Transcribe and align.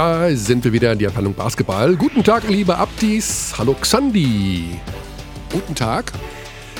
Da 0.00 0.34
sind 0.34 0.64
wir 0.64 0.72
wieder 0.72 0.92
in 0.94 0.98
die 0.98 1.06
Abteilung 1.06 1.34
Basketball. 1.34 1.94
Guten 1.94 2.24
Tag, 2.24 2.48
liebe 2.48 2.74
Abdis. 2.74 3.52
Hallo 3.58 3.76
Xandi. 3.78 4.80
Guten 5.52 5.74
Tag. 5.74 6.10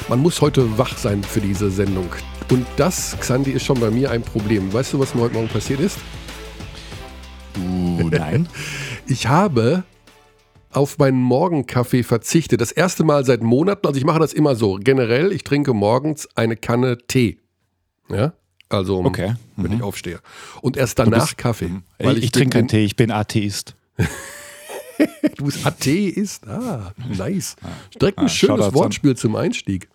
Man 0.08 0.20
muss 0.20 0.40
heute 0.40 0.78
wach 0.78 0.96
sein 0.96 1.22
für 1.22 1.42
diese 1.42 1.70
Sendung. 1.70 2.08
Und 2.50 2.64
das, 2.78 3.14
Xandi, 3.20 3.50
ist 3.50 3.66
schon 3.66 3.78
bei 3.78 3.90
mir 3.90 4.10
ein 4.10 4.22
Problem. 4.22 4.72
Weißt 4.72 4.94
du, 4.94 5.00
was 5.00 5.14
mir 5.14 5.20
heute 5.20 5.34
Morgen 5.34 5.48
passiert 5.48 5.80
ist? 5.80 5.98
Uh, 7.58 8.08
nein. 8.08 8.48
ich 9.06 9.26
habe 9.26 9.84
auf 10.72 10.96
meinen 10.96 11.20
Morgenkaffee 11.20 12.04
verzichtet. 12.04 12.62
Das 12.62 12.72
erste 12.72 13.04
Mal 13.04 13.26
seit 13.26 13.42
Monaten. 13.42 13.86
Also 13.86 13.98
ich 13.98 14.06
mache 14.06 14.20
das 14.20 14.32
immer 14.32 14.54
so. 14.54 14.76
Generell, 14.76 15.30
ich 15.30 15.44
trinke 15.44 15.74
morgens 15.74 16.26
eine 16.36 16.56
Kanne 16.56 16.96
Tee. 17.06 17.38
Ja? 18.08 18.32
Also, 18.70 19.04
okay. 19.04 19.34
mhm. 19.56 19.64
wenn 19.64 19.72
ich 19.72 19.82
aufstehe. 19.82 20.20
Und 20.62 20.76
erst 20.76 20.98
danach 20.98 21.26
bist, 21.26 21.36
Kaffee. 21.36 21.68
Mhm. 21.68 21.82
Weil 21.98 22.16
ich, 22.18 22.24
ich 22.24 22.30
trinke 22.30 22.58
keinen 22.58 22.68
Tee, 22.68 22.84
ich 22.84 22.96
bin 22.96 23.10
Atheist. 23.10 23.74
du 25.36 25.44
bist 25.44 25.66
Atheist? 25.66 26.46
Ah, 26.46 26.92
nice. 27.08 27.56
Direkt 28.00 28.18
ein 28.18 28.26
ah, 28.26 28.28
schönes 28.28 28.72
Wortspiel 28.72 29.16
zum 29.16 29.36
Einstieg. 29.36 29.88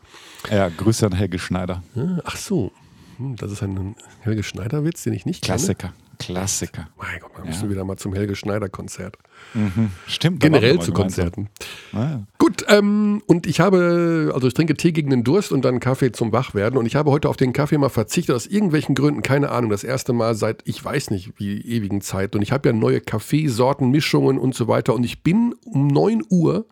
Ja, 0.51 0.69
Grüße 0.69 1.05
an 1.05 1.13
Helge 1.13 1.39
Schneider. 1.39 1.81
Ach 2.23 2.35
so, 2.35 2.71
hm, 3.17 3.37
das 3.37 3.51
ist 3.51 3.63
ein 3.63 3.95
Helge 4.19 4.43
Schneider-Witz, 4.43 5.03
den 5.03 5.13
ich 5.13 5.25
nicht 5.25 5.43
Klassiker. 5.43 5.87
kenne. 5.87 6.04
Klassiker. 6.17 6.87
Mein 6.97 7.19
Gott, 7.19 7.31
wir 7.35 7.43
ja. 7.43 7.49
müssen 7.49 7.69
wieder 7.69 7.83
mal 7.83 7.97
zum 7.97 8.13
Helge 8.13 8.35
Schneider-Konzert. 8.35 9.17
Mhm. 9.53 9.91
Stimmt. 10.07 10.39
Generell 10.39 10.79
zu 10.79 10.91
Konzerten. 10.91 11.49
Ah. 11.93 12.19
Gut, 12.37 12.65
ähm, 12.67 13.21
und 13.25 13.47
ich 13.47 13.59
habe, 13.59 14.31
also 14.33 14.47
ich 14.47 14.53
trinke 14.53 14.75
Tee 14.75 14.91
gegen 14.91 15.09
den 15.09 15.23
Durst 15.23 15.51
und 15.51 15.63
dann 15.63 15.79
Kaffee 15.79 16.11
zum 16.11 16.31
Wachwerden. 16.31 16.77
Und 16.77 16.85
ich 16.85 16.95
habe 16.95 17.11
heute 17.11 17.29
auf 17.29 17.37
den 17.37 17.53
Kaffee 17.53 17.77
mal 17.77 17.89
verzichtet, 17.89 18.35
aus 18.35 18.47
irgendwelchen 18.47 18.95
Gründen, 18.95 19.21
keine 19.21 19.51
Ahnung, 19.51 19.69
das 19.69 19.83
erste 19.83 20.13
Mal 20.13 20.35
seit, 20.35 20.61
ich 20.65 20.83
weiß 20.83 21.11
nicht, 21.11 21.33
wie 21.37 21.61
ewigen 21.61 22.01
Zeit. 22.01 22.35
Und 22.35 22.41
ich 22.41 22.51
habe 22.51 22.69
ja 22.69 22.73
neue 22.73 23.01
Kaffeesorten, 23.01 23.89
Mischungen 23.89 24.37
und 24.37 24.55
so 24.55 24.67
weiter. 24.67 24.93
Und 24.93 25.03
ich 25.03 25.23
bin 25.23 25.55
um 25.65 25.87
9 25.87 26.23
Uhr 26.29 26.65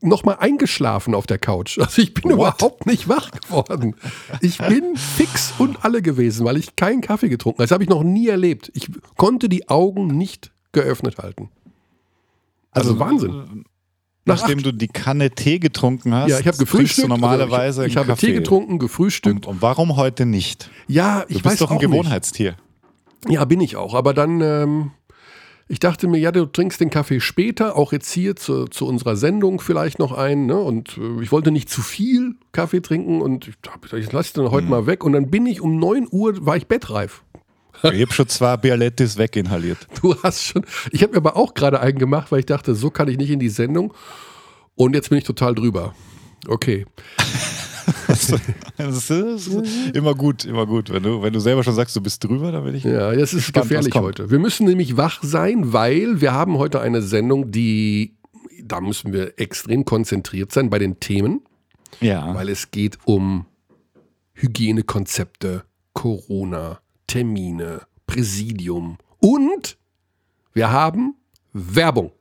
nochmal 0.00 0.36
eingeschlafen 0.40 1.14
auf 1.14 1.26
der 1.26 1.38
Couch. 1.38 1.78
Also 1.78 2.02
ich 2.02 2.14
bin 2.14 2.24
What? 2.24 2.32
überhaupt 2.32 2.86
nicht 2.86 3.08
wach 3.08 3.30
geworden. 3.30 3.96
Ich 4.40 4.58
bin 4.58 4.96
fix 4.96 5.54
und 5.58 5.84
alle 5.84 6.02
gewesen, 6.02 6.44
weil 6.44 6.56
ich 6.56 6.76
keinen 6.76 7.00
Kaffee 7.00 7.28
getrunken 7.28 7.58
habe. 7.58 7.64
Das 7.64 7.72
habe 7.72 7.82
ich 7.82 7.88
noch 7.88 8.02
nie 8.02 8.28
erlebt. 8.28 8.70
Ich 8.74 8.88
konnte 9.16 9.48
die 9.48 9.68
Augen 9.68 10.06
nicht 10.06 10.52
geöffnet 10.72 11.18
halten. 11.18 11.50
Also, 12.72 12.90
also 12.90 13.00
Wahnsinn. 13.00 13.30
Äh, 13.30 13.34
Nach 14.24 14.40
nachdem 14.40 14.58
acht. 14.58 14.66
du 14.66 14.72
die 14.72 14.88
Kanne 14.88 15.30
Tee 15.30 15.58
getrunken 15.58 16.14
hast, 16.14 16.30
ja, 16.30 16.38
ich 16.38 16.46
habe 16.46 16.58
gefrühstückt. 16.58 17.08
normalerweise 17.08 17.84
ich, 17.86 17.92
ich 17.92 17.96
habe 17.96 18.14
Tee 18.14 18.32
getrunken, 18.32 18.78
gefrühstückt. 18.78 19.46
Und, 19.46 19.54
und, 19.54 19.62
warum 19.62 19.96
heute 19.96 20.26
nicht? 20.26 20.70
Ja, 20.86 21.24
ich 21.28 21.38
du 21.38 21.42
bist 21.42 21.44
weiß 21.46 21.58
doch 21.60 21.70
ein 21.70 21.78
Gewohnheitstier. 21.78 22.56
Nicht. 23.24 23.34
Ja, 23.34 23.44
bin 23.44 23.60
ich 23.60 23.76
auch. 23.76 23.94
Aber 23.94 24.14
dann 24.14 24.40
ähm, 24.40 24.90
ich 25.70 25.78
dachte 25.78 26.08
mir, 26.08 26.18
ja, 26.18 26.32
du 26.32 26.46
trinkst 26.46 26.80
den 26.80 26.90
Kaffee 26.90 27.20
später, 27.20 27.76
auch 27.76 27.92
jetzt 27.92 28.10
hier 28.10 28.34
zu, 28.34 28.64
zu 28.64 28.88
unserer 28.88 29.14
Sendung 29.14 29.60
vielleicht 29.60 30.00
noch 30.00 30.10
ein. 30.10 30.46
Ne? 30.46 30.58
Und 30.58 30.98
äh, 30.98 31.22
ich 31.22 31.30
wollte 31.30 31.52
nicht 31.52 31.70
zu 31.70 31.80
viel 31.80 32.34
Kaffee 32.50 32.82
trinken 32.82 33.22
und 33.22 33.46
ich, 33.46 33.54
ich 33.92 34.10
lasse 34.10 34.34
den 34.34 34.50
heute 34.50 34.64
mhm. 34.64 34.70
mal 34.70 34.86
weg. 34.86 35.04
Und 35.04 35.12
dann 35.12 35.30
bin 35.30 35.46
ich 35.46 35.60
um 35.60 35.78
9 35.78 36.08
Uhr, 36.10 36.44
war 36.44 36.56
ich 36.56 36.66
bettreif. 36.66 37.22
Ich 37.84 38.02
habe 38.02 38.12
schon 38.12 38.26
zwei 38.26 38.56
Bialettis 38.56 39.16
weginhaliert. 39.16 39.86
Du 40.02 40.20
hast 40.24 40.42
schon. 40.42 40.66
Ich 40.90 41.04
habe 41.04 41.12
mir 41.12 41.18
aber 41.18 41.36
auch 41.36 41.54
gerade 41.54 41.80
einen 41.80 42.00
gemacht, 42.00 42.32
weil 42.32 42.40
ich 42.40 42.46
dachte, 42.46 42.74
so 42.74 42.90
kann 42.90 43.06
ich 43.06 43.16
nicht 43.16 43.30
in 43.30 43.38
die 43.38 43.48
Sendung. 43.48 43.94
Und 44.74 44.94
jetzt 44.94 45.10
bin 45.10 45.18
ich 45.18 45.24
total 45.24 45.54
drüber. 45.54 45.94
Okay. 46.48 46.84
das 48.76 49.10
ist 49.10 49.50
immer 49.94 50.14
gut, 50.14 50.44
immer 50.44 50.66
gut. 50.66 50.90
Wenn 50.90 51.02
du, 51.02 51.22
wenn 51.22 51.32
du 51.32 51.40
selber 51.40 51.64
schon 51.64 51.74
sagst, 51.74 51.94
du 51.96 52.00
bist 52.00 52.22
drüber, 52.24 52.52
dann 52.52 52.64
bin 52.64 52.74
ich. 52.74 52.84
Ja, 52.84 53.12
das 53.12 53.32
ist 53.32 53.46
gespannt, 53.46 53.68
gefährlich 53.68 53.94
heute. 53.94 54.30
Wir 54.30 54.38
müssen 54.38 54.66
nämlich 54.66 54.96
wach 54.96 55.22
sein, 55.22 55.72
weil 55.72 56.20
wir 56.20 56.32
haben 56.32 56.58
heute 56.58 56.80
eine 56.80 57.02
Sendung, 57.02 57.50
die, 57.50 58.16
da 58.62 58.80
müssen 58.80 59.12
wir 59.12 59.38
extrem 59.38 59.84
konzentriert 59.84 60.52
sein 60.52 60.70
bei 60.70 60.78
den 60.78 61.00
Themen. 61.00 61.42
Ja. 62.00 62.34
Weil 62.34 62.48
es 62.48 62.70
geht 62.70 62.98
um 63.04 63.46
Hygienekonzepte, 64.34 65.64
Corona, 65.92 66.80
Termine, 67.06 67.82
Präsidium 68.06 68.98
und 69.18 69.76
wir 70.52 70.70
haben 70.70 71.14
Werbung. 71.52 72.12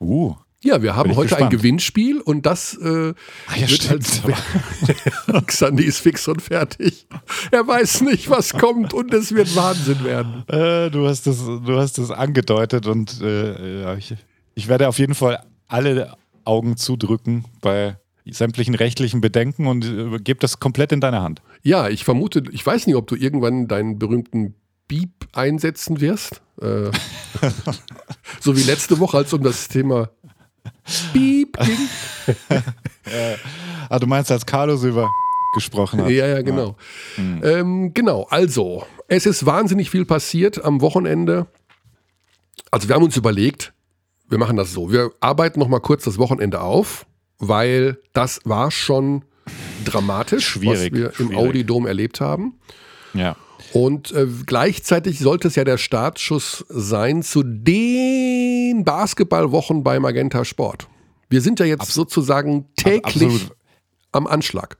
Uh. 0.00 0.34
Ja, 0.64 0.82
wir 0.82 0.96
haben 0.96 1.14
heute 1.14 1.28
gespannt. 1.28 1.52
ein 1.52 1.56
Gewinnspiel 1.56 2.20
und 2.20 2.44
das 2.44 2.74
äh, 2.74 3.14
ah, 3.46 3.56
ja, 3.56 3.70
wird 3.70 3.90
als 3.90 4.22
Xandi 5.46 5.84
ist 5.84 6.00
fix 6.00 6.26
und 6.26 6.42
fertig. 6.42 7.06
Er 7.52 7.66
weiß 7.66 8.00
nicht, 8.00 8.28
was 8.28 8.52
kommt 8.54 8.92
und 8.92 9.14
es 9.14 9.32
wird 9.32 9.54
Wahnsinn 9.54 10.02
werden. 10.02 10.42
Äh, 10.48 10.90
du 10.90 11.06
hast 11.06 11.28
das, 11.28 11.44
du 11.44 11.76
hast 11.76 11.98
das 11.98 12.10
angedeutet 12.10 12.86
und 12.86 13.20
äh, 13.20 13.96
ich, 13.98 14.14
ich 14.56 14.66
werde 14.66 14.88
auf 14.88 14.98
jeden 14.98 15.14
Fall 15.14 15.44
alle 15.68 16.16
Augen 16.44 16.76
zudrücken 16.76 17.44
bei 17.60 17.96
sämtlichen 18.28 18.74
rechtlichen 18.74 19.20
Bedenken 19.20 19.68
und 19.68 19.84
äh, 19.84 20.18
gebe 20.18 20.40
das 20.40 20.58
komplett 20.58 20.90
in 20.90 21.00
deine 21.00 21.22
Hand. 21.22 21.40
Ja, 21.62 21.88
ich 21.88 22.02
vermute, 22.02 22.42
ich 22.50 22.66
weiß 22.66 22.88
nicht, 22.88 22.96
ob 22.96 23.06
du 23.06 23.14
irgendwann 23.14 23.68
deinen 23.68 24.00
berühmten 24.00 24.54
Beep 24.88 25.28
einsetzen 25.32 26.00
wirst. 26.00 26.42
Äh, 26.60 26.90
so 28.40 28.56
wie 28.56 28.62
letzte 28.62 28.98
Woche, 28.98 29.18
als 29.18 29.32
um 29.32 29.42
das 29.44 29.68
Thema 29.68 30.10
Piep 31.12 31.58
ging. 31.58 31.88
ah, 33.88 33.98
du 33.98 34.06
meinst, 34.06 34.30
als 34.30 34.46
Carlos 34.46 34.84
über 34.84 35.08
gesprochen 35.54 36.02
hat. 36.02 36.10
Ja, 36.10 36.26
ja, 36.26 36.42
genau. 36.42 36.76
Ja. 37.16 37.22
Mhm. 37.22 37.40
Ähm, 37.42 37.94
genau, 37.94 38.26
also, 38.30 38.84
es 39.08 39.26
ist 39.26 39.46
wahnsinnig 39.46 39.90
viel 39.90 40.04
passiert 40.04 40.64
am 40.64 40.80
Wochenende. 40.80 41.46
Also 42.70 42.88
wir 42.88 42.94
haben 42.94 43.04
uns 43.04 43.16
überlegt, 43.16 43.72
wir 44.28 44.38
machen 44.38 44.56
das 44.56 44.72
so. 44.72 44.92
Wir 44.92 45.10
arbeiten 45.20 45.58
noch 45.58 45.68
mal 45.68 45.80
kurz 45.80 46.04
das 46.04 46.18
Wochenende 46.18 46.60
auf, 46.60 47.06
weil 47.38 47.98
das 48.12 48.40
war 48.44 48.70
schon 48.70 49.24
dramatisch, 49.84 50.46
Schwierig. 50.46 50.92
was 50.92 50.98
wir 50.98 51.12
Schwierig. 51.12 51.32
im 51.32 51.38
Audi-Dom 51.38 51.86
erlebt 51.86 52.20
haben. 52.20 52.58
Ja. 53.14 53.36
Und 53.72 54.12
äh, 54.12 54.26
gleichzeitig 54.46 55.18
sollte 55.18 55.48
es 55.48 55.54
ja 55.56 55.64
der 55.64 55.78
Startschuss 55.78 56.64
sein 56.68 57.22
zu 57.22 57.42
den 57.42 58.84
Basketballwochen 58.84 59.82
bei 59.82 59.98
Magenta 60.00 60.44
Sport. 60.44 60.88
Wir 61.28 61.40
sind 61.40 61.60
ja 61.60 61.66
jetzt 61.66 61.82
Absolut. 61.82 62.10
sozusagen 62.10 62.66
täglich 62.76 63.04
Absolut. 63.04 63.56
am 64.12 64.26
Anschlag. 64.26 64.78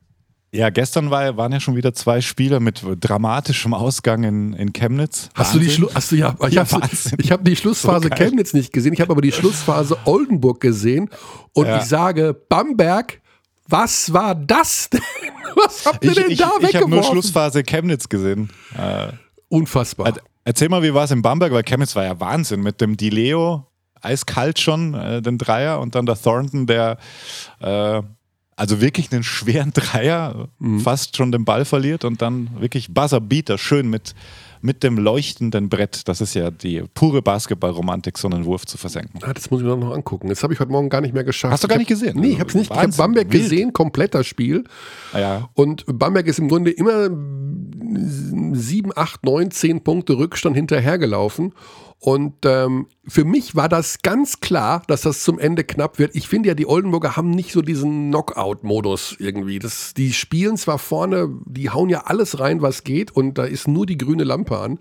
Ja, 0.51 0.71
gestern 0.71 1.11
war, 1.11 1.37
waren 1.37 1.53
ja 1.53 1.61
schon 1.61 1.77
wieder 1.77 1.93
zwei 1.93 2.23
Spiele 2.23 2.59
mit 2.59 2.83
dramatischem 3.01 3.75
Ausgang 3.75 4.25
in, 4.25 4.55
in 4.55 4.73
Chemnitz. 4.73 5.29
Hast 5.35 5.55
du 5.55 5.59
die 5.59 5.69
Schlu 5.69 5.89
hast 5.93 6.11
du 6.11 6.17
ja, 6.17 6.35
ich 6.47 6.55
ja, 6.55 6.67
habe 6.67 6.87
hab 6.87 7.45
die 7.45 7.55
Schlussphase 7.55 8.09
so 8.09 8.15
Chemnitz 8.15 8.55
nicht 8.55 8.73
gesehen, 8.73 8.95
ich 8.95 9.03
habe 9.03 9.13
aber 9.13 9.21
die 9.21 9.33
Schlussphase 9.33 9.99
Oldenburg 10.07 10.61
gesehen 10.61 11.11
und 11.53 11.67
ja. 11.67 11.79
ich 11.79 11.85
sage, 11.85 12.35
Bamberg 12.49 13.21
was 13.69 14.13
war 14.13 14.35
das 14.35 14.91
denn? 14.91 15.01
Was 15.55 15.87
habt 15.87 16.05
ihr 16.05 16.11
ich, 16.11 16.17
denn 16.17 16.31
ich, 16.31 16.39
da 16.39 16.53
ich, 16.59 16.69
weggeworfen? 16.69 16.69
Ich 16.69 16.77
habe 16.77 16.91
nur 16.91 17.03
Schlussphase 17.03 17.65
Chemnitz 17.65 18.09
gesehen. 18.09 18.51
Äh, 18.77 19.09
Unfassbar. 19.49 20.13
Erzähl 20.45 20.69
mal, 20.69 20.83
wie 20.83 20.95
war 20.95 21.05
es 21.05 21.11
in 21.11 21.21
Bamberg? 21.21 21.53
Weil 21.53 21.65
Chemnitz 21.65 21.97
war 21.97 22.05
ja 22.05 22.21
Wahnsinn 22.21 22.61
mit 22.63 22.81
dem 22.81 22.97
Dileo, 22.97 23.67
eiskalt 24.01 24.61
schon, 24.61 24.95
äh, 24.95 25.21
den 25.21 25.37
Dreier 25.37 25.81
und 25.81 25.95
dann 25.95 26.07
der 26.07 26.21
Thornton, 26.21 26.67
der 26.67 26.99
äh, 27.61 28.03
also 28.57 28.81
wirklich 28.81 29.13
einen 29.13 29.25
schweren 29.25 29.73
Dreier, 29.75 30.49
mhm. 30.59 30.81
fast 30.81 31.17
schon 31.17 31.33
den 31.33 31.45
Ball 31.45 31.65
verliert 31.65 32.05
und 32.05 32.23
dann 32.23 32.51
wirklich 32.61 32.95
Buzzerbeater, 32.95 33.59
schön 33.59 33.91
mit 33.91 34.15
mit 34.61 34.83
dem 34.83 34.99
leuchtenden 34.99 35.69
Brett. 35.69 36.09
Das 36.09 36.21
ist 36.21 36.35
ja 36.35 36.51
die 36.51 36.85
pure 36.95 37.23
Basketballromantik, 37.23 38.19
so 38.19 38.29
einen 38.29 38.45
Wurf 38.45 38.67
zu 38.67 38.79
versenken. 38.79 39.21
Ah, 39.23 39.33
das 39.33 39.51
muss 39.51 39.61
ich 39.61 39.67
mir 39.67 39.77
noch 39.77 39.95
angucken. 39.95 40.29
Das 40.29 40.43
habe 40.43 40.53
ich 40.53 40.61
heute 40.61 40.73
Morgen 40.73 40.89
gar 40.89 41.01
nicht 41.01 41.15
mehr 41.15 41.25
geschafft. 41.25 41.53
Hast 41.53 41.65
du 41.65 41.69
gar 41.69 41.79
nicht 41.79 41.89
gesehen? 41.89 42.19
Nee, 42.19 42.29
ich 42.33 42.41
habe 42.41 42.49
es 42.49 42.55
nicht. 42.55 42.71
Wahnsinn. 42.71 42.91
Ich 42.91 42.99
habe 42.99 43.09
Bamberg 43.09 43.33
Wild. 43.33 43.43
gesehen, 43.43 43.73
kompletter 43.73 44.25
Spiel. 44.25 44.65
Ah, 45.13 45.19
ja. 45.21 45.49
Und 45.55 45.85
Bamberg 45.87 46.27
ist 46.27 46.39
im 46.39 46.49
Grunde 46.49 46.71
immer 46.71 47.09
sieben, 48.53 48.91
acht, 48.95 49.25
neun, 49.25 49.51
zehn 49.51 49.83
Punkte 49.83 50.19
Rückstand 50.19 50.57
hinterhergelaufen. 50.57 51.53
Und 52.01 52.47
ähm, 52.47 52.87
für 53.07 53.25
mich 53.25 53.57
war 53.57 53.69
das 53.69 54.03
ganz 54.03 54.39
klar, 54.39 54.83
dass 54.87 55.03
das 55.03 55.23
zum 55.25 55.39
Ende 55.39 55.65
knapp 55.65 55.99
wird. 55.99 56.15
Ich 56.15 56.29
finde 56.29 56.49
ja, 56.49 56.55
die 56.55 56.69
Oldenburger 56.69 57.17
haben 57.17 57.31
nicht 57.31 57.53
so 57.53 57.61
diesen 57.61 58.11
Knockout-Modus 58.11 59.17
irgendwie. 59.19 59.59
Das, 59.59 59.95
die 59.95 60.13
spielen 60.13 60.57
zwar 60.57 60.79
vorne, 60.79 61.29
die 61.45 61.71
hauen 61.71 61.89
ja 61.89 62.03
alles 62.03 62.39
rein, 62.39 62.63
was 62.63 62.85
geht, 62.85 63.11
und 63.11 63.37
da 63.37 63.45
ist 63.45 63.67
nur 63.67 63.85
die 63.85 63.99
grüne 63.99 64.23
Lampe 64.23 64.59
an. 64.59 64.79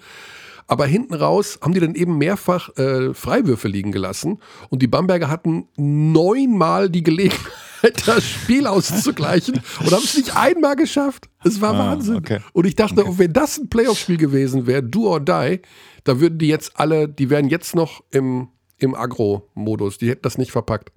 Aber 0.67 0.85
hinten 0.85 1.13
raus 1.13 1.59
haben 1.61 1.73
die 1.73 1.79
dann 1.79 1.95
eben 1.95 2.17
mehrfach 2.17 2.75
äh, 2.77 3.13
Freiwürfe 3.13 3.69
liegen 3.69 3.93
gelassen. 3.93 4.39
Und 4.69 4.81
die 4.81 4.87
Bamberger 4.87 5.29
hatten 5.29 5.69
neunmal 5.77 6.89
die 6.89 7.03
Gelegenheit, 7.03 7.39
das 8.05 8.25
Spiel 8.25 8.67
auszugleichen 8.67 9.61
und 9.79 9.91
haben 9.91 10.03
es 10.03 10.17
nicht 10.17 10.35
einmal 10.35 10.75
geschafft. 10.75 11.29
Es 11.43 11.61
war 11.61 11.73
ah, 11.73 11.79
Wahnsinn. 11.79 12.17
Okay. 12.17 12.39
Und 12.51 12.67
ich 12.67 12.75
dachte, 12.75 13.05
okay. 13.05 13.13
wenn 13.17 13.33
das 13.33 13.57
ein 13.57 13.69
Playoff-Spiel 13.69 14.17
gewesen 14.17 14.67
wäre, 14.67 14.83
do 14.83 15.07
or 15.07 15.21
die, 15.21 15.61
da 16.07 16.19
würden 16.19 16.39
die 16.39 16.47
jetzt 16.47 16.79
alle, 16.79 17.09
die 17.09 17.29
wären 17.29 17.49
jetzt 17.49 17.75
noch 17.75 18.03
im, 18.11 18.49
im 18.77 18.95
Agro-Modus. 18.95 19.97
Die 19.97 20.09
hätten 20.09 20.21
das 20.23 20.37
nicht 20.37 20.51
verpackt. 20.51 20.91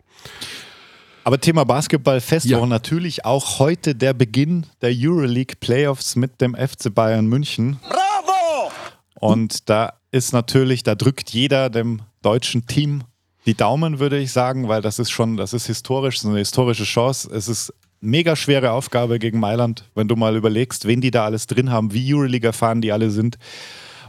Aber 1.25 1.41
Thema 1.41 1.65
Basketball 1.65 2.21
fest 2.21 2.47
ja. 2.47 2.65
natürlich 2.65 3.25
auch 3.25 3.59
heute 3.59 3.95
der 3.95 4.15
Beginn 4.15 4.67
der 4.81 4.93
Euroleague 4.95 5.57
Playoffs 5.59 6.17
mit 6.17 6.41
dem 6.41 6.55
FC 6.55 6.95
Bayern 6.95 7.27
München. 7.27 7.79
Bravo! 7.83 8.73
Und 9.15 9.69
da 9.69 9.95
ist 10.13 10.33
natürlich, 10.33 10.83
da 10.83 10.95
drückt 10.95 11.31
jeder 11.31 11.71
dem 11.71 12.03
deutschen 12.23 12.67
Team 12.67 13.05
die 13.47 13.55
Daumen, 13.55 13.99
würde 13.99 14.19
ich 14.19 14.33
sagen, 14.33 14.69
weil 14.69 14.83
das 14.83 14.99
ist 14.99 15.11
schon, 15.11 15.37
das 15.37 15.53
ist 15.53 15.67
historisch, 15.67 16.21
so 16.21 16.29
eine 16.29 16.39
historische 16.39 16.85
Chance. 16.85 17.31
Es 17.35 17.49
ist 17.49 17.73
mega 18.01 18.37
schwere 18.37 18.73
Aufgabe 18.73 19.19
gegen 19.19 19.41
Mailand, 19.41 19.85
wenn 19.95 20.09
du 20.09 20.17
mal 20.17 20.37
überlegst, 20.37 20.87
wen 20.87 21.01
die 21.01 21.11
da 21.11 21.25
alles 21.25 21.47
drin 21.47 21.71
haben, 21.71 21.93
wie 21.93 22.15
Euroleague 22.15 22.47
erfahren 22.47 22.81
die 22.81 22.93
alle 22.93 23.11
sind, 23.11 23.39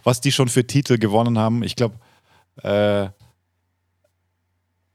was 0.04 0.22
die 0.22 0.32
schon 0.32 0.48
für 0.48 0.66
Titel 0.66 0.98
gewonnen 0.98 1.38
haben. 1.38 1.64
Ich 1.64 1.76
glaube, 1.76 1.96
äh, 2.64 3.08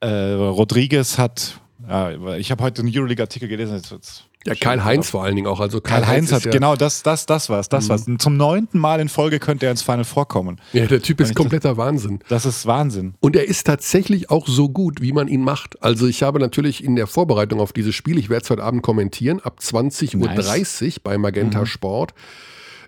äh, 0.01 0.33
Rodriguez 0.33 1.19
hat, 1.19 1.61
ja, 1.89 2.37
ich 2.37 2.51
habe 2.51 2.63
heute 2.63 2.83
einen 2.83 2.93
Euroleague-Artikel 2.95 3.49
gelesen, 3.49 3.77
jetzt, 3.77 3.91
jetzt 3.91 4.25
ja, 4.47 4.55
Karl 4.55 4.85
Heinz 4.85 5.11
vor 5.11 5.25
allen 5.25 5.35
Dingen 5.35 5.49
auch. 5.49 5.61
Also 5.61 5.81
Karl, 5.81 6.03
Karl 6.03 6.13
Heinz, 6.15 6.33
hat 6.33 6.45
ja 6.45 6.51
genau 6.53 6.77
das, 6.77 7.03
das, 7.03 7.27
das 7.27 7.51
war's, 7.51 7.69
das 7.69 7.85
mhm. 7.85 7.89
war's. 7.89 8.07
Zum 8.19 8.37
neunten 8.37 8.79
Mal 8.79 9.01
in 9.01 9.09
Folge 9.09 9.41
könnte 9.41 9.67
er 9.67 9.73
ins 9.73 9.83
Final 9.83 10.05
vorkommen. 10.05 10.61
Ja, 10.73 10.87
der 10.87 11.03
Typ 11.03 11.21
ist 11.21 11.35
kompletter 11.35 11.71
das, 11.71 11.79
Wahnsinn. 11.79 12.21
Das 12.29 12.47
ist 12.47 12.65
Wahnsinn. 12.67 13.15
Und 13.21 13.35
er 13.35 13.47
ist 13.47 13.67
tatsächlich 13.67 14.31
auch 14.31 14.47
so 14.47 14.69
gut, 14.69 15.01
wie 15.01 15.13
man 15.13 15.29
ihn 15.29 15.43
macht. 15.43 15.83
Also 15.83 16.07
ich 16.07 16.23
habe 16.23 16.39
natürlich 16.39 16.85
in 16.85 16.97
der 16.97 17.07
Vorbereitung 17.07 17.61
auf 17.61 17.73
dieses 17.73 17.95
Spiel, 17.95 18.19
ich 18.19 18.31
werde 18.31 18.45
es 18.45 18.51
heute 18.51 18.63
Abend 18.63 18.83
kommentieren, 18.83 19.41
ab 19.41 19.59
20.30 19.61 20.17
nice. 20.17 20.83
Uhr 20.83 20.93
bei 21.03 21.19
Magenta 21.19 21.61
mhm. 21.61 21.67
Sport. 21.67 22.15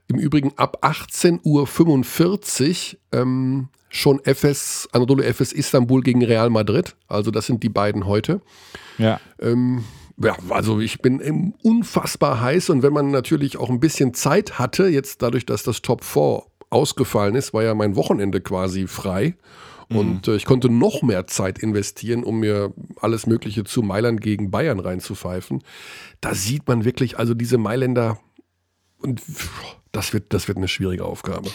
Im 0.08 0.18
Übrigen 0.18 0.52
ab 0.56 0.78
18.45 0.82 2.94
Uhr 2.94 2.98
ähm, 3.12 3.68
schon 3.90 4.20
FS, 4.24 4.88
Anadolu 4.92 5.22
FS 5.22 5.52
Istanbul 5.52 6.02
gegen 6.02 6.24
Real 6.24 6.50
Madrid. 6.50 6.96
Also 7.08 7.30
das 7.30 7.46
sind 7.46 7.62
die 7.62 7.68
beiden 7.68 8.06
heute. 8.06 8.40
Ja. 8.96 9.20
Ähm, 9.40 9.84
ja, 10.16 10.36
also 10.48 10.80
ich 10.80 11.00
bin 11.00 11.54
unfassbar 11.62 12.40
heiß 12.40 12.70
und 12.70 12.82
wenn 12.82 12.92
man 12.92 13.10
natürlich 13.10 13.56
auch 13.56 13.70
ein 13.70 13.80
bisschen 13.80 14.14
Zeit 14.14 14.58
hatte, 14.58 14.88
jetzt 14.88 15.22
dadurch, 15.22 15.46
dass 15.46 15.62
das 15.62 15.82
Top 15.82 16.04
4 16.04 16.42
ausgefallen 16.70 17.34
ist, 17.34 17.54
war 17.54 17.62
ja 17.62 17.74
mein 17.74 17.94
Wochenende 17.94 18.40
quasi 18.40 18.86
frei. 18.86 19.36
Und 19.90 20.26
mhm. 20.26 20.32
äh, 20.32 20.36
ich 20.36 20.44
konnte 20.44 20.68
noch 20.68 21.02
mehr 21.02 21.26
Zeit 21.26 21.58
investieren, 21.58 22.24
um 22.24 22.40
mir 22.40 22.74
alles 23.00 23.26
Mögliche 23.26 23.64
zu 23.64 23.82
Mailand 23.82 24.20
gegen 24.20 24.50
Bayern 24.50 24.80
reinzupfeifen. 24.80 25.62
Da 26.20 26.34
sieht 26.34 26.68
man 26.68 26.84
wirklich, 26.84 27.18
also 27.18 27.34
diese 27.34 27.56
Mailänder, 27.56 28.18
und 28.98 29.22
das 29.92 30.12
wird, 30.12 30.32
das 30.32 30.48
wird 30.48 30.58
eine 30.58 30.68
schwierige 30.68 31.04
Aufgabe. 31.04 31.50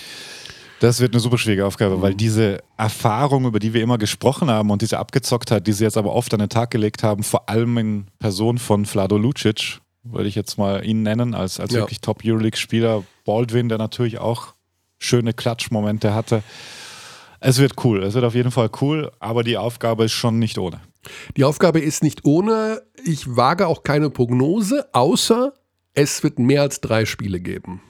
Das 0.80 1.00
wird 1.00 1.14
eine 1.14 1.22
super 1.22 1.38
schwierige 1.38 1.66
Aufgabe, 1.66 1.98
mhm. 1.98 2.02
weil 2.02 2.14
diese 2.14 2.62
Erfahrung, 2.78 3.46
über 3.46 3.60
die 3.60 3.74
wir 3.74 3.82
immer 3.82 3.98
gesprochen 3.98 4.50
haben 4.50 4.70
und 4.70 4.82
diese 4.82 5.00
Abgezocktheit, 5.00 5.66
die 5.66 5.72
sie 5.72 5.86
jetzt 5.86 5.98
aber 5.98 6.14
oft 6.14 6.34
an 6.34 6.42
den 6.42 6.50
Tag 6.50 6.72
gelegt 6.72 7.04
haben, 7.04 7.24
vor 7.24 7.48
allem 7.48 7.78
in 7.78 8.08
Person 8.20 8.58
von 8.58 8.86
Vlado 8.86 9.18
Lucic, 9.18 9.80
würde 10.04 10.28
ich 10.28 10.36
jetzt 10.36 10.58
mal 10.58 10.86
ihn 10.86 11.02
nennen, 11.02 11.34
als, 11.34 11.60
als 11.60 11.72
ja. 11.72 11.80
wirklich 11.80 12.02
Top-Euroleague-Spieler. 12.02 13.04
Baldwin, 13.26 13.70
der 13.70 13.78
natürlich 13.78 14.20
auch 14.20 14.54
schöne 15.00 15.34
Klatschmomente 15.34 16.14
hatte. 16.14 16.44
Es 17.40 17.60
wird 17.60 17.74
cool, 17.84 18.04
es 18.04 18.14
wird 18.14 18.26
auf 18.26 18.36
jeden 18.36 18.52
Fall 18.52 18.70
cool, 18.82 19.12
aber 19.20 19.44
die 19.44 19.58
Aufgabe 19.58 20.06
ist 20.06 20.14
schon 20.14 20.40
nicht 20.40 20.58
ohne. 20.58 20.82
Die 21.38 21.44
Aufgabe 21.44 21.80
ist 21.80 22.04
nicht 22.04 22.26
ohne. 22.26 22.82
Ich 23.06 23.36
wage 23.36 23.68
auch 23.68 23.84
keine 23.84 24.10
Prognose, 24.10 24.88
außer 24.94 25.54
es 25.94 26.24
wird 26.24 26.40
mehr 26.40 26.62
als 26.62 26.82
drei 26.82 27.06
Spiele 27.06 27.40
geben. 27.40 27.82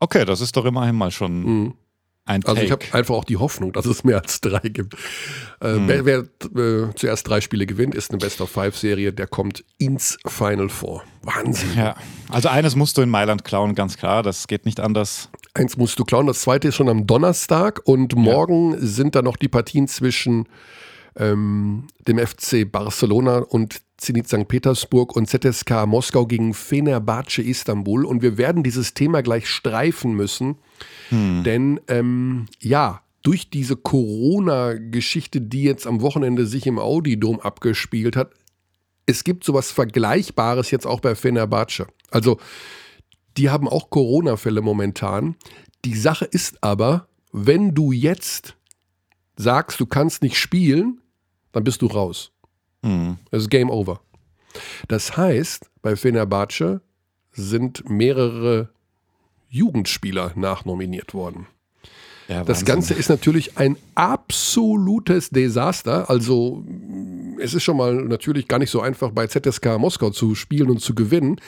Okay, 0.00 0.24
das 0.24 0.40
ist 0.40 0.56
doch 0.56 0.64
immerhin 0.64 0.96
mal 0.96 1.10
schon 1.10 1.42
mhm. 1.42 1.74
Ein 2.26 2.44
also 2.44 2.62
ich 2.62 2.70
habe 2.70 2.84
einfach 2.92 3.14
auch 3.16 3.24
die 3.24 3.38
Hoffnung, 3.38 3.72
dass 3.72 3.86
es 3.86 4.04
mehr 4.04 4.20
als 4.20 4.40
drei 4.40 4.60
gibt. 4.60 4.94
Äh, 5.60 5.74
hm. 5.74 5.88
Wer, 5.88 6.04
wer 6.04 6.18
äh, 6.18 6.94
zuerst 6.94 7.26
drei 7.26 7.40
Spiele 7.40 7.66
gewinnt, 7.66 7.94
ist 7.94 8.10
eine 8.10 8.18
Best-of-Five-Serie, 8.18 9.12
der 9.12 9.26
kommt 9.26 9.64
ins 9.78 10.16
Final 10.26 10.68
Four. 10.68 11.02
Wahnsinn. 11.22 11.70
Ja, 11.76 11.96
also 12.28 12.48
eines 12.48 12.76
musst 12.76 12.96
du 12.98 13.02
in 13.02 13.08
Mailand 13.08 13.44
klauen, 13.44 13.74
ganz 13.74 13.96
klar. 13.96 14.22
Das 14.22 14.46
geht 14.46 14.64
nicht 14.64 14.78
anders. 14.78 15.28
Eins 15.54 15.76
musst 15.76 15.98
du 15.98 16.04
klauen. 16.04 16.28
Das 16.28 16.42
zweite 16.42 16.68
ist 16.68 16.76
schon 16.76 16.88
am 16.88 17.06
Donnerstag 17.06 17.80
und 17.84 18.14
morgen 18.14 18.74
ja. 18.74 18.78
sind 18.80 19.16
da 19.16 19.22
noch 19.22 19.36
die 19.36 19.48
Partien 19.48 19.88
zwischen 19.88 20.46
ähm, 21.16 21.86
dem 22.06 22.18
FC 22.18 22.70
Barcelona 22.70 23.38
und 23.38 23.82
Zenit 23.96 24.28
St. 24.28 24.48
Petersburg 24.48 25.14
und 25.14 25.28
ZSK 25.28 25.86
Moskau 25.86 26.26
gegen 26.26 26.54
Fenerbahce 26.54 27.42
Istanbul. 27.42 28.06
Und 28.06 28.22
wir 28.22 28.38
werden 28.38 28.62
dieses 28.62 28.94
Thema 28.94 29.22
gleich 29.22 29.46
streifen 29.46 30.14
müssen, 30.14 30.56
hm. 31.10 31.44
denn 31.44 31.80
ähm, 31.88 32.46
ja, 32.60 33.02
durch 33.22 33.50
diese 33.50 33.76
Corona-Geschichte, 33.76 35.40
die 35.42 35.64
jetzt 35.64 35.86
am 35.86 36.00
Wochenende 36.00 36.46
sich 36.46 36.66
im 36.66 36.78
Audi-Dom 36.78 37.40
abgespielt 37.40 38.16
hat, 38.16 38.32
es 39.04 39.24
gibt 39.24 39.44
sowas 39.44 39.70
Vergleichbares 39.70 40.70
jetzt 40.70 40.86
auch 40.86 41.00
bei 41.00 41.14
Fenerbahce. 41.14 41.86
Also, 42.10 42.38
die 43.36 43.50
haben 43.50 43.68
auch 43.68 43.90
Corona-Fälle 43.90 44.62
momentan. 44.62 45.36
Die 45.84 45.94
Sache 45.94 46.24
ist 46.24 46.62
aber, 46.62 47.08
wenn 47.32 47.74
du 47.74 47.92
jetzt 47.92 48.56
sagst, 49.40 49.80
du 49.80 49.86
kannst 49.86 50.22
nicht 50.22 50.38
spielen, 50.38 51.00
dann 51.52 51.64
bist 51.64 51.82
du 51.82 51.86
raus. 51.86 52.32
Mhm. 52.82 53.16
Das 53.30 53.42
ist 53.42 53.50
Game 53.50 53.70
Over. 53.70 54.00
Das 54.88 55.16
heißt, 55.16 55.70
bei 55.82 55.96
Fenerbahce 55.96 56.80
sind 57.32 57.88
mehrere 57.88 58.70
Jugendspieler 59.48 60.32
nachnominiert 60.36 61.14
worden. 61.14 61.46
Ja, 62.28 62.44
das 62.44 62.64
Ganze 62.64 62.94
ist 62.94 63.08
natürlich 63.08 63.58
ein 63.58 63.76
absolutes 63.96 65.30
Desaster. 65.30 66.08
Also 66.08 66.64
es 67.40 67.54
ist 67.54 67.64
schon 67.64 67.76
mal 67.76 67.94
natürlich 67.94 68.46
gar 68.46 68.60
nicht 68.60 68.70
so 68.70 68.80
einfach 68.80 69.10
bei 69.10 69.26
ZSK 69.26 69.78
Moskau 69.78 70.10
zu 70.10 70.36
spielen 70.36 70.70
und 70.70 70.80
zu 70.80 70.94
gewinnen. 70.94 71.40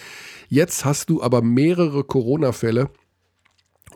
Jetzt 0.48 0.84
hast 0.84 1.08
du 1.08 1.22
aber 1.22 1.40
mehrere 1.40 2.02
Corona-Fälle 2.02 2.90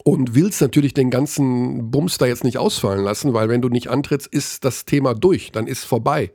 und 0.07 0.37
willst 0.37 0.61
natürlich 0.61 0.95
den 0.95 1.11
ganzen 1.11 1.91
Bums 1.91 2.17
da 2.17 2.27
jetzt 2.27 2.45
nicht 2.45 2.59
ausfallen 2.59 3.03
lassen, 3.03 3.35
weil 3.35 3.49
wenn 3.49 3.61
du 3.61 3.69
nicht 3.69 3.91
antrittst, 3.91 4.29
ist 4.29 4.65
das 4.65 4.85
Thema 4.85 5.15
durch, 5.15 5.51
dann 5.51 5.67
ist 5.67 5.83
vorbei. 5.83 6.31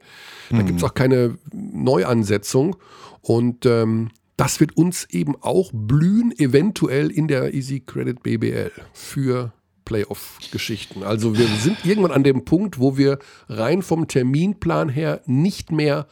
Da 0.49 0.57
mhm. 0.57 0.65
gibt 0.65 0.79
es 0.79 0.83
auch 0.83 0.93
keine 0.93 1.37
Neuansetzung 1.53 2.75
und 3.21 3.65
ähm, 3.65 4.09
das 4.35 4.59
wird 4.59 4.75
uns 4.75 5.05
eben 5.09 5.37
auch 5.39 5.71
blühen, 5.73 6.33
eventuell 6.37 7.09
in 7.09 7.29
der 7.29 7.53
Easy 7.53 7.79
Credit 7.79 8.21
BBL 8.21 8.73
für 8.91 9.53
Playoff-Geschichten. 9.85 11.03
Also 11.03 11.37
wir 11.37 11.47
sind 11.47 11.85
irgendwann 11.85 12.11
an 12.11 12.25
dem 12.25 12.43
Punkt, 12.43 12.77
wo 12.77 12.97
wir 12.97 13.19
rein 13.47 13.83
vom 13.83 14.09
Terminplan 14.09 14.89
her 14.89 15.21
nicht 15.27 15.71
mehr 15.71 16.07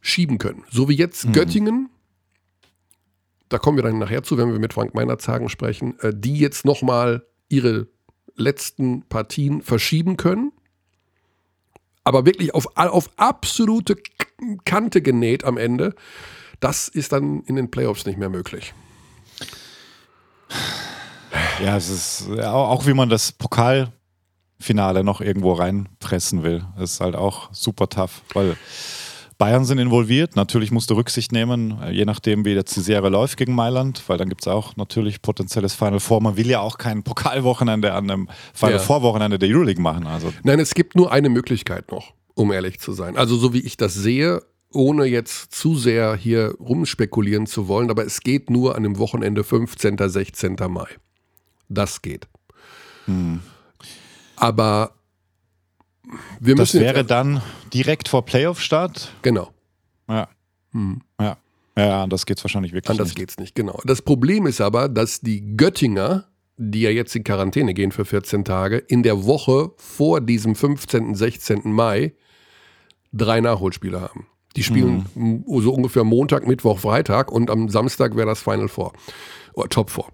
schieben 0.00 0.38
können. 0.38 0.64
So 0.72 0.88
wie 0.88 0.96
jetzt 0.96 1.24
mhm. 1.24 1.34
Göttingen 1.34 1.88
da 3.48 3.58
kommen 3.58 3.76
wir 3.78 3.82
dann 3.82 3.98
nachher 3.98 4.22
zu, 4.22 4.36
wenn 4.36 4.52
wir 4.52 4.58
mit 4.58 4.72
Frank 4.72 4.94
Meinerzagen 4.94 5.48
sprechen, 5.48 5.98
äh, 6.00 6.12
die 6.14 6.38
jetzt 6.38 6.64
nochmal 6.64 7.26
ihre 7.48 7.88
letzten 8.36 9.02
Partien 9.08 9.62
verschieben 9.62 10.16
können. 10.16 10.52
Aber 12.04 12.24
wirklich 12.24 12.54
auf, 12.54 12.66
auf 12.76 13.10
absolute 13.16 13.96
Kante 14.64 15.02
genäht 15.02 15.44
am 15.44 15.58
Ende. 15.58 15.94
Das 16.60 16.88
ist 16.88 17.12
dann 17.12 17.42
in 17.42 17.56
den 17.56 17.70
Playoffs 17.70 18.06
nicht 18.06 18.18
mehr 18.18 18.30
möglich. 18.30 18.72
Ja, 21.62 21.76
es 21.76 21.88
ist 21.90 22.40
auch, 22.40 22.86
wie 22.86 22.94
man 22.94 23.08
das 23.08 23.32
Pokalfinale 23.32 25.04
noch 25.04 25.20
irgendwo 25.20 25.52
reinpressen 25.52 26.42
will. 26.42 26.64
Das 26.78 26.92
ist 26.92 27.00
halt 27.00 27.16
auch 27.16 27.52
super 27.52 27.88
tough, 27.88 28.22
weil 28.32 28.56
Bayern 29.38 29.64
sind 29.64 29.78
involviert. 29.78 30.34
Natürlich 30.34 30.72
musst 30.72 30.90
du 30.90 30.94
Rücksicht 30.94 31.30
nehmen, 31.30 31.80
äh, 31.80 31.92
je 31.92 32.04
nachdem, 32.04 32.44
wie 32.44 32.50
jetzt 32.50 32.76
die 32.76 32.80
Serie 32.80 33.08
läuft 33.08 33.36
gegen 33.36 33.54
Mailand, 33.54 34.02
weil 34.08 34.18
dann 34.18 34.28
gibt 34.28 34.42
es 34.42 34.48
auch 34.48 34.76
natürlich 34.76 35.22
potenzielles 35.22 35.74
Final 35.74 36.00
Four. 36.00 36.20
Man 36.20 36.36
will 36.36 36.48
ja 36.48 36.60
auch 36.60 36.76
kein 36.76 37.04
Pokalwochenende 37.04 37.92
an 37.92 38.10
einem 38.10 38.28
Final. 38.52 38.80
Four 38.80 39.02
Wochenende 39.02 39.38
der 39.38 39.48
Euroleague 39.48 39.80
machen. 39.80 40.06
Also. 40.08 40.32
Nein, 40.42 40.58
es 40.58 40.74
gibt 40.74 40.96
nur 40.96 41.12
eine 41.12 41.28
Möglichkeit 41.28 41.90
noch, 41.92 42.12
um 42.34 42.50
ehrlich 42.50 42.80
zu 42.80 42.92
sein. 42.92 43.16
Also 43.16 43.36
so 43.36 43.54
wie 43.54 43.60
ich 43.60 43.76
das 43.76 43.94
sehe, 43.94 44.42
ohne 44.72 45.04
jetzt 45.04 45.54
zu 45.54 45.76
sehr 45.76 46.16
hier 46.16 46.54
rumspekulieren 46.58 47.46
zu 47.46 47.68
wollen, 47.68 47.90
aber 47.90 48.04
es 48.04 48.20
geht 48.20 48.50
nur 48.50 48.74
an 48.74 48.82
dem 48.82 48.98
Wochenende 48.98 49.44
15. 49.44 49.96
16. 49.98 50.56
Mai. 50.68 50.88
Das 51.68 52.02
geht. 52.02 52.26
Hm. 53.06 53.40
Aber 54.36 54.97
wir 56.40 56.54
das 56.54 56.74
wäre 56.74 57.04
dann 57.04 57.42
direkt 57.72 58.08
vor 58.08 58.24
Playoff-Start? 58.24 59.12
Genau. 59.22 59.50
Ja. 60.08 60.28
Hm. 60.72 61.02
Ja. 61.20 61.36
Ja, 61.76 62.02
anders 62.02 62.26
geht 62.26 62.38
es 62.38 62.44
wahrscheinlich 62.44 62.72
wirklich 62.72 62.90
anders 62.90 63.08
nicht. 63.08 63.16
Anders 63.16 63.20
geht 63.20 63.30
es 63.30 63.38
nicht, 63.38 63.54
genau. 63.54 63.80
Das 63.84 64.02
Problem 64.02 64.46
ist 64.46 64.60
aber, 64.60 64.88
dass 64.88 65.20
die 65.20 65.56
Göttinger, 65.56 66.24
die 66.56 66.80
ja 66.80 66.90
jetzt 66.90 67.14
in 67.14 67.22
Quarantäne 67.22 67.72
gehen 67.72 67.92
für 67.92 68.04
14 68.04 68.44
Tage, 68.44 68.78
in 68.78 69.04
der 69.04 69.24
Woche 69.24 69.70
vor 69.76 70.20
diesem 70.20 70.56
15., 70.56 71.14
16. 71.14 71.70
Mai 71.70 72.14
drei 73.12 73.40
Nachholspiele 73.40 74.00
haben. 74.00 74.26
Die 74.56 74.64
spielen 74.64 75.06
mhm. 75.14 75.44
so 75.60 75.72
ungefähr 75.72 76.02
Montag, 76.02 76.46
Mittwoch, 76.46 76.80
Freitag 76.80 77.30
und 77.30 77.48
am 77.48 77.68
Samstag 77.68 78.16
wäre 78.16 78.26
das 78.26 78.42
Final 78.42 78.68
Four. 78.68 78.92
Top 79.66 79.90
4. 79.90 80.04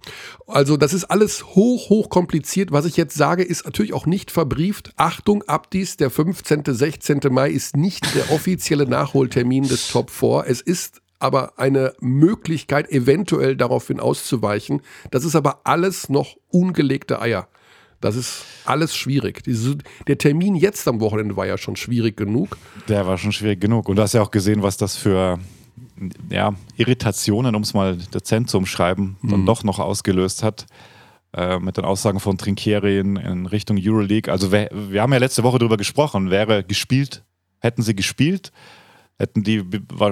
Also 0.47 0.77
das 0.77 0.95
ist 0.95 1.05
alles 1.05 1.45
hoch, 1.55 1.91
hoch 1.91 2.09
kompliziert. 2.09 2.73
Was 2.73 2.85
ich 2.87 2.97
jetzt 2.97 3.17
sage, 3.17 3.43
ist 3.43 3.65
natürlich 3.65 3.93
auch 3.93 4.07
nicht 4.07 4.31
verbrieft. 4.31 4.93
Achtung, 4.97 5.43
Abdies, 5.43 5.97
der 5.97 6.11
15., 6.11 6.63
16. 6.67 7.21
Mai 7.31 7.51
ist 7.51 7.77
nicht 7.77 8.15
der 8.15 8.31
offizielle 8.33 8.87
Nachholtermin 8.87 9.69
des 9.69 9.89
Top 9.89 10.11
4. 10.11 10.45
Es 10.47 10.61
ist 10.61 11.03
aber 11.19 11.59
eine 11.59 11.95
Möglichkeit, 12.01 12.91
eventuell 12.91 13.57
daraufhin 13.57 14.01
auszuweichen. 14.01 14.83
Das 15.11 15.25
ist 15.25 15.37
aber 15.37 15.61
alles 15.65 16.09
noch 16.09 16.37
ungelegte 16.51 17.21
Eier. 17.21 17.49
Das 18.01 18.17
ist 18.17 18.45
alles 18.67 18.95
schwierig. 18.95 19.43
Der 20.07 20.19
Termin 20.19 20.57
jetzt 20.57 20.87
am 20.89 21.01
Wochenende 21.01 21.37
war 21.37 21.47
ja 21.47 21.57
schon 21.57 21.77
schwierig 21.77 22.19
genug. 22.19 22.59
Der 22.89 23.07
war 23.07 23.17
schon 23.17 23.33
schwierig 23.33 23.63
genug. 23.63 23.89
Und 23.89 23.97
du 23.97 24.03
hast 24.03 24.13
ja 24.13 24.21
auch 24.21 24.31
gesehen, 24.31 24.63
was 24.63 24.77
das 24.77 24.97
für 24.97 25.39
ja, 26.31 26.55
Irritationen, 26.77 27.55
um 27.55 27.63
es 27.63 27.75
mal 27.75 27.97
dezent 27.97 28.51
zu 28.51 28.59
umschreiben, 28.59 29.17
mhm. 29.23 29.31
dann 29.31 29.47
doch 29.47 29.65
noch 29.65 29.79
ausgelöst 29.79 30.43
hat. 30.43 30.67
Äh, 31.37 31.59
mit 31.59 31.77
den 31.77 31.85
Aussagen 31.85 32.21
von 32.21 32.39
Trinkieri 32.39 33.01
in, 33.01 33.17
in 33.17 33.47
Richtung 33.47 33.77
Euroleague. 33.81 34.31
Also 34.31 34.53
wir, 34.53 34.69
wir 34.73 35.03
haben 35.03 35.13
ja 35.13 35.19
letzte 35.19 35.43
Woche 35.43 35.59
darüber 35.59 35.77
gesprochen, 35.77 36.31
wäre 36.31 36.63
gespielt, 36.63 37.25
hätten 37.59 37.83
sie 37.83 37.97
gespielt, 37.97 38.53
hätten 39.19 39.43
die, 39.43 39.65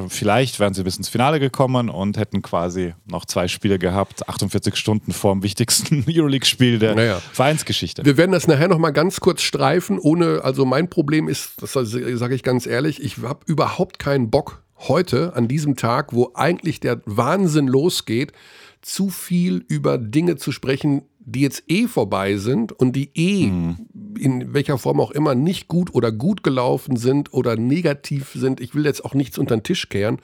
vielleicht 0.09 0.59
wären 0.59 0.75
sie 0.75 0.83
bis 0.83 0.97
ins 0.97 1.09
Finale 1.09 1.39
gekommen 1.39 1.91
und 1.91 2.17
hätten 2.17 2.43
quasi 2.43 2.95
noch 3.05 3.25
zwei 3.25 3.47
Spiele 3.47 3.79
gehabt, 3.79 4.29
48 4.29 4.75
Stunden 4.75 5.13
vor 5.13 5.33
dem 5.33 5.45
wichtigsten 5.45 6.05
Euroleague-Spiel 6.09 6.81
der 6.81 6.97
naja. 6.97 7.21
Vereinsgeschichte. 7.33 8.05
Wir 8.05 8.17
werden 8.17 8.33
das 8.33 8.49
nachher 8.49 8.67
nochmal 8.67 8.93
ganz 8.93 9.21
kurz 9.21 9.43
streifen, 9.43 10.01
ohne, 10.01 10.41
also 10.43 10.65
mein 10.65 10.91
Problem 10.91 11.29
ist, 11.29 11.53
das 11.61 11.73
sage 11.73 12.35
ich 12.35 12.43
ganz 12.43 12.67
ehrlich, 12.67 13.01
ich 13.01 13.19
habe 13.19 13.41
überhaupt 13.47 14.01
keinen 14.01 14.29
Bock 14.29 14.65
heute 14.89 15.35
an 15.35 15.49
diesem 15.49 15.77
Tag, 15.77 16.13
wo 16.13 16.31
eigentlich 16.35 16.81
der 16.81 17.01
Wahnsinn 17.05 17.67
losgeht, 17.67 18.33
zu 18.81 19.11
viel 19.11 19.65
über 19.69 19.97
Dinge 19.97 20.37
zu 20.37 20.53
sprechen, 20.53 21.03
die 21.21 21.41
jetzt 21.41 21.65
eh 21.69 21.87
vorbei 21.87 22.37
sind 22.37 22.73
und 22.73 22.97
die 22.97 23.11
eh 23.15 23.47
mhm. 23.47 23.77
in 24.19 24.55
welcher 24.55 24.77
Form 24.77 25.01
auch 25.01 25.13
immer 25.13 25.35
nicht 25.35 25.69
gut 25.69 25.95
oder 25.95 26.11
gut 26.11 26.43
gelaufen 26.43 26.97
sind 26.97 27.33
oder 27.33 27.57
negativ 27.57 28.33
sind. 28.35 28.61
Ich 28.61 28.75
will 28.75 28.85
jetzt 28.85 29.05
auch 29.05 29.15
nichts 29.15 29.39
unter 29.39 29.57
den 29.57 29.63
Tisch 29.63 29.89
kehren. 29.89 30.19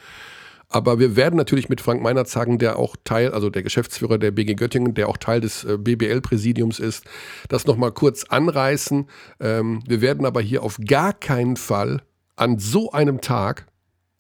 Aber 0.70 0.98
wir 0.98 1.16
werden 1.16 1.36
natürlich 1.36 1.70
mit 1.70 1.80
Frank 1.80 2.02
Meinert 2.02 2.28
sagen, 2.28 2.58
der 2.58 2.78
auch 2.78 2.94
Teil, 3.02 3.32
also 3.32 3.48
der 3.48 3.62
Geschäftsführer 3.62 4.18
der 4.18 4.32
BG 4.32 4.54
Göttingen, 4.54 4.92
der 4.92 5.08
auch 5.08 5.16
Teil 5.16 5.40
des 5.40 5.64
äh, 5.64 5.78
BBL-Präsidiums 5.78 6.78
ist, 6.78 7.04
das 7.48 7.64
nochmal 7.64 7.92
kurz 7.92 8.24
anreißen. 8.24 9.06
Ähm, 9.40 9.82
wir 9.86 10.02
werden 10.02 10.26
aber 10.26 10.42
hier 10.42 10.62
auf 10.62 10.78
gar 10.86 11.14
keinen 11.14 11.56
Fall 11.56 12.02
an 12.36 12.58
so 12.58 12.92
einem 12.92 13.22
Tag 13.22 13.66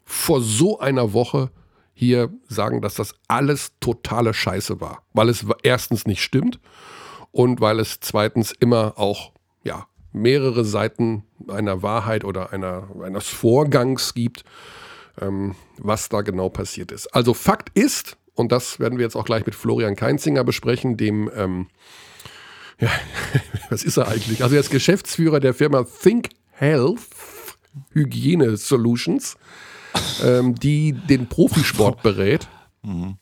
vor 0.08 0.40
so 0.40 0.80
einer 0.80 1.12
Woche 1.12 1.50
hier 1.92 2.32
sagen, 2.48 2.80
dass 2.80 2.94
das 2.94 3.14
alles 3.28 3.72
totale 3.78 4.32
Scheiße 4.32 4.80
war, 4.80 5.02
weil 5.12 5.28
es 5.28 5.44
erstens 5.62 6.06
nicht 6.06 6.22
stimmt 6.22 6.58
und 7.30 7.60
weil 7.60 7.78
es 7.78 8.00
zweitens 8.00 8.52
immer 8.52 8.94
auch 8.96 9.32
ja, 9.64 9.86
mehrere 10.12 10.64
Seiten 10.64 11.24
einer 11.48 11.82
Wahrheit 11.82 12.24
oder 12.24 12.54
einer, 12.54 12.88
eines 13.04 13.28
Vorgangs 13.28 14.14
gibt, 14.14 14.44
ähm, 15.20 15.56
was 15.76 16.08
da 16.08 16.22
genau 16.22 16.48
passiert 16.48 16.90
ist. 16.90 17.08
Also 17.08 17.34
Fakt 17.34 17.76
ist, 17.78 18.16
und 18.34 18.50
das 18.50 18.80
werden 18.80 18.96
wir 18.96 19.04
jetzt 19.04 19.16
auch 19.16 19.26
gleich 19.26 19.44
mit 19.44 19.54
Florian 19.54 19.94
Keinzinger 19.94 20.42
besprechen, 20.42 20.96
dem, 20.96 21.30
ähm, 21.36 21.66
ja, 22.80 22.90
was 23.68 23.82
ist 23.82 23.98
er 23.98 24.08
eigentlich? 24.08 24.42
Also 24.42 24.54
er 24.54 24.60
ist 24.60 24.70
Geschäftsführer 24.70 25.38
der 25.38 25.52
Firma 25.52 25.84
Think 25.84 26.30
Health 26.52 27.00
Hygiene 27.92 28.56
Solutions 28.56 29.36
ähm, 30.22 30.54
die 30.54 30.92
den 30.92 31.28
Profisport 31.28 32.02
berät. 32.02 32.48
Mhm. 32.82 33.16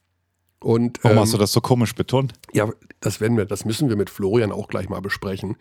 Und, 0.61 0.99
Warum 1.03 1.19
ähm, 1.19 1.23
hast 1.23 1.35
du 1.35 1.39
das 1.39 1.53
so 1.53 1.61
komisch 1.61 1.95
betont? 1.95 2.33
Ja, 2.53 2.69
das 3.01 3.21
werden 3.21 3.37
wir, 3.37 3.45
das 3.45 3.65
müssen 3.65 3.89
wir 3.89 3.97
mit 3.97 4.11
Florian 4.11 4.53
auch 4.53 4.69
gleich 4.69 4.89
mal 4.89 5.01
besprechen. 5.01 5.57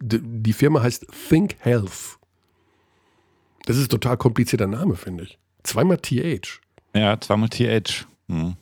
Die 0.00 0.52
Firma 0.52 0.82
heißt 0.82 1.06
Think 1.28 1.56
Health. 1.60 2.18
Das 3.66 3.76
ist 3.76 3.84
ein 3.84 3.90
total 3.90 4.16
komplizierter 4.16 4.66
Name, 4.66 4.96
finde 4.96 5.24
ich. 5.24 5.38
Zweimal 5.62 5.98
TH. 5.98 6.60
Ja, 6.94 7.20
zweimal 7.20 7.50
TH. 7.50 8.06
Mhm. 8.26 8.56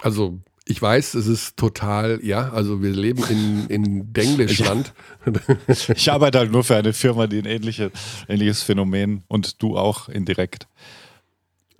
Also, 0.00 0.38
ich 0.64 0.80
weiß, 0.80 1.14
es 1.14 1.26
ist 1.26 1.56
total, 1.56 2.20
ja, 2.22 2.48
also 2.50 2.82
wir 2.82 2.90
leben 2.90 3.22
in, 3.28 3.66
in 3.68 4.12
Denglischland. 4.12 4.94
Ich, 5.68 5.88
ich 5.88 6.10
arbeite 6.10 6.38
halt 6.38 6.50
nur 6.50 6.64
für 6.64 6.76
eine 6.76 6.92
Firma, 6.92 7.26
die 7.26 7.38
ein 7.38 7.46
ähnliche, 7.46 7.92
ähnliches 8.28 8.62
Phänomen 8.62 9.22
und 9.28 9.62
du 9.62 9.76
auch 9.76 10.08
indirekt 10.08 10.66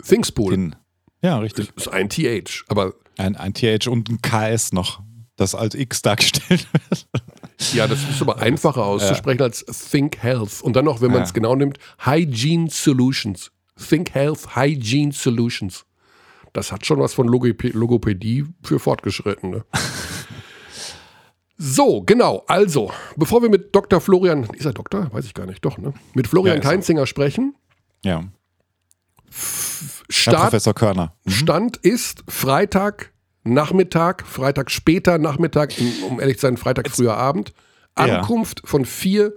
Thingspool. 0.05 0.51
Den, 0.51 0.75
ja, 1.21 1.39
richtig. 1.39 1.71
Das 1.75 1.87
ist 1.87 1.93
ein 1.93 2.09
TH, 2.09 2.65
aber. 2.67 2.93
Ein, 3.17 3.35
ein 3.35 3.53
TH 3.53 3.87
und 3.87 4.09
ein 4.09 4.21
KS 4.21 4.73
noch, 4.73 5.01
das 5.35 5.55
als 5.55 5.73
X 5.75 6.01
dargestellt 6.01 6.67
wird. 6.89 7.07
Ja, 7.73 7.87
das 7.87 8.07
ist 8.07 8.21
aber 8.21 8.37
einfacher 8.37 8.85
auszusprechen 8.85 9.39
ja. 9.39 9.45
als 9.45 9.65
Think 9.65 10.21
Health. 10.21 10.61
Und 10.61 10.75
dann 10.75 10.85
noch, 10.85 11.01
wenn 11.01 11.11
man 11.11 11.23
es 11.23 11.29
ja. 11.29 11.33
genau 11.33 11.55
nimmt, 11.55 11.79
Hygiene 12.05 12.69
Solutions. 12.69 13.51
Think 13.89 14.13
Health 14.13 14.55
Hygiene 14.55 15.11
Solutions. 15.11 15.85
Das 16.53 16.71
hat 16.71 16.85
schon 16.85 16.99
was 16.99 17.13
von 17.13 17.27
Logop 17.27 17.63
Logopädie 17.63 18.45
für 18.63 18.79
Fortgeschrittene. 18.79 19.65
So, 21.59 22.03
genau. 22.03 22.43
Also, 22.47 22.91
bevor 23.15 23.41
wir 23.41 23.49
mit 23.49 23.75
Dr. 23.75 23.99
Florian, 23.99 24.43
ist 24.43 24.65
er 24.65 24.73
Doktor? 24.73 25.11
Weiß 25.11 25.25
ich 25.25 25.33
gar 25.33 25.47
nicht, 25.47 25.65
doch, 25.65 25.79
ne? 25.79 25.91
Mit 26.13 26.27
Florian 26.27 26.57
ja, 26.57 26.61
Keinzinger 26.61 27.07
sprechen. 27.07 27.55
Ja. 28.05 28.25
Start, 29.29 30.43
Professor 30.43 30.73
Körner. 30.73 31.13
Mhm. 31.25 31.31
Stand 31.31 31.77
ist 31.77 32.23
Freitag 32.27 33.11
Nachmittag, 33.43 34.25
Freitag 34.25 34.71
später 34.71 35.17
Nachmittag, 35.17 35.73
um 36.07 36.19
ehrlich 36.19 36.37
zu 36.37 36.41
sein, 36.41 36.57
Freitag 36.57 36.89
früher 36.89 37.15
Abend. 37.15 37.53
Ankunft 37.95 38.61
ja. 38.61 38.69
von 38.69 38.85
vier 38.85 39.33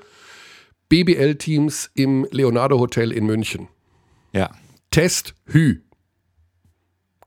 BBL-Teams 0.89 1.91
im 1.95 2.27
Leonardo 2.31 2.79
Hotel 2.79 3.13
in 3.13 3.25
München. 3.25 3.69
Ja. 4.33 4.51
Test 4.91 5.35
Hü. 5.47 5.81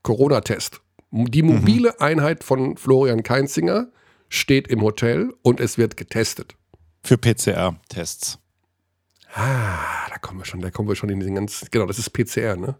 Corona-Test. 0.04 0.82
Die 1.12 1.44
mhm. 1.44 1.56
mobile 1.56 1.90
mhm. 1.90 2.04
Einheit 2.04 2.44
von 2.44 2.78
Florian 2.78 3.24
Keinzinger 3.24 3.88
steht 4.30 4.68
im 4.68 4.82
Hotel 4.82 5.34
und 5.42 5.60
es 5.60 5.78
wird 5.78 5.96
getestet. 5.96 6.56
Für 7.04 7.18
PCR-Tests. 7.18 8.40
Ah, 9.34 10.08
da 10.10 10.18
kommen 10.20 10.40
wir 10.40 10.46
schon, 10.46 10.62
da 10.62 10.70
kommen 10.70 10.88
wir 10.88 10.96
schon 10.96 11.10
in 11.10 11.20
den 11.20 11.36
ganzen. 11.36 11.68
Genau, 11.72 11.86
das 11.86 11.98
ist 11.98 12.12
PCR, 12.12 12.56
ne? 12.56 12.76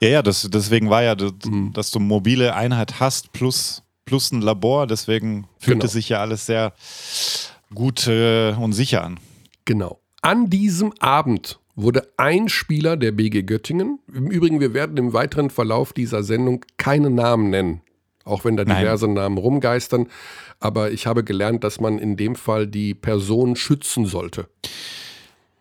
Ja, 0.00 0.08
ja, 0.08 0.22
das, 0.22 0.48
deswegen 0.50 0.90
war 0.90 1.02
ja, 1.02 1.14
dass, 1.14 1.32
mhm. 1.44 1.72
dass 1.72 1.90
du 1.90 1.98
mobile 1.98 2.54
Einheit 2.54 3.00
hast 3.00 3.32
plus, 3.32 3.82
plus 4.04 4.30
ein 4.30 4.42
Labor, 4.42 4.86
deswegen 4.86 5.48
fühlte 5.58 5.80
genau. 5.80 5.92
sich 5.92 6.08
ja 6.10 6.20
alles 6.20 6.46
sehr 6.46 6.72
gut 7.74 8.06
äh, 8.06 8.52
und 8.52 8.72
sicher 8.72 9.02
an. 9.02 9.18
Genau. 9.64 9.98
An 10.22 10.50
diesem 10.50 10.92
Abend 11.00 11.58
wurde 11.74 12.08
ein 12.16 12.48
Spieler 12.48 12.96
der 12.96 13.12
BG 13.12 13.42
Göttingen, 13.42 13.98
im 14.12 14.30
Übrigen, 14.30 14.60
wir 14.60 14.74
werden 14.74 14.96
im 14.96 15.12
weiteren 15.12 15.50
Verlauf 15.50 15.92
dieser 15.92 16.22
Sendung 16.22 16.64
keine 16.76 17.10
Namen 17.10 17.50
nennen, 17.50 17.80
auch 18.24 18.44
wenn 18.44 18.56
da 18.56 18.64
diverse 18.64 19.06
Nein. 19.06 19.14
Namen 19.14 19.38
rumgeistern, 19.38 20.08
aber 20.60 20.90
ich 20.90 21.06
habe 21.06 21.24
gelernt, 21.24 21.64
dass 21.64 21.80
man 21.80 21.98
in 21.98 22.16
dem 22.16 22.34
Fall 22.34 22.66
die 22.66 22.94
Person 22.94 23.56
schützen 23.56 24.06
sollte. 24.06 24.48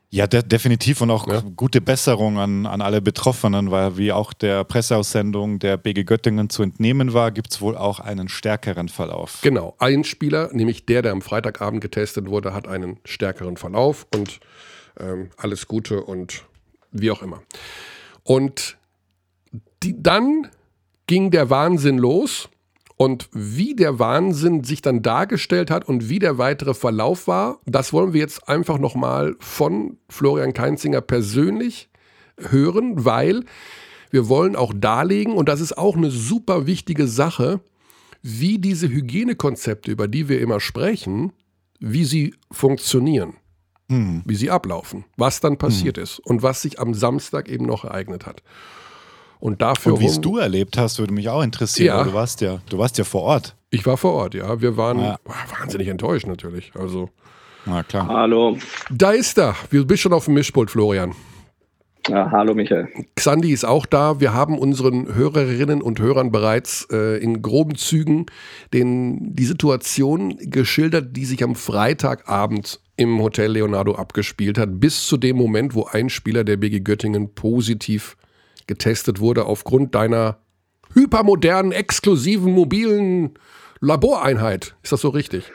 Ja, 0.09 0.25
de 0.25 0.41
definitiv 0.41 1.01
und 1.01 1.11
auch 1.11 1.27
ja. 1.27 1.41
gute 1.55 1.81
Besserung 1.81 2.37
an, 2.37 2.65
an 2.65 2.79
alle 2.79 3.01
Betroffenen, 3.01 3.71
weil 3.71 3.97
wie 3.97 4.13
auch 4.13 4.31
der 4.31 4.63
Presseaussendung 4.63 5.59
der 5.59 5.75
BG 5.75 6.05
Göttingen 6.05 6.49
zu 6.49 6.63
entnehmen 6.63 7.13
war, 7.13 7.31
gibt 7.31 7.51
es 7.51 7.59
wohl 7.59 7.75
auch 7.75 7.99
einen 7.99 8.29
stärkeren 8.29 8.87
Verlauf. 8.87 9.39
Genau, 9.41 9.75
ein 9.79 10.05
Spieler, 10.05 10.49
nämlich 10.53 10.85
der, 10.85 11.01
der 11.01 11.11
am 11.11 11.21
Freitagabend 11.21 11.81
getestet 11.81 12.29
wurde, 12.29 12.53
hat 12.53 12.69
einen 12.69 12.99
stärkeren 13.03 13.57
Verlauf 13.57 14.07
und 14.15 14.39
ähm, 14.97 15.29
alles 15.35 15.67
Gute 15.67 16.01
und 16.01 16.45
wie 16.91 17.11
auch 17.11 17.21
immer. 17.21 17.43
Und 18.23 18.77
die, 19.83 20.01
dann 20.01 20.49
ging 21.05 21.31
der 21.31 21.49
Wahnsinn 21.49 21.97
los 21.97 22.49
und 22.97 23.29
wie 23.31 23.75
der 23.75 23.99
Wahnsinn 23.99 24.63
sich 24.63 24.81
dann 24.81 25.03
dargestellt 25.03 25.69
hat 25.69 25.87
und 25.87 26.09
wie 26.09 26.19
der 26.19 26.39
weitere 26.39 26.73
Verlauf 26.73 27.27
war, 27.27 27.59
das 27.65 27.93
wollen 27.93 28.13
wir 28.13 28.21
jetzt 28.21 28.49
einfach 28.49 28.79
nochmal 28.79 29.35
von 29.39 29.97
Florian 30.09 30.53
Keinzinger 30.53 31.01
persönlich 31.01 31.89
hören, 32.39 33.05
weil 33.05 33.43
wir 34.09 34.29
wollen 34.29 34.55
auch 34.55 34.73
darlegen, 34.75 35.33
und 35.33 35.47
das 35.47 35.61
ist 35.61 35.77
auch 35.77 35.95
eine 35.95 36.09
super 36.09 36.65
wichtige 36.65 37.07
Sache, 37.07 37.61
wie 38.23 38.57
diese 38.57 38.89
Hygienekonzepte, 38.89 39.91
über 39.91 40.07
die 40.07 40.27
wir 40.27 40.41
immer 40.41 40.59
sprechen, 40.59 41.33
wie 41.79 42.05
sie 42.05 42.33
funktionieren, 42.51 43.35
hm. 43.89 44.23
wie 44.25 44.35
sie 44.35 44.49
ablaufen, 44.49 45.05
was 45.17 45.39
dann 45.39 45.57
passiert 45.57 45.97
hm. 45.97 46.03
ist 46.03 46.19
und 46.19 46.41
was 46.41 46.63
sich 46.63 46.79
am 46.79 46.95
Samstag 46.95 47.47
eben 47.47 47.65
noch 47.65 47.83
ereignet 47.83 48.25
hat. 48.25 48.41
Und 49.39 49.61
dafür. 49.61 49.93
Und 49.93 49.99
wie 50.01 50.05
es 50.05 50.19
du 50.19 50.37
erlebt 50.37 50.77
hast, 50.77 50.99
würde 50.99 51.13
mich 51.13 51.29
auch 51.29 51.43
interessieren. 51.43 51.97
Ja. 51.97 52.03
Du 52.03 52.13
warst 52.13 52.41
ja, 52.41 52.59
du 52.69 52.77
warst 52.77 52.97
ja 52.97 53.03
vor 53.03 53.23
Ort. 53.23 53.55
Ich 53.69 53.85
war 53.85 53.97
vor 53.97 54.13
Ort, 54.13 54.33
ja. 54.33 54.61
Wir 54.61 54.77
waren 54.77 54.99
ja. 54.99 55.19
wahnsinnig 55.59 55.87
enttäuscht 55.87 56.27
natürlich. 56.27 56.71
Also. 56.75 57.09
Na 57.65 57.83
klar. 57.83 58.07
Hallo. 58.07 58.57
Da 58.89 59.11
ist 59.11 59.37
er. 59.37 59.55
Du 59.71 59.85
bist 59.85 60.01
schon 60.01 60.13
auf 60.13 60.25
dem 60.25 60.35
Mischpult, 60.35 60.71
Florian. 60.71 61.13
Ja, 62.07 62.31
hallo 62.31 62.53
Michael. 62.53 62.87
Xandi 63.15 63.51
ist 63.51 63.65
auch 63.65 63.85
da. 63.85 64.21
Wir 64.21 64.33
haben 64.33 64.57
unseren 64.57 65.13
Hörerinnen 65.13 65.81
und 65.81 65.99
Hörern 65.99 66.31
bereits 66.31 66.87
äh, 66.89 67.21
in 67.21 67.41
groben 67.41 67.75
Zügen 67.75 68.27
den, 68.73 69.35
die 69.35 69.43
Situation 69.43 70.37
geschildert, 70.39 71.17
die 71.17 71.25
sich 71.25 71.43
am 71.43 71.55
Freitagabend 71.55 72.79
im 72.95 73.21
Hotel 73.21 73.51
Leonardo 73.51 73.95
abgespielt 73.95 74.57
hat, 74.57 74.79
bis 74.79 75.05
zu 75.05 75.17
dem 75.17 75.35
Moment, 75.35 75.75
wo 75.75 75.85
ein 75.85 76.09
Spieler 76.09 76.45
der 76.45 76.55
BG 76.55 76.79
Göttingen 76.79 77.35
positiv 77.35 78.15
getestet 78.67 79.19
wurde 79.19 79.45
aufgrund 79.45 79.95
deiner 79.95 80.39
hypermodernen, 80.93 81.71
exklusiven, 81.71 82.53
mobilen 82.53 83.37
Laboreinheit. 83.79 84.75
Ist 84.83 84.91
das 84.91 85.01
so 85.01 85.09
richtig? 85.09 85.51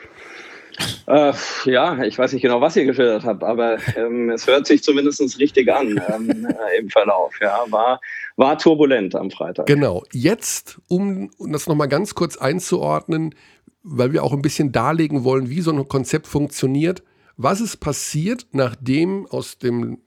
Äh, 1.05 1.33
ja, 1.65 2.01
ich 2.03 2.17
weiß 2.17 2.33
nicht 2.33 2.41
genau, 2.41 2.61
was 2.61 2.75
ihr 2.75 2.85
geschildert 2.85 3.25
habt, 3.25 3.43
aber 3.43 3.77
ähm, 3.95 4.29
es 4.31 4.47
hört 4.47 4.65
sich 4.65 4.83
zumindest 4.83 5.39
richtig 5.39 5.71
an 5.71 6.01
ähm, 6.13 6.47
äh, 6.47 6.79
im 6.79 6.89
Verlauf. 6.89 7.33
Ja, 7.41 7.65
war, 7.69 8.01
war 8.37 8.57
turbulent 8.57 9.15
am 9.15 9.29
Freitag. 9.29 9.67
Genau. 9.67 10.03
Jetzt, 10.11 10.79
um 10.87 11.29
das 11.39 11.67
nochmal 11.67 11.89
ganz 11.89 12.15
kurz 12.15 12.37
einzuordnen, 12.37 13.35
weil 13.83 14.13
wir 14.13 14.23
auch 14.23 14.33
ein 14.33 14.41
bisschen 14.41 14.71
darlegen 14.71 15.23
wollen, 15.23 15.49
wie 15.49 15.61
so 15.61 15.71
ein 15.71 15.87
Konzept 15.87 16.27
funktioniert. 16.27 17.03
Was 17.35 17.61
ist 17.61 17.77
passiert, 17.77 18.47
nachdem 18.51 19.27
aus 19.27 19.57
dem, 19.57 19.99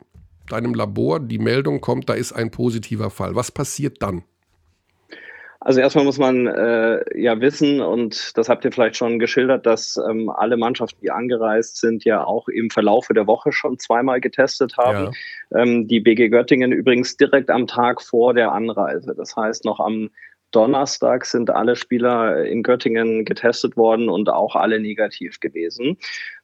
deinem 0.50 0.74
Labor 0.74 1.20
die 1.20 1.38
Meldung 1.38 1.80
kommt, 1.80 2.08
da 2.08 2.14
ist 2.14 2.32
ein 2.32 2.50
positiver 2.50 3.10
Fall? 3.10 3.34
Was 3.34 3.50
passiert 3.50 4.02
dann? 4.02 4.22
Also 5.66 5.80
erstmal 5.80 6.04
muss 6.04 6.18
man 6.18 6.46
äh, 6.46 7.20
ja 7.20 7.40
wissen, 7.40 7.80
und 7.80 8.38
das 8.38 8.48
habt 8.48 8.64
ihr 8.64 8.70
vielleicht 8.70 8.96
schon 8.96 9.18
geschildert, 9.18 9.66
dass 9.66 9.96
ähm, 10.08 10.30
alle 10.30 10.56
Mannschaften, 10.56 11.00
die 11.02 11.10
angereist 11.10 11.78
sind, 11.78 12.04
ja 12.04 12.22
auch 12.24 12.46
im 12.46 12.70
Verlaufe 12.70 13.14
der 13.14 13.26
Woche 13.26 13.50
schon 13.50 13.76
zweimal 13.76 14.20
getestet 14.20 14.76
haben. 14.76 15.10
Ja. 15.50 15.62
Ähm, 15.62 15.88
die 15.88 15.98
BG 15.98 16.28
Göttingen 16.28 16.70
übrigens 16.70 17.16
direkt 17.16 17.50
am 17.50 17.66
Tag 17.66 18.00
vor 18.00 18.32
der 18.32 18.52
Anreise. 18.52 19.14
Das 19.16 19.34
heißt, 19.34 19.64
noch 19.64 19.80
am 19.80 20.10
Donnerstag 20.50 21.24
sind 21.24 21.50
alle 21.50 21.76
Spieler 21.76 22.44
in 22.44 22.62
Göttingen 22.62 23.24
getestet 23.24 23.76
worden 23.76 24.08
und 24.08 24.28
auch 24.28 24.56
alle 24.56 24.80
negativ 24.80 25.40
gewesen. 25.40 25.98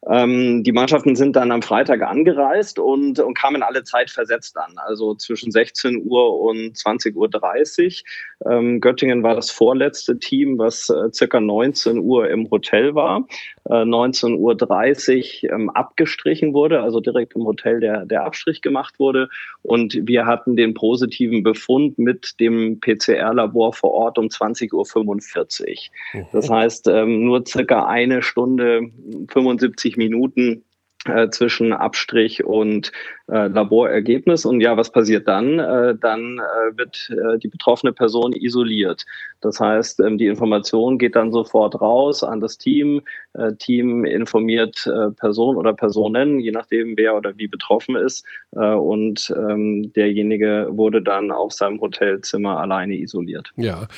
Ähm, 0.08 0.64
die 0.64 0.72
Mannschaften 0.72 1.14
sind 1.14 1.36
dann 1.36 1.52
am 1.52 1.62
Freitag 1.62 2.02
angereist 2.02 2.78
und, 2.78 3.20
und 3.20 3.34
kamen 3.34 3.62
alle 3.62 3.84
Zeit 3.84 4.10
versetzt 4.10 4.56
an, 4.58 4.74
also 4.76 5.14
zwischen 5.14 5.52
16 5.52 6.04
Uhr 6.04 6.40
und 6.40 6.76
20.30 6.76 8.02
Uhr. 8.44 8.52
Ähm, 8.52 8.80
Göttingen 8.80 9.22
war 9.22 9.36
das 9.36 9.50
vorletzte 9.50 10.18
Team, 10.18 10.58
was 10.58 10.90
äh, 10.90 11.12
circa 11.12 11.40
19 11.40 11.98
Uhr 11.98 12.28
im 12.28 12.50
Hotel 12.50 12.94
war. 12.94 13.26
Äh, 13.68 13.84
19.30 13.84 15.44
Uhr 15.44 15.52
ähm, 15.52 15.70
abgestrichen 15.70 16.54
wurde, 16.54 16.82
also 16.82 17.00
direkt 17.00 17.36
im 17.36 17.44
Hotel 17.44 17.80
der, 17.80 18.06
der 18.06 18.24
Abstrich 18.24 18.62
gemacht 18.62 18.98
wurde. 18.98 19.28
Und 19.62 19.98
wir 20.06 20.26
hatten 20.26 20.56
den 20.56 20.74
positiven 20.74 21.42
Befund 21.42 21.98
mit 21.98 22.40
dem 22.40 22.80
PCR-Labor 22.80 23.72
vor 23.72 23.92
Ort 23.92 24.18
um 24.18 24.26
20.45 24.26 25.90
Uhr. 26.14 26.26
Das 26.32 26.50
heißt, 26.50 26.88
ähm, 26.88 27.24
nur 27.24 27.44
circa 27.46 27.86
eine 27.86 28.22
Stunde 28.22 28.90
75 29.28 29.92
90 29.92 29.96
Minuten 29.96 30.64
äh, 31.04 31.28
zwischen 31.30 31.72
Abstrich 31.72 32.44
und 32.44 32.92
äh, 33.28 33.48
Laborergebnis. 33.48 34.44
Und 34.44 34.60
ja, 34.60 34.76
was 34.76 34.92
passiert 34.92 35.26
dann? 35.26 35.58
Äh, 35.58 35.96
dann 36.00 36.38
äh, 36.38 36.76
wird 36.76 37.10
äh, 37.10 37.38
die 37.38 37.48
betroffene 37.48 37.92
Person 37.92 38.32
isoliert. 38.32 39.04
Das 39.40 39.58
heißt, 39.58 39.98
ähm, 40.00 40.16
die 40.16 40.28
Information 40.28 40.98
geht 40.98 41.16
dann 41.16 41.32
sofort 41.32 41.80
raus 41.80 42.22
an 42.22 42.40
das 42.40 42.56
Team. 42.56 43.02
Äh, 43.34 43.54
Team 43.56 44.04
informiert 44.04 44.86
äh, 44.86 45.10
Person 45.10 45.56
oder 45.56 45.72
Personen, 45.72 46.38
je 46.38 46.50
nachdem, 46.50 46.98
wer 46.98 47.16
oder 47.16 47.36
wie 47.38 47.48
betroffen 47.48 47.96
ist. 47.96 48.26
Äh, 48.54 48.74
und 48.74 49.32
ähm, 49.36 49.90
derjenige 49.94 50.68
wurde 50.70 51.00
dann 51.00 51.30
auf 51.30 51.52
seinem 51.52 51.80
Hotelzimmer 51.80 52.60
alleine 52.60 52.94
isoliert. 52.94 53.50
Ja, 53.56 53.88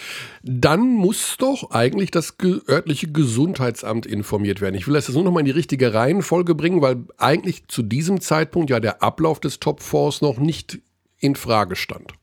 dann 0.45 0.83
muss 0.83 1.37
doch 1.37 1.73
eigentlich 1.73 2.13
das 2.13 2.37
örtliche 2.69 3.11
Gesundheitsamt 3.11 4.07
informiert 4.07 4.61
werden. 4.61 4.77
Ich 4.77 4.87
will 4.87 4.95
das 4.95 5.09
jetzt 5.09 5.17
nur 5.17 5.25
noch 5.25 5.33
mal 5.33 5.41
in 5.41 5.47
die 5.47 5.53
richtige 5.53 5.93
Reihenfolge 5.93 6.55
bringen, 6.55 6.81
weil 6.81 7.05
eigentlich 7.19 7.67
zu 7.67 7.83
diesem 7.83 8.21
Zeitpunkt 8.21 8.71
ja 8.71 8.79
der 8.79 9.03
Ablauf 9.03 9.41
des 9.41 9.59
Top 9.59 9.81
Fours 9.81 10.23
noch 10.23 10.39
nicht 10.39 10.79
in 11.19 11.35
Frage 11.35 11.75
stand. 11.75 12.15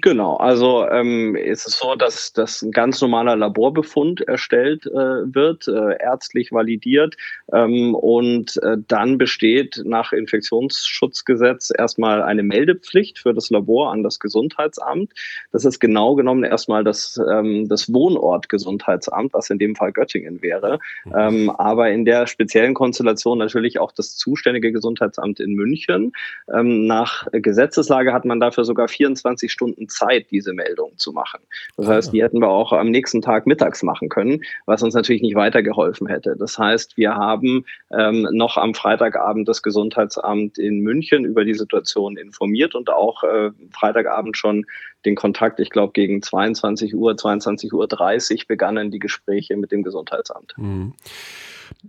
Genau, 0.00 0.36
also 0.38 0.88
ähm, 0.88 1.36
ist 1.36 1.68
es 1.68 1.78
so, 1.78 1.94
dass, 1.94 2.32
dass 2.32 2.62
ein 2.62 2.72
ganz 2.72 3.00
normaler 3.00 3.36
Laborbefund 3.36 4.22
erstellt 4.22 4.86
äh, 4.86 4.90
wird, 4.92 5.68
äh, 5.68 6.02
ärztlich 6.02 6.50
validiert 6.50 7.16
ähm, 7.52 7.94
und 7.94 8.60
äh, 8.64 8.76
dann 8.88 9.18
besteht 9.18 9.82
nach 9.84 10.12
Infektionsschutzgesetz 10.12 11.70
erstmal 11.76 12.22
eine 12.22 12.42
Meldepflicht 12.42 13.20
für 13.20 13.34
das 13.34 13.50
Labor 13.50 13.92
an 13.92 14.02
das 14.02 14.18
Gesundheitsamt. 14.18 15.12
Das 15.52 15.64
ist 15.64 15.78
genau 15.78 16.16
genommen 16.16 16.42
erstmal 16.42 16.82
das, 16.82 17.20
ähm, 17.30 17.68
das 17.68 17.92
Wohnortgesundheitsamt, 17.92 19.32
was 19.32 19.48
in 19.48 19.60
dem 19.60 19.76
Fall 19.76 19.92
Göttingen 19.92 20.42
wäre, 20.42 20.80
mhm. 21.04 21.12
ähm, 21.16 21.50
aber 21.50 21.90
in 21.92 22.04
der 22.04 22.26
speziellen 22.26 22.74
Konstellation 22.74 23.38
natürlich 23.38 23.78
auch 23.78 23.92
das 23.92 24.16
zuständige 24.16 24.72
Gesundheitsamt 24.72 25.38
in 25.38 25.54
München. 25.54 26.14
Ähm, 26.52 26.86
nach 26.86 27.28
Gesetzeslage 27.30 28.12
hat 28.12 28.24
man 28.24 28.40
dafür 28.40 28.64
sogar 28.64 28.88
24 28.88 29.52
Stunden 29.52 29.83
Stunden 29.84 29.88
Zeit, 29.88 30.30
diese 30.30 30.52
Meldung 30.52 30.96
zu 30.96 31.12
machen. 31.12 31.40
Das 31.76 31.86
heißt, 31.86 32.12
die 32.12 32.22
hätten 32.22 32.40
wir 32.40 32.48
auch 32.48 32.72
am 32.72 32.90
nächsten 32.90 33.22
Tag 33.22 33.46
mittags 33.46 33.82
machen 33.82 34.08
können, 34.08 34.42
was 34.66 34.82
uns 34.82 34.94
natürlich 34.94 35.22
nicht 35.22 35.34
weitergeholfen 35.34 36.06
hätte. 36.06 36.36
Das 36.38 36.58
heißt, 36.58 36.96
wir 36.96 37.14
haben 37.14 37.64
ähm, 37.96 38.28
noch 38.32 38.56
am 38.56 38.74
Freitagabend 38.74 39.48
das 39.48 39.62
Gesundheitsamt 39.62 40.58
in 40.58 40.80
München 40.80 41.24
über 41.24 41.44
die 41.44 41.54
Situation 41.54 42.16
informiert 42.16 42.74
und 42.74 42.90
auch 42.90 43.22
äh, 43.24 43.50
Freitagabend 43.72 44.36
schon 44.36 44.66
den 45.04 45.14
Kontakt, 45.14 45.60
ich 45.60 45.70
glaube, 45.70 45.92
gegen 45.92 46.22
22 46.22 46.94
Uhr, 46.94 47.16
22 47.16 47.72
Uhr 47.72 47.86
30 47.86 48.46
begannen 48.46 48.90
die 48.90 48.98
Gespräche 48.98 49.56
mit 49.56 49.70
dem 49.70 49.82
Gesundheitsamt. 49.82 50.54
Mhm. 50.56 50.94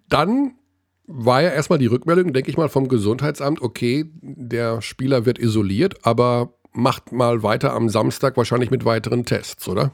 Dann 0.10 0.56
war 1.08 1.42
ja 1.42 1.50
erstmal 1.50 1.80
die 1.80 1.86
Rückmeldung, 1.86 2.34
denke 2.34 2.50
ich 2.50 2.58
mal, 2.58 2.68
vom 2.68 2.88
Gesundheitsamt, 2.88 3.62
okay, 3.62 4.06
der 4.22 4.82
Spieler 4.82 5.26
wird 5.26 5.38
isoliert, 5.38 6.04
aber 6.04 6.56
macht 6.76 7.12
mal 7.12 7.44
weiter 7.44 7.74
am 7.74 7.90
Samstag 7.90 8.38
wahrscheinlich 8.38 8.72
mit 8.72 8.86
weiteren 8.86 9.26
Tests, 9.26 9.68
oder? 9.68 9.92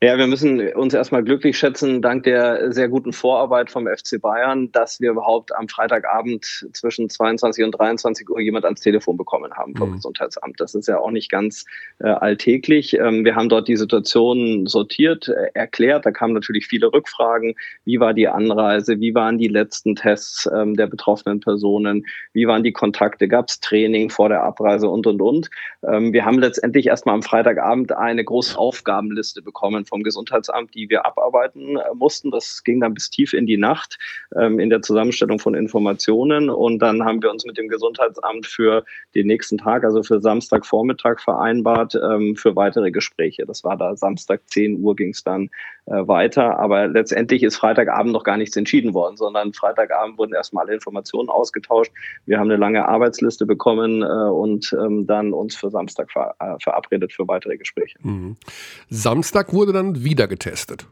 Ja, 0.00 0.16
wir 0.16 0.28
müssen 0.28 0.60
uns 0.74 0.94
erstmal 0.94 1.24
glücklich 1.24 1.58
schätzen, 1.58 2.00
dank 2.00 2.22
der 2.22 2.72
sehr 2.72 2.88
guten 2.88 3.12
Vorarbeit 3.12 3.68
vom 3.68 3.88
FC 3.88 4.20
Bayern, 4.20 4.70
dass 4.70 5.00
wir 5.00 5.10
überhaupt 5.10 5.52
am 5.56 5.68
Freitagabend 5.68 6.68
zwischen 6.72 7.10
22 7.10 7.64
und 7.64 7.72
23 7.72 8.30
Uhr 8.30 8.38
jemand 8.38 8.64
ans 8.64 8.80
Telefon 8.80 9.16
bekommen 9.16 9.52
haben 9.54 9.74
vom 9.74 9.90
mhm. 9.90 9.94
Gesundheitsamt. 9.94 10.60
Das 10.60 10.76
ist 10.76 10.86
ja 10.86 11.00
auch 11.00 11.10
nicht 11.10 11.32
ganz 11.32 11.64
äh, 11.98 12.06
alltäglich. 12.06 12.96
Ähm, 12.96 13.24
wir 13.24 13.34
haben 13.34 13.48
dort 13.48 13.66
die 13.66 13.76
Situation 13.76 14.68
sortiert, 14.68 15.26
äh, 15.26 15.48
erklärt. 15.54 16.06
Da 16.06 16.12
kamen 16.12 16.32
natürlich 16.32 16.68
viele 16.68 16.92
Rückfragen. 16.92 17.56
Wie 17.84 17.98
war 17.98 18.14
die 18.14 18.28
Anreise? 18.28 19.00
Wie 19.00 19.16
waren 19.16 19.36
die 19.36 19.48
letzten 19.48 19.96
Tests 19.96 20.48
ähm, 20.54 20.76
der 20.76 20.86
betroffenen 20.86 21.40
Personen? 21.40 22.06
Wie 22.32 22.46
waren 22.46 22.62
die 22.62 22.72
Kontakte? 22.72 23.26
Gab 23.26 23.48
es 23.48 23.58
Training 23.58 24.10
vor 24.10 24.28
der 24.28 24.44
Abreise 24.44 24.88
und, 24.88 25.08
und, 25.08 25.20
und? 25.20 25.50
Ähm, 25.82 26.12
wir 26.12 26.24
haben 26.24 26.38
letztendlich 26.38 26.86
erstmal 26.86 27.16
am 27.16 27.22
Freitagabend 27.24 27.90
eine 27.90 28.22
große 28.22 28.56
Aufgabenliste 28.56 29.42
bekommen 29.42 29.86
vom 29.88 30.02
Gesundheitsamt, 30.02 30.74
die 30.74 30.88
wir 30.88 31.06
abarbeiten 31.06 31.76
äh, 31.76 31.82
mussten. 31.94 32.30
Das 32.30 32.62
ging 32.64 32.80
dann 32.80 32.94
bis 32.94 33.10
tief 33.10 33.32
in 33.32 33.46
die 33.46 33.56
Nacht 33.56 33.98
ähm, 34.36 34.58
in 34.58 34.70
der 34.70 34.82
Zusammenstellung 34.82 35.38
von 35.38 35.54
Informationen. 35.54 36.50
Und 36.50 36.78
dann 36.80 37.04
haben 37.04 37.22
wir 37.22 37.30
uns 37.30 37.44
mit 37.44 37.58
dem 37.58 37.68
Gesundheitsamt 37.68 38.46
für 38.46 38.84
den 39.14 39.26
nächsten 39.26 39.58
Tag, 39.58 39.84
also 39.84 40.02
für 40.02 40.20
Samstagvormittag 40.20 41.20
vereinbart, 41.20 41.94
ähm, 41.94 42.36
für 42.36 42.56
weitere 42.56 42.90
Gespräche. 42.90 43.44
Das 43.46 43.64
war 43.64 43.76
da 43.76 43.96
Samstag 43.96 44.42
10 44.46 44.80
Uhr 44.80 44.94
ging 44.96 45.10
es 45.10 45.22
dann 45.24 45.50
äh, 45.86 46.06
weiter. 46.06 46.58
Aber 46.58 46.86
letztendlich 46.86 47.42
ist 47.42 47.56
Freitagabend 47.56 48.12
noch 48.12 48.24
gar 48.24 48.36
nichts 48.36 48.56
entschieden 48.56 48.92
worden, 48.94 49.16
sondern 49.16 49.52
Freitagabend 49.52 50.18
wurden 50.18 50.34
erstmal 50.34 50.66
alle 50.66 50.74
Informationen 50.74 51.28
ausgetauscht. 51.28 51.92
Wir 52.26 52.38
haben 52.38 52.50
eine 52.50 52.58
lange 52.58 52.86
Arbeitsliste 52.86 53.46
bekommen 53.46 54.02
äh, 54.02 54.06
und 54.06 54.76
ähm, 54.78 55.06
dann 55.06 55.32
uns 55.32 55.56
für 55.56 55.70
Samstag 55.70 56.10
ver 56.10 56.34
äh, 56.40 56.56
verabredet 56.62 57.12
für 57.12 57.26
weitere 57.26 57.56
Gespräche. 57.56 57.98
Mhm. 58.02 58.36
Samstag 58.90 59.52
wurde 59.52 59.72
dann 59.72 59.77
wieder 60.04 60.28
getestet. 60.28 60.86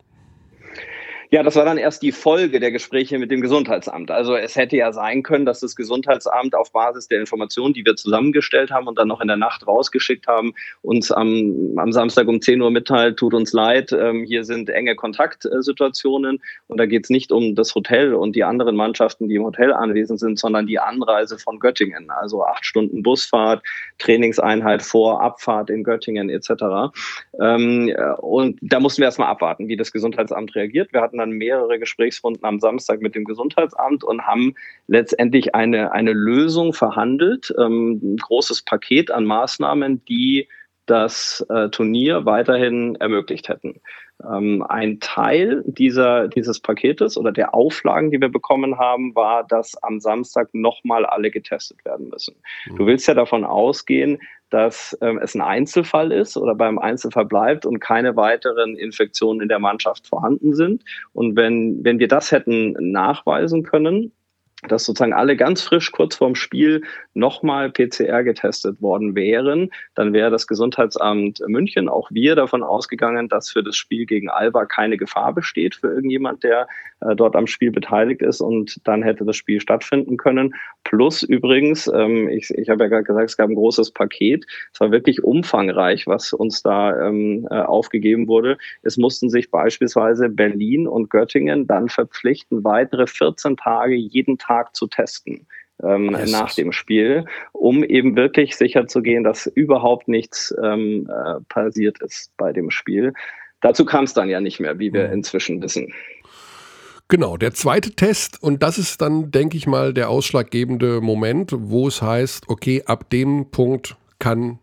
Ja, 1.30 1.42
das 1.42 1.56
war 1.56 1.64
dann 1.64 1.76
erst 1.76 2.02
die 2.02 2.12
Folge 2.12 2.60
der 2.60 2.70
Gespräche 2.70 3.18
mit 3.18 3.32
dem 3.32 3.40
Gesundheitsamt. 3.40 4.10
Also 4.12 4.36
es 4.36 4.54
hätte 4.54 4.76
ja 4.76 4.92
sein 4.92 5.24
können, 5.24 5.44
dass 5.44 5.60
das 5.60 5.74
Gesundheitsamt 5.74 6.54
auf 6.54 6.70
Basis 6.70 7.08
der 7.08 7.18
Informationen, 7.18 7.74
die 7.74 7.84
wir 7.84 7.96
zusammengestellt 7.96 8.70
haben 8.70 8.86
und 8.86 8.96
dann 8.96 9.08
noch 9.08 9.20
in 9.20 9.26
der 9.26 9.36
Nacht 9.36 9.66
rausgeschickt 9.66 10.28
haben, 10.28 10.54
uns 10.82 11.10
am, 11.10 11.72
am 11.76 11.92
Samstag 11.92 12.28
um 12.28 12.40
10 12.40 12.62
Uhr 12.62 12.70
mitteilt, 12.70 13.16
tut 13.16 13.34
uns 13.34 13.52
leid, 13.52 13.92
ähm, 13.92 14.24
hier 14.24 14.44
sind 14.44 14.70
enge 14.70 14.94
Kontaktsituationen 14.94 16.40
und 16.68 16.78
da 16.78 16.86
geht 16.86 17.04
es 17.04 17.10
nicht 17.10 17.32
um 17.32 17.56
das 17.56 17.74
Hotel 17.74 18.14
und 18.14 18.36
die 18.36 18.44
anderen 18.44 18.76
Mannschaften, 18.76 19.28
die 19.28 19.34
im 19.34 19.44
Hotel 19.44 19.72
anwesend 19.72 20.20
sind, 20.20 20.38
sondern 20.38 20.66
die 20.66 20.78
Anreise 20.78 21.38
von 21.38 21.58
Göttingen. 21.58 22.10
Also 22.10 22.44
acht 22.44 22.64
Stunden 22.64 23.02
Busfahrt, 23.02 23.64
Trainingseinheit 23.98 24.82
vor, 24.82 25.20
Abfahrt 25.20 25.70
in 25.70 25.82
Göttingen 25.82 26.30
etc. 26.30 26.92
Ähm, 27.40 27.92
und 28.18 28.58
da 28.62 28.78
mussten 28.78 29.00
wir 29.00 29.06
erstmal 29.06 29.28
abwarten, 29.28 29.66
wie 29.66 29.76
das 29.76 29.90
Gesundheitsamt 29.90 30.54
reagiert. 30.54 30.92
Wir 30.92 31.00
hatten 31.00 31.15
hatten 31.18 31.30
dann 31.30 31.38
mehrere 31.38 31.78
Gesprächsrunden 31.78 32.44
am 32.44 32.60
Samstag 32.60 33.00
mit 33.00 33.14
dem 33.14 33.24
Gesundheitsamt 33.24 34.04
und 34.04 34.22
haben 34.22 34.54
letztendlich 34.86 35.54
eine, 35.54 35.92
eine 35.92 36.12
Lösung 36.12 36.72
verhandelt, 36.72 37.54
ähm, 37.58 38.00
ein 38.02 38.16
großes 38.16 38.62
Paket 38.62 39.10
an 39.10 39.24
Maßnahmen, 39.24 40.04
die 40.06 40.48
das 40.86 41.44
äh, 41.48 41.68
Turnier 41.68 42.24
weiterhin 42.24 42.96
ermöglicht 42.96 43.48
hätten. 43.48 43.80
Ähm, 44.24 44.64
ein 44.68 44.98
Teil 45.00 45.62
dieser, 45.66 46.28
dieses 46.28 46.60
Paketes 46.60 47.18
oder 47.18 47.32
der 47.32 47.54
Auflagen, 47.54 48.10
die 48.10 48.20
wir 48.20 48.30
bekommen 48.30 48.78
haben, 48.78 49.14
war, 49.14 49.44
dass 49.44 49.80
am 49.82 50.00
Samstag 50.00 50.48
nochmal 50.52 51.04
alle 51.04 51.30
getestet 51.30 51.84
werden 51.84 52.08
müssen. 52.08 52.34
Mhm. 52.66 52.76
Du 52.76 52.86
willst 52.86 53.06
ja 53.08 53.14
davon 53.14 53.44
ausgehen, 53.44 54.18
dass 54.48 54.96
ähm, 55.02 55.18
es 55.22 55.34
ein 55.34 55.42
Einzelfall 55.42 56.12
ist 56.12 56.36
oder 56.36 56.54
beim 56.54 56.78
Einzelfall 56.78 57.26
bleibt 57.26 57.66
und 57.66 57.80
keine 57.80 58.16
weiteren 58.16 58.76
Infektionen 58.76 59.42
in 59.42 59.48
der 59.48 59.58
Mannschaft 59.58 60.06
vorhanden 60.06 60.54
sind. 60.54 60.84
Und 61.12 61.36
wenn, 61.36 61.84
wenn 61.84 61.98
wir 61.98 62.08
das 62.08 62.32
hätten 62.32 62.74
nachweisen 62.92 63.64
können, 63.64 64.12
dass 64.68 64.84
sozusagen 64.84 65.12
alle 65.12 65.36
ganz 65.36 65.62
frisch 65.62 65.92
kurz 65.92 66.16
vorm 66.16 66.34
Spiel 66.34 66.82
nochmal 67.14 67.70
PCR 67.70 68.22
getestet 68.24 68.80
worden 68.82 69.14
wären, 69.14 69.70
dann 69.94 70.12
wäre 70.12 70.30
das 70.30 70.46
Gesundheitsamt 70.46 71.40
München, 71.46 71.88
auch 71.88 72.10
wir, 72.10 72.34
davon 72.34 72.62
ausgegangen, 72.62 73.28
dass 73.28 73.50
für 73.50 73.62
das 73.62 73.76
Spiel 73.76 74.06
gegen 74.06 74.28
Alba 74.28 74.66
keine 74.66 74.96
Gefahr 74.96 75.34
besteht 75.34 75.76
für 75.76 75.88
irgendjemand, 75.88 76.44
der 76.44 76.68
äh, 77.00 77.14
dort 77.14 77.36
am 77.36 77.46
Spiel 77.46 77.70
beteiligt 77.70 78.22
ist 78.22 78.40
und 78.40 78.80
dann 78.84 79.02
hätte 79.02 79.24
das 79.24 79.36
Spiel 79.36 79.60
stattfinden 79.60 80.16
können. 80.16 80.54
Plus 80.84 81.22
übrigens, 81.22 81.86
ähm, 81.88 82.28
ich, 82.28 82.50
ich 82.50 82.68
habe 82.68 82.84
ja 82.84 82.88
gerade 82.88 83.04
gesagt, 83.04 83.30
es 83.30 83.36
gab 83.36 83.48
ein 83.48 83.54
großes 83.54 83.90
Paket. 83.92 84.46
Es 84.72 84.80
war 84.80 84.90
wirklich 84.90 85.24
umfangreich, 85.24 86.06
was 86.06 86.32
uns 86.32 86.62
da 86.62 87.08
ähm, 87.08 87.46
äh, 87.50 87.60
aufgegeben 87.60 88.28
wurde. 88.28 88.58
Es 88.82 88.96
mussten 88.96 89.30
sich 89.30 89.50
beispielsweise 89.50 90.28
Berlin 90.28 90.86
und 90.86 91.10
Göttingen 91.10 91.66
dann 91.66 91.88
verpflichten, 91.88 92.64
weitere 92.64 93.06
14 93.06 93.56
Tage 93.56 93.94
jeden 93.94 94.38
Tag 94.38 94.55
Tag 94.56 94.74
zu 94.74 94.86
testen. 94.86 95.46
Ähm, 95.82 96.06
nach 96.06 96.54
dem 96.54 96.72
Spiel, 96.72 97.26
um 97.52 97.84
eben 97.84 98.16
wirklich 98.16 98.56
sicher 98.56 98.86
zu 98.86 99.02
gehen, 99.02 99.24
dass 99.24 99.46
überhaupt 99.46 100.08
nichts 100.08 100.54
ähm, 100.64 101.06
äh, 101.10 101.40
passiert 101.50 102.00
ist 102.00 102.34
bei 102.38 102.54
dem 102.54 102.70
Spiel. 102.70 103.12
Dazu 103.60 103.84
kam 103.84 104.04
es 104.04 104.14
dann 104.14 104.30
ja 104.30 104.40
nicht 104.40 104.58
mehr, 104.58 104.78
wie 104.78 104.94
wir 104.94 105.08
mhm. 105.08 105.14
inzwischen 105.14 105.60
wissen. 105.60 105.92
Genau, 107.08 107.36
der 107.36 107.52
zweite 107.52 107.90
Test, 107.90 108.42
und 108.42 108.62
das 108.62 108.78
ist 108.78 109.02
dann, 109.02 109.30
denke 109.30 109.58
ich 109.58 109.66
mal, 109.66 109.92
der 109.92 110.08
ausschlaggebende 110.08 111.02
Moment, 111.02 111.52
wo 111.54 111.88
es 111.88 112.00
heißt, 112.00 112.48
okay, 112.48 112.82
ab 112.86 113.10
dem 113.10 113.50
Punkt 113.50 113.96
kann 114.18 114.58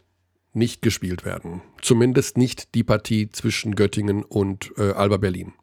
nicht 0.52 0.82
gespielt 0.82 1.26
werden. 1.26 1.62
Zumindest 1.82 2.38
nicht 2.38 2.74
die 2.74 2.84
Partie 2.84 3.30
zwischen 3.30 3.76
Göttingen 3.76 4.24
und 4.24 4.72
äh, 4.78 4.94
Alba 4.94 5.18
Berlin. 5.18 5.54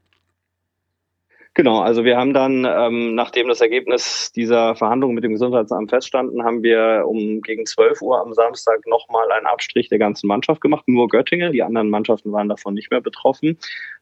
Genau, 1.54 1.80
also 1.80 2.04
wir 2.04 2.16
haben 2.16 2.32
dann, 2.32 2.64
ähm, 2.64 3.16
nachdem 3.16 3.48
das 3.48 3.60
Ergebnis 3.60 4.30
dieser 4.30 4.76
Verhandlungen 4.76 5.16
mit 5.16 5.24
dem 5.24 5.32
Gesundheitsamt 5.32 5.90
feststanden, 5.90 6.44
haben 6.44 6.62
wir 6.62 7.04
um 7.08 7.42
gegen 7.42 7.66
12 7.66 8.00
Uhr 8.02 8.20
am 8.20 8.32
Samstag 8.32 8.86
nochmal 8.86 9.30
einen 9.32 9.46
Abstrich 9.46 9.88
der 9.88 9.98
ganzen 9.98 10.28
Mannschaft 10.28 10.60
gemacht, 10.60 10.86
nur 10.86 11.08
Göttingen, 11.08 11.52
die 11.52 11.64
anderen 11.64 11.90
Mannschaften 11.90 12.30
waren 12.30 12.48
davon 12.48 12.74
nicht 12.74 12.92
mehr 12.92 13.00
betroffen. 13.00 13.58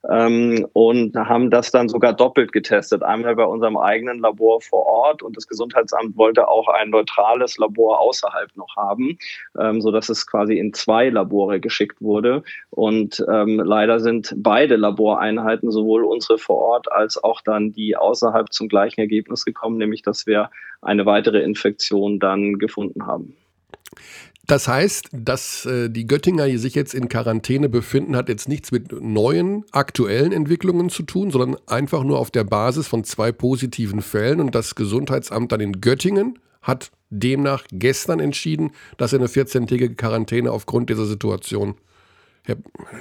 Ähm, 0.09 0.67
und 0.75 1.17
haben 1.17 1.51
das 1.51 1.73
dann 1.73 1.89
sogar 1.89 2.13
doppelt 2.13 2.53
getestet. 2.53 3.03
Einmal 3.03 3.35
bei 3.35 3.45
unserem 3.45 3.77
eigenen 3.77 4.21
Labor 4.21 4.61
vor 4.61 4.87
Ort 4.87 5.23
und 5.25 5.37
das 5.37 5.49
Gesundheitsamt 5.49 6.17
wollte 6.17 6.47
auch 6.47 6.69
ein 6.69 6.91
neutrales 6.91 7.59
Labor 7.59 7.99
außerhalb 8.01 8.57
noch 8.57 8.77
haben, 8.77 9.19
ähm, 9.59 9.81
sodass 9.81 10.09
es 10.09 10.27
quasi 10.27 10.57
in 10.57 10.73
zwei 10.73 11.09
Labore 11.09 11.59
geschickt 11.59 12.01
wurde. 12.01 12.45
Und 12.71 13.25
ähm, 13.29 13.59
leider 13.59 13.99
sind 13.99 14.35
beide 14.37 14.77
Laboreinheiten, 14.77 15.73
sowohl 15.73 16.05
unsere 16.05 16.39
vor 16.39 16.59
Ort 16.59 16.93
als 16.93 17.23
auch 17.23 17.38
auch 17.39 17.43
dann 17.43 17.73
die 17.73 17.97
außerhalb 17.97 18.53
zum 18.53 18.69
gleichen 18.69 19.01
Ergebnis 19.01 19.45
gekommen, 19.45 19.79
nämlich 19.79 20.03
dass 20.03 20.27
wir 20.27 20.51
eine 20.83 21.07
weitere 21.07 21.43
Infektion 21.43 22.19
dann 22.19 22.59
gefunden 22.59 23.07
haben. 23.07 23.35
Das 24.47 24.67
heißt, 24.67 25.11
dass 25.13 25.67
äh, 25.67 25.91
die 25.91 26.07
Göttinger 26.07 26.47
sich 26.57 26.75
jetzt 26.75 26.95
in 26.95 27.11
Quarantäne 27.11 27.69
befinden, 27.69 28.17
hat 28.17 28.31
jetzt 28.31 28.49
nichts 28.49 28.73
mit 28.73 28.93
neuen 28.93 29.65
aktuellen 29.73 30.33
Entwicklungen 30.33 30.89
zu 30.89 31.03
tun, 31.03 31.31
sondern 31.31 31.61
einfach 31.67 32.03
nur 32.03 32.19
auf 32.19 32.31
der 32.31 32.45
Basis 32.45 32.89
von 32.89 33.05
zwei 33.05 33.31
positiven 33.31 34.01
Fällen. 34.01 34.41
Und 34.41 34.55
das 34.55 34.75
Gesundheitsamt 34.75 35.53
dann 35.53 35.61
in 35.61 35.81
Göttingen 35.83 36.39
hat 36.63 36.91
demnach 37.11 37.65
gestern 37.71 38.21
entschieden, 38.21 38.71
dass 38.97 39.13
er 39.13 39.19
eine 39.19 39.29
14-tägige 39.29 39.95
Quarantäne 39.97 40.51
aufgrund 40.51 40.89
dieser 40.89 41.05
Situation 41.05 41.75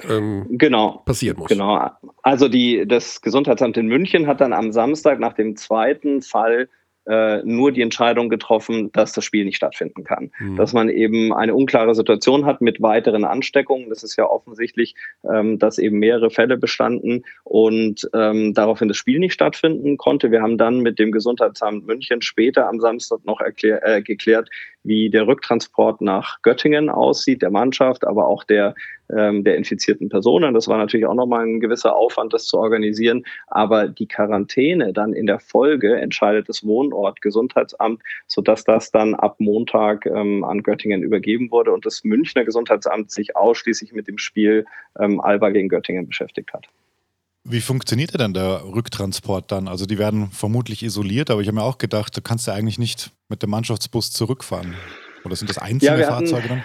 ähm, 0.10 0.46
genau. 0.52 1.02
passieren 1.06 1.38
muss. 1.38 1.50
Genau. 1.50 1.90
Also 2.24 2.48
die, 2.48 2.86
das 2.88 3.22
Gesundheitsamt 3.22 3.78
in 3.78 3.88
München 3.88 4.28
hat 4.28 4.42
dann 4.42 4.54
am 4.54 4.72
Samstag 4.72 5.20
nach 5.20 5.34
dem 5.34 5.56
zweiten 5.56 6.22
Fall 6.22 6.70
äh, 7.08 7.42
nur 7.44 7.72
die 7.72 7.82
Entscheidung 7.82 8.28
getroffen, 8.28 8.92
dass 8.92 9.14
das 9.14 9.24
Spiel 9.24 9.46
nicht 9.46 9.56
stattfinden 9.56 10.04
kann. 10.04 10.30
Mhm. 10.40 10.58
Dass 10.58 10.74
man 10.74 10.90
eben 10.90 11.34
eine 11.34 11.56
unklare 11.56 11.96
Situation 11.96 12.46
hat 12.46 12.60
mit 12.60 12.82
weiteren 12.82 13.24
Ansteckungen. 13.24 13.90
Das 13.90 14.04
ist 14.04 14.18
ja 14.18 14.26
offensichtlich, 14.26 14.94
ähm, 15.24 15.58
dass 15.58 15.78
eben 15.78 16.00
mehrere 16.00 16.30
Fälle 16.30 16.58
bestanden 16.58 17.24
und 17.46 18.10
ähm, 18.14 18.54
daraufhin 18.54 18.90
das 18.90 18.98
Spiel 18.98 19.20
nicht 19.20 19.34
stattfinden 19.34 19.98
konnte. 19.98 20.32
Wir 20.32 20.42
haben 20.42 20.58
dann 20.58 20.82
mit 20.82 21.00
dem 21.00 21.14
Gesundheitsamt 21.14 21.88
München 21.88 22.22
später 22.22 22.68
am 22.68 22.82
Samstag 22.82 23.20
noch 23.24 23.40
erklär, 23.40 23.86
äh, 23.88 24.02
geklärt, 24.02 24.50
wie 24.84 25.10
der 25.10 25.28
Rücktransport 25.28 26.02
nach 26.02 26.42
Göttingen 26.42 26.90
aussieht, 26.90 27.42
der 27.42 27.52
Mannschaft, 27.52 28.06
aber 28.06 28.28
auch 28.28 28.44
der 28.44 28.76
ähm, 29.16 29.44
der 29.44 29.58
infizierten 29.58 30.10
Personen. 30.10 30.54
Das 30.54 30.68
war 30.68 30.78
natürlich 30.78 31.06
auch 31.06 31.14
nochmal 31.14 31.46
ein 31.46 31.60
gewisser 31.60 31.96
Aufwand, 31.96 32.34
das 32.34 32.46
zu 32.46 32.58
organisieren. 32.58 33.24
Aber 33.48 33.88
die 33.88 34.08
Quarantäne 34.08 34.94
dann 34.94 35.14
in 35.14 35.26
der 35.26 35.40
Folge 35.40 35.96
entscheidet 35.96 36.50
das 36.50 36.66
Wohnort 36.66 37.22
Gesundheitsamt, 37.22 38.02
sodass 38.28 38.64
das 38.64 38.92
dann 38.92 39.16
ab 39.16 39.36
Montag 39.40 40.06
ähm, 40.06 40.44
an 40.44 40.64
Göttingen 40.64 41.04
übergeben 41.04 41.52
wurde 41.52 41.72
und 41.72 41.86
das 41.86 42.04
Münchner 42.04 42.46
Gesundheitsamt 42.46 43.12
sich 43.12 43.36
ausschließlich 43.36 43.94
mit 43.94 44.08
dem 44.08 44.18
Spiel 44.18 44.66
ähm, 45.00 45.22
Alba 45.22 45.50
gegen 45.50 45.70
Göttingen 45.70 46.08
beschäftigt 46.08 46.54
hat. 46.54 46.68
Wie 47.50 47.62
funktioniert 47.62 48.20
denn 48.20 48.34
der 48.34 48.62
Rücktransport 48.66 49.54
dann? 49.54 49.70
Also 49.70 49.86
die 49.86 49.98
werden 49.98 50.32
vermutlich 50.32 50.84
isoliert, 50.84 51.30
aber 51.30 51.40
ich 51.40 51.48
habe 51.48 51.56
mir 51.56 51.64
auch 51.64 51.78
gedacht, 51.78 52.18
du 52.18 52.22
kannst 52.22 52.46
ja 52.46 52.54
eigentlich 52.54 52.78
nicht 52.78 53.12
mit 53.30 53.42
dem 53.42 53.52
Mannschaftsbus 53.52 54.12
zurückfahren. 54.12 54.76
Oder 55.24 55.38
sind 55.38 55.50
das 55.50 55.58
einzelne 55.58 56.02
ja, 56.02 56.08
Fahrzeuge 56.08 56.48
dann? 56.50 56.64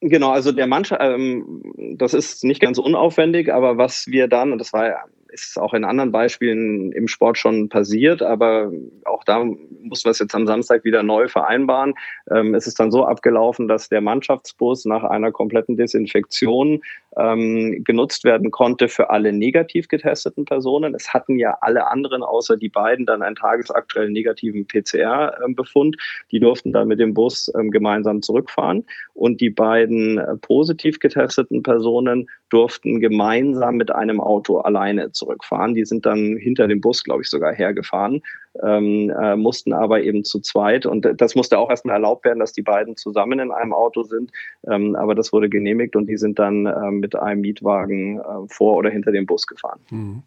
Genau, 0.00 0.30
also 0.30 0.52
der 0.52 0.66
Mannschaft, 0.66 1.00
ähm, 1.02 1.72
das 1.96 2.12
ist 2.12 2.44
nicht 2.44 2.60
ganz 2.60 2.78
unaufwendig, 2.78 3.52
aber 3.52 3.78
was 3.78 4.06
wir 4.08 4.28
dann, 4.28 4.52
und 4.52 4.58
das 4.58 4.72
war 4.72 4.86
ja 4.86 5.04
ist 5.28 5.58
auch 5.58 5.74
in 5.74 5.84
anderen 5.84 6.12
Beispielen 6.12 6.92
im 6.92 7.08
Sport 7.08 7.38
schon 7.38 7.68
passiert, 7.68 8.22
aber 8.22 8.72
auch 9.04 9.24
da 9.24 9.44
mussten 9.44 10.06
wir 10.06 10.10
es 10.10 10.18
jetzt 10.18 10.34
am 10.34 10.46
Samstag 10.46 10.84
wieder 10.84 11.02
neu 11.02 11.28
vereinbaren. 11.28 11.94
Ähm, 12.30 12.54
es 12.54 12.66
ist 12.66 12.80
dann 12.80 12.90
so 12.90 13.04
abgelaufen, 13.04 13.68
dass 13.68 13.88
der 13.88 14.00
Mannschaftsbus 14.00 14.84
nach 14.84 15.04
einer 15.04 15.32
kompletten 15.32 15.76
Desinfektion 15.76 16.80
ähm, 17.16 17.82
genutzt 17.84 18.24
werden 18.24 18.50
konnte 18.50 18.88
für 18.88 19.10
alle 19.10 19.32
negativ 19.32 19.88
getesteten 19.88 20.44
Personen. 20.44 20.94
Es 20.94 21.12
hatten 21.12 21.38
ja 21.38 21.56
alle 21.60 21.86
anderen 21.88 22.22
außer 22.22 22.56
die 22.56 22.68
beiden 22.68 23.06
dann 23.06 23.22
einen 23.22 23.36
tagesaktuellen 23.36 24.12
negativen 24.12 24.66
PCR-Befund. 24.66 25.96
Die 26.30 26.40
durften 26.40 26.72
dann 26.72 26.88
mit 26.88 27.00
dem 27.00 27.14
Bus 27.14 27.50
ähm, 27.58 27.70
gemeinsam 27.70 28.22
zurückfahren 28.22 28.84
und 29.14 29.40
die 29.40 29.50
beiden 29.50 30.18
äh, 30.18 30.36
positiv 30.36 30.98
getesteten 30.98 31.62
Personen 31.62 32.28
durften 32.48 33.00
gemeinsam 33.00 33.76
mit 33.76 33.90
einem 33.90 34.20
Auto 34.20 34.58
alleine 34.58 35.12
zurückfahren. 35.12 35.25
Die 35.74 35.84
sind 35.84 36.06
dann 36.06 36.36
hinter 36.36 36.68
dem 36.68 36.80
Bus, 36.80 37.04
glaube 37.04 37.22
ich, 37.22 37.28
sogar 37.28 37.52
hergefahren, 37.52 38.22
ähm, 38.62 39.10
äh, 39.10 39.36
mussten 39.36 39.72
aber 39.72 40.02
eben 40.02 40.24
zu 40.24 40.40
zweit. 40.40 40.86
Und 40.86 41.08
das 41.16 41.34
musste 41.34 41.58
auch 41.58 41.70
erstmal 41.70 41.96
erlaubt 41.96 42.24
werden, 42.24 42.40
dass 42.40 42.52
die 42.52 42.62
beiden 42.62 42.96
zusammen 42.96 43.38
in 43.38 43.50
einem 43.50 43.72
Auto 43.72 44.02
sind. 44.02 44.32
Ähm, 44.68 44.96
aber 44.96 45.14
das 45.14 45.32
wurde 45.32 45.48
genehmigt 45.48 45.96
und 45.96 46.06
die 46.06 46.16
sind 46.16 46.38
dann 46.38 46.66
äh, 46.66 46.90
mit 46.90 47.16
einem 47.16 47.40
Mietwagen 47.40 48.18
äh, 48.18 48.22
vor 48.48 48.76
oder 48.76 48.90
hinter 48.90 49.12
dem 49.12 49.26
Bus 49.26 49.46
gefahren. 49.46 49.80
Mhm. 49.90 50.22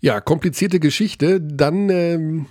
Ja, 0.00 0.20
komplizierte 0.20 0.80
Geschichte. 0.80 1.40
Dann 1.40 1.88
ähm, 1.88 2.46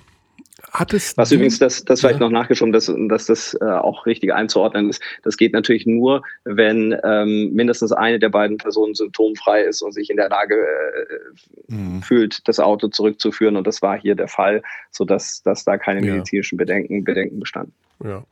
Hattest 0.71 1.17
Was 1.17 1.32
übrigens, 1.32 1.60
das, 1.60 1.84
das 1.86 1.99
vielleicht 1.99 2.19
ja. 2.19 2.26
noch 2.26 2.32
nachgeschoben, 2.32 2.71
dass, 2.71 2.91
dass 3.10 3.26
das 3.26 3.56
äh, 3.60 3.65
auch 3.65 4.06
richtig 4.06 4.34
einzuordnen 4.34 4.89
ist. 4.89 5.04
Das 5.21 5.38
geht 5.38 5.54
natürlich 5.54 5.86
nur, 5.86 6.23
wenn 6.45 6.97
ähm, 7.04 7.54
mindestens 7.54 7.91
eine 7.91 8.17
der 8.17 8.30
beiden 8.30 8.58
Personen 8.58 8.95
symptomfrei 8.95 9.62
ist 9.62 9.82
und 9.82 9.91
sich 9.91 10.10
in 10.10 10.17
der 10.17 10.30
Lage 10.30 10.56
äh, 10.56 11.73
mhm. 11.73 12.02
fühlt, 12.02 12.47
das 12.47 12.60
Auto 12.60 12.88
zurückzuführen. 12.88 13.56
Und 13.56 13.67
das 13.67 13.82
war 13.82 13.99
hier 13.99 14.15
der 14.15 14.28
Fall, 14.28 14.63
sodass 14.89 15.43
dass 15.43 15.63
da 15.63 15.78
keine 15.78 16.02
medizinischen 16.02 16.58
Bedenken, 16.58 17.04
Bedenken 17.04 17.39
bestanden. 17.39 17.73
Ja. 18.04 18.23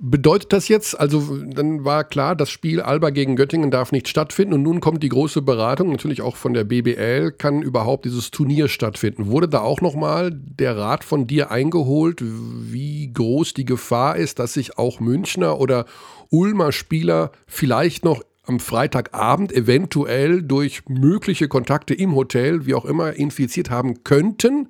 Bedeutet 0.00 0.52
das 0.52 0.68
jetzt, 0.68 0.98
also 0.98 1.38
dann 1.44 1.84
war 1.84 2.04
klar, 2.04 2.36
das 2.36 2.50
Spiel 2.50 2.80
Alba 2.80 3.10
gegen 3.10 3.34
Göttingen 3.34 3.72
darf 3.72 3.90
nicht 3.90 4.06
stattfinden 4.06 4.54
und 4.54 4.62
nun 4.62 4.80
kommt 4.80 5.02
die 5.02 5.08
große 5.08 5.42
Beratung, 5.42 5.90
natürlich 5.90 6.22
auch 6.22 6.36
von 6.36 6.54
der 6.54 6.62
BBL, 6.62 7.32
kann 7.32 7.62
überhaupt 7.62 8.04
dieses 8.04 8.30
Turnier 8.30 8.68
stattfinden. 8.68 9.26
Wurde 9.26 9.48
da 9.48 9.60
auch 9.60 9.80
nochmal 9.80 10.30
der 10.32 10.76
Rat 10.76 11.02
von 11.02 11.26
dir 11.26 11.50
eingeholt, 11.50 12.20
wie 12.22 13.12
groß 13.12 13.54
die 13.54 13.64
Gefahr 13.64 14.16
ist, 14.16 14.38
dass 14.38 14.52
sich 14.52 14.78
auch 14.78 15.00
Münchner 15.00 15.58
oder 15.58 15.84
Ulmer 16.30 16.70
Spieler 16.70 17.32
vielleicht 17.48 18.04
noch 18.04 18.22
am 18.44 18.60
Freitagabend 18.60 19.52
eventuell 19.52 20.42
durch 20.42 20.82
mögliche 20.88 21.48
Kontakte 21.48 21.94
im 21.94 22.14
Hotel, 22.14 22.66
wie 22.66 22.74
auch 22.74 22.84
immer, 22.84 23.14
infiziert 23.14 23.70
haben 23.70 24.04
könnten? 24.04 24.68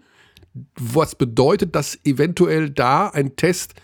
Was 0.75 1.15
bedeutet, 1.15 1.77
dass 1.77 1.99
eventuell 2.05 2.71
da 2.71 3.09
ein 3.09 3.37
Test 3.37 3.75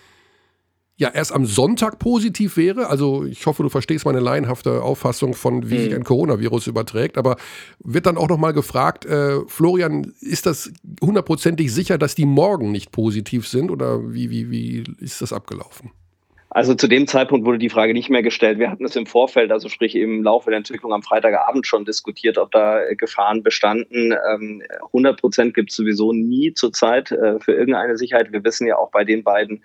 ja 0.97 1.11
erst 1.13 1.33
am 1.33 1.45
Sonntag 1.45 1.99
positiv 1.99 2.57
wäre. 2.57 2.89
Also 2.89 3.25
ich 3.25 3.47
hoffe, 3.47 3.63
du 3.63 3.69
verstehst 3.69 4.05
meine 4.05 4.21
laienhafte 4.21 4.83
Auffassung 4.83 5.35
von, 5.35 5.71
wie 5.71 5.79
sich 5.79 5.91
mhm. 5.91 5.97
ein 5.97 6.05
Coronavirus 6.05 6.69
überträgt. 6.69 7.19
Aber 7.19 7.37
wird 7.81 8.07
dann 8.07 8.17
auch 8.17 8.29
noch 8.29 8.39
mal 8.39 8.53
gefragt, 8.53 9.05
äh, 9.05 9.41
Florian, 9.47 10.13
ist 10.21 10.47
das 10.47 10.73
hundertprozentig 11.01 11.73
sicher, 11.73 11.99
dass 11.99 12.15
die 12.15 12.27
morgen 12.27 12.71
nicht 12.71 12.93
positiv 12.93 13.49
sind? 13.49 13.71
Oder 13.71 14.13
wie, 14.13 14.31
wie, 14.31 14.51
wie 14.51 14.85
ist 15.01 15.21
das 15.21 15.33
abgelaufen? 15.33 15.91
Also 16.55 16.77
zu 16.77 16.87
dem 16.87 17.09
Zeitpunkt 17.09 17.45
wurde 17.45 17.59
die 17.59 17.69
Frage 17.69 17.95
nicht 17.95 18.11
mehr 18.11 18.23
gestellt. 18.23 18.61
Wir 18.61 18.71
hatten 18.71 18.85
es 18.85 18.95
im 18.95 19.07
Vorfeld, 19.07 19.51
also 19.51 19.69
sprich 19.69 19.97
im 19.97 20.23
Laufe 20.23 20.51
der 20.51 20.59
Entwicklung 20.59 20.93
am 20.93 21.03
Freitagabend 21.03 21.67
schon 21.67 21.85
diskutiert, 21.85 22.39
ob 22.39 22.53
da 22.53 22.81
Gefahren 22.95 23.43
bestanden. 23.43 24.13
100 24.13 24.55
ähm, 24.95 25.17
Prozent 25.17 25.55
gibt 25.55 25.71
es 25.71 25.77
sowieso 25.77 26.13
nie 26.13 26.55
zurzeit 26.55 27.11
äh, 27.11 27.41
für 27.41 27.55
irgendeine 27.55 27.97
Sicherheit. 27.97 28.31
Wir 28.31 28.45
wissen 28.45 28.69
ja 28.69 28.77
auch 28.77 28.93
bei 28.93 29.03
den 29.03 29.25
beiden 29.25 29.57
äh, 29.57 29.63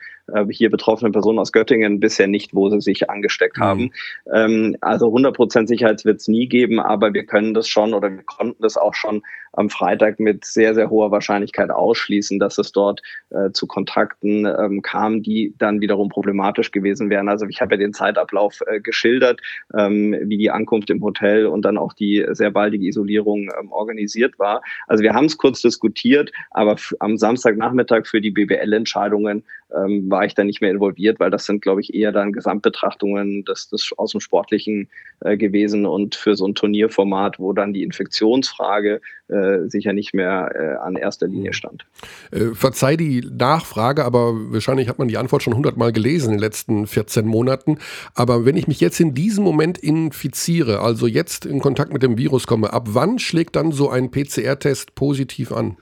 hier 0.49 0.69
betroffenen 0.69 1.11
Personen 1.11 1.39
aus 1.39 1.51
Göttingen 1.51 1.99
bisher 1.99 2.27
nicht, 2.27 2.53
wo 2.53 2.69
sie 2.69 2.81
sich 2.81 3.09
angesteckt 3.09 3.57
mhm. 3.57 3.63
haben. 3.63 3.91
Ähm, 4.33 4.77
also 4.81 5.07
100 5.07 5.35
Prozent 5.35 5.67
Sicherheit 5.67 6.05
wird 6.05 6.19
es 6.19 6.27
nie 6.27 6.47
geben, 6.47 6.79
aber 6.79 7.13
wir 7.13 7.25
können 7.25 7.53
das 7.53 7.67
schon 7.67 7.93
oder 7.93 8.09
wir 8.09 8.23
konnten 8.23 8.61
das 8.61 8.77
auch 8.77 8.93
schon 8.93 9.21
am 9.53 9.69
Freitag 9.69 10.19
mit 10.19 10.45
sehr, 10.45 10.75
sehr 10.75 10.89
hoher 10.89 11.11
Wahrscheinlichkeit 11.11 11.71
ausschließen, 11.71 12.39
dass 12.39 12.57
es 12.57 12.71
dort 12.71 13.01
äh, 13.29 13.51
zu 13.51 13.67
Kontakten 13.67 14.45
ähm, 14.45 14.81
kam, 14.81 15.23
die 15.23 15.53
dann 15.57 15.81
wiederum 15.81 16.09
problematisch 16.09 16.71
gewesen 16.71 17.09
wären. 17.09 17.29
Also 17.29 17.45
ich 17.47 17.61
habe 17.61 17.75
ja 17.75 17.77
den 17.77 17.93
Zeitablauf 17.93 18.61
äh, 18.67 18.79
geschildert, 18.79 19.41
ähm, 19.75 20.15
wie 20.23 20.37
die 20.37 20.51
Ankunft 20.51 20.89
im 20.89 21.01
Hotel 21.03 21.47
und 21.47 21.63
dann 21.63 21.77
auch 21.77 21.93
die 21.93 22.25
sehr 22.31 22.51
baldige 22.51 22.85
Isolierung 22.85 23.49
ähm, 23.59 23.71
organisiert 23.71 24.37
war. 24.39 24.61
Also 24.87 25.03
wir 25.03 25.13
haben 25.13 25.25
es 25.25 25.37
kurz 25.37 25.61
diskutiert, 25.61 26.31
aber 26.51 26.75
am 26.99 27.17
Samstagnachmittag 27.17 28.05
für 28.05 28.21
die 28.21 28.31
BBL-Entscheidungen 28.31 29.43
ähm, 29.75 30.09
war 30.09 30.25
ich 30.25 30.33
da 30.33 30.43
nicht 30.43 30.61
mehr 30.61 30.71
involviert, 30.71 31.19
weil 31.19 31.29
das 31.29 31.45
sind, 31.45 31.61
glaube 31.61 31.81
ich, 31.81 31.93
eher 31.93 32.11
dann 32.11 32.31
Gesamtbetrachtungen 32.31 33.45
des, 33.45 33.69
des 33.69 33.93
aus 33.97 34.11
dem 34.11 34.19
Sportlichen 34.19 34.89
äh, 35.21 35.37
gewesen 35.37 35.85
und 35.85 36.15
für 36.15 36.35
so 36.35 36.47
ein 36.47 36.55
Turnierformat, 36.55 37.39
wo 37.39 37.53
dann 37.53 37.73
die 37.73 37.83
Infektionsfrage 37.83 39.01
äh, 39.27 39.67
sicher 39.67 39.93
nicht 39.93 40.13
mehr 40.13 40.51
äh, 40.55 40.83
an 40.83 40.95
erster 40.95 41.27
Linie 41.27 41.53
stand. 41.53 41.85
Äh, 42.31 42.55
verzeih 42.55 42.95
die 42.95 43.21
Nachfrage, 43.21 44.05
aber 44.05 44.33
wahrscheinlich 44.51 44.89
hat 44.89 44.97
man 44.97 45.07
die 45.07 45.17
Antwort 45.17 45.43
schon 45.43 45.55
hundertmal 45.55 45.91
gelesen 45.91 46.29
in 46.29 46.37
den 46.37 46.39
letzten 46.39 46.87
14 46.87 47.25
Monaten. 47.25 47.77
Aber 48.15 48.45
wenn 48.45 48.57
ich 48.57 48.67
mich 48.67 48.79
jetzt 48.79 48.99
in 48.99 49.13
diesem 49.13 49.43
Moment 49.43 49.77
infiziere, 49.77 50.79
also 50.79 51.05
jetzt 51.05 51.45
in 51.45 51.59
Kontakt 51.59 51.93
mit 51.93 52.01
dem 52.01 52.17
Virus 52.17 52.47
komme, 52.47 52.73
ab 52.73 52.87
wann 52.89 53.19
schlägt 53.19 53.55
dann 53.55 53.71
so 53.71 53.89
ein 53.89 54.09
PCR-Test 54.09 54.95
positiv 54.95 55.51
an? 55.51 55.77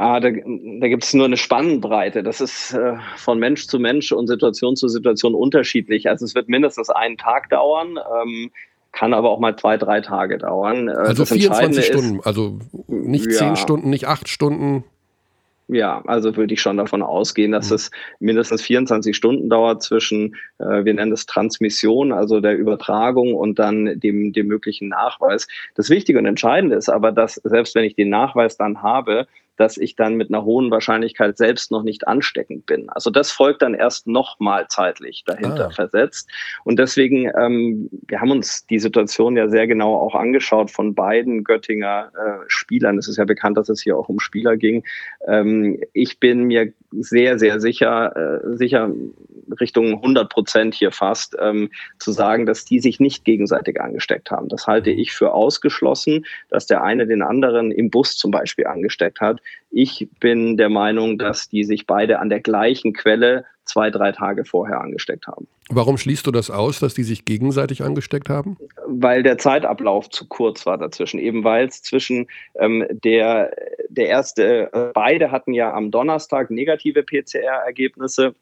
Ah, 0.00 0.18
da, 0.18 0.30
da 0.30 0.88
gibt 0.88 1.04
es 1.04 1.12
nur 1.12 1.26
eine 1.26 1.36
Spannbreite. 1.36 2.22
Das 2.22 2.40
ist 2.40 2.72
äh, 2.72 2.94
von 3.16 3.38
Mensch 3.38 3.66
zu 3.66 3.78
Mensch 3.78 4.12
und 4.12 4.28
Situation 4.28 4.74
zu 4.74 4.88
Situation 4.88 5.34
unterschiedlich. 5.34 6.08
Also 6.08 6.24
es 6.24 6.34
wird 6.34 6.48
mindestens 6.48 6.88
einen 6.88 7.18
Tag 7.18 7.50
dauern, 7.50 7.98
ähm, 8.22 8.50
kann 8.92 9.12
aber 9.12 9.28
auch 9.28 9.40
mal 9.40 9.58
zwei, 9.58 9.76
drei 9.76 10.00
Tage 10.00 10.38
dauern. 10.38 10.88
Äh, 10.88 10.92
also 10.92 11.24
das 11.24 11.32
24 11.34 11.84
Stunden, 11.84 12.18
ist, 12.20 12.26
also 12.26 12.58
nicht 12.88 13.26
ja, 13.26 13.32
zehn 13.32 13.56
Stunden, 13.56 13.90
nicht 13.90 14.08
acht 14.08 14.30
Stunden. 14.30 14.84
Ja, 15.68 16.02
also 16.06 16.34
würde 16.34 16.54
ich 16.54 16.62
schon 16.62 16.78
davon 16.78 17.02
ausgehen, 17.02 17.52
dass 17.52 17.68
mhm. 17.68 17.74
es 17.74 17.90
mindestens 18.20 18.62
24 18.62 19.14
Stunden 19.14 19.50
dauert 19.50 19.82
zwischen, 19.82 20.34
äh, 20.60 20.82
wir 20.82 20.94
nennen 20.94 21.12
es 21.12 21.26
Transmission, 21.26 22.10
also 22.12 22.40
der 22.40 22.56
Übertragung 22.56 23.34
und 23.34 23.58
dann 23.58 24.00
dem, 24.00 24.32
dem 24.32 24.46
möglichen 24.46 24.88
Nachweis. 24.88 25.46
Das 25.74 25.90
Wichtige 25.90 26.18
und 26.18 26.24
Entscheidende 26.24 26.76
ist 26.76 26.88
aber, 26.88 27.12
dass 27.12 27.34
selbst 27.34 27.74
wenn 27.74 27.84
ich 27.84 27.96
den 27.96 28.08
Nachweis 28.08 28.56
dann 28.56 28.82
habe, 28.82 29.26
dass 29.60 29.76
ich 29.76 29.94
dann 29.94 30.14
mit 30.14 30.30
einer 30.30 30.42
hohen 30.44 30.70
Wahrscheinlichkeit 30.70 31.36
selbst 31.36 31.70
noch 31.70 31.82
nicht 31.82 32.08
ansteckend 32.08 32.64
bin. 32.64 32.88
Also 32.88 33.10
das 33.10 33.30
folgt 33.30 33.60
dann 33.60 33.74
erst 33.74 34.06
nochmal 34.06 34.66
zeitlich 34.68 35.22
dahinter 35.26 35.66
ah. 35.66 35.70
versetzt. 35.70 36.30
Und 36.64 36.78
deswegen, 36.78 37.30
ähm, 37.38 37.90
wir 38.08 38.22
haben 38.22 38.30
uns 38.30 38.64
die 38.66 38.78
Situation 38.78 39.36
ja 39.36 39.48
sehr 39.48 39.66
genau 39.66 39.96
auch 39.96 40.14
angeschaut 40.14 40.70
von 40.70 40.94
beiden 40.94 41.44
Göttinger 41.44 42.10
äh, 42.14 42.44
Spielern. 42.48 42.96
Es 42.96 43.06
ist 43.06 43.18
ja 43.18 43.26
bekannt, 43.26 43.58
dass 43.58 43.68
es 43.68 43.82
hier 43.82 43.98
auch 43.98 44.08
um 44.08 44.18
Spieler 44.18 44.56
ging. 44.56 44.82
Ähm, 45.26 45.82
ich 45.92 46.18
bin 46.18 46.44
mir 46.44 46.72
sehr, 46.92 47.38
sehr 47.38 47.60
sicher, 47.60 48.16
äh, 48.16 48.56
sicher 48.56 48.90
Richtung 49.60 49.94
100 49.94 50.28
Prozent 50.30 50.74
hier 50.74 50.92
fast, 50.92 51.36
ähm, 51.40 51.70
zu 51.98 52.12
sagen, 52.12 52.46
dass 52.46 52.64
die 52.64 52.80
sich 52.80 53.00
nicht 53.00 53.24
gegenseitig 53.24 53.80
angesteckt 53.80 54.30
haben. 54.30 54.48
Das 54.48 54.66
halte 54.66 54.90
ich 54.90 55.12
für 55.12 55.32
ausgeschlossen, 55.32 56.24
dass 56.48 56.66
der 56.66 56.82
eine 56.82 57.06
den 57.06 57.22
anderen 57.22 57.70
im 57.70 57.90
Bus 57.90 58.16
zum 58.16 58.30
Beispiel 58.30 58.66
angesteckt 58.66 59.20
hat. 59.20 59.40
Ich 59.70 60.08
bin 60.20 60.56
der 60.56 60.68
Meinung, 60.68 61.18
dass 61.18 61.48
die 61.48 61.64
sich 61.64 61.86
beide 61.86 62.18
an 62.18 62.28
der 62.28 62.40
gleichen 62.40 62.92
Quelle 62.92 63.44
zwei, 63.70 63.90
drei 63.90 64.12
Tage 64.12 64.44
vorher 64.44 64.80
angesteckt 64.80 65.26
haben. 65.26 65.46
Warum 65.68 65.96
schließt 65.96 66.26
du 66.26 66.32
das 66.32 66.50
aus, 66.50 66.80
dass 66.80 66.94
die 66.94 67.04
sich 67.04 67.24
gegenseitig 67.24 67.82
angesteckt 67.82 68.28
haben? 68.28 68.56
Weil 68.86 69.22
der 69.22 69.38
Zeitablauf 69.38 70.10
zu 70.10 70.26
kurz 70.26 70.66
war 70.66 70.76
dazwischen. 70.76 71.20
Eben 71.20 71.44
weil 71.44 71.68
es 71.68 71.82
zwischen 71.82 72.26
ähm, 72.56 72.84
der, 72.90 73.52
der 73.88 74.08
erste, 74.08 74.72
äh, 74.72 74.90
beide 74.92 75.30
hatten 75.30 75.52
ja 75.52 75.72
am 75.72 75.90
Donnerstag 75.90 76.50
negative 76.50 77.04
PCR-Ergebnisse 77.04 78.34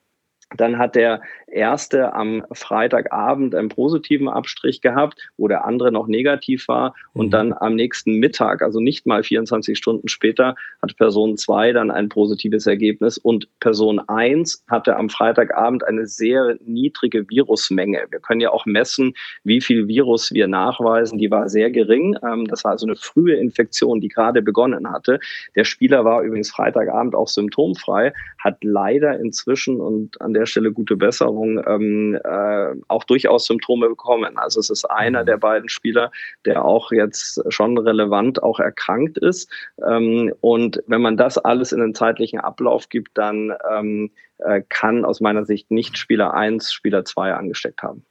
dann 0.56 0.78
hat 0.78 0.94
der 0.94 1.20
erste 1.46 2.14
am 2.14 2.44
Freitagabend 2.52 3.54
einen 3.54 3.68
positiven 3.68 4.28
Abstrich 4.28 4.80
gehabt, 4.80 5.18
wo 5.36 5.46
der 5.46 5.64
andere 5.64 5.92
noch 5.92 6.06
negativ 6.06 6.68
war. 6.68 6.94
Und 7.12 7.26
mhm. 7.26 7.30
dann 7.30 7.52
am 7.52 7.74
nächsten 7.74 8.14
Mittag, 8.14 8.62
also 8.62 8.80
nicht 8.80 9.06
mal 9.06 9.22
24 9.22 9.76
Stunden 9.76 10.08
später, 10.08 10.54
hat 10.80 10.96
Person 10.96 11.36
2 11.36 11.72
dann 11.72 11.90
ein 11.90 12.08
positives 12.08 12.66
Ergebnis. 12.66 13.18
Und 13.18 13.48
Person 13.60 14.00
1 14.08 14.64
hatte 14.68 14.96
am 14.96 15.10
Freitagabend 15.10 15.84
eine 15.84 16.06
sehr 16.06 16.56
niedrige 16.64 17.28
Virusmenge. 17.28 18.06
Wir 18.10 18.20
können 18.20 18.40
ja 18.40 18.50
auch 18.50 18.64
messen, 18.64 19.14
wie 19.44 19.60
viel 19.60 19.86
Virus 19.86 20.32
wir 20.32 20.48
nachweisen. 20.48 21.18
Die 21.18 21.30
war 21.30 21.48
sehr 21.48 21.70
gering. 21.70 22.16
Ähm, 22.24 22.46
das 22.46 22.64
war 22.64 22.72
also 22.72 22.86
eine 22.86 22.96
frühe 22.96 23.36
Infektion, 23.36 24.00
die 24.00 24.08
gerade 24.08 24.40
begonnen 24.40 24.90
hatte. 24.90 25.20
Der 25.56 25.64
Spieler 25.64 26.04
war 26.06 26.22
übrigens 26.22 26.50
Freitagabend 26.50 27.14
auch 27.14 27.28
symptomfrei, 27.28 28.12
hat 28.38 28.58
leider 28.62 29.18
inzwischen 29.20 29.80
und 29.80 30.20
an 30.20 30.32
der 30.37 30.37
Stelle 30.46 30.72
gute 30.72 30.96
Besserung, 30.96 31.62
ähm, 31.66 32.18
äh, 32.22 32.74
auch 32.88 33.04
durchaus 33.04 33.46
Symptome 33.46 33.88
bekommen. 33.88 34.38
Also 34.38 34.60
es 34.60 34.70
ist 34.70 34.84
einer 34.84 35.22
mhm. 35.22 35.26
der 35.26 35.36
beiden 35.38 35.68
Spieler, 35.68 36.10
der 36.44 36.64
auch 36.64 36.92
jetzt 36.92 37.42
schon 37.48 37.78
relevant 37.78 38.42
auch 38.42 38.60
erkrankt 38.60 39.18
ist. 39.18 39.50
Ähm, 39.86 40.32
und 40.40 40.82
wenn 40.86 41.02
man 41.02 41.16
das 41.16 41.38
alles 41.38 41.72
in 41.72 41.80
den 41.80 41.94
zeitlichen 41.94 42.40
Ablauf 42.40 42.88
gibt, 42.88 43.16
dann 43.16 43.52
ähm, 43.70 44.10
äh, 44.38 44.62
kann 44.68 45.04
aus 45.04 45.20
meiner 45.20 45.44
Sicht 45.44 45.70
nicht 45.70 45.98
Spieler 45.98 46.34
1, 46.34 46.72
Spieler 46.72 47.04
2 47.04 47.34
angesteckt 47.34 47.82
haben. 47.82 48.04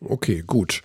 Okay, 0.00 0.42
gut. 0.46 0.82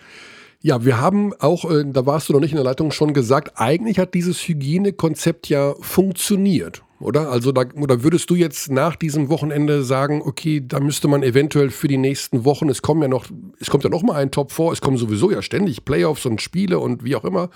Ja, 0.62 0.84
wir 0.84 1.00
haben 1.00 1.34
auch, 1.40 1.70
äh, 1.70 1.86
da 1.86 2.06
warst 2.06 2.30
du 2.30 2.34
noch 2.34 2.40
nicht 2.40 2.52
in 2.52 2.58
der 2.58 2.66
Leitung, 2.66 2.92
schon 2.92 3.14
gesagt, 3.14 3.54
eigentlich 3.56 4.00
hat 4.00 4.14
dieses 4.14 4.40
Hygienekonzept 4.48 5.50
ja 5.50 5.76
funktioniert 5.82 6.84
oder? 7.00 7.30
Also 7.30 7.52
da, 7.52 7.64
oder 7.76 8.04
würdest 8.04 8.30
du 8.30 8.36
jetzt 8.36 8.72
nach 8.72 8.96
diesem 8.96 9.30
Wochenende 9.30 9.84
sagen, 9.84 10.22
okay, 10.24 10.64
da 10.66 10.80
müsste 10.80 11.08
man 11.08 11.24
eventuell 11.24 11.70
für 11.70 11.88
die 11.88 11.98
nächsten 11.98 12.46
Wochen, 12.46 12.70
es 12.70 12.82
kommen 12.82 13.02
ja 13.02 13.08
noch, 13.08 13.26
es 13.60 13.70
kommt 13.70 13.84
ja 13.84 13.90
noch 13.90 14.04
mal 14.04 14.16
ein 14.16 14.32
Top 14.32 14.52
vor, 14.52 14.72
es 14.72 14.82
kommen 14.82 14.98
sowieso 14.98 15.32
ja 15.32 15.42
ständig 15.42 15.86
Playoffs 15.86 16.26
und 16.26 16.42
Spiele 16.42 16.80
und 16.80 17.04
wie 17.04 17.16
auch 17.16 17.26
immer, 17.26 17.50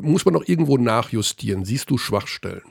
muss 0.00 0.24
man 0.24 0.34
noch 0.34 0.46
irgendwo 0.46 0.76
nachjustieren. 0.76 1.64
Siehst 1.64 1.90
du 1.90 1.98
Schwachstellen? 1.98 2.62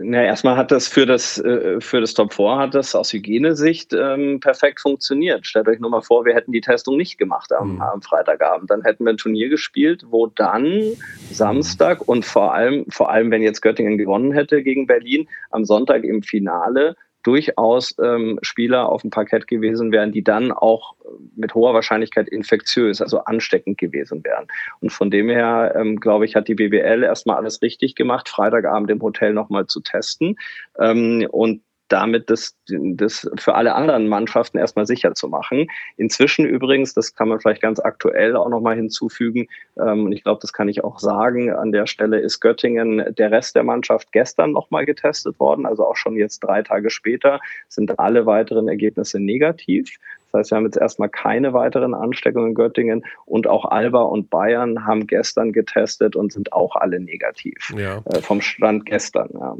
Na, 0.00 0.22
erstmal 0.22 0.56
hat 0.56 0.70
das 0.70 0.88
für 0.88 1.06
das, 1.06 1.38
äh, 1.38 1.80
für 1.80 2.00
das 2.00 2.14
Top 2.14 2.32
4 2.32 2.56
hat 2.56 2.74
das 2.74 2.94
aus 2.94 3.12
Hygienesicht 3.12 3.92
ähm, 3.92 4.40
perfekt 4.40 4.80
funktioniert. 4.80 5.46
Stellt 5.46 5.68
euch 5.68 5.80
nur 5.80 5.90
mal 5.90 6.02
vor, 6.02 6.24
wir 6.24 6.34
hätten 6.34 6.52
die 6.52 6.60
Testung 6.60 6.96
nicht 6.96 7.18
gemacht 7.18 7.52
am, 7.52 7.74
mhm. 7.74 7.82
am 7.82 8.02
Freitagabend. 8.02 8.70
Dann 8.70 8.82
hätten 8.82 9.04
wir 9.04 9.12
ein 9.12 9.16
Turnier 9.16 9.48
gespielt, 9.48 10.04
wo 10.08 10.26
dann 10.26 10.82
Samstag 11.30 12.06
und 12.06 12.24
vor 12.24 12.54
allem, 12.54 12.86
vor 12.88 13.10
allem, 13.10 13.30
wenn 13.30 13.42
jetzt 13.42 13.60
Göttingen 13.60 13.98
gewonnen 13.98 14.32
hätte 14.32 14.62
gegen 14.62 14.86
Berlin, 14.86 15.28
am 15.50 15.64
Sonntag 15.64 16.04
im 16.04 16.22
Finale 16.22 16.96
durchaus 17.22 17.94
ähm, 18.02 18.38
Spieler 18.42 18.88
auf 18.88 19.02
dem 19.02 19.10
Parkett 19.10 19.46
gewesen 19.46 19.92
wären, 19.92 20.12
die 20.12 20.24
dann 20.24 20.52
auch 20.52 20.94
mit 21.36 21.54
hoher 21.54 21.74
Wahrscheinlichkeit 21.74 22.28
infektiös, 22.28 23.00
also 23.00 23.18
ansteckend 23.24 23.78
gewesen 23.78 24.24
wären. 24.24 24.46
Und 24.80 24.90
von 24.90 25.10
dem 25.10 25.28
her, 25.28 25.74
ähm, 25.76 26.00
glaube 26.00 26.24
ich, 26.24 26.36
hat 26.36 26.48
die 26.48 26.54
BWL 26.54 27.02
erstmal 27.02 27.36
alles 27.36 27.62
richtig 27.62 27.94
gemacht, 27.94 28.28
Freitagabend 28.28 28.90
im 28.90 29.02
Hotel 29.02 29.32
nochmal 29.32 29.66
zu 29.66 29.80
testen. 29.80 30.36
Ähm, 30.78 31.26
und 31.30 31.62
damit 31.92 32.30
das, 32.30 32.56
das 32.68 33.30
für 33.36 33.54
alle 33.54 33.74
anderen 33.74 34.08
Mannschaften 34.08 34.58
erstmal 34.58 34.86
sicher 34.86 35.14
zu 35.14 35.28
machen. 35.28 35.68
Inzwischen 35.96 36.46
übrigens, 36.46 36.94
das 36.94 37.14
kann 37.14 37.28
man 37.28 37.40
vielleicht 37.40 37.62
ganz 37.62 37.80
aktuell 37.80 38.36
auch 38.36 38.48
nochmal 38.48 38.76
hinzufügen, 38.76 39.48
ähm, 39.78 40.06
und 40.06 40.12
ich 40.12 40.24
glaube, 40.24 40.40
das 40.40 40.52
kann 40.52 40.68
ich 40.68 40.82
auch 40.84 40.98
sagen, 40.98 41.50
an 41.50 41.72
der 41.72 41.86
Stelle 41.86 42.18
ist 42.18 42.40
Göttingen 42.40 43.14
der 43.16 43.30
Rest 43.30 43.54
der 43.54 43.64
Mannschaft 43.64 44.12
gestern 44.12 44.52
nochmal 44.52 44.86
getestet 44.86 45.38
worden, 45.38 45.66
also 45.66 45.86
auch 45.86 45.96
schon 45.96 46.16
jetzt 46.16 46.40
drei 46.40 46.62
Tage 46.62 46.90
später 46.90 47.40
sind 47.68 47.98
alle 47.98 48.26
weiteren 48.26 48.68
Ergebnisse 48.68 49.20
negativ. 49.20 49.98
Das 50.32 50.40
heißt, 50.40 50.50
wir 50.52 50.56
haben 50.56 50.64
jetzt 50.64 50.78
erstmal 50.78 51.10
keine 51.10 51.52
weiteren 51.52 51.94
Ansteckungen 51.94 52.48
in 52.48 52.54
Göttingen 52.54 53.04
und 53.26 53.46
auch 53.46 53.66
Alba 53.66 54.02
und 54.02 54.30
Bayern 54.30 54.86
haben 54.86 55.06
gestern 55.06 55.52
getestet 55.52 56.16
und 56.16 56.32
sind 56.32 56.54
auch 56.54 56.74
alle 56.76 57.00
negativ 57.00 57.72
ja. 57.76 58.02
äh, 58.06 58.22
vom 58.22 58.40
Stand 58.40 58.86
gestern. 58.86 59.28
Ja. 59.34 59.56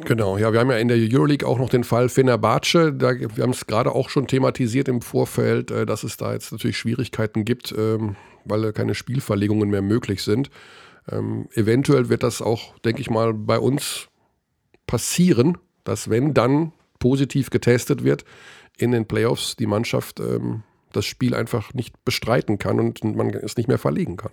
Genau, 0.00 0.36
ja, 0.38 0.52
wir 0.52 0.58
haben 0.58 0.70
ja 0.70 0.78
in 0.78 0.88
der 0.88 0.96
Euroleague 0.96 1.46
auch 1.46 1.58
noch 1.58 1.68
den 1.68 1.84
Fall 1.84 2.08
Fenerbahce. 2.08 2.92
Da, 2.92 3.12
wir 3.14 3.42
haben 3.42 3.50
es 3.50 3.66
gerade 3.66 3.92
auch 3.94 4.08
schon 4.08 4.26
thematisiert 4.26 4.88
im 4.88 5.00
Vorfeld, 5.00 5.70
äh, 5.70 5.86
dass 5.86 6.02
es 6.02 6.16
da 6.16 6.32
jetzt 6.32 6.50
natürlich 6.50 6.76
Schwierigkeiten 6.76 7.44
gibt, 7.44 7.72
ähm, 7.76 8.16
weil 8.44 8.72
keine 8.72 8.94
Spielverlegungen 8.94 9.70
mehr 9.70 9.82
möglich 9.82 10.22
sind. 10.22 10.50
Ähm, 11.10 11.48
eventuell 11.54 12.08
wird 12.08 12.22
das 12.22 12.42
auch, 12.42 12.76
denke 12.80 13.00
ich 13.02 13.10
mal, 13.10 13.34
bei 13.34 13.58
uns 13.58 14.08
passieren, 14.86 15.58
dass 15.84 16.10
wenn 16.10 16.34
dann 16.34 16.72
positiv 16.98 17.50
getestet 17.50 18.02
wird 18.02 18.24
in 18.76 18.90
den 18.90 19.06
Playoffs, 19.06 19.54
die 19.56 19.66
Mannschaft 19.66 20.18
ähm, 20.18 20.64
das 20.92 21.04
Spiel 21.04 21.34
einfach 21.34 21.72
nicht 21.74 22.04
bestreiten 22.04 22.58
kann 22.58 22.80
und 22.80 23.04
man 23.04 23.30
es 23.30 23.56
nicht 23.56 23.68
mehr 23.68 23.78
verlegen 23.78 24.16
kann. 24.16 24.32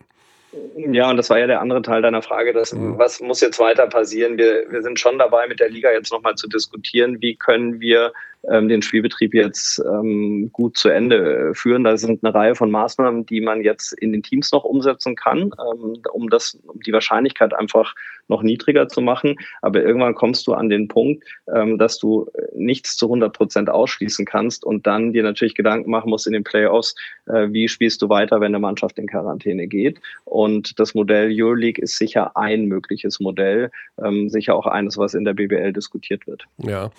Ja, 0.76 1.10
und 1.10 1.18
das 1.18 1.30
war 1.30 1.40
ja 1.40 1.48
der 1.48 1.62
andere 1.62 1.82
Teil 1.82 2.02
deiner 2.02 2.22
Frage, 2.22 2.52
dass, 2.52 2.76
was 2.76 3.22
muss 3.22 3.40
jetzt 3.40 3.60
weiter 3.60 3.88
passieren? 3.88 4.38
Wir, 4.38 4.66
wir 4.70 4.82
sind 4.82 5.00
schon 5.00 5.18
dabei, 5.18 5.48
mit 5.48 5.60
der 5.62 5.70
Liga 5.70 5.92
jetzt 5.92 6.12
nochmal 6.12 6.36
zu 6.36 6.50
diskutieren, 6.50 7.22
wie 7.22 7.36
können 7.36 7.80
wir 7.80 8.12
ähm, 8.50 8.70
den 8.70 8.82
Spielbetrieb 8.82 9.34
jetzt 9.34 9.80
ähm, 9.80 10.50
gut 10.52 10.78
zu 10.78 10.90
Ende 10.90 11.54
führen. 11.54 11.84
Da 11.84 11.98
sind 11.98 12.24
eine 12.24 12.34
Reihe 12.34 12.56
von 12.56 12.72
Maßnahmen, 12.72 13.26
die 13.26 13.42
man 13.42 13.62
jetzt 13.62 13.94
in 13.94 14.12
den 14.12 14.24
Teams 14.24 14.52
noch 14.52 14.64
umsetzen 14.64 15.16
kann, 15.16 15.52
ähm, 15.60 16.02
um 16.12 16.30
das, 16.30 16.58
um 16.66 16.80
die 16.82 16.94
Wahrscheinlichkeit 16.94 17.54
einfach 17.54 17.94
noch 18.28 18.42
niedriger 18.42 18.88
zu 18.88 19.02
machen. 19.02 19.36
Aber 19.62 19.84
irgendwann 19.84 20.16
kommst 20.16 20.48
du 20.48 20.54
an 20.54 20.70
den 20.70 20.88
Punkt, 20.88 21.24
ähm, 21.54 21.78
dass 21.78 22.00
du 22.00 22.28
nichts 22.56 22.96
zu 22.96 23.06
100 23.08 23.34
Prozent 23.34 23.70
ausschließen 23.70 24.26
kannst 24.26 24.64
und 24.64 24.88
dann 24.88 25.14
dir 25.14 25.24
natürlich 25.24 25.54
Gedanken 25.54 25.92
machen 25.92 26.10
musst 26.10 26.26
in 26.26 26.34
den 26.34 26.44
Playoffs, 26.44 26.96
äh, 27.28 27.50
wie 27.52 27.68
spielst 27.68 28.02
du 28.02 28.10
weiter, 28.10 28.40
wenn 28.40 28.52
eine 28.52 28.60
Mannschaft 28.60 28.98
in 28.98 29.08
Quarantäne 29.08 29.68
geht. 29.68 30.00
Und 30.26 30.80
das 30.80 30.96
Modell 30.96 31.30
Euroleague 31.32 31.82
ist 31.82 31.98
sicher 31.98 32.36
ein 32.36 32.66
mögliches 32.66 33.20
Modell, 33.20 33.70
ähm, 34.04 34.30
sicher 34.30 34.56
auch 34.56 34.66
eines, 34.66 34.98
was 34.98 35.14
in 35.14 35.26
der 35.26 35.34
BBL 35.34 35.74
diskutiert 35.74 36.26
wird. 36.26 36.46
Ja. 36.58 36.92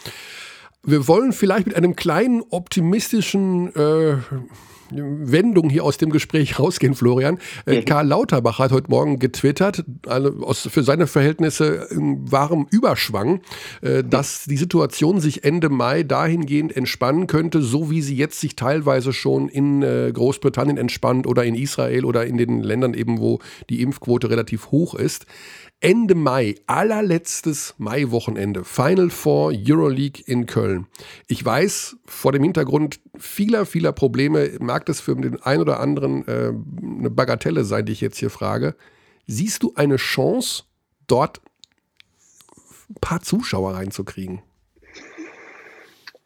Wir 0.85 1.07
wollen 1.07 1.33
vielleicht 1.33 1.69
mit 1.69 1.77
einem 1.77 1.95
kleinen 1.95 2.43
optimistischen 2.51 3.73
äh, 3.77 4.17
Wendung 4.91 5.71
hier 5.71 5.85
aus 5.85 5.97
dem 5.97 6.11
Gespräch 6.11 6.59
rausgehen, 6.59 6.95
Florian. 6.95 7.39
Äh. 7.67 7.83
Karl 7.83 8.09
Lauterbach 8.09 8.59
hat 8.59 8.73
heute 8.73 8.91
Morgen 8.91 9.19
getwittert, 9.19 9.85
also 10.07 10.45
aus, 10.45 10.69
für 10.71 10.83
seine 10.83 11.07
Verhältnisse 11.07 11.87
in 11.91 12.31
wahrem 12.31 12.67
Überschwang, 12.71 13.41
äh, 13.81 14.03
dass 14.03 14.45
die 14.45 14.57
Situation 14.57 15.21
sich 15.21 15.45
Ende 15.45 15.69
Mai 15.69 16.03
dahingehend 16.03 16.77
entspannen 16.77 17.27
könnte, 17.27 17.63
so 17.63 17.91
wie 17.91 18.03
sie 18.03 18.17
jetzt 18.17 18.41
sich 18.41 18.57
teilweise 18.57 19.13
schon 19.13 19.49
in 19.49 19.83
äh, 19.83 20.11
Großbritannien 20.13 20.79
entspannt 20.79 21.27
oder 21.27 21.45
in 21.45 21.55
Israel 21.55 22.05
oder 22.05 22.27
in 22.27 22.37
den 22.37 22.61
Ländern 22.61 22.95
eben, 22.95 23.21
wo 23.21 23.39
die 23.71 23.83
Impfquote 23.83 24.31
relativ 24.31 24.71
hoch 24.73 24.95
ist. 24.95 25.27
Ende 25.83 26.15
Mai, 26.15 26.55
allerletztes 26.69 27.75
Maiwochenende, 27.77 28.63
Final 28.63 29.11
Four 29.11 29.53
Euroleague 29.53 30.23
in 30.25 30.47
Köln. 30.47 30.87
Ich 31.27 31.45
weiß, 31.45 31.97
vor 32.05 32.31
dem 32.31 32.45
Hintergrund 32.45 33.01
vieler, 33.19 33.67
vieler 33.67 33.91
Probleme 33.91 34.53
mag 34.61 34.87
das 34.87 35.01
für 35.01 35.17
den 35.17 35.43
einen 35.43 35.61
oder 35.61 35.81
anderen 35.81 36.25
äh, 36.29 36.53
eine 36.81 37.11
Bagatelle 37.11 37.65
sein, 37.65 37.85
die 37.85 37.93
ich 37.93 38.01
jetzt 38.01 38.19
hier 38.19 38.31
frage. 38.31 38.77
Siehst 39.27 39.65
du 39.65 39.73
eine 39.75 39.97
Chance, 39.97 40.63
dort 41.09 41.41
ein 42.89 43.01
paar 43.01 43.23
Zuschauer 43.23 43.75
reinzukriegen? 43.75 44.41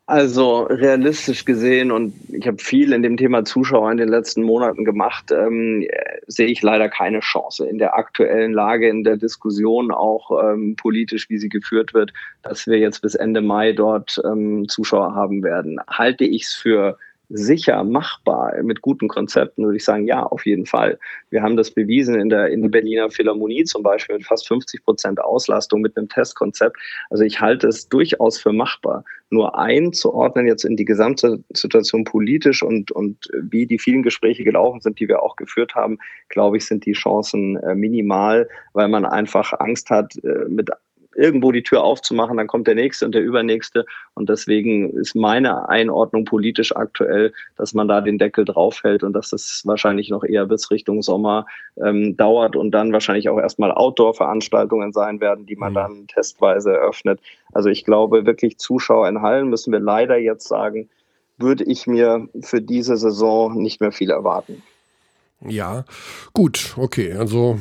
Also 0.08 0.62
realistisch 0.62 1.44
gesehen, 1.44 1.90
und 1.90 2.14
ich 2.28 2.46
habe 2.46 2.58
viel 2.58 2.92
in 2.92 3.02
dem 3.02 3.16
Thema 3.16 3.44
Zuschauer 3.44 3.90
in 3.90 3.96
den 3.96 4.08
letzten 4.08 4.44
Monaten 4.44 4.84
gemacht, 4.84 5.32
ähm, 5.32 5.84
sehe 6.28 6.46
ich 6.46 6.62
leider 6.62 6.88
keine 6.88 7.18
Chance 7.18 7.66
in 7.66 7.78
der 7.78 7.96
aktuellen 7.96 8.52
Lage, 8.52 8.88
in 8.88 9.02
der 9.02 9.16
Diskussion 9.16 9.90
auch 9.90 10.30
ähm, 10.44 10.76
politisch, 10.76 11.28
wie 11.28 11.38
sie 11.38 11.48
geführt 11.48 11.92
wird, 11.92 12.12
dass 12.42 12.68
wir 12.68 12.78
jetzt 12.78 13.02
bis 13.02 13.16
Ende 13.16 13.40
Mai 13.40 13.72
dort 13.72 14.20
ähm, 14.24 14.68
Zuschauer 14.68 15.16
haben 15.16 15.42
werden. 15.42 15.80
Halte 15.88 16.24
ich 16.24 16.44
es 16.44 16.54
für 16.54 16.98
sicher 17.28 17.82
machbar 17.84 18.62
mit 18.62 18.82
guten 18.82 19.08
Konzepten, 19.08 19.64
würde 19.64 19.76
ich 19.76 19.84
sagen, 19.84 20.06
ja, 20.06 20.22
auf 20.22 20.46
jeden 20.46 20.66
Fall. 20.66 20.98
Wir 21.30 21.42
haben 21.42 21.56
das 21.56 21.70
bewiesen 21.70 22.14
in 22.14 22.28
der, 22.28 22.48
in 22.48 22.62
der 22.62 22.68
Berliner 22.68 23.10
Philharmonie 23.10 23.64
zum 23.64 23.82
Beispiel 23.82 24.16
mit 24.16 24.26
fast 24.26 24.46
50 24.48 24.84
Prozent 24.84 25.20
Auslastung 25.20 25.80
mit 25.80 25.96
einem 25.96 26.08
Testkonzept. 26.08 26.76
Also 27.10 27.24
ich 27.24 27.40
halte 27.40 27.68
es 27.68 27.88
durchaus 27.88 28.38
für 28.38 28.52
machbar. 28.52 29.04
Nur 29.30 29.58
einzuordnen 29.58 30.46
jetzt 30.46 30.64
in 30.64 30.76
die 30.76 30.84
gesamte 30.84 31.42
Situation 31.52 32.04
politisch 32.04 32.62
und, 32.62 32.92
und 32.92 33.28
wie 33.42 33.66
die 33.66 33.78
vielen 33.78 34.04
Gespräche 34.04 34.44
gelaufen 34.44 34.80
sind, 34.80 35.00
die 35.00 35.08
wir 35.08 35.22
auch 35.22 35.34
geführt 35.34 35.74
haben, 35.74 35.98
glaube 36.28 36.58
ich, 36.58 36.66
sind 36.66 36.86
die 36.86 36.92
Chancen 36.92 37.56
äh, 37.56 37.74
minimal, 37.74 38.48
weil 38.72 38.88
man 38.88 39.04
einfach 39.04 39.52
Angst 39.58 39.90
hat, 39.90 40.14
äh, 40.22 40.48
mit 40.48 40.70
irgendwo 41.16 41.52
die 41.52 41.62
Tür 41.62 41.82
aufzumachen, 41.82 42.36
dann 42.36 42.46
kommt 42.46 42.66
der 42.66 42.74
nächste 42.74 43.06
und 43.06 43.14
der 43.14 43.22
übernächste. 43.22 43.86
Und 44.14 44.28
deswegen 44.28 44.90
ist 44.90 45.14
meine 45.14 45.68
Einordnung 45.68 46.24
politisch 46.24 46.74
aktuell, 46.74 47.32
dass 47.56 47.74
man 47.74 47.88
da 47.88 48.00
den 48.00 48.18
Deckel 48.18 48.44
draufhält 48.44 49.02
und 49.02 49.12
dass 49.12 49.30
das 49.30 49.62
wahrscheinlich 49.64 50.10
noch 50.10 50.24
eher 50.24 50.46
bis 50.46 50.70
Richtung 50.70 51.02
Sommer 51.02 51.46
ähm, 51.82 52.16
dauert 52.16 52.56
und 52.56 52.70
dann 52.70 52.92
wahrscheinlich 52.92 53.28
auch 53.28 53.38
erstmal 53.38 53.72
Outdoor-Veranstaltungen 53.72 54.92
sein 54.92 55.20
werden, 55.20 55.46
die 55.46 55.56
man 55.56 55.72
mhm. 55.72 55.76
dann 55.76 56.06
testweise 56.06 56.72
eröffnet. 56.72 57.20
Also 57.52 57.68
ich 57.68 57.84
glaube 57.84 58.26
wirklich 58.26 58.58
Zuschauer 58.58 59.08
in 59.08 59.22
Hallen 59.22 59.48
müssen 59.48 59.72
wir 59.72 59.80
leider 59.80 60.18
jetzt 60.18 60.48
sagen, 60.48 60.88
würde 61.38 61.64
ich 61.64 61.86
mir 61.86 62.28
für 62.40 62.62
diese 62.62 62.96
Saison 62.96 63.60
nicht 63.60 63.80
mehr 63.80 63.92
viel 63.92 64.10
erwarten. 64.10 64.62
Ja, 65.46 65.84
gut, 66.32 66.74
okay. 66.78 67.12
Also 67.12 67.58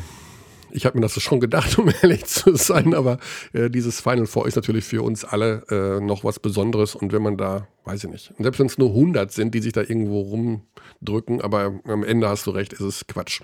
ich 0.75 0.85
habe 0.85 0.97
mir 0.97 1.01
das 1.01 1.19
schon 1.21 1.39
gedacht, 1.39 1.77
um 1.79 1.89
ehrlich 2.01 2.25
zu 2.25 2.55
sein, 2.55 2.93
aber 2.93 3.17
äh, 3.53 3.69
dieses 3.69 4.01
Final 4.01 4.27
Four 4.27 4.47
ist 4.47 4.55
natürlich 4.55 4.85
für 4.85 5.01
uns 5.01 5.23
alle 5.23 5.63
äh, 5.69 6.03
noch 6.03 6.23
was 6.23 6.39
Besonderes 6.39 6.95
und 6.95 7.13
wenn 7.13 7.21
man 7.21 7.37
da, 7.37 7.67
weiß 7.85 8.03
ich 8.03 8.09
nicht, 8.09 8.33
selbst 8.37 8.59
wenn 8.59 8.67
es 8.67 8.77
nur 8.77 8.89
100 8.89 9.31
sind, 9.31 9.53
die 9.53 9.61
sich 9.61 9.73
da 9.73 9.81
irgendwo 9.81 10.21
rumdrücken, 10.21 11.41
aber 11.41 11.79
am 11.85 12.03
Ende 12.03 12.29
hast 12.29 12.45
du 12.47 12.51
recht, 12.51 12.73
ist 12.73 12.81
es 12.81 13.07
Quatsch. 13.07 13.41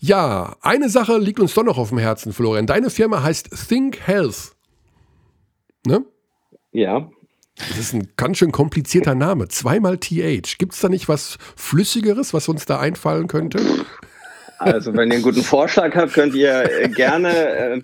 Ja, 0.00 0.56
eine 0.60 0.88
Sache 0.88 1.18
liegt 1.18 1.40
uns 1.40 1.54
doch 1.54 1.64
noch 1.64 1.76
auf 1.76 1.88
dem 1.88 1.98
Herzen, 1.98 2.32
Florian. 2.32 2.66
Deine 2.66 2.88
Firma 2.88 3.22
heißt 3.22 3.50
Think 3.68 3.98
Health. 4.06 4.52
Ne? 5.84 6.04
Ja. 6.70 7.10
Das 7.56 7.76
ist 7.76 7.92
ein 7.92 8.08
ganz 8.16 8.38
schön 8.38 8.52
komplizierter 8.52 9.16
Name. 9.16 9.48
Zweimal 9.48 9.98
TH. 9.98 10.58
Gibt 10.58 10.74
es 10.74 10.80
da 10.80 10.88
nicht 10.88 11.08
was 11.08 11.38
Flüssigeres, 11.56 12.32
was 12.32 12.48
uns 12.48 12.66
da 12.66 12.78
einfallen 12.78 13.26
könnte? 13.26 13.58
Also, 14.58 14.94
wenn 14.94 15.08
ihr 15.10 15.14
einen 15.14 15.22
guten 15.22 15.42
Vorschlag 15.42 15.94
habt, 15.94 16.12
könnt 16.12 16.34
ihr 16.34 16.64
äh, 16.82 16.88
gerne 16.88 17.28
äh, 17.30 17.80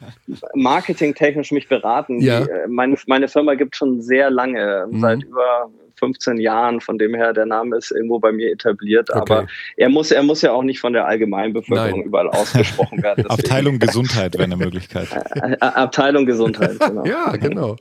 marketingtechnisch 0.54 1.52
mich 1.52 1.68
beraten. 1.68 2.20
Ja. 2.20 2.40
Die, 2.40 2.50
äh, 2.50 2.66
meine, 2.68 2.96
meine 3.06 3.28
Firma 3.28 3.54
gibt 3.54 3.76
schon 3.76 4.00
sehr 4.02 4.30
lange, 4.30 4.86
mhm. 4.90 5.00
seit 5.00 5.22
über 5.22 5.70
15 5.96 6.38
Jahren. 6.38 6.80
Von 6.80 6.98
dem 6.98 7.14
her, 7.14 7.32
der 7.32 7.46
Name 7.46 7.76
ist 7.76 7.90
irgendwo 7.90 8.18
bei 8.18 8.32
mir 8.32 8.50
etabliert. 8.50 9.10
Okay. 9.10 9.18
Aber 9.20 9.46
er 9.76 9.88
muss, 9.88 10.10
er 10.10 10.22
muss 10.22 10.42
ja 10.42 10.52
auch 10.52 10.62
nicht 10.62 10.80
von 10.80 10.92
der 10.92 11.06
Allgemeinbevölkerung 11.06 12.00
Nein. 12.00 12.08
überall 12.08 12.28
ausgesprochen 12.28 13.02
werden. 13.02 13.26
Abteilung 13.28 13.78
Gesundheit 13.78 14.34
wäre 14.34 14.44
eine 14.44 14.56
Möglichkeit. 14.56 15.08
Abteilung 15.60 16.26
Gesundheit, 16.26 16.78
genau. 16.80 17.04
ja, 17.06 17.36
genau. 17.36 17.76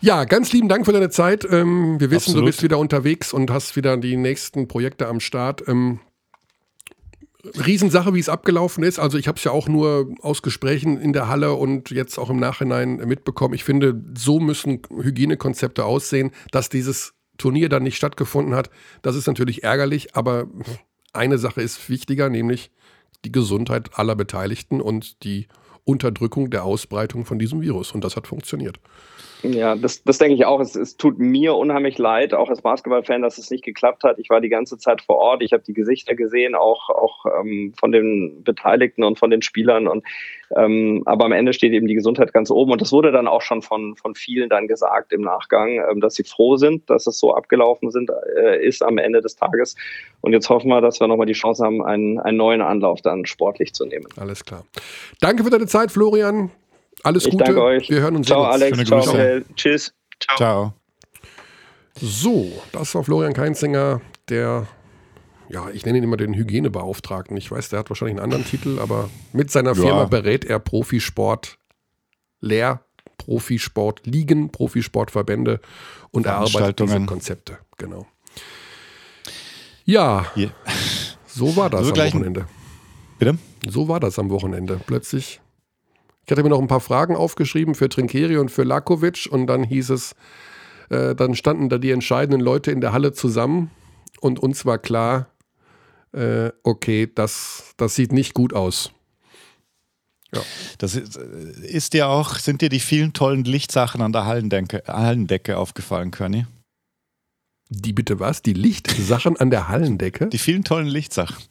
Ja, 0.00 0.24
ganz 0.24 0.52
lieben 0.52 0.68
Dank 0.68 0.86
für 0.86 0.92
deine 0.92 1.10
Zeit. 1.10 1.46
Ähm, 1.50 1.98
wir 1.98 2.10
wissen, 2.10 2.30
Absolut. 2.30 2.42
du 2.42 2.46
bist 2.46 2.62
wieder 2.62 2.78
unterwegs 2.78 3.32
und 3.32 3.50
hast 3.50 3.76
wieder 3.76 3.96
die 3.96 4.16
nächsten 4.16 4.68
Projekte 4.68 5.06
am 5.06 5.20
Start. 5.20 5.62
Riesensache, 7.54 8.14
wie 8.14 8.18
es 8.18 8.28
abgelaufen 8.28 8.84
ist. 8.84 8.98
Also 8.98 9.18
ich 9.18 9.28
habe 9.28 9.38
es 9.38 9.44
ja 9.44 9.52
auch 9.52 9.68
nur 9.68 10.14
aus 10.20 10.42
Gesprächen 10.42 11.00
in 11.00 11.12
der 11.12 11.28
Halle 11.28 11.54
und 11.54 11.90
jetzt 11.90 12.18
auch 12.18 12.30
im 12.30 12.38
Nachhinein 12.38 12.96
mitbekommen. 12.96 13.54
Ich 13.54 13.64
finde, 13.64 14.00
so 14.16 14.40
müssen 14.40 14.82
Hygienekonzepte 14.90 15.84
aussehen, 15.84 16.32
dass 16.50 16.68
dieses 16.68 17.14
Turnier 17.38 17.68
dann 17.68 17.82
nicht 17.82 17.96
stattgefunden 17.96 18.54
hat. 18.54 18.70
Das 19.02 19.16
ist 19.16 19.26
natürlich 19.26 19.62
ärgerlich, 19.62 20.16
aber 20.16 20.46
eine 21.12 21.38
Sache 21.38 21.62
ist 21.62 21.88
wichtiger, 21.88 22.28
nämlich 22.28 22.70
die 23.24 23.32
Gesundheit 23.32 23.98
aller 23.98 24.16
Beteiligten 24.16 24.80
und 24.80 25.22
die 25.24 25.48
Unterdrückung 25.84 26.50
der 26.50 26.64
Ausbreitung 26.64 27.24
von 27.24 27.38
diesem 27.38 27.60
Virus. 27.60 27.92
Und 27.92 28.04
das 28.04 28.16
hat 28.16 28.26
funktioniert. 28.26 28.80
Ja, 29.42 29.76
das, 29.76 30.02
das 30.02 30.18
denke 30.18 30.34
ich 30.34 30.44
auch. 30.46 30.60
Es, 30.60 30.74
es 30.74 30.96
tut 30.96 31.18
mir 31.18 31.54
unheimlich 31.54 31.98
leid, 31.98 32.34
auch 32.34 32.48
als 32.48 32.62
Basketballfan, 32.62 33.22
dass 33.22 33.38
es 33.38 33.50
nicht 33.50 33.64
geklappt 33.64 34.04
hat. 34.04 34.18
Ich 34.18 34.30
war 34.30 34.40
die 34.40 34.48
ganze 34.48 34.78
Zeit 34.78 35.02
vor 35.02 35.16
Ort. 35.16 35.42
Ich 35.42 35.52
habe 35.52 35.62
die 35.62 35.74
Gesichter 35.74 36.14
gesehen, 36.14 36.54
auch, 36.54 36.88
auch 36.90 37.26
ähm, 37.40 37.74
von 37.78 37.92
den 37.92 38.42
Beteiligten 38.42 39.04
und 39.04 39.18
von 39.18 39.30
den 39.30 39.42
Spielern. 39.42 39.88
Und 39.88 40.04
ähm, 40.56 41.02
aber 41.06 41.24
am 41.24 41.32
Ende 41.32 41.52
steht 41.52 41.72
eben 41.72 41.86
die 41.86 41.94
Gesundheit 41.94 42.32
ganz 42.32 42.50
oben. 42.50 42.72
Und 42.72 42.80
das 42.80 42.92
wurde 42.92 43.12
dann 43.12 43.26
auch 43.28 43.42
schon 43.42 43.62
von, 43.62 43.96
von 43.96 44.14
vielen 44.14 44.48
dann 44.48 44.68
gesagt 44.68 45.12
im 45.12 45.22
Nachgang, 45.22 45.80
ähm, 45.90 46.00
dass 46.00 46.14
sie 46.14 46.24
froh 46.24 46.56
sind, 46.56 46.88
dass 46.88 47.06
es 47.06 47.18
so 47.18 47.34
abgelaufen 47.34 47.90
sind, 47.90 48.10
äh, 48.36 48.64
ist 48.64 48.82
am 48.82 48.98
Ende 48.98 49.20
des 49.20 49.36
Tages. 49.36 49.76
Und 50.20 50.32
jetzt 50.32 50.48
hoffen 50.48 50.68
wir, 50.68 50.80
dass 50.80 51.00
wir 51.00 51.08
nochmal 51.08 51.26
die 51.26 51.32
Chance 51.32 51.64
haben, 51.64 51.84
einen, 51.84 52.18
einen 52.18 52.36
neuen 52.36 52.62
Anlauf 52.62 53.02
dann 53.02 53.26
sportlich 53.26 53.74
zu 53.74 53.86
nehmen. 53.86 54.06
Alles 54.18 54.44
klar. 54.44 54.64
Danke 55.20 55.44
für 55.44 55.50
deine 55.50 55.66
Zeit, 55.66 55.90
Florian. 55.90 56.50
Alles 57.02 57.24
ich 57.26 57.30
Gute. 57.30 57.44
Danke 57.44 57.62
euch. 57.62 57.90
Wir 57.90 58.00
hören 58.00 58.16
uns. 58.16 58.26
Ciao, 58.26 58.44
Alex. 58.44 58.84
Ciao, 58.84 59.00
Ciao. 59.00 59.40
Tschüss. 59.54 59.92
Ciao. 60.20 60.36
Ciao. 60.36 60.74
So, 61.98 62.62
das 62.72 62.94
war 62.94 63.04
Florian 63.04 63.32
Keinzinger, 63.32 64.02
der, 64.28 64.66
ja, 65.48 65.70
ich 65.70 65.86
nenne 65.86 65.98
ihn 65.98 66.04
immer 66.04 66.18
den 66.18 66.34
Hygienebeauftragten. 66.34 67.36
Ich 67.38 67.50
weiß, 67.50 67.70
der 67.70 67.78
hat 67.78 67.88
wahrscheinlich 67.88 68.16
einen 68.18 68.24
anderen 68.24 68.44
Titel, 68.44 68.78
aber 68.80 69.08
mit 69.32 69.50
seiner 69.50 69.74
Firma 69.74 70.00
ja. 70.00 70.04
berät 70.04 70.44
er 70.44 70.58
Profisport 70.58 71.58
leer 72.40 72.82
Profisportligen, 73.16 74.50
Profisportverbände 74.50 75.60
und 76.10 76.26
erarbeitet 76.26 76.78
diese 76.80 77.06
Konzepte. 77.06 77.58
Genau. 77.78 78.06
Ja, 79.84 80.26
yeah. 80.36 80.50
so 81.26 81.56
war 81.56 81.70
das 81.70 81.88
also 81.88 81.92
am 81.92 82.08
Wochenende. 82.08 82.46
Bitte? 83.18 83.38
So 83.66 83.88
war 83.88 84.00
das 84.00 84.18
am 84.18 84.30
Wochenende. 84.30 84.80
Plötzlich. 84.86 85.40
Ich 86.26 86.32
hatte 86.32 86.42
mir 86.42 86.48
noch 86.48 86.60
ein 86.60 86.66
paar 86.66 86.80
Fragen 86.80 87.14
aufgeschrieben 87.14 87.76
für 87.76 87.88
Trinkeri 87.88 88.36
und 88.36 88.50
für 88.50 88.64
Lakovic 88.64 89.28
und 89.30 89.46
dann 89.46 89.62
hieß 89.62 89.90
es, 89.90 90.16
äh, 90.90 91.14
dann 91.14 91.36
standen 91.36 91.68
da 91.68 91.78
die 91.78 91.92
entscheidenden 91.92 92.40
Leute 92.40 92.72
in 92.72 92.80
der 92.80 92.92
Halle 92.92 93.12
zusammen 93.12 93.70
und 94.20 94.40
uns 94.40 94.66
war 94.66 94.78
klar, 94.78 95.28
äh, 96.12 96.50
okay, 96.64 97.08
das, 97.14 97.74
das 97.76 97.94
sieht 97.94 98.12
nicht 98.12 98.34
gut 98.34 98.54
aus. 98.54 98.90
Ja. 100.34 100.42
Das 100.78 100.96
ist, 100.96 101.16
ist 101.16 101.92
dir 101.92 102.08
auch, 102.08 102.34
sind 102.34 102.60
dir 102.60 102.70
die 102.70 102.80
vielen 102.80 103.12
tollen 103.12 103.44
Lichtsachen 103.44 104.02
an 104.02 104.12
der 104.12 104.26
Hallendecke, 104.26 104.82
Hallendecke 104.88 105.56
aufgefallen, 105.56 106.10
Körny? 106.10 106.46
Die 107.68 107.92
bitte 107.92 108.18
was? 108.18 108.42
Die 108.42 108.52
Lichtsachen 108.52 109.36
an 109.36 109.50
der 109.50 109.68
Hallendecke? 109.68 110.26
Die 110.26 110.38
vielen 110.38 110.64
tollen 110.64 110.88
Lichtsachen. 110.88 111.44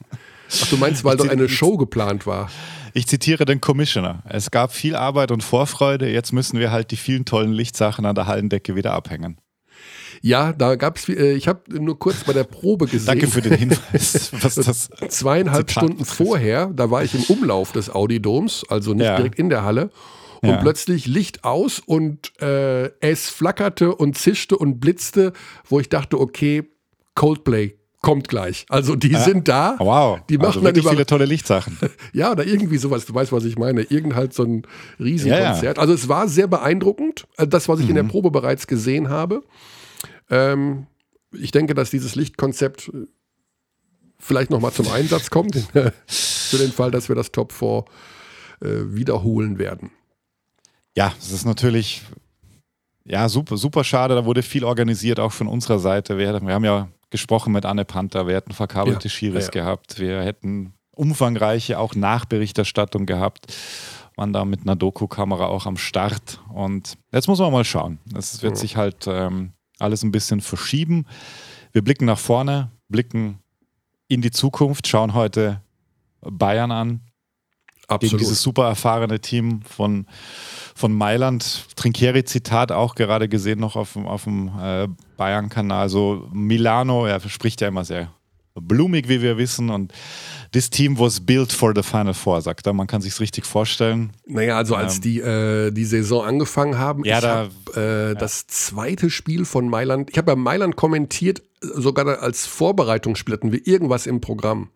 Ach, 0.62 0.68
du 0.68 0.76
meinst, 0.76 1.04
weil 1.04 1.16
doch 1.16 1.28
eine 1.28 1.48
Show 1.48 1.76
geplant 1.76 2.26
war? 2.26 2.50
Ich 2.94 3.06
zitiere 3.06 3.44
den 3.44 3.60
Commissioner. 3.60 4.22
Es 4.26 4.50
gab 4.50 4.72
viel 4.72 4.96
Arbeit 4.96 5.30
und 5.30 5.42
Vorfreude, 5.42 6.10
jetzt 6.10 6.32
müssen 6.32 6.58
wir 6.58 6.70
halt 6.70 6.90
die 6.90 6.96
vielen 6.96 7.26
tollen 7.26 7.52
Lichtsachen 7.52 8.06
an 8.06 8.14
der 8.14 8.26
Hallendecke 8.26 8.74
wieder 8.74 8.94
abhängen. 8.94 9.38
Ja, 10.22 10.52
da 10.52 10.76
gab 10.76 10.96
es, 10.96 11.08
äh, 11.08 11.34
ich 11.34 11.46
habe 11.46 11.60
nur 11.78 11.98
kurz 11.98 12.24
bei 12.24 12.32
der 12.32 12.44
Probe 12.44 12.86
gesehen. 12.86 13.06
Danke 13.06 13.26
für 13.26 13.42
den 13.42 13.52
Hinweis. 13.52 14.30
Was 14.40 14.54
das 14.54 14.88
Zweieinhalb 15.08 15.68
Zitat 15.68 15.84
Stunden 15.84 16.04
vorher, 16.04 16.68
da 16.74 16.90
war 16.90 17.04
ich 17.04 17.14
im 17.14 17.22
Umlauf 17.24 17.72
des 17.72 17.90
Audi-Doms, 17.90 18.64
also 18.68 18.94
nicht 18.94 19.04
ja. 19.04 19.16
direkt 19.16 19.38
in 19.38 19.50
der 19.50 19.62
Halle. 19.62 19.90
Und 20.42 20.50
ja. 20.50 20.56
plötzlich 20.56 21.06
Licht 21.06 21.44
aus 21.44 21.78
und 21.78 22.40
äh, 22.40 22.90
es 23.00 23.28
flackerte 23.30 23.94
und 23.94 24.16
zischte 24.16 24.56
und 24.56 24.80
blitzte, 24.80 25.32
wo 25.68 25.80
ich 25.80 25.88
dachte, 25.88 26.20
okay, 26.20 26.64
Coldplay 27.14 27.74
kommt 28.06 28.28
gleich. 28.28 28.66
Also 28.68 28.94
die 28.94 29.08
ja. 29.10 29.18
sind 29.18 29.48
da. 29.48 29.74
Wow. 29.80 30.20
Die 30.28 30.38
machen 30.38 30.58
also 30.58 30.60
dann 30.60 30.76
über 30.76 30.90
viele 30.90 31.06
tolle 31.06 31.24
Lichtsachen. 31.24 31.76
ja, 32.12 32.30
oder 32.30 32.46
irgendwie 32.46 32.78
sowas. 32.78 33.04
Du 33.04 33.12
weißt, 33.12 33.32
was 33.32 33.44
ich 33.44 33.58
meine. 33.58 33.82
Irgend 33.82 34.14
halt 34.14 34.32
so 34.32 34.44
ein 34.44 34.62
Riesenkonzert. 35.00 35.62
Ja, 35.62 35.72
ja. 35.72 35.76
Also 35.76 35.92
es 35.92 36.08
war 36.08 36.28
sehr 36.28 36.46
beeindruckend. 36.46 37.26
Äh, 37.36 37.48
das, 37.48 37.68
was 37.68 37.80
ich 37.80 37.86
mhm. 37.86 37.90
in 37.90 37.94
der 37.96 38.04
mhm. 38.04 38.08
Probe 38.08 38.30
bereits 38.30 38.68
gesehen 38.68 39.08
habe. 39.08 39.42
Ähm, 40.30 40.86
ich 41.32 41.50
denke, 41.50 41.74
dass 41.74 41.90
dieses 41.90 42.14
Lichtkonzept 42.14 42.92
äh, 42.94 43.08
vielleicht 44.20 44.52
nochmal 44.52 44.70
zum 44.70 44.86
Einsatz 44.86 45.28
kommt. 45.28 45.56
für 46.06 46.58
den 46.58 46.70
Fall, 46.70 46.92
dass 46.92 47.08
wir 47.08 47.16
das 47.16 47.32
Top 47.32 47.50
4 47.50 47.86
äh, 48.60 48.94
wiederholen 48.94 49.58
werden. 49.58 49.90
Ja, 50.96 51.12
es 51.18 51.32
ist 51.32 51.44
natürlich 51.44 52.04
ja, 53.04 53.28
super, 53.28 53.56
super 53.56 53.82
schade. 53.82 54.14
Da 54.14 54.24
wurde 54.24 54.44
viel 54.44 54.62
organisiert, 54.62 55.18
auch 55.18 55.32
von 55.32 55.48
unserer 55.48 55.80
Seite. 55.80 56.18
Wir, 56.18 56.40
wir 56.40 56.54
haben 56.54 56.64
ja 56.64 56.88
gesprochen 57.10 57.52
mit 57.52 57.64
Anne 57.64 57.84
Panther, 57.84 58.26
wir 58.26 58.34
hätten 58.34 58.52
verkabelte 58.52 59.08
ja, 59.08 59.10
Schiris 59.10 59.46
ja, 59.46 59.52
ja. 59.54 59.62
gehabt, 59.62 59.98
wir 59.98 60.22
hätten 60.22 60.74
umfangreiche 60.92 61.78
auch 61.78 61.94
Nachberichterstattung 61.94 63.06
gehabt, 63.06 63.54
waren 64.16 64.32
da 64.32 64.44
mit 64.44 64.62
einer 64.62 64.76
Doku-Kamera 64.76 65.46
auch 65.46 65.66
am 65.66 65.76
Start. 65.76 66.40
Und 66.52 66.96
jetzt 67.12 67.28
muss 67.28 67.38
man 67.38 67.52
mal 67.52 67.64
schauen. 67.64 67.98
Es 68.16 68.42
wird 68.42 68.56
sich 68.56 68.76
halt 68.76 69.06
ähm, 69.06 69.52
alles 69.78 70.02
ein 70.02 70.10
bisschen 70.10 70.40
verschieben. 70.40 71.06
Wir 71.72 71.84
blicken 71.84 72.06
nach 72.06 72.18
vorne, 72.18 72.70
blicken 72.88 73.40
in 74.08 74.22
die 74.22 74.30
Zukunft, 74.30 74.88
schauen 74.88 75.12
heute 75.12 75.60
Bayern 76.22 76.72
an. 76.72 77.00
Absolut. 77.88 78.00
Gegen 78.00 78.18
dieses 78.18 78.42
super 78.42 78.66
erfahrene 78.66 79.20
Team 79.20 79.62
von 79.62 80.06
von 80.76 80.92
Mailand, 80.92 81.64
Trinkieri-Zitat 81.74 82.70
auch 82.70 82.94
gerade 82.94 83.28
gesehen 83.28 83.58
noch 83.60 83.76
auf, 83.76 83.96
auf 83.96 84.24
dem 84.24 84.50
äh, 84.60 84.86
Bayern-Kanal. 85.16 85.88
So 85.88 86.28
Milano, 86.32 87.06
er 87.06 87.18
spricht 87.20 87.62
ja 87.62 87.68
immer 87.68 87.84
sehr 87.84 88.12
blumig, 88.54 89.08
wie 89.08 89.22
wir 89.22 89.38
wissen. 89.38 89.70
Und 89.70 89.92
this 90.52 90.68
team 90.68 90.98
was 90.98 91.18
built 91.18 91.50
for 91.50 91.72
the 91.74 91.82
Final 91.82 92.12
Four, 92.12 92.42
sagt 92.42 92.66
er. 92.66 92.74
Man 92.74 92.86
kann 92.86 93.00
sich 93.00 93.18
richtig 93.20 93.46
vorstellen. 93.46 94.10
Naja, 94.26 94.58
also 94.58 94.74
als 94.74 94.96
ähm, 94.96 95.00
die, 95.00 95.20
äh, 95.20 95.70
die 95.70 95.86
Saison 95.86 96.24
angefangen 96.26 96.76
haben, 96.76 97.04
ja, 97.04 97.16
ich 97.16 97.22
da, 97.22 97.36
hab, 97.36 97.76
äh, 97.76 98.08
ja. 98.08 98.14
das 98.14 98.46
zweite 98.46 99.08
Spiel 99.08 99.46
von 99.46 99.70
Mailand, 99.70 100.10
ich 100.10 100.18
habe 100.18 100.32
ja 100.32 100.36
Mailand 100.36 100.76
kommentiert, 100.76 101.42
sogar 101.62 102.20
als 102.20 102.46
Vorbereitungsspiel 102.46 103.32
hatten 103.32 103.50
wir 103.50 103.66
irgendwas 103.66 104.06
im 104.06 104.20
Programm. 104.20 104.68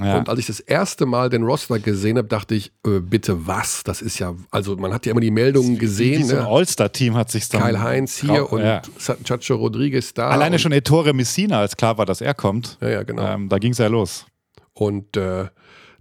Ja. 0.00 0.18
Und 0.18 0.28
als 0.28 0.38
ich 0.38 0.46
das 0.46 0.60
erste 0.60 1.06
Mal 1.06 1.28
den 1.28 1.42
Roster 1.42 1.78
gesehen 1.78 2.18
habe, 2.18 2.28
dachte 2.28 2.54
ich, 2.54 2.72
äh, 2.86 3.00
bitte 3.00 3.46
was? 3.46 3.82
Das 3.84 4.02
ist 4.02 4.18
ja, 4.18 4.34
also 4.50 4.76
man 4.76 4.92
hat 4.92 5.06
ja 5.06 5.12
immer 5.12 5.20
die 5.20 5.30
Meldungen 5.30 5.78
gesehen. 5.78 6.30
Ein 6.30 6.36
ne? 6.36 6.46
All-Star-Team 6.46 7.14
hat 7.14 7.30
sich 7.30 7.48
dann. 7.48 7.62
Kyle 7.62 7.80
Heinz 7.80 8.18
hier 8.18 8.52
und 8.52 8.62
ja. 8.62 8.82
Chacho 9.24 9.54
Rodriguez 9.56 10.14
da. 10.14 10.28
Alleine 10.28 10.58
schon 10.58 10.72
Ettore 10.72 11.12
Messina, 11.12 11.60
als 11.60 11.76
klar 11.76 11.98
war, 11.98 12.06
dass 12.06 12.20
er 12.20 12.34
kommt. 12.34 12.78
Ja, 12.80 12.88
ja, 12.88 13.02
genau. 13.02 13.22
Ähm, 13.22 13.48
da 13.48 13.58
ging 13.58 13.72
es 13.72 13.78
ja 13.78 13.86
los. 13.86 14.26
Und 14.74 15.16
äh, 15.16 15.46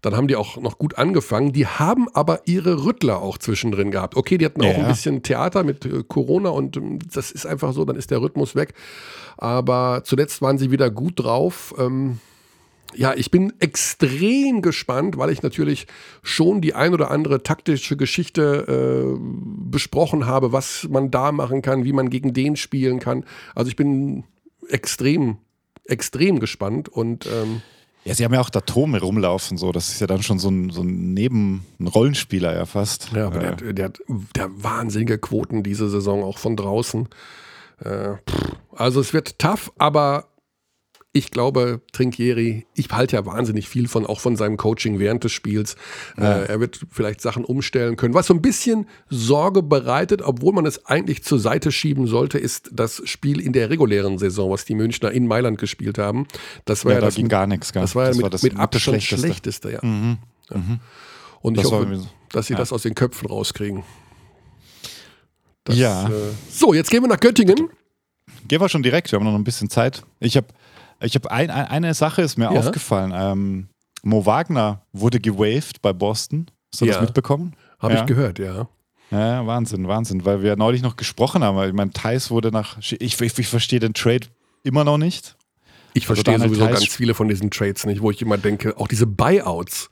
dann 0.01 0.15
haben 0.15 0.27
die 0.27 0.35
auch 0.35 0.57
noch 0.57 0.79
gut 0.79 0.97
angefangen. 0.97 1.53
Die 1.53 1.67
haben 1.67 2.07
aber 2.13 2.41
ihre 2.45 2.83
Rüttler 2.85 3.21
auch 3.21 3.37
zwischendrin 3.37 3.91
gehabt. 3.91 4.17
Okay, 4.17 4.37
die 4.37 4.45
hatten 4.45 4.61
auch 4.61 4.65
ja. 4.65 4.79
ein 4.79 4.87
bisschen 4.87 5.21
Theater 5.21 5.63
mit 5.63 5.85
äh, 5.85 6.03
Corona 6.07 6.49
und 6.49 6.75
ähm, 6.77 6.99
das 7.13 7.31
ist 7.31 7.45
einfach 7.45 7.73
so, 7.73 7.85
dann 7.85 7.95
ist 7.95 8.09
der 8.09 8.21
Rhythmus 8.21 8.55
weg. 8.55 8.73
Aber 9.37 10.01
zuletzt 10.03 10.41
waren 10.41 10.57
sie 10.57 10.71
wieder 10.71 10.89
gut 10.89 11.19
drauf. 11.19 11.73
Ähm, 11.77 12.19
ja, 12.95 13.13
ich 13.13 13.31
bin 13.31 13.53
extrem 13.59 14.61
gespannt, 14.61 15.17
weil 15.17 15.29
ich 15.29 15.41
natürlich 15.41 15.87
schon 16.23 16.61
die 16.61 16.73
ein 16.73 16.93
oder 16.93 17.11
andere 17.11 17.43
taktische 17.43 17.97
Geschichte 17.97 19.15
äh, 19.15 19.19
besprochen 19.69 20.25
habe, 20.25 20.51
was 20.51 20.87
man 20.89 21.11
da 21.11 21.31
machen 21.31 21.61
kann, 21.61 21.85
wie 21.85 21.93
man 21.93 22.09
gegen 22.09 22.33
den 22.33 22.55
spielen 22.55 22.99
kann. 22.99 23.25
Also 23.55 23.69
ich 23.69 23.75
bin 23.75 24.23
extrem, 24.67 25.37
extrem 25.85 26.39
gespannt 26.39 26.89
und 26.89 27.25
ähm, 27.25 27.61
ja, 28.03 28.15
sie 28.15 28.25
haben 28.25 28.33
ja 28.33 28.41
auch 28.41 28.49
da 28.49 28.61
Tome 28.61 28.99
rumlaufen, 28.99 29.57
so. 29.57 29.71
Das 29.71 29.89
ist 29.89 30.01
ja 30.01 30.07
dann 30.07 30.23
schon 30.23 30.39
so 30.39 30.49
ein, 30.49 30.71
so 30.71 30.81
ein 30.81 31.13
Neben, 31.13 31.65
ein 31.79 31.87
Rollenspieler 31.87 32.55
ja 32.55 32.65
fast. 32.65 33.11
Ja, 33.13 33.27
aber 33.27 33.37
äh. 33.37 33.39
der, 33.39 33.51
hat, 33.51 33.77
der, 33.77 33.85
hat, 33.85 33.99
der 34.35 34.43
hat 34.45 34.51
wahnsinnige 34.55 35.19
Quoten 35.19 35.61
diese 35.61 35.87
Saison 35.87 36.23
auch 36.23 36.39
von 36.39 36.55
draußen. 36.55 37.09
Äh, 37.83 38.15
also 38.73 38.99
es 39.01 39.13
wird 39.13 39.37
tough, 39.37 39.71
aber 39.77 40.30
ich 41.13 41.29
glaube, 41.29 41.81
Trinkieri, 41.91 42.65
ich 42.73 42.89
halte 42.91 43.17
ja 43.17 43.25
wahnsinnig 43.25 43.67
viel 43.67 43.89
von, 43.89 44.05
auch 44.05 44.21
von 44.21 44.37
seinem 44.37 44.55
Coaching 44.55 44.97
während 44.97 45.25
des 45.25 45.33
Spiels. 45.33 45.75
Ja. 46.17 46.39
Äh, 46.39 46.45
er 46.45 46.59
wird 46.61 46.79
vielleicht 46.89 47.19
Sachen 47.19 47.43
umstellen 47.43 47.97
können. 47.97 48.13
Was 48.13 48.27
so 48.27 48.33
ein 48.33 48.41
bisschen 48.41 48.87
Sorge 49.09 49.61
bereitet, 49.61 50.21
obwohl 50.21 50.53
man 50.53 50.65
es 50.65 50.85
eigentlich 50.85 51.23
zur 51.23 51.39
Seite 51.39 51.73
schieben 51.73 52.07
sollte, 52.07 52.37
ist 52.37 52.69
das 52.71 53.01
Spiel 53.05 53.41
in 53.41 53.51
der 53.51 53.69
regulären 53.69 54.19
Saison, 54.19 54.51
was 54.51 54.63
die 54.63 54.75
Münchner 54.75 55.11
in 55.11 55.27
Mailand 55.27 55.57
gespielt 55.57 55.97
haben. 55.97 56.27
Das 56.63 56.85
war 56.85 56.93
ja, 56.93 56.97
ja 56.97 57.01
da 57.01 57.07
das 57.07 57.15
ging 57.15 57.27
gar 57.27 57.45
nichts. 57.45 57.73
Das 57.73 57.93
war 57.93 58.03
ja 58.03 58.09
das 58.09 58.17
mit, 58.17 58.23
war 58.23 58.29
das 58.29 58.43
mit 58.43 58.57
Abstand 58.57 59.03
schlechteste. 59.03 59.27
schlechteste, 59.27 59.71
ja. 59.71 59.79
Mhm. 59.81 60.17
Mhm. 60.49 60.79
Und 61.41 61.57
das 61.57 61.65
ich 61.65 61.71
hoffe, 61.71 62.07
dass 62.31 62.47
sie 62.47 62.55
das 62.55 62.71
aus 62.71 62.83
den 62.83 62.95
Köpfen 62.95 63.27
rauskriegen. 63.27 63.83
Das, 65.65 65.75
ja. 65.75 66.07
Äh, 66.07 66.11
so, 66.49 66.73
jetzt 66.73 66.89
gehen 66.89 67.03
wir 67.03 67.09
nach 67.09 67.19
Göttingen. 67.19 67.69
Gehen 68.47 68.61
wir 68.61 68.69
schon 68.69 68.81
direkt, 68.81 69.11
wir 69.11 69.19
haben 69.19 69.25
noch 69.25 69.35
ein 69.35 69.43
bisschen 69.43 69.69
Zeit. 69.69 70.03
Ich 70.19 70.37
habe 70.37 70.47
ich 71.01 71.15
habe 71.15 71.31
ein, 71.31 71.49
eine 71.49 71.93
Sache 71.93 72.21
ist 72.21 72.37
mir 72.37 72.45
ja. 72.45 72.59
aufgefallen. 72.59 73.11
Ähm, 73.15 73.67
Mo 74.03 74.25
Wagner 74.25 74.81
wurde 74.93 75.19
gewaved 75.19 75.81
bei 75.81 75.93
Boston. 75.93 76.47
Hast 76.71 76.81
du 76.81 76.85
ja. 76.85 76.93
das 76.93 77.01
mitbekommen? 77.01 77.55
Habe 77.79 77.95
ich 77.95 78.05
gehört, 78.05 78.39
ja. 78.39 78.67
Ja, 79.11 79.45
Wahnsinn, 79.45 79.87
Wahnsinn, 79.87 80.23
weil 80.23 80.41
wir 80.41 80.55
neulich 80.55 80.81
noch 80.81 80.95
gesprochen 80.95 81.43
haben. 81.43 81.61
Ich 81.67 81.73
meine, 81.73 81.91
Thais 81.91 82.31
wurde 82.31 82.49
nach. 82.51 82.77
Ich, 82.79 83.01
ich, 83.01 83.19
ich 83.19 83.47
verstehe 83.47 83.79
den 83.79 83.93
Trade 83.93 84.27
immer 84.63 84.85
noch 84.85 84.97
nicht. 84.97 85.35
Ich 85.93 86.09
also 86.09 86.15
verstehe 86.15 86.39
sowieso 86.39 86.65
Thais 86.65 86.79
ganz 86.79 86.87
viele 86.87 87.13
von 87.13 87.27
diesen 87.27 87.51
Trades 87.51 87.85
nicht, 87.85 88.01
wo 88.01 88.09
ich 88.09 88.21
immer 88.21 88.37
denke, 88.37 88.77
auch 88.77 88.87
diese 88.87 89.07
Buyouts. 89.07 89.89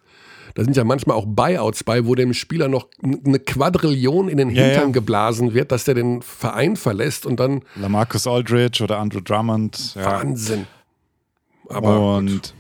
Da 0.56 0.64
sind 0.64 0.76
ja 0.76 0.84
manchmal 0.84 1.18
auch 1.18 1.26
Buyouts 1.28 1.84
bei, 1.84 2.06
wo 2.06 2.16
dem 2.16 2.34
Spieler 2.34 2.70
noch 2.70 2.88
eine 3.04 3.40
Quadrillion 3.40 4.30
in 4.30 4.38
den 4.38 4.50
Hintern 4.50 4.74
ja, 4.74 4.82
ja. 4.82 4.88
geblasen 4.88 5.54
wird, 5.54 5.72
dass 5.72 5.84
der 5.84 5.96
den 5.96 6.22
Verein 6.22 6.78
verlässt 6.78 7.26
und 7.26 7.40
dann. 7.40 7.62
Lamarcus 7.76 8.26
Aldridge 8.26 8.84
oder 8.84 9.00
Andrew 9.00 9.20
Drummond. 9.20 9.96
Ja. 9.96 10.06
Wahnsinn. 10.06 10.66
Aber 11.70 12.18
und 12.18 12.28
gut. 12.28 12.54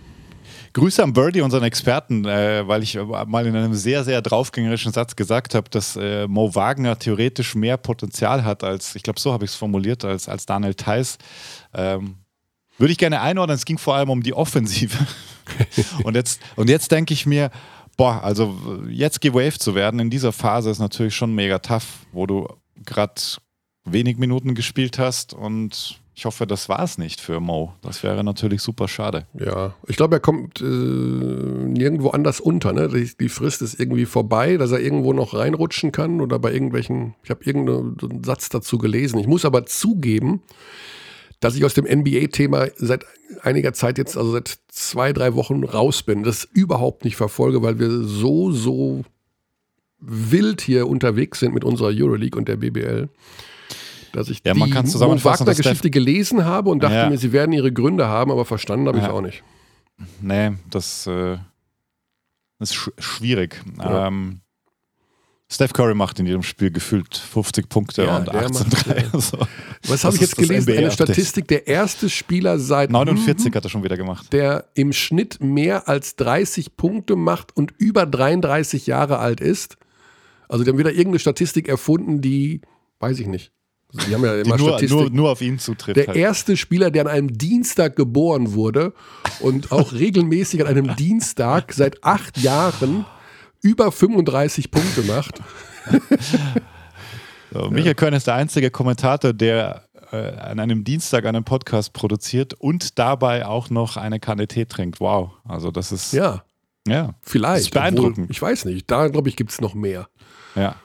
Grüße 0.74 1.04
an 1.04 1.14
Birdie, 1.14 1.42
unseren 1.42 1.64
Experten, 1.64 2.26
äh, 2.26 2.68
weil 2.68 2.84
ich 2.84 2.98
mal 3.26 3.46
in 3.46 3.56
einem 3.56 3.74
sehr, 3.74 4.04
sehr 4.04 4.22
draufgängerischen 4.22 4.94
Satz 4.94 5.16
gesagt 5.16 5.56
habe, 5.56 5.70
dass 5.70 5.96
äh, 5.96 6.28
Mo 6.28 6.54
Wagner 6.54 6.98
theoretisch 6.98 7.56
mehr 7.56 7.78
Potenzial 7.78 8.46
hat 8.46 8.64
als, 8.64 8.96
ich 8.96 9.04
glaube, 9.04 9.20
so 9.20 9.34
habe 9.34 9.46
ich 9.46 9.52
es 9.52 9.58
formuliert, 9.58 10.06
als, 10.06 10.30
als 10.30 10.46
Daniel 10.46 10.76
Theiss. 10.76 11.18
Ähm, 11.74 12.18
würde 12.78 12.92
ich 12.92 12.98
gerne 12.98 13.22
einordnen, 13.22 13.56
es 13.56 13.66
ging 13.66 13.78
vor 13.78 13.96
allem 13.96 14.10
um 14.10 14.22
die 14.22 14.34
Offensive. 14.34 14.96
und 16.04 16.16
jetzt, 16.16 16.40
und 16.56 16.70
jetzt 16.70 16.92
denke 16.92 17.14
ich 17.14 17.26
mir, 17.26 17.50
boah, 17.98 18.24
also 18.24 18.56
jetzt 18.90 19.22
gewaved 19.22 19.62
zu 19.62 19.76
werden 19.76 20.00
in 20.00 20.10
dieser 20.10 20.32
Phase 20.32 20.70
ist 20.70 20.80
natürlich 20.80 21.16
schon 21.16 21.34
mega 21.34 21.60
tough, 21.60 22.06
wo 22.14 22.26
du 22.26 22.48
gerade 22.86 23.22
wenig 23.84 24.18
Minuten 24.18 24.56
gespielt 24.56 25.00
hast 25.00 25.34
und 25.34 26.00
Ich 26.20 26.26
hoffe, 26.26 26.46
das 26.46 26.68
war 26.68 26.84
es 26.84 26.98
nicht 26.98 27.22
für 27.22 27.40
Mo. 27.40 27.76
Das 27.82 28.04
wäre 28.04 28.26
natürlich 28.26 28.62
super 28.62 28.90
schade. 28.90 29.26
Ja, 29.40 29.74
ich 29.88 29.96
glaube, 29.96 30.18
er 30.18 30.20
kommt 30.20 30.60
äh, 30.60 30.66
nirgendwo 30.66 32.10
anders 32.10 32.42
unter. 32.42 32.74
Ne? 32.74 32.90
Die, 32.90 33.10
die, 33.18 33.30
Frist 33.30 33.62
ist 33.62 33.80
irgendwie 33.80 34.06
vorbei, 34.06 34.58
dass 34.58 34.74
er 34.74 34.82
irgendwo 34.82 35.14
noch 35.14 35.34
reinrutschen 35.34 35.94
kann 35.94 36.20
oder 36.20 36.38
bei 36.38 36.52
irgendwelchen. 36.52 37.16
Ich 37.24 37.30
habe 37.30 37.46
irgendeinen 37.46 38.22
Satz 38.26 38.50
dazu 38.50 38.78
gelesen. 38.78 39.18
Ich 39.18 39.28
muss 39.28 39.46
aber 39.46 39.66
zugeben, 39.66 40.42
dass 41.40 41.56
ich 41.56 41.64
aus 41.64 41.74
dem 41.74 41.86
NBA-Thema 41.86 42.68
seit 42.76 43.06
einiger 43.42 43.72
Zeit 43.72 43.98
jetzt, 43.98 44.18
also 44.18 44.34
seit 44.34 44.60
zwei, 44.68 45.14
drei 45.14 45.36
Wochen 45.36 45.64
raus 45.64 46.04
bin, 46.04 46.24
das 46.24 46.44
überhaupt 46.44 47.06
nicht 47.06 47.16
verfolge, 47.16 47.62
weil 47.62 47.80
wir 47.80 47.90
so, 48.04 48.52
so 48.52 49.06
wild 50.02 50.60
hier 50.60 50.90
unterwegs 50.90 51.40
sind 51.40 51.54
mit 51.54 51.64
unserer 51.64 51.94
Euroleague 51.94 52.38
und 52.38 52.50
der 52.50 52.58
BBL 52.58 53.08
dass 54.14 54.30
ich 54.30 54.42
ja, 54.46 54.54
die 54.54 54.60
Wagner-Geschichte 54.62 55.90
gelesen 55.90 56.46
habe 56.46 56.70
und 56.70 56.84
dachte 56.84 56.96
ja. 56.96 57.10
mir, 57.10 57.18
sie 57.18 57.32
werden 57.32 57.54
ihre 57.54 57.72
Gründe 57.72 58.08
haben, 58.08 58.32
aber 58.32 58.46
verstanden 58.46 58.88
habe 58.88 59.00
ich 59.00 59.06
auch 59.06 59.22
nicht. 59.22 59.44
Nee, 60.22 60.54
das, 60.70 61.08
äh, 61.08 61.38
ist 62.60 62.76
sch 62.76 62.90
schwierig. 63.00 63.62
Ähm, 63.82 64.42
Steph 65.52 65.74
Curry 65.74 65.96
macht 65.96 66.20
in 66.20 66.28
jedem 66.28 66.44
Spiel 66.44 66.70
gefühlt 66.70 67.16
50 67.18 67.70
Punkte 67.70 68.04
ja, 68.04 68.18
und 68.18 68.30
18 68.30 68.70
3. 68.70 69.06
So. 69.20 69.40
Was 69.88 70.04
habe 70.04 70.16
ich 70.16 70.22
jetzt 70.22 70.36
gelesen? 70.36 70.78
Eine 70.78 70.92
Statistik, 70.92 71.48
der 71.48 71.66
erste 71.66 72.10
Spieler 72.10 72.60
seit 72.60 72.92
49 72.92 73.56
hat 73.56 73.64
er 73.64 73.70
schon 73.70 73.84
wieder 73.84 73.98
gemacht. 73.98 74.32
Der 74.32 74.66
im 74.76 74.94
Schnitt 74.94 75.42
mehr 75.42 75.88
als 75.88 76.16
30 76.18 76.76
Punkte 76.78 77.16
macht 77.16 77.56
und 77.58 77.74
über 77.78 78.06
33 78.06 78.86
Jahre 78.86 79.18
alt 79.18 79.42
ist. 79.42 79.78
Also 80.48 80.64
die 80.64 80.70
haben 80.70 80.78
wieder 80.78 80.92
irgendeine 80.92 81.20
Statistik 81.20 81.68
erfunden, 81.68 82.22
die, 82.22 82.62
weiß 83.00 83.20
ich 83.20 83.28
nicht. 83.28 83.52
Die 83.92 84.14
haben 84.14 84.24
ja 84.24 84.36
immer 84.36 84.58
nur, 84.58 84.70
Statistik. 84.70 85.00
Nur, 85.00 85.10
nur, 85.10 85.32
auf 85.32 85.42
ihn 85.42 85.58
zutrifft. 85.58 85.98
Der 85.98 86.08
halt. 86.08 86.18
erste 86.18 86.56
Spieler, 86.58 86.92
der 86.92 87.04
an 87.04 87.08
einem 87.08 87.38
Dienstag 87.38 87.96
geboren 87.96 88.54
wurde 88.54 88.94
und 89.40 89.72
auch 89.72 89.94
regelmäßig 89.94 90.62
an 90.62 90.68
einem 90.68 90.96
Dienstag 90.98 91.74
seit 91.74 92.04
acht 92.04 92.38
Jahren 92.38 93.06
über 93.62 93.92
35 93.92 94.72
Punkte 94.72 95.04
macht. 95.04 95.42
So, 97.52 97.70
Michael 97.72 97.88
ja. 97.88 97.94
Körn 97.96 98.14
ist 98.14 98.28
der 98.28 98.36
einzige 98.36 98.70
Kommentator, 98.70 99.34
der 99.34 99.84
äh, 100.12 100.18
an 100.18 100.60
einem 100.60 100.84
Dienstag 100.84 101.26
einen 101.26 101.44
Podcast 101.44 101.94
produziert 101.94 102.54
und 102.54 103.00
dabei 103.00 103.46
auch 103.46 103.70
noch 103.70 103.98
eine 103.98 104.20
Kanne 104.20 104.48
Tee 104.48 104.66
trinkt. 104.66 105.00
Wow. 105.00 105.32
Also 105.46 105.72
das 105.72 105.92
ist. 105.92 106.14
Ja. 106.14 106.44
Ja. 106.88 107.16
Vielleicht. 107.22 107.56
Das 107.56 107.62
ist 107.62 107.74
beeindruckend. 107.74 108.20
Obwohl, 108.20 108.32
ich 108.32 108.42
weiß 108.42 108.66
nicht. 108.66 108.90
Da, 108.90 109.08
glaube 109.08 109.30
ich, 109.30 109.36
gibt 109.36 109.52
es 109.52 109.62
noch 109.62 109.74
mehr. 109.74 110.08
Ja. 110.56 110.76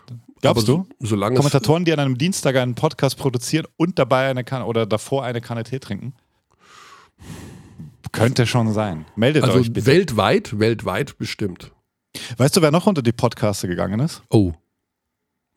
Glaubst 0.45 0.69
du? 0.69 0.87
Solange 1.01 1.37
Kommentatoren, 1.37 1.87
die 1.87 1.93
an 1.95 2.01
einem 2.01 2.19
Dienstag 2.19 2.57
einen 2.57 2.75
Podcast 2.75 3.17
produzieren 3.17 3.67
und 3.79 3.99
dabei 3.99 4.29
eine 4.29 4.45
Kanne 4.45 4.67
oder 4.67 4.85
davor 4.85 5.25
eine 5.25 5.41
Kanne 5.41 5.65
Tee 5.65 5.79
trinken? 5.79 6.13
Könnte 8.13 8.47
schon 8.47 8.71
sein. 8.75 9.07
Meldet 9.17 9.43
also 9.43 9.59
euch 9.59 9.73
bitte. 9.73 9.87
Weltweit, 9.87 10.59
weltweit 10.59 11.17
bestimmt. 11.17 11.73
Weißt 12.37 12.55
du, 12.59 12.61
wer 12.61 12.71
noch 12.71 12.87
unter 12.87 13.01
die 13.01 13.13
Podcaster 13.13 13.69
gegangen 13.69 14.01
ist? 14.01 14.23
Oh. 14.29 14.53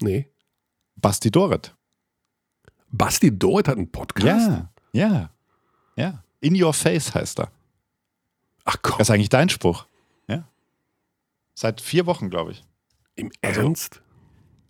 Nee. 0.02 0.30
Basti 0.96 1.32
Doret. 1.32 1.76
Basti 2.90 3.38
Doret 3.38 3.68
hat 3.68 3.76
einen 3.76 3.92
Podcast? 3.92 4.50
Ja, 4.50 4.72
ja, 4.94 5.30
ja. 5.98 6.24
In 6.40 6.56
Your 6.56 6.74
Face 6.74 7.14
heißt 7.14 7.42
er. 7.42 7.52
Ach 8.64 8.78
komm. 8.82 9.00
Das 9.00 9.10
ist 9.10 9.14
eigentlich 9.14 9.28
dein 9.28 9.50
Spruch. 9.50 9.86
Ja. 10.30 10.48
Seit 11.56 11.82
vier 11.82 12.06
Wochen, 12.06 12.30
glaube 12.30 12.52
ich. 12.52 12.64
Im 13.16 13.34
also, 13.42 13.62
Ernst? 13.62 14.02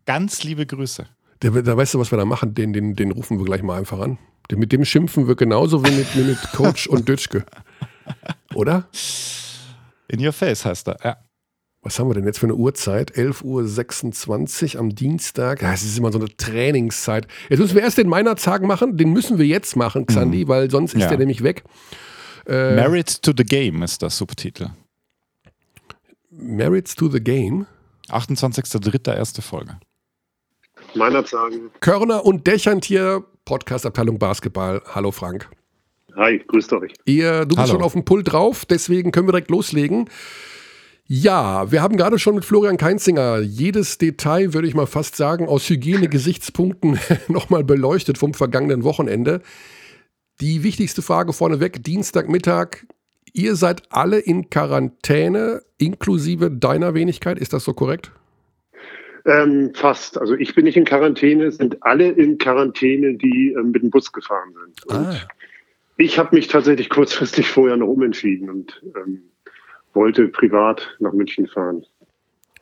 Ganz 0.07 0.43
liebe 0.43 0.65
Grüße. 0.65 1.05
Der, 1.41 1.51
da 1.51 1.77
weißt 1.77 1.93
du, 1.93 1.99
was 1.99 2.11
wir 2.11 2.17
da 2.17 2.23
machen? 2.23 2.55
Den, 2.55 2.71
den, 2.71 2.95
den 2.95 3.11
rufen 3.11 3.37
wir 3.37 3.45
gleich 3.45 3.61
mal 3.61 3.77
einfach 3.77 3.99
an. 3.99 4.17
Den, 4.49 4.57
mit 4.57 4.71
dem 4.71 4.85
schimpfen 4.85 5.27
wir 5.27 5.35
genauso 5.35 5.85
wie 5.85 5.91
mit, 5.91 6.15
mit 6.15 6.37
Coach 6.53 6.87
und 6.87 7.07
Dütschke. 7.09 7.45
Oder? 8.55 8.87
In 10.07 10.25
your 10.25 10.31
face 10.31 10.65
heißt 10.65 10.87
er, 10.87 10.97
ja. 11.03 11.17
Was 11.81 11.99
haben 11.99 12.09
wir 12.09 12.15
denn 12.15 12.25
jetzt 12.25 12.39
für 12.39 12.45
eine 12.45 12.55
Uhrzeit? 12.55 13.11
11.26 13.11 14.75
Uhr 14.75 14.79
am 14.79 14.95
Dienstag. 14.95 15.61
Es 15.61 15.83
ist 15.83 15.97
immer 15.97 16.11
so 16.11 16.19
eine 16.19 16.35
Trainingszeit. 16.35 17.27
Jetzt 17.49 17.59
müssen 17.59 17.75
wir 17.75 17.81
erst 17.81 17.97
den 17.97 18.07
Meinerzag 18.07 18.63
machen. 18.63 18.97
Den 18.97 19.11
müssen 19.11 19.37
wir 19.37 19.45
jetzt 19.45 19.75
machen, 19.75 20.05
Xandi, 20.05 20.45
mhm. 20.45 20.47
weil 20.47 20.71
sonst 20.71 20.95
ist 20.95 21.01
ja. 21.01 21.09
der 21.09 21.17
nämlich 21.19 21.43
weg. 21.43 21.63
Äh, 22.45 22.75
Married 22.75 23.21
to 23.21 23.33
the 23.37 23.43
Game 23.43 23.83
ist 23.83 24.01
das 24.01 24.17
Subtitel. 24.17 24.69
Married 26.31 26.93
to 26.95 27.09
the 27.09 27.19
Game? 27.19 27.67
28.03. 28.09 29.15
erste 29.15 29.41
Folge 29.41 29.77
meiner 30.97 31.25
sagen. 31.25 31.71
Körner 31.79 32.25
und 32.25 32.47
Dächern 32.47 32.81
hier, 32.83 33.23
Podcast-Abteilung 33.45 34.19
Basketball. 34.19 34.81
Hallo 34.93 35.11
Frank. 35.11 35.49
Hi, 36.15 36.39
grüßt 36.47 36.73
euch. 36.73 36.93
Ihr, 37.05 37.41
du 37.41 37.49
bist 37.49 37.59
Hallo. 37.59 37.73
schon 37.73 37.81
auf 37.83 37.93
dem 37.93 38.03
Pult 38.03 38.31
drauf, 38.31 38.65
deswegen 38.65 39.11
können 39.11 39.27
wir 39.27 39.33
direkt 39.33 39.51
loslegen. 39.51 40.09
Ja, 41.05 41.71
wir 41.71 41.81
haben 41.81 41.95
gerade 41.95 42.19
schon 42.19 42.35
mit 42.35 42.43
Florian 42.43 42.75
Keinzinger 42.75 43.39
jedes 43.39 43.97
Detail, 43.97 44.53
würde 44.53 44.67
ich 44.67 44.73
mal 44.73 44.87
fast 44.87 45.15
sagen, 45.15 45.47
aus 45.47 45.69
Hygiene-Gesichtspunkten 45.69 46.99
nochmal 47.29 47.63
beleuchtet 47.63 48.17
vom 48.17 48.33
vergangenen 48.33 48.83
Wochenende. 48.83 49.41
Die 50.41 50.63
wichtigste 50.63 51.01
Frage 51.01 51.31
vorneweg, 51.31 51.83
Dienstagmittag. 51.83 52.85
Ihr 53.31 53.55
seid 53.55 53.83
alle 53.91 54.19
in 54.19 54.49
Quarantäne, 54.49 55.61
inklusive 55.77 56.51
deiner 56.51 56.93
Wenigkeit, 56.93 57.39
ist 57.39 57.53
das 57.53 57.63
so 57.63 57.73
korrekt? 57.73 58.11
Ähm, 59.27 59.73
fast. 59.73 60.17
Also 60.17 60.35
ich 60.35 60.55
bin 60.55 60.63
nicht 60.63 60.77
in 60.77 60.85
Quarantäne, 60.85 61.51
sind 61.51 61.83
alle 61.83 62.09
in 62.09 62.37
Quarantäne, 62.37 63.15
die 63.15 63.53
ähm, 63.59 63.71
mit 63.71 63.83
dem 63.83 63.89
Bus 63.89 64.11
gefahren 64.13 64.53
sind. 64.53 64.85
Und 64.85 65.05
ah. 65.05 65.27
ich 65.97 66.17
habe 66.17 66.35
mich 66.35 66.47
tatsächlich 66.47 66.89
kurzfristig 66.89 67.49
vorher 67.49 67.75
noch 67.75 67.87
umentschieden 67.87 68.49
und 68.49 68.81
ähm, 68.95 69.23
wollte 69.93 70.29
privat 70.29 70.95
nach 70.99 71.11
München 71.11 71.47
fahren. 71.47 71.85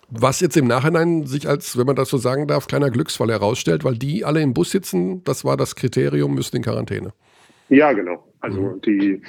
Was 0.10 0.40
jetzt 0.40 0.58
im 0.58 0.68
Nachhinein 0.68 1.26
sich 1.26 1.48
als, 1.48 1.78
wenn 1.78 1.86
man 1.86 1.96
das 1.96 2.10
so 2.10 2.18
sagen 2.18 2.48
darf, 2.48 2.68
kleiner 2.68 2.90
Glücksfall 2.90 3.30
herausstellt, 3.30 3.84
weil 3.84 3.96
die 3.96 4.26
alle 4.26 4.42
im 4.42 4.54
Bus 4.54 4.72
sitzen, 4.72 5.24
das 5.24 5.46
war 5.46 5.58
das 5.58 5.76
Kriterium, 5.76 6.34
müssen 6.34 6.58
in 6.58 6.64
Quarantäne. 6.64 7.14
Ja, 7.70 7.94
genau. 7.94 8.24
Also 8.40 8.62
mhm. 8.62 8.82
die, 8.82 9.22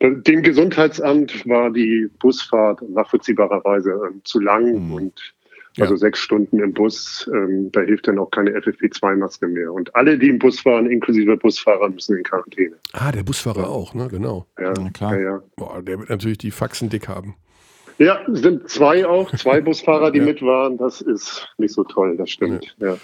dem 0.00 0.42
Gesundheitsamt 0.42 1.46
war 1.46 1.70
die 1.70 2.08
Busfahrt 2.18 2.82
nachvollziehbarerweise 2.88 3.90
äh, 3.90 4.22
zu 4.24 4.40
lang 4.40 4.88
mhm. 4.88 4.92
und 4.92 5.34
also 5.78 5.94
ja. 5.94 5.98
sechs 5.98 6.18
Stunden 6.20 6.58
im 6.58 6.72
Bus, 6.72 7.28
ähm, 7.32 7.70
da 7.72 7.80
hilft 7.80 8.06
dann 8.08 8.18
auch 8.18 8.30
keine 8.30 8.50
FFP2-Maske 8.50 9.46
mehr. 9.48 9.72
Und 9.72 9.94
alle, 9.94 10.18
die 10.18 10.28
im 10.28 10.38
Bus 10.38 10.60
fahren, 10.60 10.86
inklusive 10.90 11.36
Busfahrer, 11.36 11.88
müssen 11.88 12.16
in 12.16 12.24
Quarantäne. 12.24 12.76
Ah, 12.92 13.12
der 13.12 13.22
Busfahrer 13.22 13.68
auch, 13.68 13.94
ne? 13.94 14.08
Genau. 14.08 14.46
Ja, 14.58 14.74
ja 14.74 14.90
klar. 14.90 15.14
Ja, 15.14 15.20
ja. 15.20 15.42
Boah, 15.56 15.82
der 15.82 15.98
wird 15.98 16.10
natürlich 16.10 16.38
die 16.38 16.50
Faxen 16.50 16.90
dick 16.90 17.08
haben. 17.08 17.36
Ja, 17.98 18.20
sind 18.28 18.68
zwei 18.68 19.06
auch, 19.06 19.34
zwei 19.36 19.60
Busfahrer, 19.62 20.10
die 20.10 20.20
mit 20.20 20.42
waren. 20.42 20.76
Das 20.76 21.00
ist 21.00 21.48
nicht 21.58 21.74
so 21.74 21.84
toll, 21.84 22.16
das 22.16 22.30
stimmt. 22.30 22.74
Ja. 22.78 22.96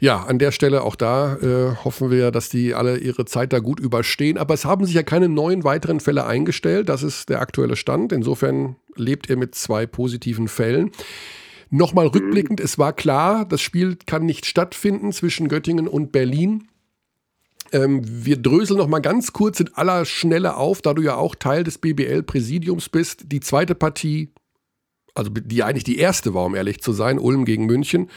Ja, 0.00 0.24
an 0.24 0.38
der 0.38 0.50
Stelle 0.50 0.82
auch 0.82 0.96
da 0.96 1.36
äh, 1.36 1.76
hoffen 1.84 2.10
wir, 2.10 2.30
dass 2.30 2.50
die 2.50 2.74
alle 2.74 2.98
ihre 2.98 3.24
Zeit 3.24 3.52
da 3.54 3.60
gut 3.60 3.80
überstehen. 3.80 4.36
Aber 4.36 4.52
es 4.52 4.64
haben 4.66 4.84
sich 4.84 4.94
ja 4.94 5.02
keine 5.02 5.30
neuen 5.30 5.64
weiteren 5.64 6.00
Fälle 6.00 6.26
eingestellt. 6.26 6.88
Das 6.88 7.02
ist 7.02 7.30
der 7.30 7.40
aktuelle 7.40 7.76
Stand. 7.76 8.12
Insofern 8.12 8.76
lebt 8.96 9.30
ihr 9.30 9.38
mit 9.38 9.54
zwei 9.54 9.86
positiven 9.86 10.48
Fällen. 10.48 10.90
Nochmal 11.70 12.06
rückblickend, 12.06 12.60
es 12.60 12.78
war 12.78 12.92
klar, 12.92 13.44
das 13.44 13.60
Spiel 13.60 13.96
kann 14.06 14.24
nicht 14.26 14.46
stattfinden 14.46 15.12
zwischen 15.12 15.48
Göttingen 15.48 15.88
und 15.88 16.12
Berlin. 16.12 16.68
Ähm, 17.72 18.02
wir 18.04 18.36
dröseln 18.36 18.78
noch 18.78 18.86
mal 18.86 19.00
ganz 19.00 19.32
kurz 19.32 19.60
in 19.60 19.74
aller 19.74 20.04
Schnelle 20.04 20.56
auf, 20.56 20.82
da 20.82 20.94
du 20.94 21.02
ja 21.02 21.16
auch 21.16 21.34
Teil 21.34 21.64
des 21.64 21.78
BBL-Präsidiums 21.78 22.88
bist. 22.88 23.32
Die 23.32 23.40
zweite 23.40 23.74
Partie, 23.74 24.32
also 25.14 25.30
die 25.30 25.62
eigentlich 25.62 25.84
die 25.84 25.98
erste 25.98 26.34
war, 26.34 26.44
um 26.44 26.54
ehrlich 26.54 26.80
zu 26.80 26.92
sein, 26.92 27.18
Ulm 27.18 27.44
gegen 27.44 27.66
München, 27.66 28.10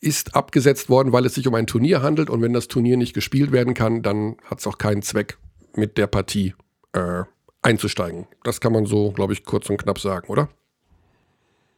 ist 0.00 0.34
abgesetzt 0.34 0.90
worden, 0.90 1.12
weil 1.12 1.24
es 1.24 1.34
sich 1.34 1.46
um 1.46 1.54
ein 1.54 1.66
Turnier 1.68 2.02
handelt. 2.02 2.28
Und 2.28 2.42
wenn 2.42 2.52
das 2.52 2.68
Turnier 2.68 2.96
nicht 2.96 3.14
gespielt 3.14 3.52
werden 3.52 3.74
kann, 3.74 4.02
dann 4.02 4.36
hat 4.44 4.58
es 4.58 4.66
auch 4.66 4.78
keinen 4.78 5.02
Zweck, 5.02 5.38
mit 5.76 5.96
der 5.96 6.08
Partie 6.08 6.54
äh, 6.92 7.22
einzusteigen. 7.62 8.26
Das 8.42 8.60
kann 8.60 8.72
man 8.72 8.84
so, 8.84 9.12
glaube 9.12 9.32
ich, 9.32 9.44
kurz 9.44 9.70
und 9.70 9.78
knapp 9.78 10.00
sagen, 10.00 10.28
oder? 10.28 10.48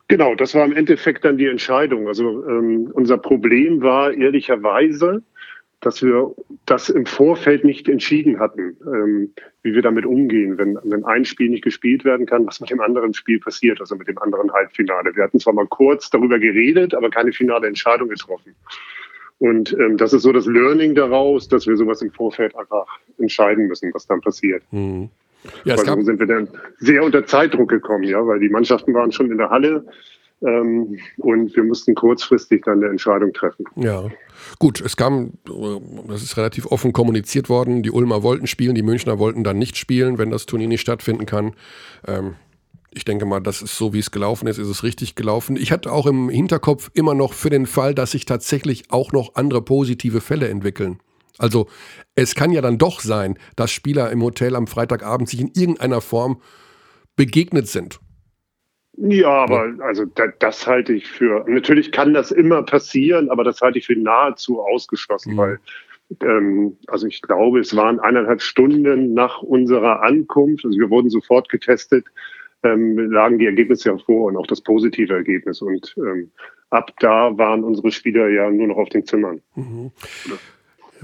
Genau, 0.09 0.35
das 0.35 0.55
war 0.55 0.65
im 0.65 0.75
Endeffekt 0.75 1.25
dann 1.25 1.39
die 1.39 1.47
Entscheidung. 1.47 2.09
Also 2.09 2.47
ähm, 2.47 2.91
unser 2.93 3.17
Problem 3.17 3.81
war 3.83 4.13
ehrlicherweise, 4.13 5.23
dass 5.81 6.03
wir 6.03 6.35
das 6.67 6.89
im 6.89 7.07
Vorfeld 7.07 7.65
nicht 7.65 7.89
entschieden 7.89 8.39
hatten, 8.39 8.77
ähm, 8.87 9.33
wie 9.63 9.75
wir 9.75 9.83
damit 9.83 10.07
umgehen, 10.07 10.57
wenn, 10.59 10.79
wenn 10.83 11.05
ein 11.05 11.25
Spiel 11.25 11.51
nicht 11.51 11.65
gespielt 11.65 12.05
werden 12.05 12.27
kann, 12.27 12.47
was 12.47 12.61
mit 12.61 12.71
dem 12.71 12.81
anderen 12.81 13.15
Spiel 13.15 13.39
passiert, 13.39 13.81
also 13.81 13.97
mit 13.97 14.09
dem 14.09 14.19
anderen 14.19 14.53
Halbfinale. 14.53 15.15
Wir 15.15 15.25
hatten 15.25 15.41
zwar 15.41 15.53
mal 15.53 15.67
kurz 15.67 16.11
darüber 16.11 16.39
geredet, 16.39 16.95
aber 16.95 17.11
keine 17.11 17.33
finale 17.33 17.67
Entscheidung 17.67 18.09
getroffen. 18.09 18.55
Und 19.39 19.73
ähm, 19.75 19.97
das 19.97 20.13
ist 20.13 20.23
so 20.23 20.33
das 20.33 20.47
Learning 20.47 20.95
daraus, 20.95 21.49
dass 21.49 21.67
wir 21.67 21.77
sowas 21.77 22.01
im 22.03 22.11
Vorfeld 22.13 22.57
einfach 22.57 22.87
entscheiden 23.19 23.67
müssen, 23.67 23.93
was 23.93 24.07
dann 24.07 24.21
passiert. 24.21 24.63
Mhm. 24.71 25.11
Ja, 25.65 25.77
weil 25.77 25.85
so 25.85 26.03
sind 26.03 26.19
wir 26.19 26.27
dann 26.27 26.49
sehr 26.79 27.03
unter 27.03 27.27
Zeitdruck 27.27 27.69
gekommen, 27.69 28.05
ja, 28.05 28.27
weil 28.27 28.41
die 28.41 28.49
Mannschaften 28.49 28.95
waren 28.95 29.13
schon 29.13 29.31
in 29.31 29.39
der 29.39 29.51
Halle. 29.51 29.85
Ähm, 30.43 30.99
und 31.19 31.57
wir 31.57 31.65
mussten 31.65 31.95
kurzfristig 31.95 32.65
dann 32.65 32.83
eine 32.83 32.91
Entscheidung 32.91 33.33
treffen. 33.33 33.65
Ja, 33.77 34.09
gut, 34.59 34.81
es 34.81 34.97
kam, 34.97 35.33
das 36.09 36.23
ist 36.23 36.37
relativ 36.37 36.67
offen 36.67 36.93
kommuniziert 36.93 37.49
worden, 37.49 37.83
die 37.83 37.91
Ulmer 37.91 38.23
wollten 38.23 38.47
spielen, 38.47 38.75
die 38.75 38.83
Münchner 38.83 39.19
wollten 39.19 39.45
dann 39.45 39.59
nicht 39.59 39.77
spielen, 39.77 40.19
wenn 40.19 40.31
das 40.31 40.47
Turnier 40.47 40.69
nicht 40.69 40.83
stattfinden 40.83 41.25
kann. 41.25 41.55
Ähm, 42.07 42.35
ich 42.91 43.05
denke 43.05 43.27
mal, 43.27 43.41
das 43.41 43.63
ist 43.63 43.77
so, 43.77 43.93
wie 43.93 43.99
es 43.99 44.11
gelaufen 44.11 44.47
ist, 44.47 44.59
ist 44.59 44.69
es 44.69 44.83
richtig 44.83 45.15
gelaufen. 45.15 45.57
Ich 45.57 45.73
hatte 45.73 45.91
auch 45.91 46.07
im 46.07 46.29
Hinterkopf 46.29 46.91
immer 46.95 47.15
noch 47.15 47.33
für 47.33 47.51
den 47.51 47.67
Fall, 47.67 47.95
dass 47.95 48.13
sich 48.13 48.25
tatsächlich 48.25 48.85
auch 48.91 49.13
noch 49.13 49.35
andere 49.35 49.63
positive 49.63 50.21
Fälle 50.21 50.49
entwickeln. 50.49 51.01
Also 51.39 51.69
es 52.15 52.35
kann 52.35 52.53
ja 52.53 52.61
dann 52.61 52.79
doch 52.79 53.01
sein, 53.01 53.39
dass 53.57 53.71
Spieler 53.71 54.11
im 54.11 54.23
Hotel 54.23 54.55
am 54.55 54.67
Freitagabend 54.67 55.29
sich 55.29 55.41
in 55.41 55.51
irgendeiner 55.55 56.01
Form 56.01 56.41
begegnet 57.17 57.69
sind. 57.69 58.01
Ja, 58.97 59.29
aber 59.29 59.75
also 59.81 60.05
das, 60.05 60.31
das 60.39 60.67
halte 60.67 60.93
ich 60.93 61.09
für. 61.09 61.45
Natürlich 61.49 61.91
kann 61.91 62.15
das 62.15 62.31
immer 62.31 62.63
passieren, 62.63 63.29
aber 63.29 63.43
das 63.43 63.61
halte 63.61 63.79
ich 63.79 63.87
für 63.87 63.97
nahezu 63.97 64.61
ausgeschlossen, 64.61 65.33
mhm. 65.33 65.39
weil 65.39 65.59
ähm, 66.23 66.77
also 66.87 67.07
ich 67.07 67.21
glaube, 67.23 67.61
es 67.61 67.75
waren 67.75 67.99
eineinhalb 67.99 68.41
Stunden 68.41 69.15
nach 69.15 69.43
unserer 69.43 70.03
Ankunft, 70.03 70.65
also 70.65 70.79
wir 70.79 70.91
wurden 70.91 71.11
sofort 71.11 71.49
getestet, 71.49 72.07
ähm, 72.63 72.97
lagen 73.11 73.39
die 73.39 73.47
Ergebnisse 73.47 73.91
ja 73.91 73.99
vor 73.99 74.27
und 74.27 74.37
auch 74.37 74.47
das 74.47 74.61
positive 74.61 75.13
Ergebnis. 75.13 75.61
Und 75.61 75.95
ähm, 75.99 76.31
ab 76.71 76.93
da 77.01 77.37
waren 77.37 77.65
unsere 77.65 77.91
Spieler 77.91 78.29
ja 78.29 78.51
nur 78.51 78.69
noch 78.69 78.77
auf 78.77 78.89
den 78.89 79.05
Zimmern. 79.05 79.43
Mhm. 79.55 79.91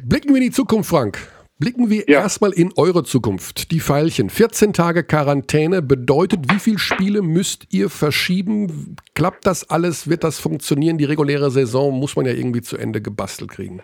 Blicken 0.04 0.30
wir 0.30 0.36
in 0.36 0.44
die 0.44 0.50
Zukunft, 0.50 0.90
Frank. 0.90 1.18
Blicken 1.58 1.90
wir 1.90 2.04
ja. 2.08 2.20
erstmal 2.20 2.52
in 2.52 2.72
eure 2.76 3.04
Zukunft. 3.04 3.70
Die 3.70 3.80
Pfeilchen. 3.80 4.30
14 4.30 4.72
Tage 4.72 5.04
Quarantäne 5.04 5.82
bedeutet, 5.82 6.50
wie 6.50 6.58
viele 6.58 6.78
Spiele 6.78 7.20
müsst 7.20 7.66
ihr 7.70 7.90
verschieben? 7.90 8.96
Klappt 9.14 9.46
das 9.46 9.68
alles? 9.68 10.08
Wird 10.08 10.24
das 10.24 10.38
funktionieren? 10.38 10.96
Die 10.96 11.04
reguläre 11.04 11.50
Saison 11.50 11.98
muss 11.98 12.16
man 12.16 12.24
ja 12.24 12.32
irgendwie 12.32 12.62
zu 12.62 12.78
Ende 12.78 13.02
gebastelt 13.02 13.50
kriegen. 13.50 13.82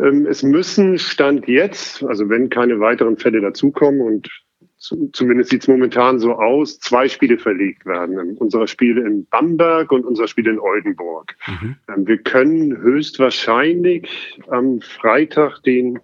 Ähm, 0.00 0.26
es 0.26 0.42
müssen 0.42 0.98
Stand 0.98 1.46
jetzt, 1.46 2.02
also 2.02 2.28
wenn 2.28 2.50
keine 2.50 2.80
weiteren 2.80 3.18
Fälle 3.18 3.40
dazukommen 3.40 4.00
und 4.00 4.28
zumindest 5.12 5.50
sieht 5.50 5.62
es 5.62 5.68
momentan 5.68 6.18
so 6.18 6.34
aus, 6.34 6.78
zwei 6.78 7.08
Spiele 7.08 7.38
verlegt 7.38 7.86
werden. 7.86 8.36
Unser 8.36 8.66
Spiel 8.66 8.98
in 8.98 9.26
Bamberg 9.26 9.90
und 9.92 10.04
unser 10.04 10.28
Spiel 10.28 10.46
in 10.46 10.58
Oldenburg. 10.58 11.34
Mhm. 11.46 11.76
Ähm, 11.88 12.06
wir 12.06 12.18
können 12.18 12.76
höchstwahrscheinlich 12.76 14.38
am 14.48 14.80
Freitag, 14.80 15.62
den 15.62 15.98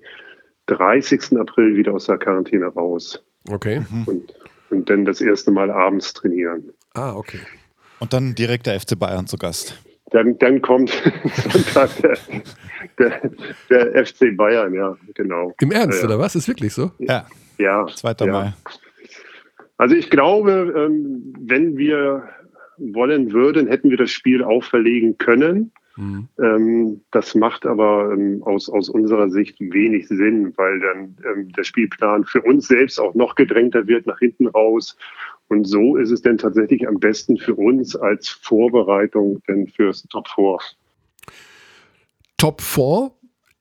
30. 0.67 1.39
April, 1.39 1.77
wieder 1.77 1.95
aus 1.95 2.07
der 2.07 2.19
Quarantäne 2.19 2.67
raus. 2.67 3.23
Okay. 3.49 3.81
Mhm. 3.91 4.05
Und, 4.05 4.35
und 4.71 4.91
dann 4.91 5.05
das 5.05 5.21
erste 5.21 5.51
Mal 5.51 5.71
abends 5.71 6.13
trainieren. 6.13 6.71
Ah, 6.95 7.15
okay. 7.15 7.41
Und 7.99 8.13
dann 8.13 8.35
direkt 8.35 8.67
der 8.67 8.81
FC 8.81 8.99
Bayern 8.99 9.27
zu 9.27 9.37
Gast. 9.37 9.77
Dann, 10.11 10.39
dann 10.39 10.61
kommt 10.61 10.91
Sonntag 11.53 11.91
der, 12.03 12.19
der, 12.99 13.31
der, 13.69 14.07
FC 14.07 14.37
Bayern, 14.37 14.75
ja, 14.75 14.97
genau. 15.15 15.55
Im 15.61 15.71
Ernst, 15.71 16.01
ja, 16.01 16.09
oder 16.09 16.19
was? 16.19 16.35
Ist 16.35 16.49
wirklich 16.49 16.73
so? 16.73 16.91
Ja. 16.99 17.27
Ja. 17.61 17.87
2. 17.87 18.15
Ja. 18.21 18.27
Mai. 18.27 18.53
Also 19.77 19.95
ich 19.95 20.11
glaube, 20.11 20.75
ähm, 20.77 21.35
wenn 21.39 21.77
wir 21.77 22.29
wollen 22.77 23.33
würden, 23.33 23.67
hätten 23.67 23.91
wir 23.91 23.97
das 23.97 24.11
Spiel 24.11 24.43
auch 24.43 24.65
verlegen 24.65 25.19
können. 25.19 25.73
Mhm. 25.97 26.29
Ähm, 26.39 27.01
das 27.11 27.35
macht 27.35 27.67
aber 27.67 28.13
ähm, 28.13 28.43
aus, 28.43 28.69
aus 28.69 28.89
unserer 28.89 29.29
Sicht 29.31 29.61
wenig 29.61 30.09
Sinn, 30.09 30.55
weil 30.57 30.81
dann 30.81 31.17
der 31.57 31.65
Spielplan 31.65 32.25
für 32.25 32.43
uns 32.43 32.69
selbst 32.69 32.99
auch 32.99 33.15
noch 33.15 33.35
gedrängter 33.35 33.87
wird 33.87 34.07
nach 34.07 34.19
hinten 34.19 34.47
raus. 34.47 34.97
Und 35.49 35.65
so 35.65 35.97
ist 35.97 36.11
es 36.11 36.23
denn 36.23 36.39
tatsächlich 36.39 36.87
am 36.87 37.01
besten 37.01 37.37
für 37.37 37.55
uns 37.55 37.97
als 37.97 38.29
Vorbereitung 38.29 39.43
denn 39.49 39.67
fürs 39.67 40.03
Top 40.05 40.29
4. 40.29 40.59
Top 42.37 42.61
4 42.61 43.11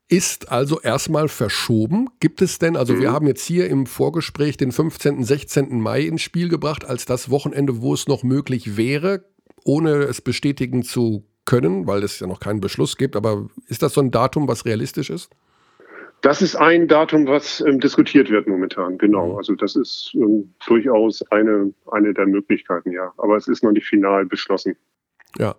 ist 0.10 0.52
also 0.52 0.82
erstmal 0.82 1.28
verschoben. 1.28 2.10
Gibt 2.20 2.42
es 2.42 2.58
denn, 2.58 2.76
also 2.76 2.94
mhm. 2.94 3.02
wir 3.02 3.12
haben 3.12 3.28
jetzt 3.28 3.46
hier 3.46 3.70
im 3.70 3.86
Vorgespräch 3.86 4.58
den 4.58 4.72
15., 4.72 5.24
16. 5.24 5.80
Mai 5.80 6.02
ins 6.02 6.24
Spiel 6.24 6.50
gebracht, 6.50 6.84
als 6.84 7.06
das 7.06 7.30
Wochenende, 7.30 7.82
wo 7.82 7.94
es 7.94 8.08
noch 8.08 8.24
möglich 8.24 8.76
wäre, 8.76 9.24
ohne 9.64 9.92
es 10.04 10.22
bestätigen 10.22 10.84
zu 10.84 11.24
können, 11.46 11.88
weil 11.88 12.04
es 12.04 12.20
ja 12.20 12.28
noch 12.28 12.40
keinen 12.40 12.60
Beschluss 12.60 12.98
gibt. 12.98 13.16
Aber 13.16 13.48
ist 13.68 13.84
das 13.84 13.94
so 13.94 14.02
ein 14.02 14.12
Datum, 14.12 14.48
was 14.48 14.66
realistisch 14.66 15.12
ist? 15.12 15.30
Das 16.22 16.42
ist 16.42 16.56
ein 16.56 16.88
Datum, 16.88 17.28
was 17.28 17.62
ähm, 17.62 17.80
diskutiert 17.80 18.30
wird 18.30 18.48
momentan, 18.48 18.98
genau. 18.98 19.32
Mhm. 19.34 19.38
Also 19.38 19.56
das 19.56 19.76
ist 19.76 20.12
ähm, 20.16 20.54
durchaus 20.68 21.24
eine, 21.32 21.72
eine 21.92 22.14
der 22.14 22.26
Möglichkeiten, 22.26 22.92
ja. 22.92 23.14
Aber 23.18 23.38
es 23.38 23.48
ist 23.48 23.64
noch 23.64 23.72
nicht 23.72 23.88
final 23.88 24.26
beschlossen. 24.26 24.76
Ja, 25.38 25.56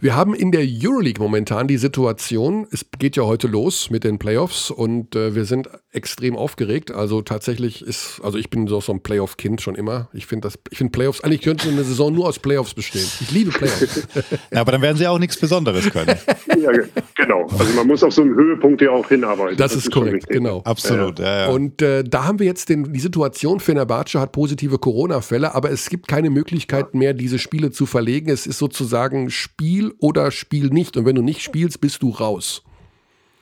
wir 0.00 0.16
haben 0.16 0.34
in 0.34 0.52
der 0.52 0.62
Euroleague 0.62 1.22
momentan 1.22 1.68
die 1.68 1.76
Situation, 1.76 2.66
es 2.70 2.86
geht 2.98 3.14
ja 3.14 3.24
heute 3.24 3.46
los 3.46 3.90
mit 3.90 4.04
den 4.04 4.18
Playoffs 4.18 4.70
und 4.70 5.14
äh, 5.14 5.34
wir 5.34 5.44
sind 5.44 5.68
extrem 5.92 6.34
aufgeregt. 6.34 6.90
Also 6.90 7.20
tatsächlich 7.20 7.86
ist, 7.86 8.20
also 8.24 8.38
ich 8.38 8.48
bin 8.48 8.66
so, 8.66 8.80
so 8.80 8.92
ein 8.92 9.02
Playoff-Kind 9.02 9.60
schon 9.60 9.74
immer. 9.74 10.08
Ich 10.14 10.24
finde 10.26 10.48
das, 10.48 10.58
ich 10.70 10.78
finde 10.78 10.92
Playoffs, 10.92 11.22
eigentlich 11.22 11.42
könnte 11.42 11.68
eine 11.68 11.84
Saison 11.84 12.12
nur 12.14 12.26
aus 12.26 12.38
Playoffs 12.38 12.72
bestehen. 12.72 13.06
Ich 13.20 13.30
liebe 13.30 13.50
Playoffs. 13.50 14.08
ja, 14.50 14.62
aber 14.62 14.72
dann 14.72 14.80
werden 14.80 14.96
sie 14.96 15.06
auch 15.06 15.18
nichts 15.18 15.38
Besonderes 15.38 15.90
können. 15.90 16.16
ja, 16.58 16.70
genau. 17.14 17.46
Also 17.58 17.74
man 17.74 17.86
muss 17.86 18.02
auf 18.02 18.14
so 18.14 18.22
einen 18.22 18.34
Höhepunkt 18.34 18.80
ja 18.80 18.90
auch 18.92 19.06
hinarbeiten. 19.06 19.58
Das, 19.58 19.72
das 19.72 19.80
ist, 19.80 19.88
ist 19.88 19.92
korrekt, 19.92 20.26
genau. 20.30 20.62
Absolut, 20.64 21.18
ja. 21.18 21.46
ja. 21.46 21.48
Und 21.50 21.82
äh, 21.82 22.02
da 22.02 22.24
haben 22.24 22.38
wir 22.38 22.46
jetzt 22.46 22.70
den, 22.70 22.90
die 22.94 23.00
Situation, 23.00 23.60
Fenerbahce 23.60 24.18
hat 24.18 24.32
positive 24.32 24.78
Corona-Fälle, 24.78 25.54
aber 25.54 25.70
es 25.70 25.90
gibt 25.90 26.08
keine 26.08 26.30
Möglichkeit 26.30 26.94
mehr, 26.94 27.12
diese 27.12 27.38
Spiele 27.38 27.70
zu 27.70 27.84
verlegen. 27.84 28.30
Es 28.30 28.46
ist 28.46 28.58
sozusagen 28.58 29.01
Spiel 29.30 29.92
oder 29.98 30.30
Spiel 30.30 30.70
nicht. 30.70 30.96
Und 30.96 31.06
wenn 31.06 31.16
du 31.16 31.22
nicht 31.22 31.42
spielst, 31.42 31.80
bist 31.80 32.02
du 32.02 32.10
raus. 32.10 32.64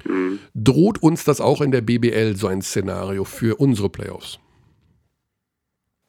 Mhm. 0.04 0.38
Droht 0.54 1.02
uns 1.02 1.24
das 1.24 1.40
auch 1.40 1.61
in 1.61 1.70
der 1.70 1.80
BBL 1.80 2.36
so 2.36 2.46
ein 2.46 2.62
Szenario 2.62 3.24
für 3.24 3.61
unsere 3.61 3.88
Playoffs? 3.88 4.38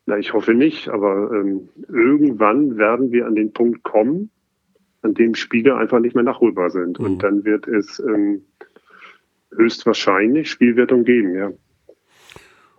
Na, 0.05 0.17
ich 0.17 0.33
hoffe 0.33 0.53
nicht, 0.53 0.89
aber 0.89 1.31
ähm, 1.31 1.69
irgendwann 1.87 2.77
werden 2.77 3.11
wir 3.11 3.27
an 3.27 3.35
den 3.35 3.53
Punkt 3.53 3.83
kommen, 3.83 4.29
an 5.01 5.13
dem 5.13 5.35
Spiele 5.35 5.75
einfach 5.77 5.99
nicht 5.99 6.15
mehr 6.15 6.23
nachholbar 6.23 6.69
sind. 6.69 6.99
Mhm. 6.99 7.05
Und 7.05 7.23
dann 7.23 7.45
wird 7.45 7.67
es 7.67 7.99
ähm, 7.99 8.43
höchstwahrscheinlich 9.55 10.49
Spielwertung 10.49 11.03
geben, 11.03 11.35
ja. 11.35 11.51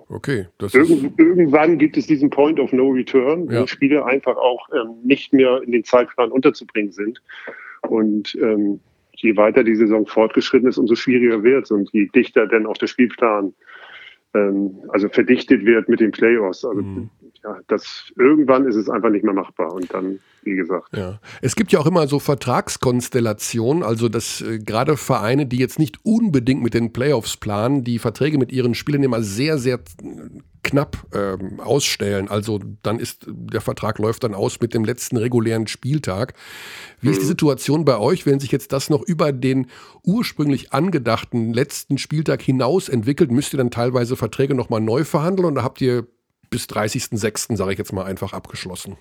Okay. 0.09 0.47
Irgend, 0.73 1.19
irgendwann 1.19 1.79
gibt 1.79 1.97
es 1.97 2.07
diesen 2.07 2.31
Point 2.31 2.61
of 2.61 2.73
No 2.73 2.91
Return, 2.91 3.49
wo 3.49 3.53
ja. 3.53 3.67
Spiele 3.67 4.05
einfach 4.05 4.37
auch 4.37 4.69
ähm, 4.75 4.95
nicht 5.05 5.33
mehr 5.33 5.63
in 5.63 5.73
den 5.73 5.85
Zeitplan 5.85 6.31
unterzubringen 6.31 6.93
sind. 6.93 7.23
Und 7.89 8.37
ähm, 8.41 8.81
je 9.17 9.37
weiter 9.37 9.65
die 9.65 9.77
Saison 9.77 10.07
fortgeschritten 10.07 10.69
ist, 10.69 10.79
umso 10.79 10.95
schwieriger 10.95 11.43
wird 11.43 11.65
es 11.65 11.71
und 11.71 11.91
je 11.93 12.09
dichter 12.15 12.47
dann 12.47 12.67
auch 12.67 12.77
der 12.77 12.87
Spielplan 12.87 13.55
ähm, 14.35 14.75
also 14.89 15.09
verdichtet 15.09 15.65
wird 15.65 15.89
mit 15.89 16.01
den 16.01 16.11
Playoffs. 16.11 16.65
Also 16.65 16.83
mhm. 16.83 17.11
Ja, 17.45 17.59
das 17.69 18.13
irgendwann 18.17 18.67
ist 18.67 18.77
es 18.77 18.89
einfach 18.89 19.11
nicht 19.11 19.25
mehr 19.25 19.35
machbar 19.35 19.73
und 19.73 19.93
dann 19.93 20.21
wie 20.45 20.57
gesagt. 20.57 20.97
Ja. 20.97 21.21
Es 21.41 21.55
gibt 21.55 21.73
ja 21.73 21.79
auch 21.79 21.87
immer 21.87 22.07
so 22.09 22.19
Vertragskonstellationen, 22.19 23.83
also 23.83 24.09
dass 24.09 24.41
äh, 24.41 24.59
gerade 24.59 24.97
Vereine, 24.97 25.47
die 25.47 25.59
jetzt 25.59 25.79
nicht 25.79 25.99
unbedingt 26.05 26.63
mit 26.63 26.75
den 26.75 26.93
Playoffs 26.93 27.37
planen, 27.37 27.85
die 27.85 27.99
Verträge 27.99 28.39
mit 28.39 28.53
ihren 28.53 28.75
Spielern 28.75 29.03
immer 29.03 29.23
sehr, 29.23 29.59
sehr 29.59 29.81
knapp 30.63 30.97
ähm, 31.13 31.61
ausstellen. 31.61 32.29
Also 32.29 32.61
dann 32.83 32.99
ist 32.99 33.27
der 33.29 33.61
Vertrag 33.61 33.99
läuft 33.99 34.25
dann 34.25 34.35
aus 34.35 34.61
mit 34.61 34.75
dem 34.75 34.85
letzten 34.85 35.17
regulären 35.17 35.67
Spieltag. 35.67 36.35
Wie 37.01 37.09
mhm. 37.09 37.13
ist 37.13 37.21
die 37.21 37.25
mhm. 37.25 37.31
Situation 37.31 37.85
bei 37.85 37.99
euch, 37.99 38.27
wenn 38.27 38.41
sich 38.41 38.53
jetzt 38.53 38.73
das 38.73 38.91
noch 38.91 39.03
über 39.03 39.33
den 39.33 39.67
ursprünglich 40.05 40.73
angedachten 40.73 41.53
letzten 41.53 41.99
Spieltag 41.99 42.43
hinaus 42.43 42.89
entwickelt? 42.89 43.31
Müsst 43.31 43.55
ihr 43.55 43.59
dann 43.59 43.71
teilweise 43.71 44.17
Verträge 44.17 44.55
nochmal 44.55 44.81
neu 44.81 45.05
verhandeln 45.05 45.53
oder 45.53 45.63
habt 45.63 45.81
ihr 45.81 46.07
bis 46.53 46.67
30.06., 46.67 47.57
sage 47.57 47.73
ich 47.73 47.79
jetzt 47.79 47.93
mal, 47.93 48.05
einfach 48.05 48.33
abgeschlossen? 48.33 48.97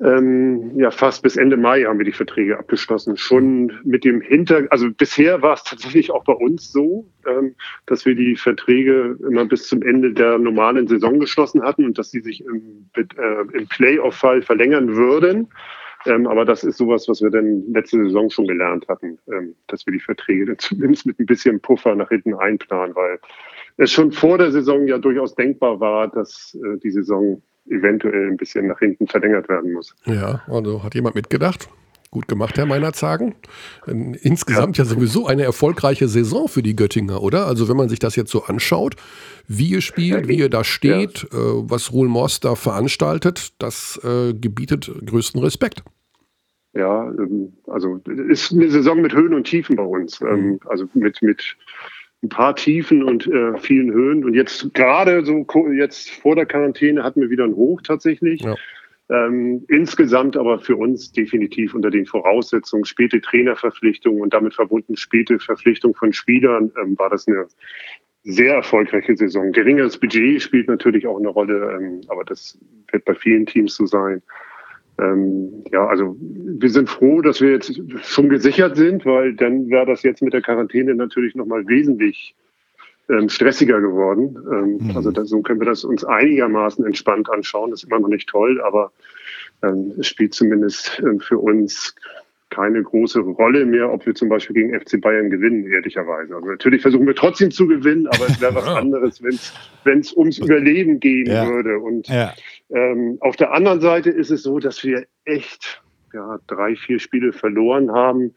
Ähm, 0.00 0.78
ja, 0.78 0.92
fast 0.92 1.24
bis 1.24 1.36
Ende 1.36 1.56
Mai 1.56 1.82
haben 1.82 1.98
wir 1.98 2.04
die 2.04 2.12
Verträge 2.12 2.56
abgeschlossen. 2.56 3.16
Schon 3.16 3.72
mit 3.82 4.04
dem 4.04 4.20
Hinter, 4.20 4.62
also 4.70 4.90
bisher 4.90 5.42
war 5.42 5.54
es 5.54 5.64
tatsächlich 5.64 6.12
auch 6.12 6.22
bei 6.22 6.34
uns 6.34 6.70
so, 6.70 7.04
ähm, 7.26 7.56
dass 7.86 8.06
wir 8.06 8.14
die 8.14 8.36
Verträge 8.36 9.18
immer 9.28 9.44
bis 9.44 9.66
zum 9.66 9.82
Ende 9.82 10.12
der 10.12 10.38
normalen 10.38 10.86
Saison 10.86 11.18
geschlossen 11.18 11.62
hatten 11.62 11.84
und 11.84 11.98
dass 11.98 12.12
sie 12.12 12.20
sich 12.20 12.44
im, 12.44 12.88
äh, 12.96 13.56
im 13.56 13.66
Playoff-Fall 13.66 14.42
verlängern 14.42 14.94
würden. 14.94 15.48
Ähm, 16.06 16.28
aber 16.28 16.44
das 16.44 16.62
ist 16.62 16.76
sowas, 16.76 17.08
was 17.08 17.20
wir 17.20 17.30
dann 17.30 17.64
letzte 17.72 18.02
Saison 18.04 18.30
schon 18.30 18.46
gelernt 18.46 18.86
hatten, 18.88 19.18
ähm, 19.32 19.56
dass 19.66 19.84
wir 19.84 19.92
die 19.92 20.00
Verträge 20.00 20.46
dann 20.46 20.58
zumindest 20.58 21.06
mit 21.06 21.18
ein 21.18 21.26
bisschen 21.26 21.60
Puffer 21.60 21.96
nach 21.96 22.08
hinten 22.08 22.34
einplanen, 22.34 22.94
weil 22.94 23.18
es 23.78 23.92
schon 23.92 24.12
vor 24.12 24.38
der 24.38 24.52
Saison 24.52 24.86
ja 24.86 24.98
durchaus 24.98 25.34
denkbar 25.34 25.80
war, 25.80 26.08
dass 26.08 26.56
äh, 26.62 26.78
die 26.78 26.90
Saison 26.90 27.42
eventuell 27.70 28.28
ein 28.28 28.36
bisschen 28.36 28.66
nach 28.66 28.78
hinten 28.78 29.06
verlängert 29.06 29.48
werden 29.48 29.72
muss. 29.72 29.94
Ja, 30.04 30.42
also 30.48 30.82
hat 30.82 30.94
jemand 30.94 31.14
mitgedacht. 31.14 31.68
Gut 32.10 32.26
gemacht, 32.26 32.56
Herr 32.56 32.64
Meinerzagen. 32.64 33.34
Insgesamt 33.86 34.78
ja. 34.78 34.84
ja. 34.84 34.90
sowieso 34.90 35.26
eine 35.26 35.42
erfolgreiche 35.42 36.08
Saison 36.08 36.48
für 36.48 36.62
die 36.62 36.74
Göttinger, 36.74 37.22
oder? 37.22 37.46
Also 37.46 37.68
wenn 37.68 37.76
man 37.76 37.90
sich 37.90 37.98
das 37.98 38.16
jetzt 38.16 38.30
so 38.30 38.44
anschaut, 38.44 38.96
wie 39.46 39.68
ihr 39.68 39.82
spielt, 39.82 40.26
wie 40.26 40.38
ihr 40.38 40.48
da 40.48 40.64
steht, 40.64 41.28
ja. 41.30 41.38
äh, 41.38 41.70
was 41.70 41.92
Ruhl 41.92 42.08
Moss 42.08 42.40
da 42.40 42.54
veranstaltet, 42.54 43.52
das 43.58 44.00
äh, 44.02 44.32
gebietet 44.32 44.90
größten 45.04 45.42
Respekt. 45.42 45.82
Ja, 46.72 47.10
ähm, 47.10 47.52
also 47.66 48.00
ist 48.06 48.52
eine 48.52 48.70
Saison 48.70 49.02
mit 49.02 49.14
Höhen 49.14 49.34
und 49.34 49.44
Tiefen 49.44 49.76
bei 49.76 49.82
uns. 49.82 50.20
Ähm, 50.22 50.52
mhm. 50.52 50.60
Also 50.64 50.86
mit, 50.94 51.20
mit 51.20 51.56
ein 52.22 52.28
paar 52.28 52.56
Tiefen 52.56 53.02
und 53.02 53.26
äh, 53.26 53.56
vielen 53.58 53.92
Höhen. 53.92 54.24
Und 54.24 54.34
jetzt 54.34 54.74
gerade 54.74 55.24
so 55.24 55.46
jetzt 55.72 56.10
vor 56.10 56.34
der 56.34 56.46
Quarantäne 56.46 57.04
hatten 57.04 57.20
wir 57.20 57.30
wieder 57.30 57.44
ein 57.44 57.54
Hoch 57.54 57.80
tatsächlich. 57.82 58.42
Ja. 58.42 58.56
Ähm, 59.10 59.64
insgesamt 59.68 60.36
aber 60.36 60.58
für 60.58 60.76
uns 60.76 61.12
definitiv 61.12 61.74
unter 61.74 61.90
den 61.90 62.04
Voraussetzungen, 62.04 62.84
späte 62.84 63.20
Trainerverpflichtung 63.20 64.20
und 64.20 64.34
damit 64.34 64.54
verbunden 64.54 64.96
späte 64.96 65.38
Verpflichtung 65.38 65.94
von 65.94 66.12
Spielern, 66.12 66.70
ähm, 66.82 66.98
war 66.98 67.08
das 67.08 67.26
eine 67.26 67.46
sehr 68.24 68.56
erfolgreiche 68.56 69.16
Saison. 69.16 69.52
Geringeres 69.52 69.98
Budget 69.98 70.42
spielt 70.42 70.68
natürlich 70.68 71.06
auch 71.06 71.18
eine 71.18 71.28
Rolle, 71.28 71.78
ähm, 71.78 72.00
aber 72.08 72.24
das 72.24 72.58
wird 72.92 73.04
bei 73.06 73.14
vielen 73.14 73.46
Teams 73.46 73.76
so 73.76 73.86
sein. 73.86 74.20
Ähm, 75.00 75.64
ja, 75.70 75.86
also 75.86 76.16
wir 76.20 76.70
sind 76.70 76.88
froh, 76.88 77.20
dass 77.20 77.40
wir 77.40 77.50
jetzt 77.50 77.80
schon 78.02 78.28
gesichert 78.28 78.76
sind, 78.76 79.06
weil 79.06 79.34
dann 79.34 79.68
wäre 79.68 79.86
das 79.86 80.02
jetzt 80.02 80.22
mit 80.22 80.32
der 80.32 80.42
Quarantäne 80.42 80.94
natürlich 80.94 81.34
nochmal 81.34 81.66
wesentlich 81.68 82.34
ähm, 83.08 83.28
stressiger 83.28 83.80
geworden. 83.80 84.36
Ähm, 84.52 84.88
mhm. 84.88 84.96
Also 84.96 85.10
das, 85.10 85.28
so 85.28 85.40
können 85.42 85.60
wir 85.60 85.66
das 85.66 85.84
uns 85.84 86.04
einigermaßen 86.04 86.84
entspannt 86.84 87.30
anschauen. 87.30 87.70
Das 87.70 87.82
ist 87.82 87.88
immer 87.88 88.00
noch 88.00 88.08
nicht 88.08 88.28
toll, 88.28 88.60
aber 88.60 88.92
ähm, 89.62 89.92
es 89.98 90.08
spielt 90.08 90.34
zumindest 90.34 91.00
ähm, 91.04 91.20
für 91.20 91.38
uns 91.38 91.94
keine 92.50 92.82
große 92.82 93.20
Rolle 93.20 93.66
mehr, 93.66 93.92
ob 93.92 94.06
wir 94.06 94.14
zum 94.14 94.28
Beispiel 94.28 94.54
gegen 94.54 94.80
FC 94.80 95.00
Bayern 95.00 95.30
gewinnen, 95.30 95.70
ehrlicherweise. 95.70 96.34
Also 96.34 96.48
natürlich 96.48 96.82
versuchen 96.82 97.06
wir 97.06 97.14
trotzdem 97.14 97.50
zu 97.50 97.66
gewinnen, 97.66 98.06
aber 98.06 98.26
es 98.26 98.40
wäre 98.40 98.54
was 98.54 98.66
anderes, 98.66 99.22
wenn 99.22 100.00
es 100.00 100.16
ums 100.16 100.38
Überleben 100.38 100.98
gehen 100.98 101.26
ja. 101.26 101.46
würde. 101.46 101.78
Und 101.78 102.08
ja. 102.08 102.32
Ähm, 102.70 103.18
auf 103.20 103.36
der 103.36 103.52
anderen 103.52 103.80
Seite 103.80 104.10
ist 104.10 104.30
es 104.30 104.42
so, 104.42 104.58
dass 104.58 104.84
wir 104.84 105.06
echt 105.24 105.82
ja, 106.12 106.38
drei, 106.46 106.76
vier 106.76 106.98
Spiele 106.98 107.32
verloren 107.32 107.92
haben, 107.92 108.34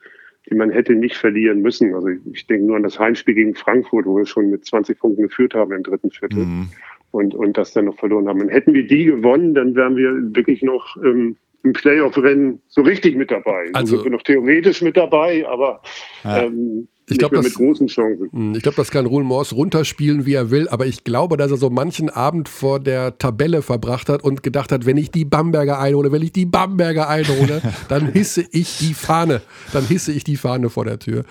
die 0.49 0.55
man 0.55 0.71
hätte 0.71 0.93
nicht 0.95 1.15
verlieren 1.15 1.61
müssen. 1.61 1.93
Also 1.93 2.07
ich, 2.07 2.19
ich 2.31 2.47
denke 2.47 2.65
nur 2.65 2.75
an 2.75 2.83
das 2.83 2.99
Heimspiel 2.99 3.35
gegen 3.35 3.55
Frankfurt, 3.55 4.05
wo 4.05 4.17
wir 4.17 4.25
schon 4.25 4.49
mit 4.49 4.65
20 4.65 4.99
Punkten 4.99 5.23
geführt 5.23 5.53
haben 5.53 5.71
im 5.71 5.83
dritten 5.83 6.11
Viertel. 6.11 6.45
Mhm. 6.45 6.69
Und, 7.11 7.35
und 7.35 7.57
das 7.57 7.73
dann 7.73 7.85
noch 7.85 7.97
verloren 7.97 8.29
haben. 8.29 8.41
Und 8.41 8.49
hätten 8.49 8.73
wir 8.73 8.87
die 8.87 9.03
gewonnen, 9.03 9.53
dann 9.53 9.75
wären 9.75 9.97
wir 9.97 10.13
wirklich 10.33 10.61
noch 10.61 10.95
ähm, 11.03 11.35
im 11.63 11.73
Playoff-Rennen 11.73 12.61
so 12.69 12.81
richtig 12.81 13.17
mit 13.17 13.31
dabei. 13.31 13.69
Also 13.73 13.97
sind 13.97 14.05
wir 14.05 14.11
noch 14.11 14.23
theoretisch 14.23 14.81
mit 14.81 14.95
dabei, 14.95 15.45
aber 15.47 15.81
ja. 16.23 16.43
ähm, 16.43 16.87
ich 17.11 17.19
glaube, 17.19 17.41
mit 17.41 17.53
großen 17.53 17.87
Chancen. 17.87 18.29
Hm, 18.31 18.55
ich 18.55 18.63
glaube, 18.63 18.77
das 18.77 18.91
kann 18.91 19.05
Ruhl 19.05 19.23
Morse 19.23 19.55
runterspielen, 19.55 20.25
wie 20.25 20.33
er 20.33 20.49
will, 20.49 20.67
aber 20.69 20.85
ich 20.85 21.03
glaube, 21.03 21.37
dass 21.37 21.51
er 21.51 21.57
so 21.57 21.69
manchen 21.69 22.09
Abend 22.09 22.49
vor 22.49 22.79
der 22.79 23.17
Tabelle 23.17 23.61
verbracht 23.61 24.09
hat 24.09 24.23
und 24.23 24.43
gedacht 24.43 24.71
hat, 24.71 24.85
wenn 24.85 24.97
ich 24.97 25.11
die 25.11 25.25
Bamberger 25.25 25.79
einhole, 25.79 26.11
wenn 26.11 26.21
ich 26.21 26.31
die 26.31 26.45
Bamberger 26.45 27.07
einhole, 27.09 27.61
dann 27.89 28.11
hisse 28.11 28.45
ich 28.51 28.77
die 28.79 28.93
Fahne. 28.93 29.41
Dann 29.73 29.85
hisse 29.85 30.11
ich 30.11 30.23
die 30.23 30.37
Fahne 30.37 30.69
vor 30.69 30.85
der 30.85 30.99
Tür. 30.99 31.23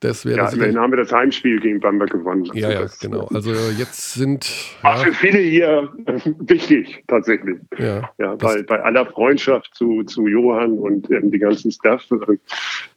Das 0.00 0.24
wäre 0.24 0.38
ja, 0.38 0.48
immerhin 0.48 0.78
haben 0.78 0.92
wir 0.92 0.96
das 0.96 1.12
Heimspiel 1.12 1.60
gegen 1.60 1.78
Bamberg 1.78 2.10
gewonnen. 2.10 2.44
Also 2.48 2.54
ja, 2.54 2.70
ja, 2.70 2.86
genau. 3.02 3.26
Also 3.34 3.52
jetzt 3.78 4.14
sind. 4.14 4.50
War 4.80 4.96
ja, 4.96 5.04
für 5.04 5.12
viele 5.12 5.38
hier 5.38 5.90
wichtig, 6.38 7.04
tatsächlich. 7.06 7.58
Ja, 7.78 8.10
ja 8.18 8.34
bei, 8.36 8.62
bei 8.62 8.82
aller 8.82 9.04
Freundschaft 9.04 9.74
zu, 9.74 10.02
zu 10.04 10.26
Johann 10.26 10.78
und 10.78 11.10
ähm, 11.10 11.30
die 11.30 11.38
ganzen 11.38 11.70
Staff. 11.70 12.06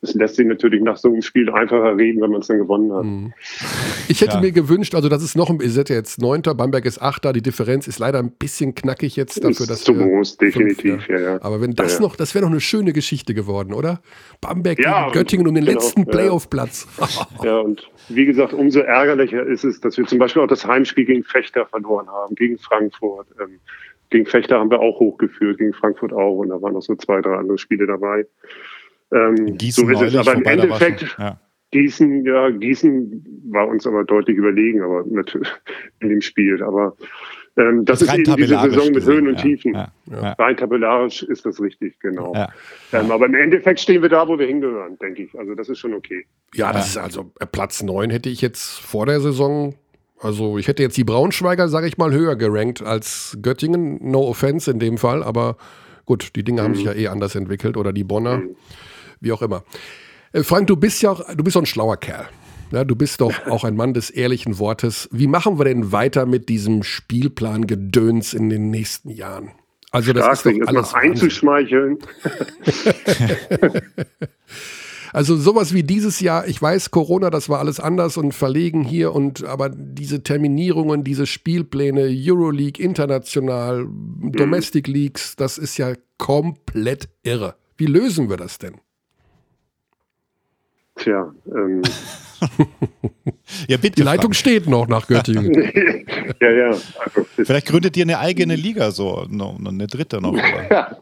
Das 0.01 0.13
lässt 0.13 0.37
sich 0.37 0.47
natürlich 0.47 0.81
nach 0.81 0.95
so 0.95 1.09
einem 1.09 1.21
Spiel 1.21 1.49
einfacher 1.49 1.97
reden, 1.97 2.21
wenn 2.21 2.31
man 2.31 2.39
es 2.39 2.47
dann 2.47 2.59
gewonnen 2.59 2.93
hat. 2.93 3.03
Mhm. 3.03 3.33
Ich 4.07 4.21
hätte 4.21 4.35
ja. 4.35 4.41
mir 4.41 4.53
gewünscht, 4.53 4.95
also 4.95 5.09
das 5.09 5.23
ist 5.23 5.35
noch, 5.35 5.49
ihr 5.49 5.69
seid 5.69 5.89
ja 5.89 5.97
jetzt 5.97 6.21
Neunter, 6.21 6.55
Bamberg 6.55 6.85
ist 6.85 7.01
Achter, 7.01 7.33
die 7.33 7.41
Differenz 7.41 7.87
ist 7.87 7.99
leider 7.99 8.19
ein 8.19 8.31
bisschen 8.31 8.75
knackig 8.75 9.17
jetzt 9.17 9.43
dafür, 9.43 9.67
dass. 9.67 9.83
Zu 9.83 9.93
groß, 9.93 10.37
definitiv, 10.37 11.03
fünf, 11.03 11.09
ja. 11.09 11.41
Aber 11.41 11.59
wenn 11.59 11.73
das 11.73 11.99
noch, 11.99 12.15
das 12.15 12.33
wäre 12.33 12.45
noch 12.45 12.51
eine 12.51 12.61
schöne 12.61 12.93
Geschichte 12.93 13.33
geworden, 13.33 13.73
oder? 13.73 14.01
Bamberg 14.39 14.77
gegen 14.77 15.11
Göttingen 15.11 15.47
um 15.47 15.55
den 15.55 15.65
genau, 15.65 15.79
letzten 15.79 16.05
Playoff-Platz. 16.05 16.87
Ja, 17.43 17.59
und 17.59 17.89
wie 18.09 18.25
gesagt, 18.25 18.53
umso 18.53 18.79
ärgerlicher 18.79 19.45
ist 19.45 19.63
es, 19.63 19.79
dass 19.79 19.97
wir 19.97 20.05
zum 20.05 20.19
Beispiel 20.19 20.41
auch 20.41 20.47
das 20.47 20.65
Heimspiel 20.65 21.05
gegen 21.05 21.23
Fechter 21.23 21.65
verloren 21.65 22.07
haben, 22.07 22.35
gegen 22.35 22.57
Frankfurt. 22.57 23.27
Ähm, 23.39 23.59
gegen 24.09 24.25
Fechter 24.25 24.59
haben 24.59 24.69
wir 24.69 24.79
auch 24.79 24.99
hochgeführt, 24.99 25.57
gegen 25.57 25.73
Frankfurt 25.73 26.13
auch. 26.13 26.37
Und 26.37 26.49
da 26.49 26.61
waren 26.61 26.73
noch 26.73 26.81
so 26.81 26.95
zwei, 26.95 27.21
drei 27.21 27.35
andere 27.35 27.57
Spiele 27.57 27.87
dabei. 27.87 28.25
Ähm, 29.11 29.57
Gießen 29.57 29.87
so 29.87 29.91
ist 29.91 30.13
es. 30.13 30.15
Aber 30.15 30.33
im 30.33 30.43
Endeffekt, 30.43 31.15
ja. 31.17 31.39
Gießen, 31.71 32.23
ja, 32.23 32.51
Gießen 32.51 33.41
war 33.49 33.67
uns 33.67 33.87
aber 33.87 34.03
deutlich 34.03 34.37
überlegen, 34.37 34.81
aber 34.83 35.03
mit, 35.05 35.37
in 35.99 36.09
dem 36.09 36.21
Spiel. 36.21 36.61
Aber 36.61 36.95
ähm, 37.55 37.85
das, 37.85 37.99
das 37.99 38.09
ist 38.09 38.13
eben 38.15 38.35
diese 38.35 38.59
Saison 38.59 38.91
mit 38.91 39.05
Höhen 39.05 39.27
und 39.27 39.37
Tiefen. 39.37 39.73
Ja, 39.75 39.91
ja. 40.09 40.33
Rein 40.33 40.57
tabellarisch 40.57 41.21
ist 41.23 41.45
das 41.45 41.61
richtig, 41.61 41.99
genau. 41.99 42.33
Ähm, 42.91 43.11
aber 43.11 43.27
im 43.27 43.35
Endeffekt 43.35 43.79
stehen 43.79 44.01
wir 44.01 44.09
da, 44.09 44.27
wo 44.27 44.39
wir 44.39 44.47
hingehören, 44.47 44.97
denke 44.97 45.23
ich. 45.23 45.37
Also 45.37 45.53
das 45.53 45.69
ist 45.69 45.77
schon 45.77 45.93
okay. 45.93 46.25
Ja, 46.55 46.73
das 46.73 46.87
ist 46.87 46.97
also 46.97 47.31
äh, 47.39 47.45
Platz 47.45 47.83
9 47.83 48.09
hätte 48.09 48.29
ich 48.29 48.41
jetzt 48.41 48.79
vor 48.79 49.05
der 49.05 49.19
Saison, 49.19 49.75
also 50.19 50.57
ich 50.57 50.67
hätte 50.67 50.81
jetzt 50.81 50.97
die 50.97 51.03
Braunschweiger, 51.03 51.67
sage 51.67 51.87
ich 51.87 51.97
mal, 51.97 52.11
höher 52.11 52.35
gerankt 52.35 52.81
als 52.81 53.37
Göttingen. 53.41 53.99
No 54.01 54.27
offense 54.27 54.71
in 54.71 54.79
dem 54.79 54.97
Fall, 54.97 55.21
aber 55.21 55.57
gut, 56.05 56.35
die 56.35 56.43
Dinge 56.43 56.61
mhm. 56.61 56.65
haben 56.65 56.75
sich 56.75 56.85
ja 56.85 56.93
eh 56.93 57.07
anders 57.07 57.35
entwickelt 57.35 57.77
oder 57.77 57.93
die 57.93 58.03
Bonner, 58.03 58.37
mhm. 58.37 58.55
wie 59.19 59.31
auch 59.31 59.43
immer. 59.43 59.63
Äh, 60.31 60.41
Frank, 60.41 60.65
du 60.67 60.75
bist 60.75 61.03
ja 61.03 61.11
auch, 61.11 61.35
du 61.35 61.43
bist 61.43 61.53
so 61.53 61.59
ein 61.59 61.67
schlauer 61.67 61.97
Kerl. 61.97 62.27
Ja, 62.73 62.83
du 62.83 62.95
bist 62.95 63.21
doch 63.21 63.31
auch 63.49 63.63
ein 63.63 63.75
Mann 63.75 63.93
des 63.93 64.09
ehrlichen 64.09 64.57
Wortes. 64.59 65.07
Wie 65.11 65.27
machen 65.27 65.59
wir 65.59 65.65
denn 65.65 65.91
weiter 65.91 66.25
mit 66.25 66.49
diesem 66.49 66.83
Spielplan-Gedöns 66.83 68.33
in 68.33 68.49
den 68.49 68.69
nächsten 68.69 69.09
Jahren? 69.09 69.51
Also 69.91 70.11
das 70.11 70.39
Stark, 70.39 70.55
ist 70.55 70.61
doch 70.61 70.67
alles 70.67 70.93
einzuschmeicheln. 70.93 71.99
Also 75.13 75.37
sowas 75.37 75.75
wie 75.75 75.83
dieses 75.83 76.19
Jahr, 76.21 76.47
ich 76.47 76.59
weiß, 76.59 76.89
Corona, 76.89 77.29
das 77.29 77.47
war 77.47 77.59
alles 77.59 77.79
anders 77.79 78.17
und 78.17 78.33
verlegen 78.33 78.83
hier 78.83 79.13
und 79.13 79.43
aber 79.43 79.69
diese 79.69 80.23
Terminierungen, 80.23 81.03
diese 81.03 81.27
Spielpläne, 81.27 82.09
Euroleague, 82.11 82.83
international, 82.83 83.85
mhm. 83.85 84.31
Domestic 84.31 84.87
Leagues, 84.87 85.35
das 85.35 85.59
ist 85.59 85.77
ja 85.77 85.93
komplett 86.17 87.09
irre. 87.21 87.53
Wie 87.77 87.85
lösen 87.85 88.27
wir 88.27 88.37
das 88.37 88.57
denn? 88.57 88.81
Tja, 90.95 91.31
ähm, 91.55 91.83
ja, 93.67 93.77
bitte. 93.77 93.95
Die 93.95 94.01
Leitung 94.01 94.33
Frank. 94.33 94.35
steht 94.35 94.67
noch 94.67 94.87
nach 94.87 95.07
Göttingen. 95.07 95.53
ja, 96.41 96.51
ja. 96.51 96.67
Also, 96.69 97.25
Vielleicht 97.35 97.67
gründet 97.67 97.97
ihr 97.97 98.03
eine 98.03 98.19
eigene 98.19 98.55
Liga, 98.55 98.91
so 98.91 99.27
eine 99.29 99.87
dritte 99.87 100.21
noch. 100.21 100.37
Ja. 100.69 100.97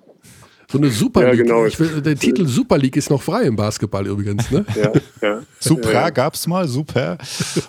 So 0.67 0.77
eine 0.77 0.89
Super 0.89 1.31
League. 1.31 1.39
Ja, 1.39 1.43
genau. 1.43 1.79
will, 1.79 2.01
der 2.01 2.15
Titel 2.15 2.45
Super 2.45 2.77
League 2.77 2.95
ist 2.95 3.09
noch 3.09 3.21
frei 3.21 3.43
im 3.43 3.57
Basketball 3.57 4.07
übrigens. 4.07 4.49
Ne? 4.51 4.65
Ja, 4.81 4.91
ja. 5.21 5.41
Supra 5.59 5.91
ja. 5.91 6.09
gab 6.11 6.33
es 6.33 6.47
mal, 6.47 6.65
super. 6.65 7.17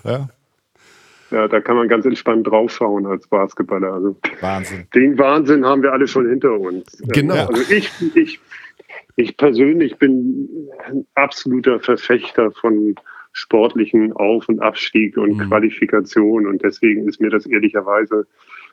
Ja. 0.05 0.29
Ja, 1.33 1.49
da 1.49 1.61
kann 1.61 1.77
man 1.77 1.89
ganz 1.89 2.05
entspannt 2.05 2.47
draufschauen 2.47 3.07
als 3.07 3.27
Basketballer. 3.27 3.95
Also 3.95 4.17
Wahnsinn. 4.41 4.87
Den 4.95 5.19
Wahnsinn 5.19 5.65
haben 5.65 5.83
wir 5.83 5.93
alle 5.93 6.07
schon 6.07 6.29
hinter 6.29 6.53
uns. 6.53 6.99
Genau. 7.09 7.47
Also 7.47 7.73
ich, 7.73 7.91
ich, 8.15 8.39
ich 9.17 9.37
persönlich 9.37 9.97
bin 9.97 10.49
ein 10.87 11.07
absoluter 11.15 11.81
Verfechter 11.81 12.53
von 12.53 12.95
sportlichen 13.33 14.13
Auf- 14.13 14.49
und 14.49 14.61
Abstieg 14.61 15.17
und 15.17 15.37
mhm. 15.37 15.49
Qualifikation. 15.49 16.47
Und 16.47 16.63
deswegen 16.63 17.09
ist 17.09 17.21
mir 17.21 17.31
das 17.31 17.47
ehrlicherweise 17.47 18.27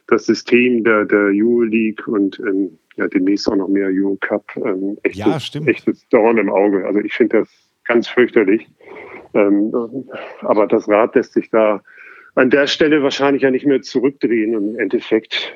das 0.07 0.25
System 0.25 0.83
der, 0.83 1.05
der 1.05 1.31
Euro-League 1.33 2.07
und 2.07 2.39
ähm, 2.39 2.77
ja, 2.95 3.07
demnächst 3.07 3.47
auch 3.47 3.55
noch 3.55 3.67
mehr 3.67 3.87
Euro-Cup 3.87 4.45
ähm, 4.57 4.97
echtes, 5.03 5.53
ja, 5.53 5.61
echtes 5.65 6.07
Dorn 6.09 6.37
im 6.37 6.49
Auge. 6.49 6.85
Also 6.85 6.99
ich 6.99 7.13
finde 7.13 7.39
das 7.39 7.49
ganz 7.85 8.07
fürchterlich. 8.07 8.67
Ähm, 9.33 9.71
aber 10.41 10.67
das 10.67 10.87
Rad 10.89 11.15
lässt 11.15 11.33
sich 11.33 11.49
da 11.49 11.81
an 12.35 12.49
der 12.49 12.67
Stelle 12.67 13.03
wahrscheinlich 13.03 13.43
ja 13.43 13.51
nicht 13.51 13.65
mehr 13.65 13.81
zurückdrehen. 13.81 14.55
Und 14.55 14.69
im 14.69 14.79
Endeffekt 14.79 15.55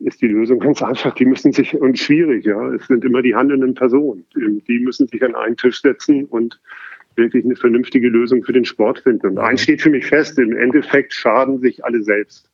ist 0.00 0.22
die 0.22 0.28
Lösung 0.28 0.60
ganz 0.60 0.82
einfach. 0.82 1.14
Die 1.14 1.26
müssen 1.26 1.52
sich, 1.52 1.74
und 1.74 1.98
schwierig, 1.98 2.44
ja, 2.44 2.72
es 2.74 2.86
sind 2.86 3.04
immer 3.04 3.22
die 3.22 3.34
handelnden 3.34 3.74
Personen. 3.74 4.24
Die 4.34 4.78
müssen 4.78 5.08
sich 5.08 5.22
an 5.22 5.34
einen 5.34 5.56
Tisch 5.56 5.82
setzen 5.82 6.24
und 6.26 6.60
wirklich 7.18 7.44
eine 7.44 7.56
vernünftige 7.56 8.08
Lösung 8.08 8.42
für 8.44 8.52
den 8.52 8.64
Sport 8.64 9.00
finden. 9.00 9.26
Und 9.26 9.38
eins 9.38 9.62
steht 9.62 9.82
für 9.82 9.90
mich 9.90 10.06
fest, 10.06 10.38
im 10.38 10.56
Endeffekt 10.56 11.12
schaden 11.12 11.60
sich 11.60 11.84
alle 11.84 12.02
selbst. 12.02 12.50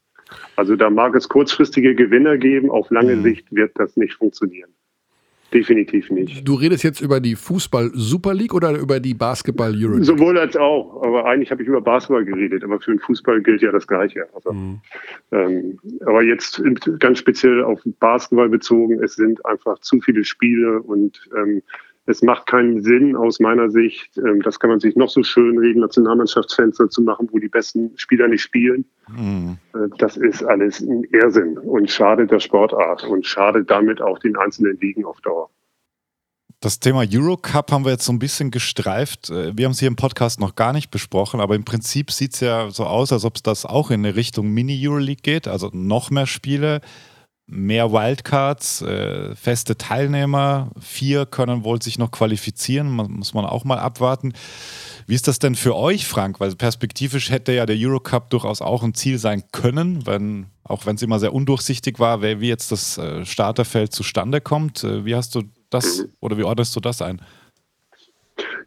Also 0.56 0.74
da 0.76 0.90
mag 0.90 1.14
es 1.14 1.28
kurzfristige 1.28 1.94
Gewinner 1.94 2.38
geben, 2.38 2.70
auf 2.70 2.90
lange 2.90 3.16
mhm. 3.16 3.22
Sicht 3.22 3.54
wird 3.54 3.72
das 3.76 3.96
nicht 3.96 4.14
funktionieren. 4.14 4.70
Definitiv 5.52 6.10
nicht. 6.10 6.46
Du 6.46 6.54
redest 6.54 6.82
jetzt 6.82 7.00
über 7.00 7.20
die 7.20 7.36
Fußball-Super 7.36 8.34
League 8.34 8.54
oder 8.54 8.76
über 8.76 8.98
die 8.98 9.14
Basketball-Euro 9.14 9.94
League? 9.94 10.04
Sowohl 10.04 10.36
als 10.36 10.56
auch. 10.56 11.00
Aber 11.04 11.26
eigentlich 11.26 11.52
habe 11.52 11.62
ich 11.62 11.68
über 11.68 11.80
Basketball 11.80 12.24
geredet. 12.24 12.64
Aber 12.64 12.80
für 12.80 12.90
den 12.90 12.98
Fußball 12.98 13.40
gilt 13.40 13.62
ja 13.62 13.70
das 13.70 13.86
Gleiche. 13.86 14.26
Also, 14.34 14.52
mhm. 14.52 14.80
ähm, 15.30 15.78
aber 16.00 16.22
jetzt 16.24 16.60
ganz 16.98 17.18
speziell 17.20 17.62
auf 17.62 17.80
Basketball 18.00 18.48
bezogen, 18.48 19.00
es 19.00 19.14
sind 19.14 19.46
einfach 19.46 19.78
zu 19.78 20.00
viele 20.00 20.24
Spiele 20.24 20.82
und 20.82 21.20
ähm, 21.36 21.62
es 22.06 22.22
macht 22.22 22.46
keinen 22.46 22.82
Sinn 22.82 23.16
aus 23.16 23.40
meiner 23.40 23.70
Sicht, 23.70 24.16
ähm, 24.18 24.42
das 24.42 24.60
kann 24.60 24.70
man 24.70 24.80
sich 24.80 24.94
noch 24.94 25.08
so 25.08 25.22
schön 25.22 25.58
reden, 25.58 25.80
Nationalmannschaftsfenster 25.80 26.90
zu 26.90 27.02
machen, 27.02 27.28
wo 27.32 27.38
die 27.38 27.48
besten 27.48 27.92
Spieler 27.96 28.28
nicht 28.28 28.42
spielen. 28.42 28.84
Mhm. 29.08 29.58
Äh, 29.74 29.88
das 29.98 30.16
ist 30.16 30.44
alles 30.44 30.80
ein 30.80 31.04
Irrsinn 31.04 31.56
und 31.58 31.90
schadet 31.90 32.30
der 32.30 32.40
Sportart 32.40 33.04
und 33.04 33.26
schadet 33.26 33.70
damit 33.70 34.02
auch 34.02 34.18
den 34.18 34.36
einzelnen 34.36 34.78
Ligen 34.80 35.04
auf 35.04 35.20
Dauer. 35.22 35.48
Das 36.60 36.80
Thema 36.80 37.04
Eurocup 37.06 37.72
haben 37.72 37.84
wir 37.84 37.92
jetzt 37.92 38.06
so 38.06 38.12
ein 38.12 38.18
bisschen 38.18 38.50
gestreift. 38.50 39.30
Äh, 39.30 39.56
wir 39.56 39.64
haben 39.64 39.72
es 39.72 39.80
hier 39.80 39.88
im 39.88 39.96
Podcast 39.96 40.40
noch 40.40 40.54
gar 40.56 40.74
nicht 40.74 40.90
besprochen, 40.90 41.40
aber 41.40 41.54
im 41.54 41.64
Prinzip 41.64 42.10
sieht 42.10 42.34
es 42.34 42.40
ja 42.40 42.70
so 42.70 42.84
aus, 42.84 43.12
als 43.12 43.24
ob 43.24 43.36
es 43.36 43.42
das 43.42 43.64
auch 43.64 43.90
in 43.90 44.04
eine 44.04 44.14
Richtung 44.14 44.48
Mini-Euroleague 44.48 45.22
geht, 45.22 45.48
also 45.48 45.70
noch 45.72 46.10
mehr 46.10 46.26
Spiele, 46.26 46.80
mehr 47.46 47.92
Wildcards, 47.92 48.82
äh, 48.82 49.34
feste 49.34 49.76
Teilnehmer. 49.76 50.70
Vier 50.80 51.26
können 51.26 51.64
wohl 51.64 51.82
sich 51.82 51.98
noch 51.98 52.10
qualifizieren, 52.10 52.90
muss 52.90 53.34
man 53.34 53.44
auch 53.44 53.64
mal 53.64 53.78
abwarten. 53.78 54.32
Wie 55.06 55.14
ist 55.14 55.28
das 55.28 55.38
denn 55.38 55.54
für 55.54 55.76
euch, 55.76 56.06
Frank? 56.06 56.40
Weil 56.40 56.54
perspektivisch 56.54 57.30
hätte 57.30 57.52
ja 57.52 57.66
der 57.66 57.76
Eurocup 57.78 58.30
durchaus 58.30 58.62
auch 58.62 58.82
ein 58.82 58.94
Ziel 58.94 59.18
sein 59.18 59.44
können, 59.52 60.06
wenn, 60.06 60.46
auch 60.62 60.86
wenn 60.86 60.96
es 60.96 61.02
immer 61.02 61.18
sehr 61.18 61.34
undurchsichtig 61.34 61.98
war, 61.98 62.22
wie 62.22 62.48
jetzt 62.48 62.72
das 62.72 62.96
äh, 62.96 63.26
Starterfeld 63.26 63.92
zustande 63.92 64.40
kommt. 64.40 64.82
Äh, 64.82 65.04
wie 65.04 65.14
hast 65.14 65.34
du 65.34 65.42
das 65.68 65.98
mhm. 65.98 66.12
oder 66.20 66.38
wie 66.38 66.44
ordnest 66.44 66.74
du 66.74 66.80
das 66.80 67.02
ein? 67.02 67.20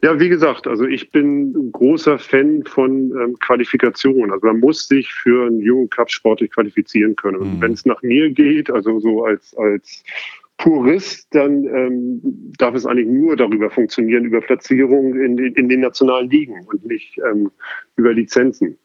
Ja, 0.02 0.18
wie 0.18 0.28
gesagt, 0.28 0.66
also 0.66 0.86
ich 0.86 1.10
bin 1.10 1.72
großer 1.72 2.18
Fan 2.18 2.64
von 2.64 3.10
ähm, 3.10 3.38
Qualifikation. 3.40 4.30
Also 4.30 4.46
man 4.46 4.60
muss 4.60 4.88
sich 4.88 5.12
für 5.12 5.46
einen 5.46 5.60
jungen 5.60 5.90
Cup 5.90 6.10
sportlich 6.10 6.50
qualifizieren 6.52 7.16
können. 7.16 7.36
Und 7.36 7.56
mhm. 7.56 7.60
wenn 7.60 7.72
es 7.72 7.84
nach 7.84 8.00
mir 8.02 8.30
geht, 8.30 8.70
also 8.70 8.98
so 9.00 9.24
als, 9.24 9.54
als 9.56 10.04
Purist, 10.56 11.34
dann 11.34 11.64
ähm, 11.64 12.52
darf 12.58 12.74
es 12.74 12.86
eigentlich 12.86 13.08
nur 13.08 13.36
darüber 13.36 13.70
funktionieren, 13.70 14.24
über 14.24 14.40
Platzierungen 14.40 15.20
in, 15.20 15.54
in 15.54 15.68
den 15.68 15.80
nationalen 15.80 16.30
Ligen 16.30 16.64
und 16.66 16.84
nicht 16.86 17.18
ähm, 17.18 17.50
über 17.96 18.12
Lizenzen, 18.12 18.78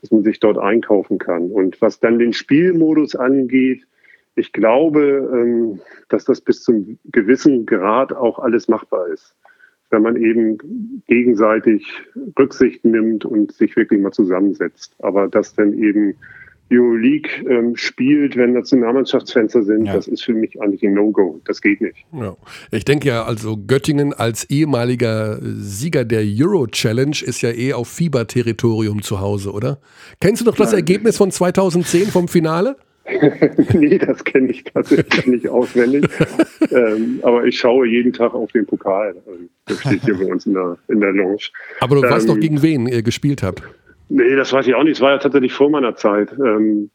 dass 0.00 0.10
man 0.10 0.24
sich 0.24 0.40
dort 0.40 0.58
einkaufen 0.58 1.18
kann. 1.18 1.50
Und 1.50 1.80
was 1.80 2.00
dann 2.00 2.18
den 2.18 2.32
Spielmodus 2.32 3.14
angeht, 3.14 3.86
ich 4.34 4.52
glaube, 4.52 5.28
ähm, 5.32 5.80
dass 6.08 6.24
das 6.24 6.40
bis 6.40 6.62
zum 6.62 6.98
gewissen 7.04 7.66
Grad 7.66 8.12
auch 8.12 8.38
alles 8.38 8.68
machbar 8.68 9.08
ist, 9.08 9.34
wenn 9.90 10.02
man 10.02 10.16
eben 10.16 11.02
gegenseitig 11.06 11.86
Rücksicht 12.38 12.84
nimmt 12.84 13.24
und 13.24 13.52
sich 13.52 13.76
wirklich 13.76 14.00
mal 14.00 14.12
zusammensetzt. 14.12 14.94
Aber 15.00 15.28
dass 15.28 15.54
dann 15.54 15.74
eben 15.74 16.14
Euroleague 16.72 17.30
ähm, 17.48 17.74
spielt, 17.76 18.36
wenn 18.36 18.52
Nationalmannschaftsfenster 18.52 19.64
sind, 19.64 19.86
ja. 19.86 19.94
das 19.94 20.06
ist 20.06 20.22
für 20.22 20.34
mich 20.34 20.60
eigentlich 20.60 20.82
ein 20.84 20.94
No-Go. 20.94 21.40
Das 21.44 21.60
geht 21.60 21.80
nicht. 21.80 21.96
Ja. 22.12 22.36
Ich 22.70 22.84
denke 22.84 23.08
ja, 23.08 23.24
also 23.24 23.56
Göttingen 23.56 24.12
als 24.12 24.48
ehemaliger 24.48 25.40
Sieger 25.42 26.04
der 26.04 26.22
Euro 26.22 26.68
Challenge 26.68 27.16
ist 27.24 27.42
ja 27.42 27.50
eh 27.50 27.72
auf 27.72 27.88
Fieberterritorium 27.88 29.02
zu 29.02 29.20
Hause, 29.20 29.52
oder? 29.52 29.80
Kennst 30.20 30.42
du 30.42 30.46
noch 30.46 30.54
das 30.54 30.70
Nein. 30.70 30.78
Ergebnis 30.78 31.16
von 31.16 31.32
2010 31.32 32.06
vom 32.06 32.28
Finale? 32.28 32.76
nee, 33.74 33.98
das 33.98 34.24
kenne 34.24 34.50
ich 34.50 34.64
tatsächlich 34.64 35.26
nicht 35.26 35.48
auswendig. 35.48 36.08
ähm, 36.70 37.20
aber 37.22 37.44
ich 37.44 37.58
schaue 37.58 37.86
jeden 37.86 38.12
Tag 38.12 38.34
auf 38.34 38.50
den 38.52 38.66
Pokal. 38.66 39.14
Das 39.66 39.80
steht 39.80 40.04
hier 40.04 40.18
bei 40.18 40.26
uns 40.26 40.46
in 40.46 40.54
der, 40.54 40.76
in 40.88 41.00
der 41.00 41.12
Lounge. 41.12 41.48
Aber 41.80 41.96
du 41.96 42.02
ähm, 42.04 42.10
weißt 42.10 42.28
doch, 42.28 42.38
gegen 42.38 42.62
wen 42.62 42.86
ihr 42.86 43.02
gespielt 43.02 43.42
habt. 43.42 43.62
Nee, 44.08 44.34
das 44.34 44.52
weiß 44.52 44.66
ich 44.66 44.74
auch 44.74 44.82
nicht. 44.82 44.96
Es 44.96 45.00
war 45.00 45.12
ja 45.12 45.18
tatsächlich 45.18 45.52
vor 45.52 45.70
meiner 45.70 45.94
Zeit. 45.94 46.32
Ähm, 46.32 46.90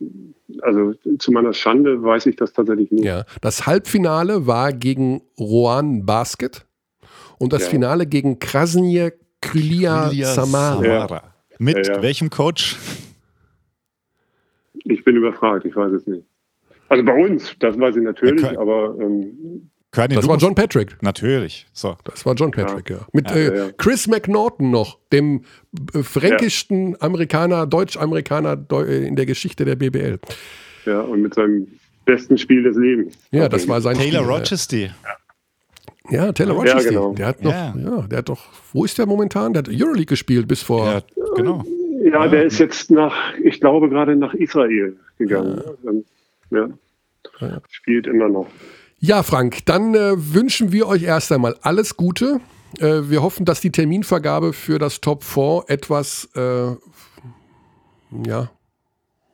also 0.61 0.93
zu 1.18 1.32
meiner 1.32 1.53
Schande 1.53 2.03
weiß 2.03 2.26
ich 2.26 2.36
das 2.36 2.53
tatsächlich 2.53 2.91
nicht. 2.91 3.05
Ja, 3.05 3.24
das 3.41 3.66
Halbfinale 3.66 4.47
war 4.47 4.74
gegen 4.74 5.22
Rohan 5.39 6.05
Basket 6.05 6.66
und 7.39 7.53
das 7.53 7.63
ja. 7.63 7.70
Finale 7.70 8.05
gegen 8.05 8.39
Krasnir 8.39 9.13
Krylia 9.41 10.09
Samara. 10.09 10.82
Samara. 10.82 11.24
Mit 11.57 11.88
ja, 11.88 12.01
welchem 12.01 12.30
Coach? 12.30 12.78
Ich 14.86 15.03
bin 15.03 15.15
überfragt, 15.15 15.65
ich 15.65 15.75
weiß 15.75 15.91
es 15.91 16.07
nicht. 16.07 16.25
Also 16.89 17.03
bei 17.03 17.13
uns, 17.13 17.55
das 17.59 17.79
weiß 17.79 17.95
ich 17.95 18.03
natürlich, 18.03 18.41
ja, 18.41 18.59
aber. 18.59 18.95
Ähm, 18.99 19.69
das 19.91 20.27
war 20.27 20.38
John 20.38 20.53
Patrick. 20.53 20.97
Natürlich. 21.01 21.67
So. 21.71 21.95
Das 22.03 22.25
war 22.25 22.36
John 22.36 22.51
Patrick, 22.51 22.89
ja. 22.89 22.97
ja. 22.97 23.07
Mit 23.13 23.29
ja, 23.29 23.38
äh, 23.38 23.73
Chris 23.77 24.07
McNaughton 24.07 24.69
noch, 24.69 24.99
dem 25.13 25.43
äh, 25.93 26.03
fränkischsten 26.03 26.97
Amerikaner, 27.01 27.65
Deutsch-Amerikaner 27.65 28.57
äh, 28.71 29.07
in 29.07 29.15
der 29.15 29.25
Geschichte 29.25 29.63
der 29.63 29.77
BBL. 29.77 30.19
Ja, 30.86 30.99
und 30.99 31.21
mit 31.21 31.33
seinem 31.33 31.67
besten 32.03 32.38
Spiel 32.38 32.63
des 32.63 32.75
Lebens. 32.75 33.17
Ja, 33.31 33.47
das 33.47 33.67
war 33.69 33.79
sein 33.79 33.95
Taylor 33.95 34.25
Rochester. 34.25 34.89
Ja, 36.09 36.31
Taylor 36.33 36.55
Rochester. 36.55 36.91
Ja, 36.91 36.99
genau. 36.99 37.13
Der 37.13 37.27
hat 37.27 37.41
noch, 37.41 37.51
ja. 37.51 38.07
der 38.07 38.17
hat 38.17 38.29
doch, 38.29 38.43
wo 38.73 38.83
ist 38.83 38.97
der 38.97 39.05
momentan? 39.05 39.53
Der 39.53 39.63
hat 39.63 39.69
Euroleague 39.69 40.05
gespielt 40.05 40.47
bis 40.47 40.61
vor. 40.61 40.86
Ja, 40.86 41.01
genau. 41.36 41.63
Ja, 42.06 42.28
der 42.28 42.45
ist 42.45 42.60
jetzt 42.60 42.91
nach, 42.91 43.16
ich 43.43 43.60
glaube, 43.60 43.89
gerade 43.89 44.16
nach 44.16 44.36
Israel 44.36 44.95
gegangen. 45.18 45.62
Ja. 46.51 46.70
ja. 47.39 47.62
Spielt 47.70 48.06
immer 48.06 48.30
noch. 48.30 48.47
Ja, 48.99 49.24
Frank, 49.24 49.66
dann 49.66 49.95
äh, 49.95 50.14
wünschen 50.16 50.72
wir 50.72 50.88
euch 50.88 51.03
erst 51.03 51.32
einmal 51.32 51.56
alles 51.62 51.97
Gute. 51.97 52.39
Äh, 52.80 53.10
wir 53.10 53.24
hoffen, 53.24 53.45
dass 53.45 53.60
die 53.60 53.72
Terminvergabe 53.72 54.53
für 54.53 54.78
das 54.78 55.01
Top 55.01 55.24
4 55.24 55.64
etwas 55.68 56.30
äh, 56.36 56.76
ja, 58.28 58.51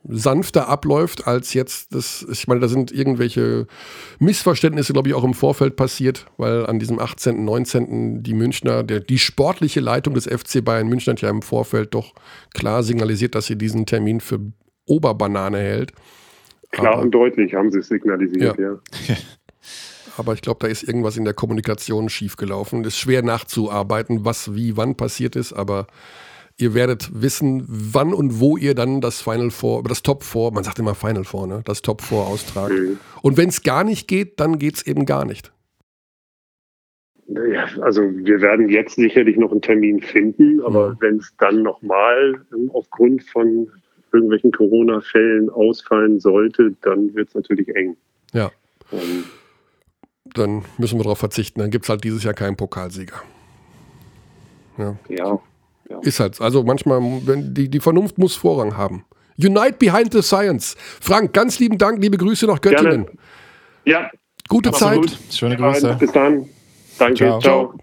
sanfter 0.04 0.68
abläuft 0.68 1.28
als 1.28 1.54
jetzt 1.54 1.94
das, 1.94 2.26
ich 2.32 2.48
meine, 2.48 2.60
da 2.60 2.68
sind 2.68 2.92
irgendwelche 2.92 3.68
Missverständnisse, 4.20 4.94
glaube 4.94 5.10
ich, 5.10 5.16
auch 5.16 5.24
im 5.24 5.34
Vorfeld 5.34 5.76
passiert, 5.76 6.26
weil 6.38 6.66
an 6.66 6.80
diesem 6.80 7.00
18., 7.00 7.44
19. 7.44 8.24
die 8.24 8.34
Münchner, 8.34 8.84
der, 8.84 9.00
die 9.00 9.20
sportliche 9.20 9.80
Leitung 9.80 10.14
des 10.14 10.26
FC 10.26 10.64
Bayern 10.64 10.88
München 10.88 11.14
hat 11.14 11.22
ja 11.22 11.30
im 11.30 11.42
Vorfeld 11.42 11.94
doch 11.94 12.14
klar 12.54 12.84
signalisiert, 12.84 13.36
dass 13.36 13.46
sie 13.46 13.58
diesen 13.58 13.86
Termin 13.86 14.22
für 14.22 14.40
Oberbanane 14.86 15.60
hält. 15.60 15.94
Klar 16.72 16.94
Aber, 16.94 17.02
und 17.04 17.12
deutlich 17.12 17.54
haben 17.54 17.72
sie 17.72 17.80
es 17.80 17.88
signalisiert, 17.88 18.58
ja. 18.58 18.80
ja. 19.08 19.16
Aber 20.18 20.34
ich 20.34 20.42
glaube, 20.42 20.60
da 20.62 20.68
ist 20.68 20.84
irgendwas 20.84 21.16
in 21.16 21.26
der 21.26 21.34
Kommunikation 21.34 22.10
schiefgelaufen. 22.10 22.82
Es 22.82 22.96
ist 22.96 23.00
schwer 23.00 23.24
nachzuarbeiten, 23.24 24.26
was 24.26 24.54
wie 24.56 24.76
wann 24.76 24.96
passiert 24.96 25.36
ist, 25.36 25.54
aber 25.54 25.88
Ihr 26.62 26.74
werdet 26.74 27.10
wissen, 27.22 27.66
wann 27.68 28.14
und 28.14 28.40
wo 28.40 28.58
ihr 28.58 28.76
dann 28.76 29.02
das 29.02 29.22
Final 29.22 29.50
Four, 29.50 29.84
das 29.84 30.04
Top 30.04 30.24
Four, 30.24 30.52
man 30.54 30.64
sagt 30.64 30.80
immer 30.80 30.96
Final 30.96 31.24
Four, 31.24 31.48
ne? 31.48 31.62
das 31.66 31.82
Top 31.82 32.02
Four 32.02 32.28
austragt. 32.28 32.74
Mhm. 32.74 33.00
Und 33.22 33.38
wenn 33.38 33.50
es 33.50 33.64
gar 33.64 33.84
nicht 33.84 34.08
geht, 34.08 34.40
dann 34.40 34.60
geht 34.60 34.76
es 34.76 34.88
eben 34.88 35.06
gar 35.06 35.26
nicht. 35.26 35.52
Ja, 37.28 37.66
also 37.82 38.02
wir 38.02 38.42
werden 38.42 38.70
jetzt 38.70 38.96
sicherlich 38.96 39.38
noch 39.38 39.52
einen 39.52 39.62
Termin 39.62 40.02
finden, 40.02 40.62
aber 40.62 40.90
mhm. 40.90 40.98
wenn 41.00 41.18
es 41.18 41.34
dann 41.40 41.64
nochmal 41.64 42.42
ähm, 42.54 42.70
aufgrund 42.74 43.24
von 43.24 43.70
irgendwelchen 44.12 44.52
Corona-Fällen 44.52 45.50
ausfallen 45.50 46.20
sollte, 46.20 46.76
dann 46.82 47.14
wird 47.16 47.30
es 47.30 47.36
natürlich 47.36 47.74
eng. 47.76 47.96
Ja. 48.34 48.52
Ähm, 48.92 49.24
dann 50.34 50.64
müssen 50.78 51.00
wir 51.00 51.04
darauf 51.04 51.20
verzichten. 51.20 51.60
Dann 51.60 51.72
gibt 51.72 51.86
es 51.86 51.90
halt 51.90 52.04
dieses 52.04 52.24
Jahr 52.24 52.34
keinen 52.34 52.58
Pokalsieger. 52.58 53.22
Ja. 54.78 54.98
ja. 55.10 55.40
Ja. 55.92 56.00
Ist 56.02 56.20
halt. 56.20 56.40
Also 56.42 56.64
manchmal, 56.64 57.02
wenn 57.26 57.54
die, 57.54 57.70
die 57.70 57.80
Vernunft 57.80 58.18
muss 58.18 58.36
Vorrang 58.36 58.78
haben. 58.78 59.06
Unite 59.38 59.76
behind 59.80 60.14
the 60.14 60.22
science. 60.22 60.76
Frank, 61.00 61.34
ganz 61.34 61.60
lieben 61.60 61.78
Dank, 61.78 62.02
liebe 62.02 62.18
Grüße 62.18 62.46
nach 62.46 62.62
Göttingen. 62.62 63.06
Gerne. 63.06 63.18
Ja. 63.86 64.10
Gute 64.48 64.72
Zeit. 64.72 64.98
Gut. 64.98 65.18
Schöne 65.32 65.58
Grüße. 65.58 65.96
Bis 66.00 66.12
dann. 66.12 66.48
Danke. 66.98 67.16
Ciao. 67.16 67.40
Ciao. 67.40 67.74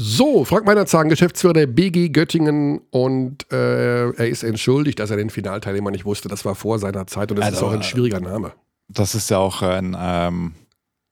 So, 0.00 0.44
Frank 0.44 0.64
Meinerzhagen, 0.64 1.08
Geschäftsführer 1.08 1.54
der 1.54 1.66
BG 1.66 2.10
Göttingen 2.10 2.82
und 2.90 3.50
äh, 3.50 4.10
er 4.10 4.28
ist 4.28 4.44
entschuldigt, 4.44 5.00
dass 5.00 5.10
er 5.10 5.16
den 5.16 5.28
Finalteilnehmer 5.28 5.90
nicht 5.90 6.04
wusste. 6.04 6.28
Das 6.28 6.44
war 6.44 6.54
vor 6.54 6.78
seiner 6.78 7.08
Zeit 7.08 7.32
und 7.32 7.38
das 7.38 7.46
also, 7.46 7.56
ist 7.56 7.62
auch 7.64 7.72
ein 7.72 7.82
schwieriger 7.82 8.20
Name. 8.20 8.52
Das 8.88 9.16
ist 9.16 9.28
ja 9.30 9.38
auch 9.38 9.62
ein 9.62 9.96
ähm 9.98 10.54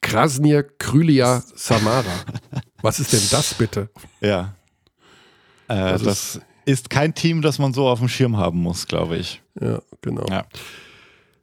Krasnir 0.03 0.63
Krylia 0.63 1.43
Samara. 1.55 2.05
Was 2.83 3.01
ist 3.01 3.13
denn 3.13 3.23
das 3.31 3.55
bitte? 3.55 3.89
Ja. 4.21 4.55
Äh, 5.69 5.75
das, 5.75 6.03
das 6.03 6.41
ist, 6.65 6.91
kein 6.91 7.15
Team, 7.15 7.43
das 7.43 7.59
man 7.59 7.73
so 7.73 7.89
auf 7.89 7.99
dem 7.99 8.09
Schirm 8.09 8.37
haben 8.37 8.61
muss, 8.61 8.87
glaube 8.87 9.17
ich. 9.17 9.43
Ja, 9.61 9.81
genau. 10.03 10.27
Ja. 10.29 10.45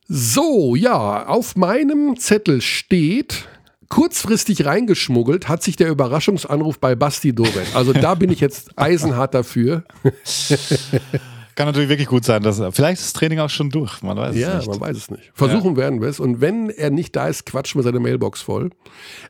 So, 0.08 0.76
ja, 0.76 1.26
auf 1.28 1.56
meinem 1.56 2.18
Zettel 2.18 2.62
steht, 2.62 3.48
kurzfristig 3.90 4.66
reingeschmuggelt 4.66 5.48
hat 5.48 5.64
sich 5.64 5.76
der 5.76 5.90
Überraschungsanruf 5.90 6.80
bei 6.80 6.96
Basti 6.96 7.34
Doret. 7.34 7.76
Also 7.76 7.94
da 7.94 8.16
bin 8.16 8.32
ich 8.32 8.40
jetzt 8.40 8.72
eisenhart 8.78 9.34
dafür. 9.34 9.84
Kann 11.56 11.68
natürlich 11.68 11.90
wirklich 11.90 12.08
gut 12.08 12.26
sein, 12.26 12.42
dass 12.42 12.58
vielleicht 12.72 13.00
ist 13.00 13.06
das 13.06 13.14
Training 13.14 13.40
auch 13.40 13.50
schon 13.50 13.70
durch. 13.70 14.02
Man 14.02 14.18
weiß 14.18 14.36
ja, 14.36 14.58
es 14.58 14.68
nicht. 14.68 14.68
man 14.70 14.82
weiß 14.82 14.98
es 14.98 15.12
nicht. 15.12 15.32
Versuchen 15.36 15.72
ja. 15.72 15.78
werden 15.78 16.02
wir 16.02 16.10
es. 16.10 16.20
Und 16.20 16.42
wenn 16.42 16.72
er 16.72 16.90
nicht 16.90 17.16
da 17.16 17.28
ist, 17.28 17.46
quatschen 17.46 17.80
wir 17.80 17.84
seine 17.84 18.00
Mailbox 18.00 18.42
voll. 18.42 18.72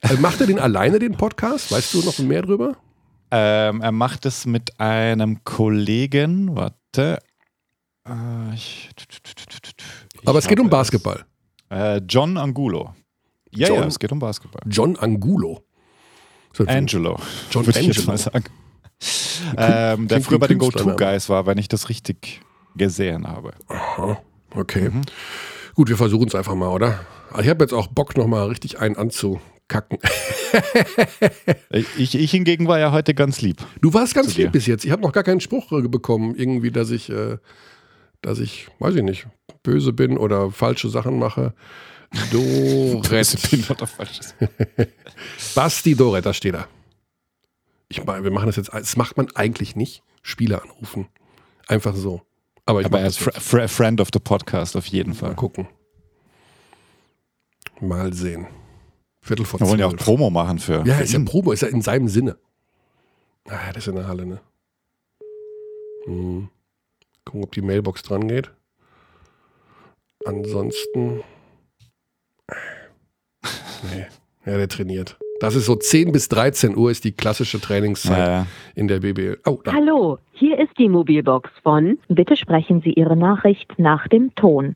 Äh, 0.02 0.16
macht 0.16 0.40
er 0.40 0.48
den 0.48 0.60
alleine, 0.60 1.00
den 1.00 1.18
Podcast? 1.18 1.72
Weißt 1.72 1.94
du 1.94 2.02
noch 2.02 2.18
mehr 2.20 2.42
drüber? 2.42 2.78
Ähm, 3.36 3.82
er 3.82 3.92
macht 3.92 4.28
es 4.28 4.46
mit 4.46 4.80
einem 4.80 5.44
Kollegen. 5.44 6.56
Warte. 6.56 7.20
Äh, 8.08 8.54
ich, 8.54 8.92
Aber 10.24 10.38
es 10.38 10.48
geht 10.48 10.60
um 10.60 10.70
Basketball. 10.70 11.26
Äh, 11.72 11.98
John 12.08 12.38
Angulo. 12.38 12.94
Ja, 13.50 13.70
John, 13.70 13.80
ja, 13.80 13.86
es 13.88 13.98
geht 13.98 14.12
um 14.12 14.20
Basketball. 14.20 14.62
John 14.68 14.98
Angulo. 14.98 15.64
Angelo. 16.68 17.18
John 17.50 17.66
würde 17.66 17.80
ich 17.80 17.88
jetzt 17.88 18.06
mal 18.06 18.20
sagen. 18.20 18.46
ähm, 19.58 20.08
der 20.08 20.22
früher 20.22 20.38
bei 20.38 20.46
den 20.46 20.60
Go-To-Guys 20.60 21.28
war, 21.30 21.48
wenn 21.48 21.58
ich 21.58 21.68
das 21.68 21.90
richtig 21.90 22.42
gesehen 22.76 23.28
habe. 23.28 23.54
Aha, 23.68 24.22
okay. 24.54 24.90
Mhm. 24.90 25.02
Gut, 25.74 25.90
wir 25.90 25.98
versuchen 25.98 26.28
es 26.28 26.36
einfach 26.36 26.54
mal, 26.54 26.68
oder? 26.70 27.00
Ich 27.40 27.50
habe 27.50 27.64
jetzt 27.64 27.74
auch 27.74 27.88
Bock, 27.88 28.16
nochmal 28.16 28.48
richtig 28.48 28.80
einen 28.80 28.96
anzu 28.96 29.42
kacken. 29.74 29.98
ich, 31.98 32.14
ich 32.14 32.32
hingegen 32.32 32.68
war 32.68 32.78
ja 32.80 32.92
heute 32.92 33.16
ganz 33.16 33.42
lieb. 33.42 33.58
Du 33.82 33.94
warst 33.94 34.14
ganz 34.14 34.38
lieb 34.38 34.52
bis 34.52 34.68
jetzt. 34.68 34.86
Ich 34.86 34.92
habe 34.92 35.02
noch 35.02 35.12
gar 35.12 35.24
keinen 35.24 35.40
Spruch 35.40 35.72
äh, 35.72 35.88
bekommen, 35.88 36.36
irgendwie, 36.36 36.70
dass 36.70 36.92
ich, 36.92 37.10
äh, 37.10 37.38
dass 38.22 38.40
ich, 38.40 38.68
weiß 38.78 38.96
ich 38.96 39.04
nicht, 39.04 39.28
böse 39.64 39.92
bin 39.92 40.18
oder 40.18 40.52
falsche 40.52 40.90
Sachen 40.90 41.18
mache. 41.18 41.56
Doret. 42.32 43.04
Basti 45.56 45.96
Doret, 45.96 46.26
da 46.26 46.34
steht 46.34 46.54
er. 46.54 46.68
Ich 47.90 48.06
meine, 48.06 48.24
wir 48.24 48.32
machen 48.32 48.46
das 48.46 48.58
jetzt, 48.58 48.72
das 48.72 48.96
macht 48.96 49.18
man 49.18 49.28
eigentlich 49.34 49.76
nicht. 49.76 50.04
Spieler 50.22 50.62
anrufen. 50.62 51.08
Einfach 51.68 51.96
so. 51.96 52.22
Aber, 52.66 52.82
ich 52.82 52.86
Aber 52.86 53.00
er 53.00 53.08
ist 53.08 53.18
fr 53.18 53.68
Friend 53.68 54.00
of 54.00 54.10
the 54.14 54.20
Podcast 54.20 54.78
auf 54.78 54.86
jeden 54.86 55.16
Fall. 55.16 55.30
Mal 55.30 55.36
gucken. 55.36 55.68
Mal 57.82 58.14
sehen. 58.14 58.48
Viertel 59.24 59.46
vor 59.46 59.60
Wir 59.62 59.70
wollen 59.70 59.80
ja 59.80 59.88
auch 59.88 59.96
Promo 59.96 60.30
machen 60.30 60.60
für. 60.60 60.84
Ja, 60.86 60.96
für 60.96 61.04
ist 61.04 61.14
ja 61.14 61.20
Promo, 61.24 61.54
ist 61.54 61.62
ja 61.62 61.70
in 61.70 61.82
seinem 61.82 62.10
Sinne. 62.10 62.36
Ah, 63.48 63.72
das 63.74 63.84
ist 63.84 63.88
in 63.88 63.96
der 63.96 64.08
Halle, 64.08 64.26
ne? 64.26 64.42
Hm. 66.04 66.50
Gucken, 67.24 67.44
ob 67.44 67.52
die 67.54 67.62
Mailbox 67.62 68.04
dran 68.04 68.28
geht. 68.28 68.52
Ansonsten. 70.26 71.24
Nee. 73.92 74.06
Ja, 74.46 74.58
der 74.58 74.68
trainiert. 74.68 75.18
Das 75.40 75.56
ist 75.56 75.68
so 75.68 75.76
10 75.76 76.12
bis 76.12 76.28
13 76.28 76.76
Uhr 76.76 76.92
ist 76.92 77.06
die 77.06 77.14
klassische 77.14 77.62
Trainingszeit 77.62 78.18
ja, 78.18 78.28
ja. 78.28 78.48
in 78.76 78.90
der 78.90 79.00
BBL. 79.00 79.40
Oh, 79.46 79.60
Hallo, 79.68 80.20
hier 80.34 80.60
ist 80.60 80.78
die 80.78 80.90
Mobilbox 80.90 81.50
von. 81.64 81.98
Bitte 82.10 82.36
sprechen 82.36 82.82
Sie 82.82 82.92
Ihre 82.92 83.16
Nachricht 83.16 83.72
nach 83.78 84.08
dem 84.10 84.36
Ton. 84.36 84.76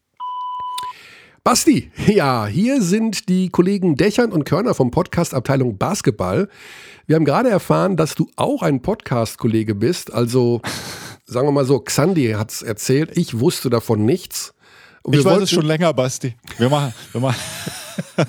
Basti, 1.48 1.90
ja, 2.08 2.46
hier 2.46 2.82
sind 2.82 3.30
die 3.30 3.48
Kollegen 3.48 3.96
Dächern 3.96 4.34
und 4.34 4.44
Körner 4.44 4.74
vom 4.74 4.92
Podcast 4.92 5.34
Abteilung 5.34 5.78
Basketball. 5.78 6.50
Wir 7.06 7.16
haben 7.16 7.24
gerade 7.24 7.50
erfahren, 7.50 7.96
dass 7.96 8.16
du 8.16 8.30
auch 8.36 8.64
ein 8.64 8.82
Podcast-Kollege 8.82 9.74
bist. 9.74 10.12
Also, 10.14 10.60
sagen 11.26 11.48
wir 11.48 11.54
mal 11.54 11.64
so, 11.64 11.80
Xandi 11.80 12.32
hat 12.32 12.52
es 12.52 12.64
erzählt. 12.64 13.16
Ich 13.16 13.40
wusste 13.40 13.70
davon 13.70 14.04
nichts. 14.04 14.56
ich 15.10 15.24
weiß 15.24 15.44
es 15.44 15.52
schon 15.52 15.66
länger, 15.66 15.94
Basti. 15.94 16.36
Wir 16.58 16.68
machen. 16.68 16.94
Wir, 17.14 17.22
machen. 17.22 17.40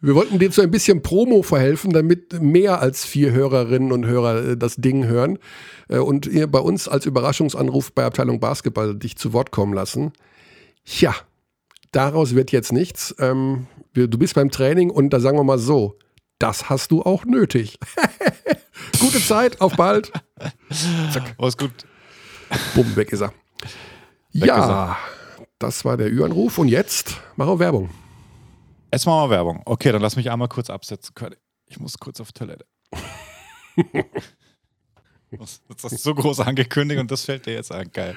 wir 0.00 0.16
wollten 0.16 0.40
dir 0.40 0.50
zu 0.50 0.62
ein 0.62 0.72
bisschen 0.72 1.02
Promo 1.02 1.44
verhelfen, 1.44 1.92
damit 1.92 2.42
mehr 2.42 2.80
als 2.80 3.04
vier 3.04 3.30
Hörerinnen 3.30 3.92
und 3.92 4.04
Hörer 4.04 4.44
äh, 4.44 4.56
das 4.56 4.74
Ding 4.74 5.04
hören 5.04 5.38
äh, 5.88 5.98
und 5.98 6.26
ihr 6.26 6.48
bei 6.48 6.58
uns 6.58 6.88
als 6.88 7.06
Überraschungsanruf 7.06 7.92
bei 7.92 8.04
Abteilung 8.04 8.40
Basketball 8.40 8.96
dich 8.96 9.16
zu 9.16 9.32
Wort 9.32 9.52
kommen 9.52 9.74
lassen. 9.74 10.12
Tja, 10.84 11.14
daraus 11.96 12.34
wird 12.34 12.52
jetzt 12.52 12.72
nichts. 12.72 13.14
Ähm, 13.18 13.66
du 13.94 14.18
bist 14.18 14.34
beim 14.34 14.50
Training 14.50 14.90
und 14.90 15.10
da 15.10 15.20
sagen 15.20 15.38
wir 15.38 15.44
mal 15.44 15.58
so, 15.58 15.98
das 16.38 16.68
hast 16.68 16.90
du 16.90 17.02
auch 17.02 17.24
nötig. 17.24 17.78
Gute 19.00 19.20
Zeit, 19.20 19.60
auf 19.60 19.74
bald. 19.76 20.12
Zack. 21.12 21.34
Alles 21.38 21.56
gut. 21.56 21.72
Bumm, 22.74 22.94
weg 22.96 23.12
ist 23.12 23.22
er. 23.22 23.32
Weg 24.32 24.46
ja, 24.46 24.58
ist 24.58 24.68
er. 24.68 24.98
das 25.58 25.84
war 25.84 25.96
der 25.96 26.12
Ü-Anruf 26.12 26.58
und 26.58 26.68
jetzt 26.68 27.16
machen 27.36 27.52
wir 27.52 27.58
Werbung. 27.58 27.88
Jetzt 28.92 29.06
machen 29.06 29.30
wir 29.30 29.34
Werbung. 29.34 29.62
Okay, 29.64 29.90
dann 29.90 30.02
lass 30.02 30.16
mich 30.16 30.30
einmal 30.30 30.48
kurz 30.48 30.68
absetzen 30.68 31.14
können. 31.14 31.36
Ich 31.66 31.80
muss 31.80 31.98
kurz 31.98 32.20
auf 32.20 32.32
Toilette. 32.32 32.66
das 35.30 35.92
ist 35.92 36.02
so 36.02 36.14
groß 36.14 36.40
angekündigt 36.40 37.00
und 37.00 37.10
das 37.10 37.24
fällt 37.24 37.46
dir 37.46 37.54
jetzt 37.54 37.72
an. 37.72 37.90
Geil. 37.90 38.16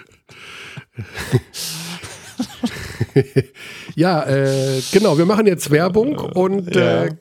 ja, 3.95 4.23
äh, 4.27 4.81
genau. 4.91 5.17
Wir 5.17 5.25
machen 5.25 5.47
jetzt 5.47 5.71
Werbung 5.71 6.17
und 6.17 6.75
ja. 6.75 7.05
äh, 7.05 7.15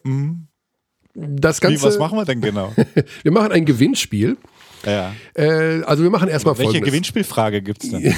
das 1.15 1.61
Ganze. 1.61 1.81
Wie, 1.81 1.83
was 1.83 1.99
machen 1.99 2.19
wir 2.19 2.25
denn 2.25 2.41
genau? 2.41 2.73
wir 3.23 3.33
machen 3.33 3.53
ein 3.53 3.65
Gewinnspiel. 3.65 4.37
Ja. 4.85 5.13
Äh, 5.35 5.83
also 5.83 6.03
wir 6.03 6.11
machen 6.11 6.29
erstmal 6.29 6.57
Welche 6.57 6.71
Folgendes. 6.71 6.91
Gewinnspielfrage 6.91 7.63
gibt 7.63 7.85
es 7.85 7.91
denn? 7.91 8.15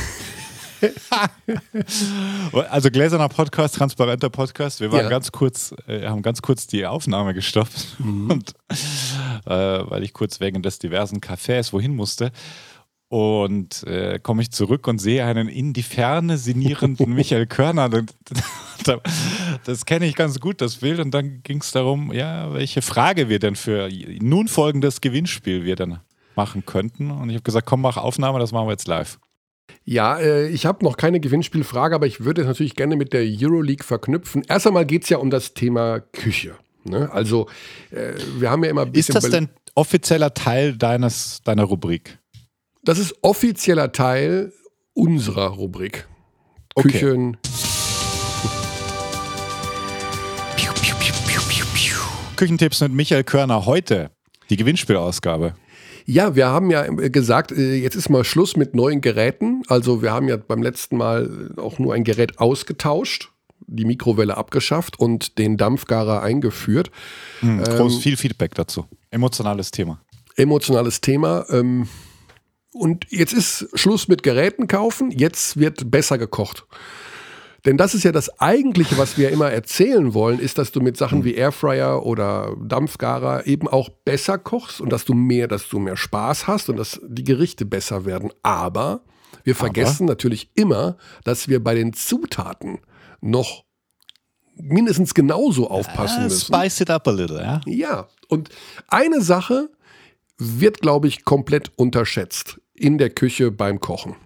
also 2.70 2.90
gläserner 2.90 3.28
Podcast, 3.28 3.76
transparenter 3.76 4.30
Podcast. 4.30 4.80
Wir 4.80 4.92
waren 4.92 5.04
ja. 5.04 5.08
ganz 5.08 5.32
kurz, 5.32 5.74
äh, 5.86 6.06
haben 6.06 6.22
ganz 6.22 6.42
kurz 6.42 6.66
die 6.66 6.86
Aufnahme 6.86 7.34
gestoppt, 7.34 7.96
mhm. 7.98 8.30
und, 8.30 8.54
äh, 9.46 9.50
weil 9.50 10.02
ich 10.02 10.12
kurz 10.12 10.40
wegen 10.40 10.62
des 10.62 10.78
diversen 10.78 11.20
Cafés 11.20 11.72
wohin 11.72 11.94
musste. 11.94 12.32
Und 13.10 13.82
äh, 13.88 14.20
komme 14.22 14.40
ich 14.42 14.52
zurück 14.52 14.86
und 14.86 15.00
sehe 15.00 15.24
einen 15.24 15.48
in 15.48 15.72
die 15.72 15.82
Ferne 15.82 16.38
sinnierenden 16.38 17.12
Michael 17.14 17.48
Körner. 17.48 17.90
das 19.64 19.84
kenne 19.84 20.06
ich 20.06 20.14
ganz 20.14 20.38
gut, 20.38 20.60
das 20.60 20.76
Bild. 20.76 21.00
Und 21.00 21.10
dann 21.10 21.42
ging 21.42 21.60
es 21.60 21.72
darum, 21.72 22.12
ja, 22.12 22.54
welche 22.54 22.82
Frage 22.82 23.28
wir 23.28 23.40
denn 23.40 23.56
für 23.56 23.88
nun 24.22 24.46
folgendes 24.46 25.00
Gewinnspiel 25.00 25.64
wir 25.64 25.74
dann 25.74 25.98
machen 26.36 26.64
könnten. 26.64 27.10
Und 27.10 27.30
ich 27.30 27.34
habe 27.34 27.42
gesagt, 27.42 27.66
komm, 27.66 27.80
mach 27.80 27.96
Aufnahme, 27.96 28.38
das 28.38 28.52
machen 28.52 28.68
wir 28.68 28.72
jetzt 28.72 28.86
live. 28.86 29.18
Ja, 29.84 30.16
äh, 30.20 30.48
ich 30.48 30.64
habe 30.64 30.84
noch 30.84 30.96
keine 30.96 31.18
Gewinnspielfrage, 31.18 31.96
aber 31.96 32.06
ich 32.06 32.24
würde 32.24 32.42
es 32.42 32.46
natürlich 32.46 32.76
gerne 32.76 32.94
mit 32.94 33.12
der 33.12 33.22
Euroleague 33.22 33.84
verknüpfen. 33.84 34.44
Erst 34.46 34.68
einmal 34.68 34.86
geht 34.86 35.02
es 35.02 35.08
ja 35.08 35.18
um 35.18 35.30
das 35.30 35.54
Thema 35.54 35.98
Küche. 35.98 36.54
Ne? 36.84 37.10
Also, 37.10 37.48
äh, 37.90 38.12
wir 38.38 38.52
haben 38.52 38.62
ja 38.62 38.70
immer 38.70 38.82
ein 38.82 38.92
bisschen. 38.92 39.16
Ist 39.16 39.24
das 39.24 39.30
denn 39.32 39.48
offizieller 39.74 40.32
Teil 40.32 40.76
deines, 40.76 41.42
deiner 41.42 41.64
Rubrik? 41.64 42.19
Das 42.82 42.98
ist 42.98 43.14
offizieller 43.20 43.92
Teil 43.92 44.54
unserer 44.94 45.48
Rubrik. 45.48 46.08
Okay. 46.74 46.88
Küchen. 46.88 47.36
Küchentipps 52.36 52.80
mit 52.80 52.92
Michael 52.92 53.24
Körner 53.24 53.66
heute. 53.66 54.10
Die 54.48 54.56
Gewinnspielausgabe. 54.56 55.54
Ja, 56.06 56.34
wir 56.36 56.48
haben 56.48 56.70
ja 56.70 56.84
gesagt, 56.84 57.52
äh, 57.52 57.74
jetzt 57.74 57.96
ist 57.96 58.08
mal 58.08 58.24
Schluss 58.24 58.56
mit 58.56 58.74
neuen 58.74 59.02
Geräten. 59.02 59.62
Also 59.68 60.00
wir 60.00 60.12
haben 60.12 60.26
ja 60.26 60.38
beim 60.38 60.62
letzten 60.62 60.96
Mal 60.96 61.52
auch 61.58 61.78
nur 61.78 61.92
ein 61.92 62.02
Gerät 62.02 62.38
ausgetauscht, 62.38 63.30
die 63.66 63.84
Mikrowelle 63.84 64.38
abgeschafft 64.38 64.98
und 64.98 65.36
den 65.36 65.58
Dampfgarer 65.58 66.22
eingeführt. 66.22 66.90
Hm, 67.40 67.62
groß 67.62 67.96
ähm, 67.96 68.00
viel 68.00 68.16
Feedback 68.16 68.54
dazu. 68.54 68.86
Emotionales 69.10 69.70
Thema. 69.70 70.00
Emotionales 70.36 71.02
Thema. 71.02 71.44
Ähm, 71.50 71.86
und 72.72 73.06
jetzt 73.10 73.32
ist 73.32 73.68
Schluss 73.74 74.08
mit 74.08 74.22
Geräten 74.22 74.66
kaufen, 74.66 75.10
jetzt 75.10 75.58
wird 75.58 75.90
besser 75.90 76.18
gekocht. 76.18 76.66
Denn 77.66 77.76
das 77.76 77.94
ist 77.94 78.04
ja 78.04 78.12
das 78.12 78.40
Eigentliche, 78.40 78.96
was 78.96 79.18
wir 79.18 79.30
immer 79.30 79.50
erzählen 79.50 80.14
wollen, 80.14 80.38
ist, 80.38 80.56
dass 80.56 80.72
du 80.72 80.80
mit 80.80 80.96
Sachen 80.96 81.24
wie 81.24 81.34
Airfryer 81.34 82.06
oder 82.06 82.56
Dampfgarer 82.62 83.46
eben 83.46 83.68
auch 83.68 83.90
besser 83.90 84.38
kochst 84.38 84.80
und 84.80 84.90
dass 84.90 85.04
du 85.04 85.12
mehr, 85.12 85.46
dass 85.46 85.68
du 85.68 85.78
mehr 85.78 85.96
Spaß 85.96 86.46
hast 86.46 86.70
und 86.70 86.76
dass 86.76 87.00
die 87.06 87.24
Gerichte 87.24 87.66
besser 87.66 88.06
werden. 88.06 88.30
Aber 88.42 89.02
wir 89.44 89.54
vergessen 89.54 90.04
Aber? 90.04 90.12
natürlich 90.12 90.50
immer, 90.54 90.96
dass 91.24 91.48
wir 91.48 91.62
bei 91.62 91.74
den 91.74 91.92
Zutaten 91.92 92.78
noch 93.20 93.64
mindestens 94.54 95.14
genauso 95.14 95.68
aufpassen 95.70 96.24
müssen. 96.24 96.46
Spice 96.46 96.80
it 96.80 96.90
up 96.90 97.06
a 97.08 97.10
little, 97.10 97.40
ja? 97.40 97.60
Ja. 97.66 98.08
Und 98.28 98.48
eine 98.88 99.20
Sache, 99.20 99.70
wird, 100.40 100.80
glaube 100.80 101.06
ich, 101.08 101.24
komplett 101.24 101.70
unterschätzt 101.76 102.60
in 102.74 102.98
der 102.98 103.10
Küche 103.10 103.50
beim 103.50 103.78
Kochen. 103.78 104.16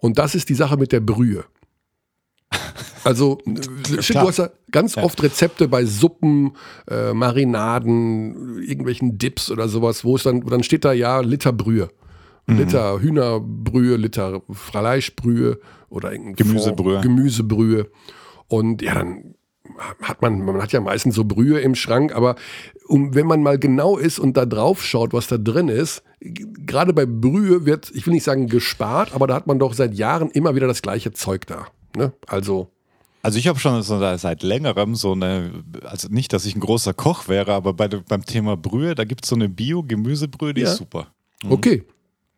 Und 0.00 0.18
das 0.18 0.34
ist 0.34 0.48
die 0.48 0.54
Sache 0.54 0.76
mit 0.76 0.92
der 0.92 1.00
Brühe. 1.00 1.44
Also, 3.04 3.38
du 3.44 3.96
hast 3.98 4.38
ja 4.38 4.50
ganz 4.70 4.96
ja. 4.96 5.02
oft 5.02 5.22
Rezepte 5.22 5.68
bei 5.68 5.84
Suppen, 5.84 6.52
äh, 6.90 7.12
Marinaden, 7.14 8.62
irgendwelchen 8.62 9.18
Dips 9.18 9.50
oder 9.50 9.68
sowas, 9.68 10.04
wo 10.04 10.16
es 10.16 10.24
dann, 10.24 10.42
dann 10.42 10.62
steht 10.62 10.84
da 10.84 10.92
ja 10.92 11.20
Liter 11.20 11.52
Brühe. 11.52 11.88
Mhm. 12.46 12.58
Liter 12.58 13.00
Hühnerbrühe, 13.00 13.96
Liter 13.96 14.42
Fleischbrühe 14.50 15.58
oder 15.88 16.10
Gemüsebrühe. 16.10 17.00
Gemüsebrühe. 17.00 17.90
Und 18.46 18.82
ja, 18.82 18.94
dann 18.94 19.34
hat 20.02 20.22
man, 20.22 20.44
man 20.44 20.60
hat 20.60 20.72
ja 20.72 20.80
meistens 20.80 21.14
so 21.14 21.24
Brühe 21.24 21.60
im 21.60 21.74
Schrank, 21.74 22.14
aber 22.14 22.36
um, 22.86 23.14
wenn 23.14 23.26
man 23.26 23.42
mal 23.42 23.58
genau 23.58 23.96
ist 23.96 24.18
und 24.18 24.36
da 24.36 24.46
drauf 24.46 24.84
schaut, 24.84 25.12
was 25.12 25.26
da 25.28 25.38
drin 25.38 25.68
ist, 25.68 26.02
gerade 26.20 26.92
bei 26.92 27.06
Brühe 27.06 27.64
wird, 27.66 27.90
ich 27.94 28.06
will 28.06 28.14
nicht 28.14 28.24
sagen 28.24 28.48
gespart, 28.48 29.14
aber 29.14 29.26
da 29.26 29.34
hat 29.34 29.46
man 29.46 29.58
doch 29.58 29.74
seit 29.74 29.94
Jahren 29.94 30.30
immer 30.30 30.54
wieder 30.54 30.66
das 30.66 30.82
gleiche 30.82 31.12
Zeug 31.12 31.46
da. 31.46 31.66
Ne? 31.96 32.12
Also. 32.26 32.70
Also 33.22 33.38
ich 33.38 33.48
habe 33.48 33.58
schon 33.58 33.82
seit 33.82 34.42
längerem 34.42 34.94
so 34.94 35.12
eine, 35.12 35.64
also 35.82 36.08
nicht, 36.08 36.32
dass 36.32 36.46
ich 36.46 36.54
ein 36.54 36.60
großer 36.60 36.94
Koch 36.94 37.28
wäre, 37.28 37.52
aber 37.52 37.74
bei, 37.74 37.88
beim 37.88 38.24
Thema 38.24 38.56
Brühe, 38.56 38.94
da 38.94 39.04
gibt 39.04 39.24
es 39.24 39.30
so 39.30 39.36
eine 39.36 39.48
Bio-Gemüsebrühe, 39.48 40.54
die 40.54 40.62
ja. 40.62 40.68
ist 40.68 40.76
super. 40.76 41.08
Mhm. 41.42 41.52
Okay. 41.52 41.84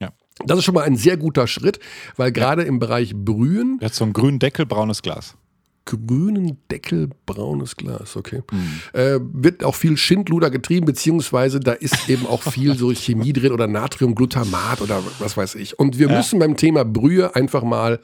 Ja. 0.00 0.10
Das 0.44 0.58
ist 0.58 0.64
schon 0.64 0.74
mal 0.74 0.84
ein 0.84 0.96
sehr 0.96 1.16
guter 1.16 1.46
Schritt, 1.46 1.80
weil 2.16 2.32
gerade 2.32 2.62
ja. 2.62 2.68
im 2.68 2.78
Bereich 2.78 3.14
Brühen. 3.14 3.78
Er 3.80 3.86
hat 3.86 3.94
so 3.94 4.04
einen 4.04 4.14
grünen 4.14 4.38
Deckel, 4.38 4.64
braunes 4.66 5.02
Glas 5.02 5.36
grünen 5.84 6.58
Deckel, 6.70 7.08
braunes 7.26 7.76
Glas, 7.76 8.16
okay. 8.16 8.42
Mhm. 8.52 8.80
Äh, 8.92 9.18
wird 9.32 9.64
auch 9.64 9.74
viel 9.74 9.96
Schindluder 9.96 10.50
getrieben, 10.50 10.86
beziehungsweise 10.86 11.58
da 11.60 11.72
ist 11.72 12.08
eben 12.08 12.26
auch 12.26 12.42
viel 12.42 12.76
so 12.76 12.92
Chemie 12.92 13.32
drin 13.32 13.52
oder 13.52 13.66
Natriumglutamat 13.66 14.80
oder 14.82 15.02
was 15.18 15.36
weiß 15.36 15.54
ich. 15.56 15.78
Und 15.78 15.98
wir 15.98 16.08
ja. 16.08 16.16
müssen 16.16 16.38
beim 16.38 16.56
Thema 16.56 16.84
Brühe 16.84 17.34
einfach 17.34 17.62
mal 17.62 18.00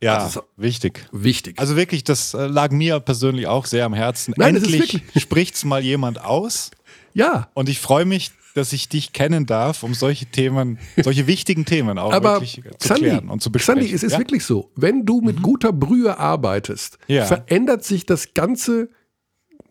Ja, 0.00 0.18
Also, 0.18 0.42
wichtig. 0.56 1.06
wichtig. 1.12 1.58
Also 1.58 1.74
wirklich, 1.76 2.04
das 2.04 2.32
äh, 2.34 2.46
lag 2.46 2.70
mir 2.70 3.00
persönlich 3.00 3.46
auch 3.48 3.66
sehr 3.66 3.84
am 3.84 3.94
Herzen. 3.94 4.32
Nein, 4.36 4.56
Endlich 4.56 4.80
wirklich- 4.92 5.02
spricht's 5.22 5.64
mal 5.64 5.82
jemand 5.82 6.24
aus. 6.24 6.70
ja, 7.14 7.48
Und 7.54 7.68
ich 7.68 7.80
freue 7.80 8.04
mich, 8.04 8.30
dass 8.54 8.72
ich 8.72 8.88
dich 8.88 9.12
kennen 9.12 9.46
darf, 9.46 9.82
um 9.82 9.94
solche 9.94 10.26
Themen, 10.26 10.78
solche 11.02 11.26
wichtigen 11.26 11.64
Themen 11.64 11.98
auch 11.98 12.12
aber 12.12 12.34
wirklich 12.34 12.62
zu 12.78 12.88
Xandi, 12.88 13.02
klären 13.02 13.28
und 13.28 13.42
zu 13.42 13.52
besprechen. 13.52 13.80
Xandi, 13.80 13.94
es 13.94 14.02
ist 14.02 14.12
ja? 14.12 14.18
wirklich 14.18 14.44
so. 14.44 14.70
Wenn 14.74 15.04
du 15.04 15.20
mit 15.20 15.42
guter 15.42 15.72
Brühe 15.72 16.18
arbeitest, 16.18 16.98
Ja. 17.06 17.24
verändert 17.26 17.84
sich 17.84 18.06
das 18.06 18.34
ganze 18.34 18.90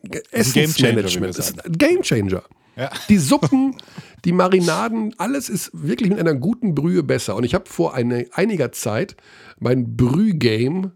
wir 0.04 0.22
Essensmanagement. 0.32 1.38
Es 1.38 1.50
ist 1.50 1.66
ein 1.66 1.72
Gamechanger. 1.74 2.44
Ja. 2.76 2.92
Die 3.10 3.18
Suppen, 3.18 3.76
die 4.24 4.32
Marinaden, 4.32 5.16
alles 5.18 5.50
ist 5.50 5.72
wirklich 5.74 6.10
mit 6.10 6.20
einer 6.20 6.36
guten 6.36 6.76
Brühe 6.76 7.02
besser. 7.04 7.36
Und 7.36 7.44
ich 7.44 7.56
habe 7.56 7.68
vor 7.68 7.96
eine, 7.96 8.28
einiger 8.34 8.72
Zeit 8.72 9.16
mein 9.60 9.98
Brühgame 9.98 10.92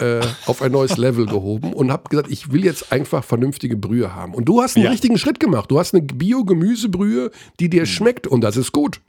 äh, 0.00 0.20
auf 0.46 0.62
ein 0.62 0.72
neues 0.72 0.96
Level 0.96 1.26
gehoben 1.26 1.72
und 1.72 1.92
habe 1.92 2.08
gesagt, 2.08 2.30
ich 2.30 2.52
will 2.52 2.64
jetzt 2.64 2.90
einfach 2.92 3.22
vernünftige 3.22 3.76
Brühe 3.76 4.14
haben. 4.14 4.34
Und 4.34 4.46
du 4.46 4.62
hast 4.62 4.76
einen 4.76 4.86
Ja. 4.86 4.90
richtigen 4.90 5.18
Schritt 5.18 5.38
gemacht. 5.40 5.70
Du 5.70 5.78
hast 5.78 5.94
eine 5.94 6.02
Bio-Gemüsebrühe, 6.02 7.30
die 7.60 7.68
dir 7.68 7.86
schmeckt 7.86 8.26
und 8.26 8.40
das 8.40 8.56
ist 8.56 8.72
gut. 8.72 9.00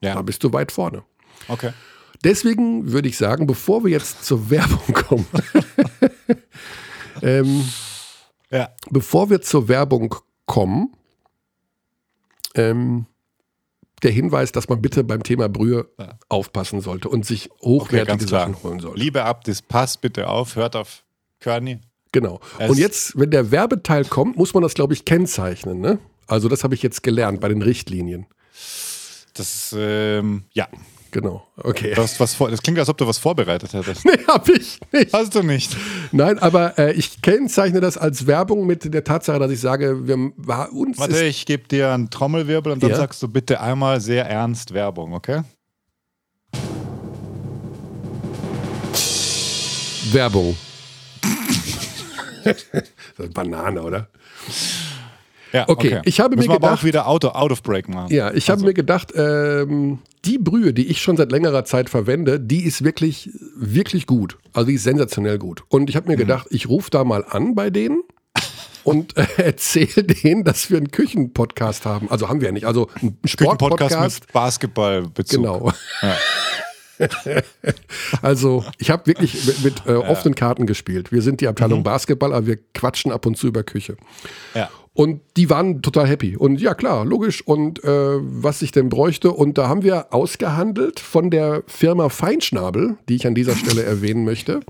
Da 0.00 0.08
Ja, 0.08 0.22
bist 0.22 0.42
du 0.44 0.52
weit 0.52 0.72
vorne. 0.72 1.02
okay. 1.48 1.72
Deswegen 2.24 2.90
würde 2.90 3.08
ich 3.08 3.16
sagen, 3.16 3.46
bevor 3.46 3.84
wir 3.84 3.90
jetzt 3.92 4.24
zur 4.24 4.50
Werbung 4.50 4.92
kommen, 4.92 5.26
ähm, 7.22 7.64
Ja. 8.50 8.70
bevor 8.90 9.30
wir 9.30 9.40
zur 9.42 9.68
Werbung 9.68 10.14
kommen, 10.46 10.92
ähm, 12.54 13.06
der 14.02 14.10
Hinweis, 14.10 14.52
dass 14.52 14.68
man 14.68 14.80
bitte 14.80 15.04
beim 15.04 15.22
Thema 15.22 15.48
Brühe 15.48 15.88
Ja. 15.98 16.18
aufpassen 16.28 16.80
sollte 16.80 17.08
und 17.08 17.26
sich 17.26 17.50
Okay, 17.50 17.60
hochwertige 17.64 18.26
klar. 18.26 18.40
Sachen 18.48 18.62
holen 18.62 18.80
sollte. 18.80 18.98
Liebe 19.00 19.24
Abdis, 19.24 19.62
passt 19.62 20.00
bitte 20.00 20.28
auf, 20.28 20.56
hört 20.56 20.76
auf 20.76 21.04
Körny. 21.40 21.80
Genau. 22.12 22.40
Es- 22.58 22.70
Und 22.70 22.78
jetzt, 22.78 23.18
wenn 23.18 23.30
der 23.30 23.50
Werbeteil 23.50 24.04
kommt, 24.04 24.36
muss 24.36 24.54
man 24.54 24.62
das, 24.62 24.74
glaube 24.74 24.94
ich, 24.94 25.04
kennzeichnen. 25.04 25.80
Ne? 25.80 25.98
Also 26.26 26.48
das 26.48 26.64
habe 26.64 26.74
ich 26.74 26.82
jetzt 26.82 27.02
gelernt 27.02 27.40
bei 27.40 27.48
den 27.48 27.62
Richtlinien. 27.62 28.26
Das 29.34 29.74
ähm, 29.76 30.44
ja, 30.52 30.68
Genau. 31.10 31.46
Okay. 31.56 31.94
du 31.94 32.02
hast 32.02 32.20
was 32.20 32.34
vor, 32.34 32.50
das 32.50 32.60
klingt, 32.62 32.78
als 32.78 32.88
ob 32.88 32.98
du 32.98 33.06
was 33.06 33.18
vorbereitet 33.18 33.72
hättest. 33.72 34.04
Nee, 34.08 34.18
habe 34.26 34.52
ich 34.52 34.78
nicht. 34.92 35.12
Hast 35.12 35.34
du 35.34 35.42
nicht. 35.42 35.76
Nein, 36.12 36.38
aber 36.38 36.78
äh, 36.78 36.92
ich 36.92 37.22
kennzeichne 37.22 37.80
das 37.80 37.96
als 37.96 38.26
Werbung 38.26 38.66
mit 38.66 38.92
der 38.92 39.04
Tatsache, 39.04 39.38
dass 39.38 39.50
ich 39.50 39.60
sage, 39.60 40.06
wir, 40.06 40.32
war 40.36 40.72
uns 40.72 40.98
Warte, 40.98 41.24
ich 41.24 41.46
gebe 41.46 41.66
dir 41.66 41.92
einen 41.92 42.10
Trommelwirbel 42.10 42.72
und 42.72 42.82
dann 42.82 42.90
Ja. 42.90 42.96
sagst 42.96 43.22
du 43.22 43.28
bitte 43.28 43.60
einmal 43.60 44.00
sehr 44.00 44.26
ernst 44.26 44.74
Werbung, 44.74 45.14
okay? 45.14 45.42
Werbung. 50.12 50.56
das 52.44 52.64
ist 53.18 53.34
Banane, 53.34 53.82
oder? 53.82 54.08
Ja, 55.52 55.64
Okay, 55.68 56.00
ich 56.04 56.20
habe 56.20 56.36
Müssen 56.36 56.48
mir 56.48 56.54
aber 56.56 56.66
gedacht- 56.68 56.80
auch 56.80 56.84
wieder 56.84 57.06
Auto, 57.08 57.28
Out 57.28 57.52
of 57.52 57.62
Break 57.62 57.88
machen. 57.88 58.12
Ja, 58.12 58.32
ich 58.32 58.48
habe 58.50 58.56
Also. 58.58 58.66
mir 58.66 58.74
gedacht, 58.74 59.12
ähm, 59.14 59.98
die 60.24 60.38
Brühe, 60.38 60.74
die 60.74 60.86
ich 60.88 61.00
schon 61.00 61.16
seit 61.16 61.30
längerer 61.32 61.64
Zeit 61.64 61.88
verwende, 61.88 62.38
die 62.38 62.64
ist 62.64 62.84
wirklich, 62.84 63.30
wirklich 63.56 64.06
gut. 64.06 64.36
Also 64.52 64.66
die 64.68 64.74
ist 64.74 64.82
sensationell 64.84 65.38
gut. 65.38 65.62
Und 65.68 65.88
ich 65.88 65.96
habe 65.96 66.08
mir 66.08 66.14
Mhm. 66.16 66.20
gedacht, 66.20 66.46
ich 66.50 66.68
rufe 66.68 66.90
da 66.90 67.04
mal 67.04 67.24
an 67.28 67.54
bei 67.54 67.70
denen 67.70 68.02
und 68.84 69.16
äh, 69.16 69.26
erzähle 69.38 70.04
denen, 70.04 70.44
dass 70.44 70.70
wir 70.70 70.76
einen 70.76 70.90
Küchenpodcast 70.90 71.86
haben. 71.86 72.10
Also 72.10 72.28
haben 72.28 72.40
wir 72.40 72.48
ja 72.48 72.52
nicht. 72.52 72.66
Also 72.66 72.88
einen 73.00 73.16
Sportpodcast. 73.24 74.24
mit 74.24 74.32
Basketballbezug. 74.32 75.36
Genau. 75.42 75.72
Ja. 76.02 76.16
Also 78.22 78.64
ich 78.78 78.90
habe 78.90 79.06
wirklich 79.06 79.46
mit, 79.46 79.62
mit 79.62 79.86
äh, 79.86 79.92
offenen 79.92 80.34
Karten 80.34 80.66
gespielt. 80.66 81.12
Wir 81.12 81.22
sind 81.22 81.40
die 81.40 81.44
Mhm. 81.44 81.50
Abteilung 81.50 81.82
Basketball, 81.84 82.32
aber 82.32 82.46
wir 82.46 82.58
quatschen 82.74 83.12
ab 83.12 83.24
und 83.24 83.36
zu 83.36 83.46
über 83.46 83.62
Küche. 83.62 83.96
Ja. 84.54 84.68
Und 84.94 85.20
die 85.36 85.48
waren 85.48 85.80
total 85.82 86.06
happy. 86.08 86.36
Und 86.36 86.60
ja, 86.60 86.74
klar, 86.74 87.04
logisch. 87.04 87.46
Und 87.46 87.82
äh, 87.84 87.88
was 88.20 88.62
ich 88.62 88.72
denn 88.72 88.88
bräuchte. 88.88 89.30
Und 89.32 89.56
da 89.58 89.68
haben 89.68 89.82
wir 89.82 90.12
ausgehandelt 90.12 90.98
von 90.98 91.30
der 91.30 91.62
Firma 91.66 92.08
Feinschnabel, 92.08 92.96
die 93.08 93.14
ich 93.16 93.26
an 93.26 93.34
dieser 93.34 93.54
Stelle 93.56 93.84
erwähnen 93.84 94.24
möchte. 94.24 94.60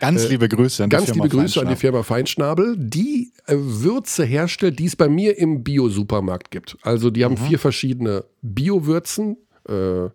Ganz 0.00 0.28
liebe 0.28 0.48
Grüße 0.48 0.84
an 0.84 0.90
die 0.90 0.96
Äh, 0.96 0.98
Ganz 0.98 1.10
Firma 1.10 1.24
liebe 1.24 1.36
Grüße 1.36 1.60
an 1.60 1.66
die 1.68 1.74
Feinschnabel. 1.74 1.76
Firma 1.76 2.02
Feinschnabel, 2.02 2.76
die 2.78 3.32
äh, 3.46 3.54
Würze 3.56 4.24
herstellt, 4.24 4.78
die 4.78 4.86
es 4.86 4.96
bei 4.96 5.08
mir 5.08 5.38
im 5.38 5.62
Bio-Supermarkt 5.62 6.50
gibt. 6.50 6.76
Also 6.82 7.10
die 7.10 7.24
haben 7.24 7.34
Mhm. 7.34 7.46
vier 7.48 7.58
verschiedene 7.58 8.24
Bio-Würzen. 8.42 9.36
Äh, 9.68 10.08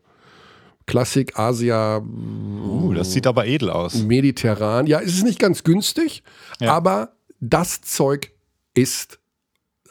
Klassik, 0.87 1.37
Asia, 1.39 1.97
Uh, 1.99 2.93
das 2.93 3.11
sieht 3.11 3.25
aber 3.25 3.47
edel 3.47 3.71
aus. 3.71 3.95
mediterran. 3.95 4.85
Ja, 4.85 4.99
es 5.01 5.13
ist 5.15 5.23
nicht 5.23 5.39
ganz 5.39 5.63
günstig, 5.63 6.21
Ja. 6.61 6.73
aber 6.73 7.13
das 7.39 7.81
Zeug 7.81 8.31
ist, 8.75 9.19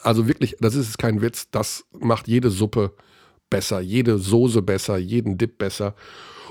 also 0.01 0.27
wirklich, 0.27 0.55
das 0.61 0.75
ist 0.75 0.97
kein 0.97 1.21
Witz, 1.21 1.49
das 1.51 1.83
macht 1.99 2.27
jede 2.27 2.49
Suppe 2.49 2.93
besser, 3.49 3.79
jede 3.81 4.17
Soße 4.17 4.61
besser, 4.61 4.97
jeden 4.97 5.37
Dip 5.37 5.57
besser. 5.57 5.95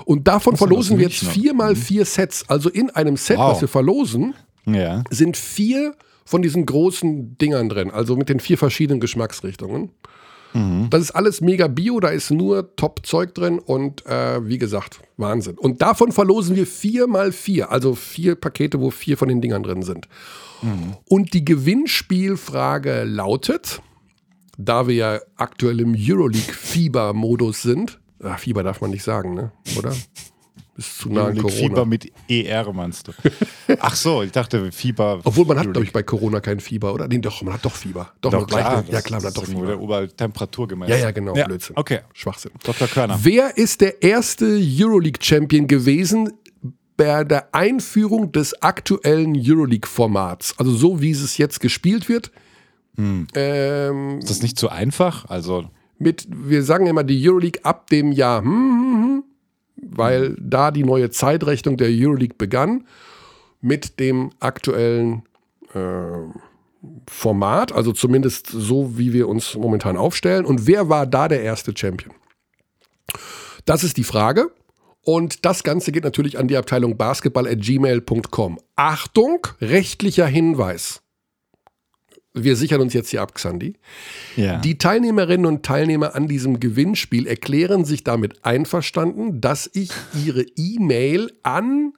Und 0.05 0.27
davon 0.27 0.55
verlosen 0.57 0.97
wir 0.97 1.07
jetzt 1.07 1.23
Münchner? 1.23 1.41
vier 1.41 1.53
mal 1.53 1.75
vier 1.75 2.05
Sets. 2.05 2.47
Also 2.49 2.69
in 2.69 2.89
einem 2.91 3.17
Set, 3.17 3.37
Wow. 3.37 3.53
was 3.55 3.61
wir 3.61 3.67
verlosen, 3.67 4.33
Ja. 4.65 5.03
sind 5.09 5.37
vier 5.37 5.95
von 6.25 6.41
diesen 6.41 6.65
großen 6.65 7.37
Dingern 7.37 7.69
drin, 7.69 7.91
also 7.91 8.15
mit 8.15 8.29
den 8.29 8.39
vier 8.39 8.57
verschiedenen 8.57 8.99
Geschmacksrichtungen. 8.99 9.91
Das 10.89 11.01
ist 11.01 11.11
alles 11.11 11.41
mega 11.41 11.67
bio, 11.67 11.99
da 11.99 12.09
ist 12.09 12.31
nur 12.31 12.75
Top-Zeug 12.77 13.35
drin 13.35 13.59
und 13.59 14.05
äh, 14.05 14.47
wie 14.47 14.57
gesagt, 14.57 15.01
Wahnsinn. 15.17 15.57
Und 15.57 15.81
davon 15.81 16.11
verlosen 16.11 16.55
wir 16.55 16.65
vier 16.65 17.07
mal 17.07 17.31
vier, 17.31 17.71
also 17.71 17.93
vier 17.93 18.35
Pakete, 18.35 18.79
wo 18.79 18.89
vier 18.89 19.17
von 19.17 19.27
den 19.27 19.41
Dingern 19.41 19.63
drin 19.63 19.81
sind. 19.83 20.07
Und 21.09 21.33
die 21.33 21.43
Gewinnspielfrage 21.43 23.03
lautet, 23.03 23.81
da 24.57 24.87
wir 24.87 24.95
ja 24.95 25.19
aktuell 25.35 25.81
im 25.81 25.95
Euroleague-Fieber-Modus 25.97 27.61
sind, 27.61 27.99
ach, 28.23 28.39
Fieber 28.39 28.63
darf 28.63 28.81
man 28.81 28.91
nicht 28.91 29.03
sagen, 29.03 29.33
ne? 29.33 29.51
oder? 29.77 29.93
Ist 30.77 30.97
zu 30.99 31.09
nah 31.09 31.27
an 31.27 31.35
Fieber 31.35 31.49
Corona. 31.49 31.85
mit 31.85 32.11
ER 32.29 32.73
meinst 32.73 33.07
du? 33.07 33.13
Ach 33.79 33.95
so, 33.95 34.23
ich 34.23 34.31
dachte 34.31 34.71
Fieber. 34.73 35.21
Obwohl 35.23 35.45
man 35.45 35.57
hat, 35.57 35.71
glaube 35.71 35.85
ich, 35.85 35.93
bei 35.93 36.03
Corona 36.03 36.41
kein 36.41 36.59
Fieber, 36.59 36.93
oder? 36.93 37.07
Nee, 37.07 37.19
doch, 37.19 37.41
man 37.43 37.53
hat 37.53 37.63
doch 37.63 37.73
Fieber. 37.73 38.11
Doch, 38.19 38.31
Doch, 38.31 38.45
klar, 38.45 38.83
gleich, 38.83 38.93
ja 38.93 39.01
klar, 39.01 39.21
man 39.21 39.29
hat 39.29 39.37
doch 39.37 39.45
Fieber. 39.45 39.79
Obertemperatur 39.79 40.67
gemessen. 40.67 40.91
Ja, 40.91 40.97
ja, 40.97 41.11
genau, 41.11 41.33
Ja, 41.35 41.45
Blödsinn. 41.45 41.77
Okay, 41.77 41.99
Schwachsinn. 42.13 42.51
Dr. 42.63 42.87
Körner. 42.89 43.17
Wer 43.21 43.57
ist 43.57 43.79
der 43.79 44.03
erste 44.03 44.45
Euroleague-Champion 44.45 45.67
gewesen 45.67 46.33
bei 46.97 47.23
der 47.23 47.53
Einführung 47.55 48.33
des 48.33 48.61
aktuellen 48.61 49.33
Euroleague-Formats? 49.37 50.55
Also 50.57 50.71
so, 50.75 51.01
wie 51.01 51.11
es 51.11 51.37
jetzt 51.37 51.61
gespielt 51.61 52.09
wird. 52.09 52.31
Ähm, 52.97 54.19
Ist 54.19 54.29
das 54.29 54.41
nicht 54.41 54.57
zu 54.57 54.69
einfach? 54.69 55.25
Also, 55.29 55.69
mit, 55.97 56.27
wir 56.29 56.63
sagen 56.63 56.87
immer 56.87 57.03
die 57.03 57.27
Euroleague 57.29 57.63
ab 57.63 57.89
dem 57.89 58.11
Jahr, 58.11 58.41
hm, 58.41 58.47
hm, 58.51 59.03
hm, 59.03 59.23
weil 59.77 60.35
da 60.39 60.71
die 60.71 60.83
neue 60.83 61.09
Zeitrechnung 61.09 61.77
der 61.77 61.89
Euroleague 61.89 62.35
begann 62.37 62.85
mit 63.61 63.99
dem 63.99 64.31
aktuellen 64.39 65.23
äh, 65.73 65.79
Format, 67.07 67.71
also 67.71 67.91
zumindest 67.91 68.47
so, 68.47 68.97
wie 68.97 69.11
wir 69.11 69.27
uns 69.27 69.55
momentan 69.55 69.97
aufstellen. 69.97 70.45
Und 70.45 70.67
wer 70.67 70.89
war 70.89 71.07
da 71.07 71.27
der 71.27 71.41
erste 71.41 71.73
Champion? 71.75 72.13
Das 73.65 73.83
ist 73.83 73.97
die 73.97 74.03
Frage. 74.03 74.51
Und 75.01 75.45
das 75.45 75.63
Ganze 75.63 75.91
geht 75.91 76.03
natürlich 76.03 76.37
an 76.39 76.47
die 76.47 76.57
Abteilung 76.57 76.97
basketball.gmail.com. 76.97 78.59
Achtung, 78.75 79.47
rechtlicher 79.61 80.25
Hinweis. 80.25 81.01
Wir 82.37 82.57
sichern 82.57 82.81
uns 82.81 82.93
jetzt 82.93 83.09
hier 83.09 83.21
ab, 83.21 83.33
Xandi. 83.33 83.75
ja. 84.35 84.57
Die 84.57 84.77
Teilnehmerinnen 84.77 85.45
und 85.45 85.63
Teilnehmer 85.63 86.15
an 86.15 86.27
diesem 86.27 86.59
Gewinnspiel 86.59 87.27
erklären 87.27 87.85
sich 87.85 88.03
damit 88.03 88.43
einverstanden, 88.45 89.39
dass 89.39 89.69
ich 89.73 89.91
ihre 90.25 90.41
E-Mail 90.41 91.31
an 91.43 91.93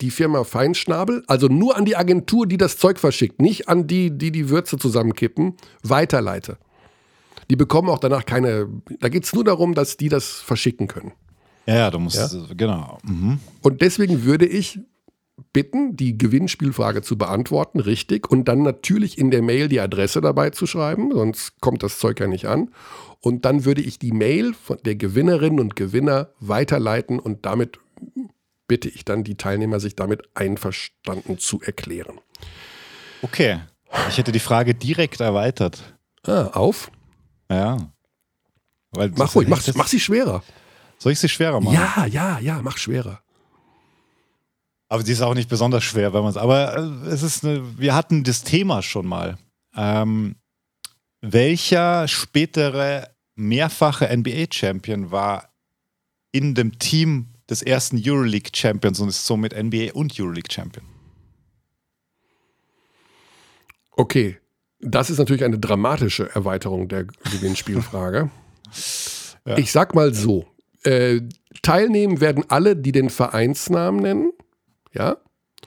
die 0.00 0.10
Firma 0.10 0.44
Feinschnabel, 0.44 1.22
also 1.26 1.46
nur 1.46 1.76
an 1.76 1.84
die 1.84 1.96
Agentur, 1.96 2.46
die 2.46 2.56
das 2.56 2.76
Zeug 2.78 2.98
verschickt, 2.98 3.40
nicht 3.40 3.68
an 3.68 3.86
die, 3.86 4.10
die 4.10 4.32
die 4.32 4.48
Würze 4.48 4.78
zusammenkippen, 4.78 5.56
weiterleite. 5.82 6.58
Die 7.50 7.56
bekommen 7.56 7.88
auch 7.88 7.98
danach 7.98 8.24
keine, 8.24 8.68
da 9.00 9.08
geht 9.08 9.24
es 9.24 9.32
nur 9.32 9.44
darum, 9.44 9.74
dass 9.74 9.96
die 9.96 10.08
das 10.08 10.26
verschicken 10.26 10.88
können. 10.88 11.12
ja, 11.66 11.74
ja, 11.74 11.90
du 11.90 11.98
musst, 11.98 12.18
genau. 12.56 12.98
Mhm. 13.04 13.38
Und 13.62 13.80
deswegen 13.80 14.24
würde 14.24 14.46
ich 14.46 14.80
bitten, 15.52 15.96
die 15.96 16.16
Gewinnspielfrage 16.16 17.02
zu 17.02 17.16
beantworten, 17.18 17.80
richtig, 17.80 18.30
und 18.30 18.46
dann 18.46 18.62
natürlich 18.62 19.18
in 19.18 19.30
der 19.30 19.42
Mail 19.42 19.68
die 19.68 19.80
Adresse 19.80 20.20
dabei 20.20 20.50
zu 20.50 20.66
schreiben, 20.66 21.10
sonst 21.12 21.60
kommt 21.60 21.82
das 21.82 21.98
Zeug 21.98 22.20
ja 22.20 22.26
nicht 22.26 22.46
an. 22.46 22.70
Und 23.20 23.44
dann 23.44 23.64
würde 23.64 23.82
ich 23.82 23.98
die 23.98 24.12
Mail 24.12 24.54
von 24.54 24.78
der 24.84 24.96
Gewinnerin 24.96 25.60
und 25.60 25.76
Gewinner 25.76 26.30
weiterleiten 26.40 27.18
und 27.18 27.44
damit 27.44 27.78
bitte 28.66 28.88
ich 28.88 29.04
dann 29.04 29.24
die 29.24 29.36
Teilnehmer, 29.36 29.80
sich 29.80 29.96
damit 29.96 30.28
einverstanden 30.34 31.38
zu 31.38 31.60
erklären. 31.60 32.20
Okay. 33.20 33.60
Ich 34.08 34.18
hätte 34.18 34.32
die 34.32 34.38
Frage 34.38 34.74
direkt 34.74 35.20
erweitert. 35.20 35.96
Ah, 36.22 36.46
auf. 36.52 36.90
Ja. 37.50 37.76
Weil 38.92 39.12
Mach 39.16 39.34
ruhig, 39.34 39.48
mach, 39.48 39.62
mach 39.74 39.88
sie 39.88 40.00
schwerer. 40.00 40.42
Soll 40.98 41.12
ich 41.12 41.18
sie 41.18 41.28
schwerer 41.28 41.60
machen? 41.60 41.74
Ja, 41.74 42.06
ja, 42.06 42.38
ja, 42.38 42.60
mach 42.62 42.76
schwerer. 42.76 43.20
Aber 44.90 45.04
die 45.04 45.12
ist 45.12 45.22
auch 45.22 45.34
nicht 45.34 45.48
besonders 45.48 45.84
schwer, 45.84 46.12
wenn 46.12 46.22
man 46.22 46.30
es. 46.30 46.36
Aber 46.36 46.76
äh, 46.76 47.08
es 47.08 47.22
ist 47.22 47.44
eine, 47.44 47.78
wir 47.78 47.94
hatten 47.94 48.24
das 48.24 48.42
Thema 48.42 48.82
schon 48.82 49.06
mal. 49.06 49.38
Ähm, 49.76 50.34
welcher 51.20 52.08
spätere 52.08 53.08
mehrfache 53.36 54.14
NBA-Champion 54.14 55.12
war 55.12 55.48
in 56.32 56.56
dem 56.56 56.78
Team 56.80 57.28
des 57.48 57.62
ersten 57.62 58.02
Euroleague-Champions 58.04 58.98
und 58.98 59.08
ist 59.08 59.24
somit 59.24 59.56
NBA 59.56 59.92
und 59.94 60.18
Euroleague-Champion? 60.18 60.84
Okay, 63.92 64.38
das 64.80 65.08
ist 65.08 65.18
natürlich 65.18 65.44
eine 65.44 65.58
dramatische 65.60 66.34
Erweiterung 66.34 66.88
der 66.88 67.04
Gewinnspielfrage. 67.04 68.28
ja. 69.46 69.56
Ich 69.56 69.70
sag 69.70 69.94
mal 69.94 70.12
so: 70.14 70.48
äh, 70.82 71.20
Teilnehmen 71.62 72.20
werden 72.20 72.44
alle, 72.48 72.74
die 72.74 72.90
den 72.90 73.08
Vereinsnamen 73.08 74.00
nennen, 74.00 74.32
ja? 74.92 75.16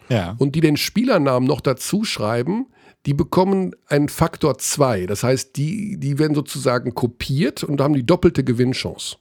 Ja. 0.10 0.36
Und 0.40 0.56
die 0.56 0.62
den 0.62 0.78
Spielernamen 0.78 1.48
noch 1.48 1.62
dazu 1.62 2.04
schreiben, 2.04 2.68
die 3.06 3.14
bekommen 3.14 3.76
einen 3.88 4.10
Faktor 4.10 4.58
2. 4.58 5.06
Das 5.06 5.24
heißt, 5.24 5.56
die, 5.58 5.98
die 5.98 6.20
werden 6.20 6.36
sozusagen 6.36 6.94
kopiert 6.94 7.64
und 7.64 7.82
haben 7.82 7.94
die 7.94 8.06
doppelte 8.06 8.44
Gewinnchance. 8.44 9.18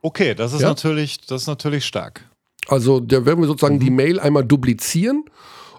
Okay, 0.00 0.34
das 0.34 0.52
ist, 0.52 0.62
ja? 0.62 0.68
natürlich, 0.68 1.20
das 1.26 1.42
ist 1.42 1.46
natürlich 1.48 1.84
stark. 1.84 2.28
Also 2.68 3.00
da 3.00 3.24
werden 3.24 3.40
wir 3.40 3.46
sozusagen 3.46 3.76
mhm. 3.76 3.80
die 3.80 3.90
Mail 3.90 4.20
einmal 4.20 4.44
duplizieren 4.44 5.24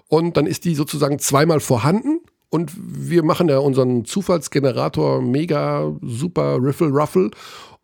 und 0.08 0.36
dann 0.36 0.46
ist 0.46 0.64
die 0.64 0.74
sozusagen 0.74 1.18
zweimal 1.18 1.60
vorhanden 1.60 2.20
und 2.48 2.72
wir 2.76 3.24
machen 3.24 3.48
ja 3.48 3.58
unseren 3.58 4.04
Zufallsgenerator 4.04 5.20
mega 5.20 5.92
super 6.02 6.58
Riffle 6.62 6.88
Ruffle 6.88 7.30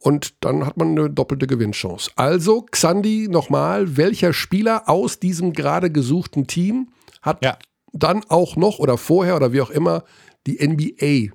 und 0.00 0.42
dann 0.44 0.66
hat 0.66 0.76
man 0.78 0.98
eine 0.98 1.10
doppelte 1.10 1.46
Gewinnchance. 1.46 2.10
Also, 2.16 2.62
Xandi, 2.62 3.28
nochmal, 3.28 3.96
welcher 3.96 4.32
Spieler 4.32 4.88
aus 4.88 5.20
diesem 5.20 5.52
gerade 5.52 5.90
gesuchten 5.90 6.46
Team 6.46 6.88
hat 7.20 7.44
ja. 7.44 7.58
dann 7.92 8.24
auch 8.28 8.56
noch 8.56 8.78
oder 8.78 8.96
vorher 8.96 9.36
oder 9.36 9.52
wie 9.52 9.60
auch 9.60 9.70
immer 9.70 10.04
die 10.46 10.66
NBA 10.66 11.34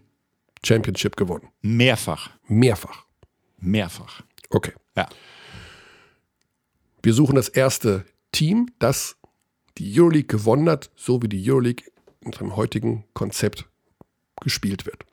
Championship 0.65 1.15
gewonnen? 1.15 1.49
Mehrfach. 1.61 2.31
Mehrfach. 2.47 3.05
Mehrfach. 3.57 4.23
Okay. 4.49 4.73
Ja. 4.97 5.07
Wir 7.03 7.13
suchen 7.13 7.35
das 7.35 7.49
erste 7.49 8.03
Team, 8.31 8.71
das 8.79 9.17
die 9.77 9.99
Euroleague 9.99 10.27
gewonnen 10.27 10.67
hat, 10.69 10.89
so 10.95 11.21
wie 11.21 11.29
die 11.29 11.51
Euroleague 11.51 11.85
in 12.21 12.33
seinem 12.33 12.55
heutigen 12.55 13.05
Konzept 13.13 13.69
gespielt 14.41 14.87
wird. 14.87 15.05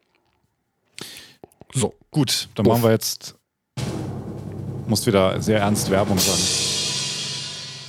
So. 1.74 1.94
Gut, 2.10 2.48
dann 2.54 2.66
Uff. 2.66 2.72
machen 2.72 2.84
wir 2.84 2.92
jetzt. 2.92 3.36
Muss 4.86 5.06
wieder 5.06 5.40
sehr 5.40 5.60
ernst 5.60 5.90
Werbung 5.90 6.18
sagen. 6.18 6.40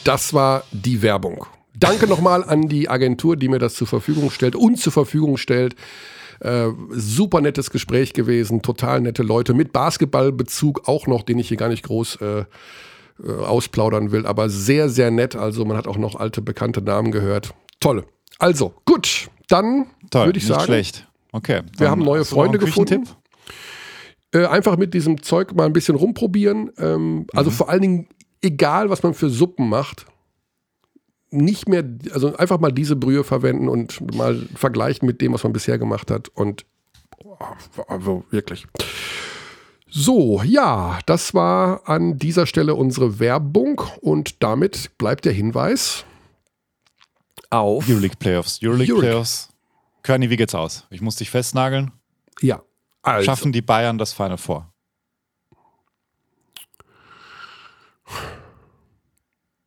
Das 0.03 0.33
war 0.33 0.63
die 0.71 1.01
Werbung. 1.01 1.45
Danke 1.75 2.07
nochmal 2.07 2.43
an 2.43 2.67
die 2.67 2.89
Agentur, 2.89 3.35
die 3.35 3.47
mir 3.47 3.59
das 3.59 3.73
zur 3.75 3.87
Verfügung 3.87 4.29
stellt, 4.31 4.55
uns 4.55 4.81
zur 4.81 4.93
Verfügung 4.93 5.37
stellt. 5.37 5.75
Äh, 6.39 6.69
super 6.89 7.41
nettes 7.41 7.71
Gespräch 7.71 8.13
gewesen, 8.13 8.61
total 8.61 9.01
nette 9.01 9.23
Leute 9.23 9.53
mit 9.53 9.71
Basketballbezug 9.71 10.87
auch 10.87 11.07
noch, 11.07 11.23
den 11.23 11.39
ich 11.39 11.47
hier 11.47 11.57
gar 11.57 11.69
nicht 11.69 11.83
groß 11.83 12.17
äh, 12.17 12.39
äh, 13.23 13.31
ausplaudern 13.31 14.11
will, 14.11 14.25
aber 14.25 14.49
sehr, 14.49 14.89
sehr 14.89 15.11
nett. 15.11 15.35
Also 15.35 15.65
man 15.65 15.77
hat 15.77 15.87
auch 15.87 15.97
noch 15.97 16.15
alte 16.15 16.41
bekannte 16.41 16.81
Namen 16.81 17.11
gehört. 17.11 17.53
Toll. 17.79 18.05
Also, 18.39 18.73
gut, 18.85 19.29
dann 19.47 19.87
würde 20.11 20.37
ich 20.37 20.45
sagen. 20.47 20.63
Schlecht. 20.63 21.07
Okay. 21.31 21.61
Wir 21.77 21.89
haben 21.89 22.03
neue 22.03 22.25
Freunde 22.25 22.57
gefunden. 22.59 23.07
Äh, 24.33 24.47
einfach 24.47 24.77
mit 24.77 24.93
diesem 24.93 25.21
Zeug 25.21 25.53
mal 25.53 25.65
ein 25.65 25.73
bisschen 25.73 25.95
rumprobieren. 25.95 26.71
Ähm, 26.77 27.27
also 27.33 27.51
mhm. 27.51 27.55
vor 27.55 27.69
allen 27.69 27.81
Dingen, 27.81 28.07
egal 28.41 28.89
was 28.89 29.03
man 29.03 29.13
für 29.13 29.29
Suppen 29.29 29.69
macht, 29.69 30.07
nicht 31.29 31.67
mehr, 31.67 31.83
also 32.13 32.35
einfach 32.35 32.59
mal 32.59 32.71
diese 32.71 32.95
Brühe 32.95 33.23
verwenden 33.23 33.69
und 33.69 34.15
mal 34.15 34.35
vergleichen 34.55 35.05
mit 35.05 35.21
dem, 35.21 35.33
was 35.33 35.43
man 35.43 35.53
bisher 35.53 35.77
gemacht 35.77 36.11
hat. 36.11 36.29
Und 36.29 36.65
also 37.87 38.23
wirklich. 38.29 38.65
So, 39.89 40.41
ja, 40.43 40.99
das 41.05 41.33
war 41.35 41.87
an 41.87 42.17
dieser 42.17 42.47
Stelle 42.47 42.73
unsere 42.73 43.19
Werbung 43.19 43.81
und 44.01 44.41
damit 44.41 44.97
bleibt 44.97 45.25
der 45.25 45.33
Hinweis 45.33 46.05
auf 47.51 47.87
Euroleague 47.87 48.17
Playoffs. 48.17 48.59
Euroleague 48.63 48.93
Euroleague. 48.93 49.11
Playoffs. 49.11 49.49
Körny, 50.01 50.29
wie 50.29 50.37
geht's 50.37 50.55
aus? 50.55 50.87
Ich 50.89 51.01
muss 51.01 51.17
dich 51.17 51.29
festnageln. 51.29 51.91
Ja. 52.41 52.63
Also. 53.03 53.25
Schaffen 53.25 53.51
die 53.51 53.61
Bayern 53.61 53.97
das 53.97 54.13
Final 54.13 54.37
Four? 54.37 54.73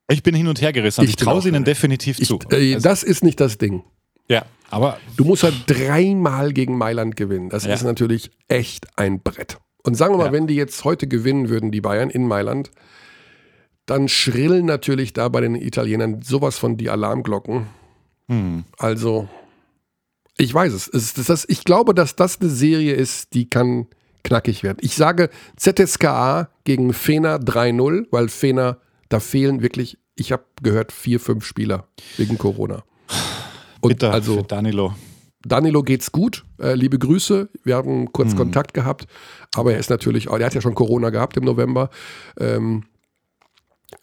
Ich 0.09 0.23
bin 0.23 0.35
hin 0.35 0.49
und 0.49 0.61
her 0.61 0.73
gerissen. 0.73 1.05
Ich, 1.05 1.11
ich 1.11 1.17
traue 1.17 1.43
sie 1.43 1.49
ihnen 1.49 1.65
definitiv 1.65 2.19
ich, 2.19 2.29
zu. 2.29 2.39
Äh, 2.51 2.75
also, 2.75 2.89
das 2.89 3.03
ist 3.03 3.23
nicht 3.23 3.41
das 3.41 3.59
Ding. 3.59 3.85
Ja, 4.29 4.45
aber. 4.71 4.99
Du 5.17 5.25
musst 5.25 5.43
halt 5.43 5.55
dreimal 5.67 6.53
gegen 6.53 6.79
Mailand 6.79 7.17
gewinnen. 7.17 7.51
Das 7.51 7.65
ja. 7.65 7.75
ist 7.75 7.83
natürlich 7.83 8.31
echt 8.49 8.99
ein 8.99 9.21
Brett. 9.21 9.59
Und 9.83 9.95
sagen 9.95 10.15
wir 10.15 10.19
mal, 10.19 10.27
ja. 10.27 10.33
wenn 10.33 10.47
die 10.47 10.55
jetzt 10.55 10.85
heute 10.85 11.07
gewinnen 11.07 11.49
würden, 11.49 11.71
die 11.71 11.81
Bayern 11.81 12.11
in 12.11 12.27
Mailand, 12.27 12.71
dann 13.85 14.09
schrillen 14.09 14.67
natürlich 14.67 15.13
da 15.13 15.29
bei 15.29 15.41
den 15.41 15.55
Italienern 15.55 16.23
sowas 16.23 16.59
von 16.59 16.77
die 16.77 16.91
Alarmglocken. 16.91 17.67
Hm. 18.29 18.65
Also, 18.79 19.29
ich 20.39 20.53
weiß 20.53 20.73
es. 20.73 20.89
es 20.89 21.17
ist 21.17 21.29
das, 21.29 21.45
ich 21.49 21.65
glaube, 21.65 21.95
dass 21.95 22.17
das 22.17 22.41
eine 22.41 22.51
Serie 22.51 22.95
ist, 22.95 23.35
die 23.35 23.49
kann 23.49 23.87
knackig 24.23 24.63
werden. 24.63 24.79
Ich 24.81 24.97
sage 24.97 25.31
ZSKA 25.57 26.49
gegen 26.65 26.93
Fener 26.93 27.39
3-0, 27.39 28.07
weil 28.11 28.29
Fener 28.29 28.79
da 29.09 29.21
fehlen 29.21 29.63
wirklich, 29.63 29.99
ich 30.17 30.33
habe 30.33 30.45
gehört, 30.63 30.93
vier, 30.93 31.21
fünf 31.21 31.45
Spieler 31.45 31.87
wegen 32.17 32.39
Corona. 32.39 32.83
Und 33.81 33.91
Bitte 33.91 34.11
also 34.11 34.43
Danilo. 34.43 34.95
Danilo 35.45 35.83
geht's 35.83 36.11
gut. 36.11 36.45
Äh, 36.61 36.75
liebe 36.75 36.99
Grüße. 36.99 37.49
Wir 37.63 37.77
haben 37.77 38.13
kurz 38.13 38.31
hm. 38.31 38.39
Kontakt 38.39 38.75
gehabt, 38.75 39.07
aber 39.55 39.75
er 39.75 39.79
ist 39.79 39.91
natürlich, 39.91 40.27
er 40.27 40.45
hat 40.45 40.55
ja 40.55 40.61
schon 40.61 40.75
Corona 40.75 41.11
gehabt 41.11 41.37
im 41.37 41.45
November. 41.45 41.91
Ähm, 42.39 42.85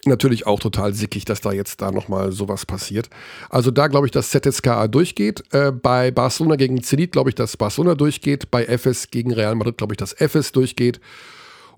natürlich 0.06 0.46
auch 0.46 0.60
total 0.60 0.94
sickig, 0.94 1.24
dass 1.24 1.40
da 1.40 1.52
jetzt 1.52 1.80
da 1.82 1.90
nochmal 1.90 2.32
sowas 2.32 2.66
passiert. 2.66 3.10
Also 3.50 3.70
da 3.70 3.86
glaube 3.88 4.06
ich, 4.06 4.12
dass 4.12 4.30
ZSKA 4.30 4.88
durchgeht. 4.88 5.44
Äh, 5.52 5.72
bei 5.72 6.10
Barcelona 6.10 6.56
gegen 6.56 6.82
Zenit 6.82 7.12
glaube 7.12 7.30
ich, 7.30 7.34
dass 7.34 7.56
Barcelona 7.56 7.94
durchgeht. 7.94 8.50
Bei 8.50 8.64
FS 8.64 9.10
gegen 9.10 9.32
Real 9.32 9.54
Madrid 9.54 9.78
glaube 9.78 9.94
ich, 9.94 9.98
dass 9.98 10.12
FS 10.12 10.52
durchgeht. 10.52 11.00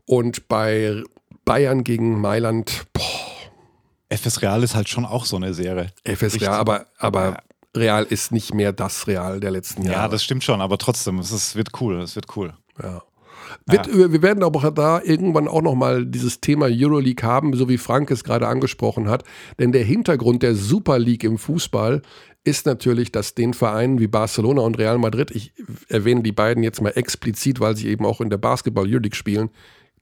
Und 0.06 0.48
bei 0.48 1.02
Bayern 1.44 1.84
gegen 1.84 2.20
Mailand, 2.20 2.86
boah. 2.92 3.02
FS 4.08 4.40
Real 4.40 4.62
ist 4.62 4.76
halt 4.76 4.88
schon 4.88 5.04
auch 5.04 5.24
so 5.24 5.36
eine 5.36 5.52
Serie. 5.52 5.92
FS 6.04 6.40
Real, 6.40 6.54
aber, 6.54 6.86
aber 6.98 7.38
Real 7.74 8.04
ist 8.04 8.30
nicht 8.30 8.54
mehr 8.54 8.72
das 8.72 9.06
Real 9.08 9.40
der 9.40 9.50
letzten 9.50 9.82
Jahre. 9.82 9.96
Ja, 9.96 10.08
das 10.08 10.22
stimmt 10.22 10.44
schon, 10.44 10.60
aber 10.60 10.78
trotzdem, 10.78 11.18
es 11.18 11.32
ist, 11.32 11.56
wird 11.56 11.80
cool, 11.80 12.00
es 12.00 12.14
wird 12.14 12.36
cool. 12.36 12.54
Ja. 12.80 13.02
Wird. 13.66 13.94
Wir 13.94 14.22
werden 14.22 14.42
aber 14.42 14.70
da 14.70 15.00
irgendwann 15.02 15.48
auch 15.48 15.62
nochmal 15.62 16.06
dieses 16.06 16.40
Thema 16.40 16.66
Euroleague 16.70 17.26
haben, 17.26 17.54
so 17.54 17.68
wie 17.68 17.78
Frank 17.78 18.10
es 18.10 18.24
gerade 18.24 18.48
angesprochen 18.48 19.08
hat. 19.08 19.24
Denn 19.58 19.72
der 19.72 19.84
Hintergrund 19.84 20.42
der 20.42 20.54
Super 20.54 20.98
League 20.98 21.24
im 21.24 21.38
Fußball 21.38 22.02
ist 22.44 22.66
natürlich, 22.66 23.10
dass 23.10 23.34
den 23.34 23.54
Vereinen 23.54 23.98
wie 23.98 24.06
Barcelona 24.06 24.62
und 24.62 24.78
Real 24.78 24.98
Madrid, 24.98 25.30
ich 25.32 25.52
erwähne 25.88 26.22
die 26.22 26.32
beiden 26.32 26.62
jetzt 26.62 26.80
mal 26.80 26.90
explizit, 26.90 27.58
weil 27.60 27.76
sie 27.76 27.88
eben 27.88 28.06
auch 28.06 28.20
in 28.20 28.30
der 28.30 28.38
Basketball 28.38 28.84
Euroleague 28.86 29.16
spielen, 29.16 29.50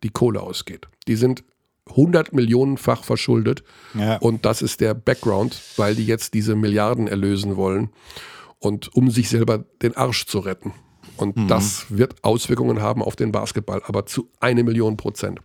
die 0.03 0.11
Kohle 0.11 0.43
ausgeht. 0.43 0.89
Die 1.09 1.17
sind 1.17 1.43
100 1.91 2.33
Millionenfach 2.33 3.05
verschuldet. 3.05 3.63
Ja. 3.95 4.17
Und 4.19 4.45
das 4.45 4.63
ist 4.63 4.81
der 4.81 4.95
Background, 4.95 5.61
weil 5.77 5.95
die 5.95 6.07
jetzt 6.07 6.35
diese 6.35 6.55
Milliarden 6.55 7.09
erlösen 7.09 7.57
wollen 7.57 7.91
und 8.59 8.95
um 8.95 9.11
sich 9.11 9.29
selber 9.29 9.65
den 9.83 9.97
Arsch 9.97 10.27
zu 10.27 10.39
retten. 10.39 10.73
Und 11.17 11.37
mhm. 11.37 11.49
das 11.49 11.87
wird 11.89 12.15
Auswirkungen 12.23 12.83
haben 12.83 13.03
auf 13.03 13.17
den 13.17 13.33
Basketball, 13.33 13.83
aber 13.87 14.07
zu 14.07 14.31
eine 14.41 14.65
Million 14.65 14.97
Prozent. 14.97 15.41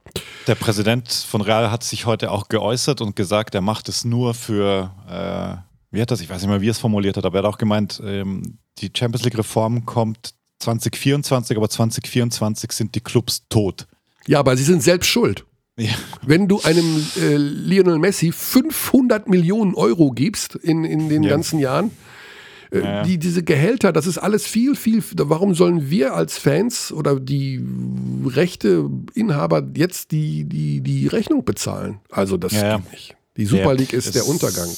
Der 0.48 0.56
Präsident 0.56 1.10
von 1.10 1.42
Real 1.42 1.72
hat 1.72 1.84
sich 1.84 2.06
heute 2.06 2.32
auch 2.32 2.50
geäußert 2.50 3.02
und 3.02 3.16
gesagt, 3.16 3.56
er 3.56 3.62
macht 3.62 3.90
es 3.90 4.06
nur 4.06 4.34
für, 4.34 4.92
äh, 5.08 5.96
wie 5.96 6.02
hat 6.02 6.12
das, 6.12 6.22
ich 6.22 6.30
weiß 6.30 6.42
nicht 6.42 6.50
mehr, 6.50 6.62
wie 6.62 6.70
er 6.70 6.72
es 6.72 6.80
formuliert 6.80 7.18
hat, 7.18 7.26
aber 7.26 7.40
er 7.40 7.44
hat 7.44 7.54
auch 7.54 7.58
gemeint, 7.58 8.02
ähm, 8.04 8.58
die 8.80 8.90
Champions 8.96 9.24
League-Reform 9.26 9.86
kommt 9.86 10.34
2024, 10.60 11.56
aber 11.56 11.70
2024 11.70 12.72
sind 12.72 12.96
die 12.96 13.02
Clubs 13.02 13.44
tot. 13.50 13.88
Ja, 14.28 14.40
aber 14.40 14.58
sie 14.58 14.64
sind 14.64 14.84
selbst 14.84 15.08
schuld. 15.08 15.46
Ja. 15.78 15.92
Wenn 16.26 16.48
du 16.48 16.62
einem 16.62 17.06
äh, 17.18 17.38
Lionel 17.38 18.00
Messi 18.00 18.34
500 18.34 19.30
Millionen 19.30 19.76
Euro 19.76 20.12
gibst 20.12 20.56
in, 20.56 20.84
in 20.84 21.08
den 21.08 21.24
ja. 21.24 21.30
ganzen 21.30 21.58
Jahren, 21.58 21.92
ja. 22.74 23.04
die, 23.04 23.18
diese 23.18 23.44
Gehälter, 23.44 23.92
das 23.92 24.08
ist 24.08 24.18
alles 24.18 24.46
viel, 24.46 24.76
viel. 24.76 25.04
Warum 25.16 25.56
sollen 25.56 25.90
wir 25.90 26.16
als 26.16 26.38
Fans 26.38 26.92
oder 26.92 27.20
die 27.20 27.64
Rechteinhaber 28.26 29.68
jetzt 29.76 30.12
die, 30.12 30.46
die, 30.46 30.82
die 30.82 31.08
Rechnung 31.08 31.46
bezahlen? 31.46 32.00
Also, 32.12 32.38
das 32.38 32.54
geht 32.54 32.92
nicht. 32.92 33.16
Die 33.38 33.46
Super 33.46 33.74
League 33.74 33.94
ist 33.94 34.08
es 34.08 34.12
der 34.12 34.28
Untergang 34.28 34.70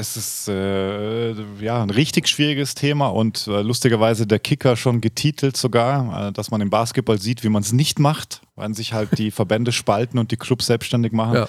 es 0.00 0.16
ist 0.16 0.48
äh, 0.48 1.32
ja 1.60 1.82
ein 1.82 1.90
richtig 1.90 2.26
schwieriges 2.26 2.74
Thema 2.74 3.08
und 3.08 3.46
äh, 3.46 3.60
lustigerweise 3.60 4.26
der 4.26 4.38
Kicker 4.38 4.76
schon 4.76 5.00
getitelt 5.00 5.56
sogar, 5.56 6.28
äh, 6.28 6.32
dass 6.32 6.50
man 6.50 6.60
im 6.60 6.70
Basketball 6.70 7.20
sieht, 7.20 7.44
wie 7.44 7.50
man 7.50 7.62
es 7.62 7.72
nicht 7.72 7.98
macht, 7.98 8.40
weil 8.56 8.74
sich 8.74 8.92
halt 8.92 9.18
die 9.18 9.30
Verbände 9.30 9.72
spalten 9.72 10.18
und 10.18 10.30
die 10.30 10.36
Clubs 10.36 10.66
selbstständig 10.66 11.12
machen. 11.12 11.34
Ja. 11.34 11.48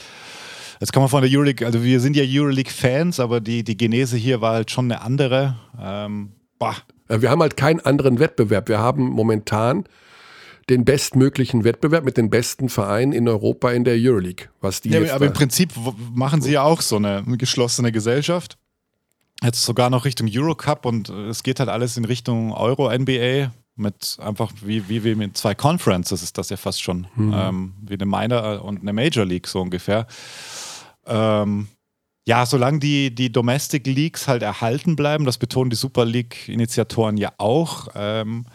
Jetzt 0.81 0.93
kann 0.93 1.03
man 1.03 1.09
von 1.09 1.21
der 1.21 1.29
Euroleague, 1.31 1.63
also 1.63 1.83
wir 1.83 1.99
sind 1.99 2.15
ja 2.15 2.23
Euroleague-Fans, 2.25 3.19
aber 3.19 3.39
die, 3.39 3.63
die 3.63 3.77
Genese 3.77 4.17
hier 4.17 4.41
war 4.41 4.53
halt 4.53 4.71
schon 4.71 4.91
eine 4.91 5.01
andere. 5.01 5.55
Ähm, 5.79 6.31
bah. 6.57 6.75
Wir 7.07 7.29
haben 7.29 7.39
halt 7.39 7.55
keinen 7.55 7.81
anderen 7.81 8.17
Wettbewerb. 8.17 8.67
Wir 8.67 8.79
haben 8.79 9.03
momentan 9.03 9.83
den 10.71 10.83
bestmöglichen 10.83 11.63
Wettbewerb 11.63 12.03
mit 12.03 12.17
den 12.17 12.31
besten 12.31 12.67
Vereinen 12.67 13.11
in 13.11 13.27
Europa 13.27 13.69
in 13.71 13.83
der 13.83 13.93
Euroleague. 13.95 14.47
Was 14.59 14.81
die 14.81 14.89
ja, 14.89 15.13
aber 15.13 15.27
im 15.27 15.33
Prinzip 15.33 15.71
machen 16.15 16.41
sie 16.41 16.53
ja 16.53 16.63
auch 16.63 16.81
so 16.81 16.95
eine 16.95 17.23
geschlossene 17.37 17.91
Gesellschaft. 17.91 18.57
Jetzt 19.43 19.63
sogar 19.63 19.91
noch 19.91 20.05
Richtung 20.05 20.27
Eurocup 20.31 20.87
und 20.87 21.09
es 21.09 21.43
geht 21.43 21.59
halt 21.59 21.69
alles 21.69 21.95
in 21.95 22.05
Richtung 22.05 22.53
Euro-NBA 22.53 23.51
mit 23.75 24.17
einfach 24.19 24.51
wie, 24.63 24.89
wie, 24.89 25.03
wie 25.03 25.15
mit 25.15 25.37
zwei 25.37 25.53
Conferences 25.53 26.23
ist 26.23 26.37
das 26.37 26.49
ja 26.49 26.57
fast 26.57 26.81
schon. 26.81 27.07
Mhm. 27.15 27.33
Ähm, 27.35 27.73
wie 27.81 27.93
eine 27.93 28.05
Minor 28.05 28.63
und 28.63 28.81
eine 28.81 28.93
Major 28.93 29.25
League 29.25 29.47
so 29.47 29.61
ungefähr. 29.61 30.07
Ähm, 31.11 31.67
ja, 32.25 32.45
solange 32.45 32.79
die, 32.79 33.13
die 33.13 33.31
Domestic 33.31 33.85
Leagues 33.87 34.27
halt 34.27 34.43
erhalten 34.43 34.95
bleiben, 34.95 35.25
das 35.25 35.37
betonen 35.37 35.69
die 35.69 35.75
Super 35.75 36.05
League-Initiatoren 36.05 37.17
ja 37.17 37.33
auch, 37.37 37.89
ähm, 37.95 38.45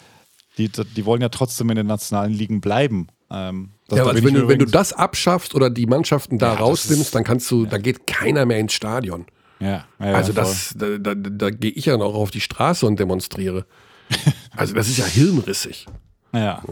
die, 0.57 0.71
die 0.71 1.05
wollen 1.05 1.21
ja 1.21 1.29
trotzdem 1.29 1.69
in 1.71 1.77
den 1.77 1.87
nationalen 1.87 2.33
Ligen 2.33 2.61
bleiben. 2.61 3.09
Ähm, 3.31 3.71
ja, 3.91 4.05
also 4.05 4.25
wenn, 4.25 4.35
du, 4.35 4.49
wenn 4.49 4.59
du 4.59 4.67
das 4.67 4.93
abschaffst 4.93 5.55
oder 5.55 5.69
die 5.69 5.87
Mannschaften 5.87 6.39
da 6.39 6.55
ja, 6.55 6.59
rausnimmst, 6.61 7.15
dann 7.15 7.25
kannst 7.25 7.51
du, 7.51 7.65
ja. 7.65 7.71
da 7.71 7.79
geht 7.79 8.07
keiner 8.07 8.47
mehr 8.47 8.59
ins 8.59 8.73
Stadion. 8.73 9.27
Ja, 9.61 9.85
ja 9.99 10.07
also 10.13 10.33
das, 10.33 10.75
da, 10.77 10.99
da, 10.99 11.15
da 11.15 11.51
gehe 11.51 11.71
ich 11.71 11.87
ja 11.87 11.97
noch 11.97 12.15
auf 12.15 12.31
die 12.31 12.41
Straße 12.41 12.87
und 12.87 12.99
demonstriere. 12.99 13.67
also 14.57 14.75
das 14.75 14.89
ist 14.89 14.99
ja 14.99 15.05
hirnrissig. 15.05 15.87
Ja. 16.33 16.63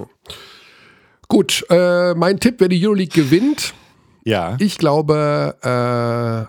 Gut, 1.29 1.65
äh, 1.71 2.15
mein 2.15 2.39
Tipp, 2.39 2.57
wer 2.59 2.69
die 2.69 2.85
Euroleague 2.87 3.23
gewinnt, 3.23 3.75
ja. 4.25 4.57
Ich 4.59 4.79
glaube, 4.79 5.57
äh, 5.63 5.69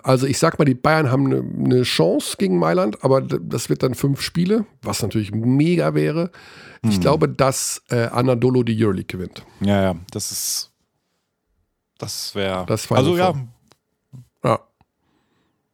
also 0.08 0.26
ich 0.26 0.38
sag 0.38 0.58
mal, 0.58 0.64
die 0.64 0.74
Bayern 0.74 1.10
haben 1.10 1.26
eine 1.26 1.42
ne 1.42 1.82
Chance 1.82 2.36
gegen 2.38 2.58
Mailand, 2.58 3.04
aber 3.04 3.20
das 3.20 3.68
wird 3.68 3.82
dann 3.82 3.94
fünf 3.94 4.22
Spiele, 4.22 4.64
was 4.82 5.02
natürlich 5.02 5.32
mega 5.32 5.94
wäre. 5.94 6.30
Mhm. 6.82 6.90
Ich 6.90 7.00
glaube, 7.00 7.28
dass 7.28 7.82
äh, 7.90 8.06
Anadolu 8.06 8.62
die 8.62 8.82
Euroleague 8.82 9.06
gewinnt. 9.06 9.44
Ja, 9.60 9.82
ja, 9.82 9.96
das 10.10 10.32
ist. 10.32 10.72
Das 11.98 12.34
wäre. 12.34 12.64
Das 12.66 12.90
also 12.90 13.16
ja. 13.16 13.34
Ja. 14.42 14.60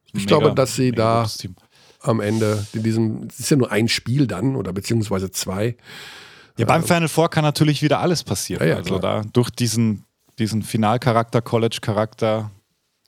Ich 0.07 0.13
mega, 0.13 0.27
glaube, 0.27 0.53
dass 0.53 0.75
sie 0.75 0.91
da 0.91 1.25
am 2.01 2.19
Ende 2.19 2.65
in 2.73 2.83
diesem, 2.83 3.27
es 3.29 3.39
ist 3.39 3.49
ja 3.49 3.57
nur 3.57 3.71
ein 3.71 3.87
Spiel 3.87 4.27
dann 4.27 4.57
oder 4.57 4.73
beziehungsweise 4.73 5.31
zwei. 5.31 5.77
Ja, 6.57 6.65
beim 6.65 6.83
Final 6.83 7.07
Four 7.07 7.29
kann 7.29 7.43
natürlich 7.43 7.81
wieder 7.81 7.99
alles 7.99 8.23
passieren. 8.23 8.61
Ja, 8.61 8.73
ja, 8.73 8.75
also 8.77 8.99
klar. 8.99 9.21
da 9.21 9.29
durch 9.31 9.49
diesen 9.49 10.05
diesen 10.39 10.63
Finalcharakter, 10.63 11.41
College-Charakter, 11.41 12.51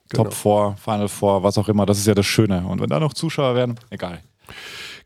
genau. 0.09 0.23
Top 0.25 0.33
4, 0.33 0.75
Final 0.77 1.07
Four, 1.07 1.43
was 1.43 1.57
auch 1.57 1.69
immer. 1.69 1.85
Das 1.85 1.97
ist 1.97 2.07
ja 2.07 2.13
das 2.13 2.25
Schöne. 2.25 2.65
Und 2.67 2.81
wenn 2.81 2.89
da 2.89 2.99
noch 2.99 3.13
Zuschauer 3.13 3.55
werden, 3.55 3.79
egal. 3.89 4.21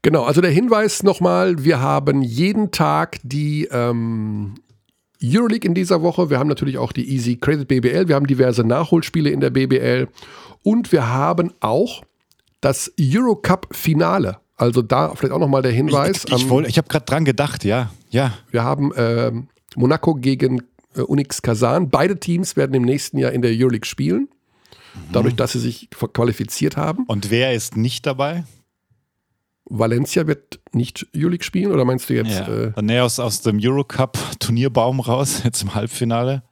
Genau, 0.02 0.24
also 0.24 0.42
der 0.42 0.52
Hinweis 0.52 1.04
nochmal, 1.04 1.64
wir 1.64 1.82
haben 1.82 2.22
jeden 2.22 2.72
Tag 2.72 3.20
die 3.24 3.66
ähm, 3.66 4.56
Euroleague 5.22 5.68
in 5.68 5.74
dieser 5.74 6.02
Woche. 6.02 6.30
Wir 6.30 6.40
haben 6.40 6.48
natürlich 6.48 6.78
auch 6.78 6.94
die 6.94 7.10
Easy 7.14 7.36
Credit 7.36 7.68
BBL. 7.68 8.08
Wir 8.08 8.16
haben 8.16 8.28
diverse 8.28 8.64
Nachholspiele 8.64 9.30
in 9.30 9.42
der 9.42 9.50
BBL. 9.50 10.08
Und 10.64 10.92
wir 10.92 11.08
haben 11.08 11.54
auch 11.60 12.04
das 12.62 12.92
Eurocup-Finale. 13.00 14.38
Also 14.56 14.82
da 14.82 15.14
vielleicht 15.16 15.34
auch 15.34 15.40
nochmal 15.40 15.62
der 15.62 15.72
Hinweis. 15.72 16.26
Ich, 16.26 16.34
ich, 16.34 16.52
ich, 16.52 16.68
ich 16.68 16.78
habe 16.78 16.88
gerade 16.88 17.06
dran 17.06 17.26
gedacht, 17.26 17.64
ja. 17.64 17.92
ja. 18.10 18.34
Wir 18.52 18.64
haben 18.64 18.94
äh, 18.94 19.32
Monaco 19.76 20.16
gegen 20.16 20.64
äh, 20.96 21.02
Unix 21.02 21.42
Kazan. 21.42 21.90
Beide 21.90 22.20
Teams 22.20 22.56
werden 22.56 22.74
im 22.74 22.84
nächsten 22.84 23.18
Jahr 23.18 23.32
in 23.32 23.42
der 23.42 23.52
Euroleague 23.52 23.86
spielen, 23.86 24.30
dadurch, 25.12 25.36
dass 25.36 25.54
sie 25.54 25.60
sich 25.60 25.90
qualifiziert 25.92 26.78
haben. 26.78 27.06
Und 27.06 27.30
wer 27.30 27.54
ist 27.54 27.78
nicht 27.78 28.06
dabei? 28.06 28.44
Valencia 29.66 30.26
wird 30.26 30.60
nicht 30.72 31.08
Euroleague 31.16 31.44
spielen 31.44 31.72
oder 31.72 31.86
meinst 31.86 32.10
du 32.10 32.16
jetzt? 32.16 32.32
Ja. 32.32 32.48
Äh, 32.48 32.82
nee, 32.82 33.00
aus, 33.00 33.20
aus 33.20 33.42
dem 33.42 33.60
Eurocup-Turnierbaum 33.62 35.00
raus, 35.00 35.42
jetzt 35.44 35.62
im 35.62 35.76
Halbfinale. 35.76 36.44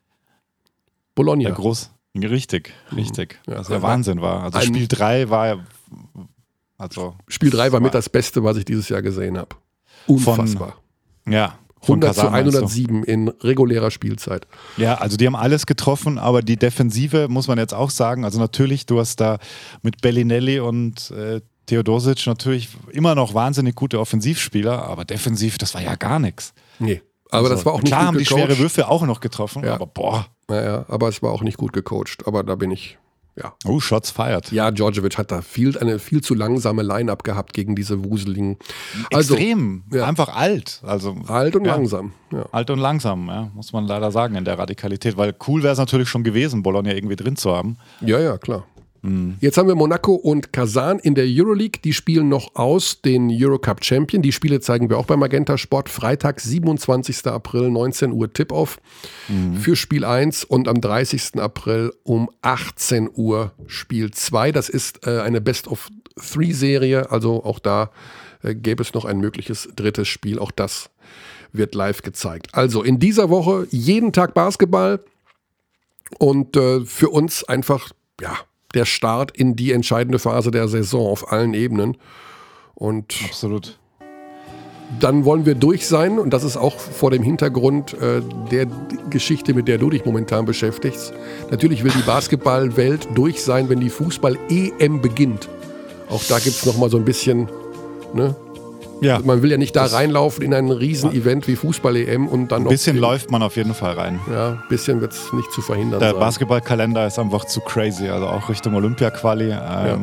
Bologna. 1.16 1.50
Ja, 1.50 1.56
groß. 1.56 1.92
Richtig, 2.16 2.74
mhm. 2.92 2.98
richtig. 2.98 3.40
Ja, 3.48 3.60
Was 3.60 3.70
ja 3.70 3.82
Wahnsinn 3.82 4.22
war. 4.22 4.44
Also 4.44 4.62
Spiel 4.62 4.88
3 4.88 5.30
war 5.30 5.66
also 6.78 7.16
Spiel 7.28 7.50
3 7.50 7.72
war 7.72 7.80
mit 7.80 7.94
das 7.94 8.10
Beste, 8.10 8.44
was 8.44 8.58
ich 8.58 8.66
dieses 8.66 8.90
Jahr 8.90 9.02
gesehen 9.02 9.38
habe. 9.38 9.56
Unfassbar. 10.06 10.78
Von, 11.24 11.34
ja, 11.34 11.58
100 11.84 12.16
zu 12.16 12.32
107 12.32 13.04
in 13.04 13.30
regulärer 13.30 13.92
Spielzeit. 13.92 14.48
Ja, 14.78 14.96
also 14.96 15.18
die 15.18 15.26
haben 15.26 15.36
alles 15.36 15.66
getroffen, 15.66 16.18
aber 16.18 16.42
die 16.42 16.58
Defensive 16.58 17.28
muss 17.30 17.48
man 17.48 17.58
jetzt 17.58 17.74
auch 17.74 17.90
sagen. 17.90 18.26
Also 18.26 18.40
natürlich, 18.40 18.86
du 18.86 19.00
hast 19.00 19.20
da 19.20 19.38
mit 19.82 20.02
Bellinelli 20.02 20.60
und 20.60 21.12
äh, 21.12 21.42
Theodosic 21.68 22.26
natürlich 22.28 22.70
immer 22.92 23.14
noch 23.14 23.34
wahnsinnig 23.34 23.76
gute 23.76 24.00
Offensivspieler, 24.00 24.84
aber 24.84 25.06
defensiv, 25.06 25.58
das 25.58 25.74
war 25.74 25.82
ja 25.82 25.96
gar 25.96 26.20
nichts. 26.20 26.54
Nee. 26.80 27.02
Aber 27.30 27.44
also, 27.44 27.56
das 27.56 27.66
war 27.66 27.74
auch 27.74 27.82
nicht 27.82 27.88
klar 27.88 28.02
gut 28.02 28.08
haben 28.08 28.18
die 28.18 28.26
schwere 28.26 28.58
Würfe 28.58 28.88
auch 28.88 29.06
noch 29.06 29.20
getroffen, 29.20 29.64
ja. 29.64 29.76
aber 29.76 29.86
boah. 29.86 30.28
Naja, 30.48 30.86
aber 30.88 31.10
es 31.10 31.22
war 31.22 31.32
auch 31.32 31.42
nicht 31.42 31.58
gut 31.58 31.74
gecoacht. 31.74 32.26
Aber 32.26 32.44
da 32.44 32.56
bin 32.56 32.72
ich 32.72 32.98
ja. 33.38 33.54
Oh, 33.66 33.80
Shots 33.80 34.10
feiert. 34.10 34.52
Ja, 34.52 34.72
Djordjevic 34.72 35.18
hat 35.18 35.32
da 35.32 35.42
viel, 35.42 35.78
eine 35.78 36.00
viel 36.00 36.22
zu 36.22 36.34
langsame 36.34 36.82
Line-Up 36.82 37.24
gehabt 37.24 37.54
gegen 37.54 37.76
diese 37.76 38.04
wuseligen. 38.04 38.58
Also, 39.14 39.36
Extrem, 39.36 39.84
ja. 39.92 40.06
einfach 40.06 40.36
alt. 40.36 40.82
Also, 40.84 41.16
alt 41.28 41.56
und 41.56 41.66
ja. 41.66 41.76
langsam. 41.76 42.14
Ja. 42.32 42.46
Alt 42.52 42.70
und 42.70 42.80
langsam, 42.80 43.28
ja, 43.28 43.52
muss 43.54 43.72
man 43.74 43.86
leider 43.86 44.12
sagen 44.12 44.36
in 44.36 44.46
der 44.46 44.58
Radikalität, 44.58 45.18
weil 45.18 45.36
cool 45.48 45.64
wäre 45.64 45.74
es 45.74 45.80
natürlich 45.80 46.10
schon 46.10 46.24
gewesen, 46.24 46.64
Bologna 46.64 46.94
irgendwie 46.94 47.16
drin 47.16 47.36
zu 47.36 47.56
haben. 47.56 47.78
Ja, 48.02 48.20
ja, 48.20 48.38
klar. 48.38 48.66
Mhm. 49.02 49.36
Jetzt 49.40 49.58
haben 49.58 49.68
wir 49.68 49.76
Monaco 49.76 50.14
und 50.14 50.54
Kazan 50.54 51.00
in 51.00 51.16
der 51.16 51.26
Euroleague. 51.28 51.80
Die 51.84 51.94
spielen 51.94 52.30
noch 52.30 52.56
aus 52.56 53.02
den 53.02 53.30
Eurocup 53.32 53.84
Champion. 53.84 54.22
Die 54.22 54.32
Spiele 54.32 54.60
zeigen 54.60 54.90
wir 54.90 54.98
auch 54.98 55.06
bei 55.06 55.16
Magenta 55.16 55.58
Sport. 55.58 55.90
Freitag, 55.90 56.40
27. 56.40 57.26
April, 57.28 57.70
19 57.70 58.12
Uhr 58.12 58.32
Tip-Off 58.32 58.80
mhm. 59.28 59.58
für 59.58 59.76
Spiel 59.76 60.06
1 60.06 60.44
und 60.44 60.68
am 60.68 60.82
30. 60.82 61.40
April 61.40 61.94
um 62.04 62.30
18 62.42 63.10
Uhr 63.14 63.54
Spiel 63.68 64.12
2. 64.12 64.52
Das 64.52 64.70
ist 64.70 65.06
äh, 65.08 65.22
eine 65.22 65.42
Best-of-Three-Serie. 65.42 67.12
Also 67.12 67.44
auch 67.44 67.60
da 67.60 67.92
äh, 68.44 68.56
gäbe 68.56 68.84
es 68.84 68.94
noch 68.94 69.06
ein 69.06 69.20
mögliches 69.20 69.70
drittes 69.76 70.08
Spiel. 70.08 70.40
Auch 70.40 70.52
das 70.52 70.90
wird 71.54 71.76
live 71.76 72.02
gezeigt. 72.02 72.50
Also 72.54 72.84
in 72.84 73.00
dieser 73.00 73.30
Woche 73.30 73.68
jeden 73.72 74.14
Tag 74.14 74.34
Basketball 74.34 75.00
und 76.20 76.56
äh, 76.56 76.82
für 76.86 77.10
uns 77.10 77.44
einfach, 77.44 77.92
ja, 78.22 78.38
der 78.78 78.86
Start 78.86 79.32
in 79.36 79.56
die 79.56 79.74
entscheidende 79.74 80.20
Phase 80.20 80.52
der 80.52 80.68
Saison 80.68 81.08
auf 81.08 81.32
allen 81.32 81.54
Ebenen. 81.54 81.98
Und 82.76 83.16
Absolut. 83.26 83.78
Dann 85.02 85.26
wollen 85.26 85.46
wir 85.46 85.56
durch 85.56 85.86
sein 85.86 86.18
und 86.18 86.30
das 86.30 86.46
ist 86.46 86.56
auch 86.56 86.80
vor 86.80 87.12
dem 87.12 87.22
Hintergrund 87.22 87.94
äh, 87.96 88.22
der 88.50 88.68
Geschichte, 89.10 89.54
mit 89.54 89.68
der 89.68 89.80
du 89.80 89.90
dich 89.90 90.06
momentan 90.06 90.46
beschäftigst. 90.46 91.12
Natürlich 91.52 91.84
will 91.84 91.92
die 91.92 92.04
Basketballwelt 92.04 93.10
durch 93.14 93.44
sein, 93.44 93.68
wenn 93.68 93.82
die 93.82 93.90
Fußball-EM 93.90 95.02
beginnt. 95.02 95.50
Auch 96.10 96.24
da 96.24 96.40
gibt 96.40 96.56
es 96.56 96.66
nochmal 96.66 96.90
so 96.90 96.96
ein 96.96 97.04
bisschen 97.04 97.50
ne, 98.14 98.34
ja. 99.02 99.20
Man 99.24 99.42
will 99.42 99.52
ja 99.52 99.58
nicht 99.58 99.76
da 99.76 99.86
reinlaufen 99.86 100.44
in 100.44 100.54
ein 100.54 100.72
Riesen-Event 100.72 101.48
wie 101.48 101.56
Fußball-EM 101.56 102.28
und 102.28 102.52
dann 102.52 102.64
noch. 102.64 102.70
Ein 102.70 102.74
bisschen 102.74 102.98
läuft 102.98 103.32
man 103.32 103.42
auf 103.44 103.56
jeden 103.56 103.74
Fall 103.74 103.94
rein. 103.94 104.20
Ja, 104.32 104.50
ein 104.50 104.64
bisschen 104.70 105.02
wird 105.02 105.14
es 105.14 105.32
nicht 105.34 105.52
zu 105.52 105.62
verhindern. 105.62 106.00
Der 106.00 106.14
Basketballkalender 106.14 107.08
ist 107.08 107.20
einfach 107.20 107.46
zu 107.46 107.62
crazy. 107.62 108.10
Also 108.10 108.28
auch 108.28 108.50
Richtung 108.50 108.76
Olympia-Quali. 108.76 109.46
Ähm, 109.46 109.52
ja. 109.52 109.98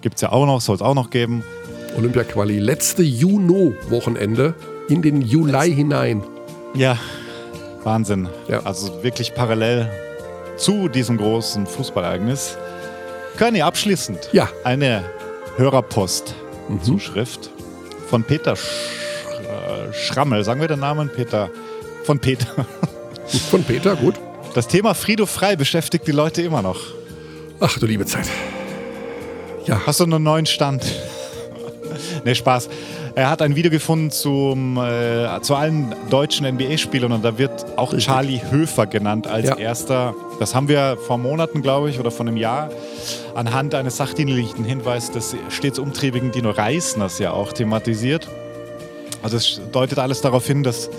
Gibt 0.00 0.16
es 0.16 0.22
ja 0.22 0.32
auch 0.32 0.46
noch, 0.46 0.60
soll 0.60 0.76
es 0.76 0.82
auch 0.82 0.94
noch 0.94 1.10
geben. 1.10 1.42
Olympia-Quali. 1.96 2.58
Letzte 2.58 3.02
Juno-Wochenende 3.02 4.54
in 4.88 5.02
den 5.02 5.22
Juli 5.22 5.52
Letz 5.52 5.64
hinein. 5.64 6.22
Ja, 6.74 6.96
Wahnsinn. 7.82 8.28
Ja. 8.48 8.60
Also 8.64 9.02
wirklich 9.02 9.34
parallel 9.34 9.90
zu 10.56 10.88
diesem 10.88 11.16
großen 11.16 11.66
Fußballereignis. 11.66 12.56
Körny, 13.36 13.62
abschließend. 13.62 14.30
Ja. 14.32 14.48
Eine 14.64 15.04
Hörerpost-Zuschrift. 15.56 17.50
Mhm 17.52 17.57
von 18.08 18.24
Peter 18.24 18.56
Sch 18.56 18.62
äh, 18.62 19.92
Schrammel. 19.92 20.44
Sagen 20.44 20.60
wir 20.60 20.68
den 20.68 20.80
Namen? 20.80 21.08
Peter. 21.08 21.50
Von 22.04 22.18
Peter. 22.18 22.46
Von 23.50 23.62
Peter, 23.62 23.94
gut. 23.94 24.14
Das 24.54 24.68
Thema 24.68 24.94
Frido 24.94 25.26
frei 25.26 25.54
beschäftigt 25.54 26.06
die 26.06 26.12
Leute 26.12 26.40
immer 26.40 26.62
noch. 26.62 26.80
Ach 27.60 27.78
du 27.78 27.84
liebe 27.84 28.06
Zeit. 28.06 28.26
Ja. 29.66 29.82
Hast 29.86 30.00
du 30.00 30.04
einen 30.04 30.22
neuen 30.22 30.46
Stand? 30.46 30.82
Ne, 32.28 32.34
Spaß. 32.34 32.68
Er 33.14 33.30
hat 33.30 33.42
ein 33.42 33.56
Video 33.56 33.70
gefunden 33.70 34.10
zum, 34.10 34.76
äh, 34.76 35.40
zu 35.42 35.54
allen 35.54 35.94
deutschen 36.10 36.46
NBA-Spielern 36.46 37.12
und 37.12 37.24
da 37.24 37.38
wird 37.38 37.66
auch 37.76 37.92
Richtig. 37.92 38.06
Charlie 38.06 38.40
Höfer 38.50 38.86
genannt 38.86 39.26
als 39.26 39.48
ja. 39.48 39.56
erster. 39.56 40.14
Das 40.38 40.54
haben 40.54 40.68
wir 40.68 40.96
vor 40.96 41.18
Monaten, 41.18 41.62
glaube 41.62 41.90
ich, 41.90 41.98
oder 41.98 42.10
vor 42.10 42.26
einem 42.26 42.36
Jahr 42.36 42.70
anhand 43.34 43.74
eines 43.74 43.96
sachdienlichen 43.96 44.64
Hinweises 44.64 45.10
des 45.10 45.36
stets 45.48 45.78
umtriebigen 45.78 46.30
Dino 46.30 46.50
Reisners 46.50 47.18
ja 47.18 47.32
auch 47.32 47.52
thematisiert. 47.52 48.28
Also 49.22 49.36
es 49.36 49.60
deutet 49.72 49.98
alles 49.98 50.20
darauf 50.20 50.46
hin, 50.46 50.62
dass 50.62 50.90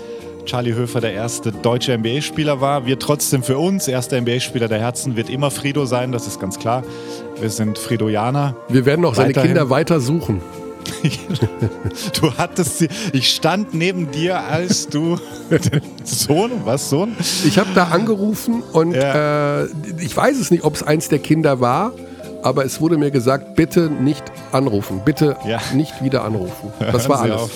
Charlie 0.44 0.74
Höfer 0.74 1.00
der 1.00 1.12
erste 1.12 1.52
deutsche 1.52 1.96
NBA-Spieler 1.96 2.60
war. 2.60 2.86
Wir 2.86 2.98
trotzdem 2.98 3.42
für 3.42 3.58
uns, 3.58 3.88
erster 3.88 4.20
NBA-Spieler 4.20 4.68
der 4.68 4.80
Herzen 4.80 5.16
wird 5.16 5.30
immer 5.30 5.50
Frido 5.50 5.86
sein, 5.86 6.12
das 6.12 6.26
ist 6.26 6.40
ganz 6.40 6.58
klar. 6.58 6.82
Wir 7.40 7.50
sind 7.50 7.78
Fridoianer. 7.78 8.56
Wir 8.68 8.84
werden 8.84 9.04
auch 9.04 9.14
seine 9.14 9.32
Kinder 9.32 9.70
weiter 9.70 10.00
suchen. 10.00 10.42
du 12.20 12.32
hattest 12.36 12.78
sie. 12.78 12.88
Ich 13.12 13.30
stand 13.30 13.74
neben 13.74 14.10
dir, 14.10 14.38
als 14.38 14.88
du 14.88 15.18
Sohn, 16.04 16.52
was 16.64 16.90
Sohn? 16.90 17.16
Ich 17.44 17.58
habe 17.58 17.70
da 17.74 17.84
angerufen 17.88 18.62
und 18.72 18.94
ja. 18.94 19.62
äh, 19.62 19.68
ich 19.98 20.16
weiß 20.16 20.38
es 20.38 20.50
nicht, 20.50 20.64
ob 20.64 20.74
es 20.74 20.82
eins 20.82 21.08
der 21.08 21.18
Kinder 21.18 21.60
war, 21.60 21.92
aber 22.42 22.64
es 22.64 22.80
wurde 22.80 22.96
mir 22.98 23.10
gesagt, 23.10 23.54
bitte 23.54 23.90
nicht 23.90 24.24
anrufen, 24.52 25.02
bitte 25.04 25.36
ja. 25.46 25.60
nicht 25.74 26.02
wieder 26.02 26.24
anrufen. 26.24 26.72
Das 26.92 27.08
war 27.08 27.20
alles. 27.20 27.40
Auf. 27.40 27.50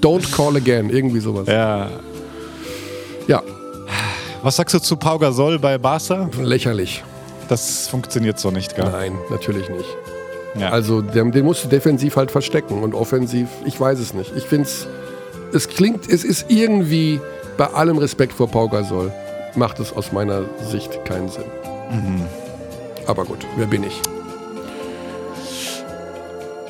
Don't 0.00 0.30
call 0.34 0.56
again, 0.56 0.90
irgendwie 0.90 1.20
sowas. 1.20 1.46
Ja. 1.46 1.88
Ja. 3.26 3.42
Was 4.42 4.56
sagst 4.56 4.74
du 4.74 4.78
zu 4.78 4.96
Pau 4.96 5.18
Gasol 5.18 5.58
bei 5.58 5.78
Barca? 5.78 6.28
Lächerlich. 6.40 7.02
Das 7.48 7.88
funktioniert 7.88 8.38
so 8.38 8.50
nicht, 8.50 8.74
gell? 8.74 8.88
Nein, 8.90 9.12
natürlich 9.30 9.68
nicht. 9.68 9.88
Ja. 10.58 10.70
Also 10.70 11.02
den, 11.02 11.32
den 11.32 11.44
musst 11.44 11.64
du 11.64 11.68
defensiv 11.68 12.16
halt 12.16 12.30
verstecken 12.30 12.82
und 12.82 12.94
offensiv, 12.94 13.48
ich 13.64 13.78
weiß 13.78 13.98
es 13.98 14.14
nicht. 14.14 14.32
Ich 14.36 14.44
finde 14.44 14.64
es, 14.68 14.86
es 15.52 15.68
klingt, 15.68 16.08
es 16.08 16.24
ist 16.24 16.46
irgendwie, 16.48 17.20
bei 17.56 17.66
allem 17.66 17.98
Respekt 17.98 18.32
vor 18.32 18.48
Pau 18.48 18.68
Gasol, 18.68 19.12
macht 19.54 19.80
es 19.80 19.92
aus 19.92 20.12
meiner 20.12 20.42
Sicht 20.70 21.04
keinen 21.04 21.28
Sinn. 21.28 21.44
Mhm. 21.90 22.22
Aber 23.06 23.24
gut, 23.24 23.46
wer 23.56 23.66
bin 23.66 23.84
ich? 23.84 24.00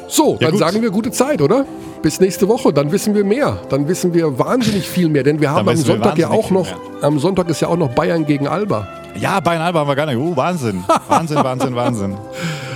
So, 0.08 0.32
ja, 0.34 0.38
dann 0.38 0.50
gut. 0.52 0.60
sagen 0.60 0.82
wir 0.82 0.90
gute 0.90 1.10
Zeit, 1.10 1.42
oder? 1.42 1.66
Bis 2.02 2.20
nächste 2.20 2.46
Woche, 2.48 2.72
dann 2.72 2.92
wissen 2.92 3.14
wir 3.14 3.24
mehr. 3.24 3.58
Dann 3.68 3.88
wissen 3.88 4.14
wir 4.14 4.38
wahnsinnig 4.38 4.88
viel 4.88 5.08
mehr, 5.08 5.22
denn 5.22 5.40
wir 5.40 5.50
haben 5.50 5.68
am 5.68 5.76
Sonntag 5.76 6.18
ja 6.18 6.30
auch 6.30 6.50
noch, 6.50 6.68
am 7.02 7.18
Sonntag 7.18 7.48
ist 7.48 7.60
ja 7.60 7.68
auch 7.68 7.76
noch 7.76 7.90
Bayern 7.90 8.24
gegen 8.26 8.46
Alba. 8.46 8.86
Ja, 9.18 9.40
Bayern 9.40 9.62
Alba 9.62 9.80
haben 9.80 9.88
wir 9.88 9.96
gar 9.96 10.06
nicht. 10.06 10.16
Uh, 10.16 10.36
Wahnsinn. 10.36 10.84
Wahnsinn, 11.08 11.36
Wahnsinn, 11.42 11.74
Wahnsinn. 11.74 12.16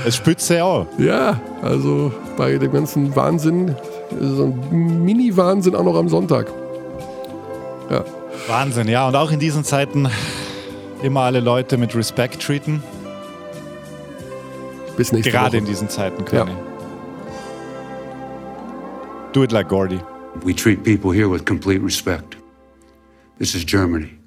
Es 0.07 0.17
spitzt 0.17 0.51
ja 0.51 0.65
auch. 0.65 0.87
Ja, 0.99 1.41
also 1.63 2.13
bei 2.37 2.57
dem 2.57 2.73
ganzen 2.73 3.15
Wahnsinn, 3.15 3.75
so 4.19 4.45
ein 4.45 5.05
Mini-Wahnsinn 5.05 5.75
auch 5.75 5.85
noch 5.85 5.97
am 5.97 6.09
Sonntag. 6.09 6.47
Ja. 7.91 8.05
Wahnsinn, 8.49 8.89
ja. 8.89 9.07
Und 9.09 9.17
auch 9.17 9.31
in 9.31 9.39
diesen 9.39 9.65
Zeiten 9.65 10.09
immer 11.03 11.21
alle 11.21 11.41
Leute 11.41 11.77
mit 11.77 11.95
Respekt 11.95 12.43
treaten. 12.43 12.83
Bis 14.97 15.13
nächste 15.13 15.31
Gerade 15.31 15.49
Woche. 15.49 15.57
in 15.59 15.65
diesen 15.67 15.89
Zeiten, 15.89 16.25
Conny. 16.25 16.51
Ja. 16.51 16.57
Do 19.33 19.43
it 19.43 19.53
like 19.53 19.69
Gordy. 19.69 20.01
We 20.45 20.55
treat 20.55 20.83
people 20.83 21.13
here 21.13 21.31
with 21.31 21.45
complete 21.45 21.83
respect. 21.83 22.37
This 23.39 23.55
is 23.55 23.65
Germany. 23.65 24.20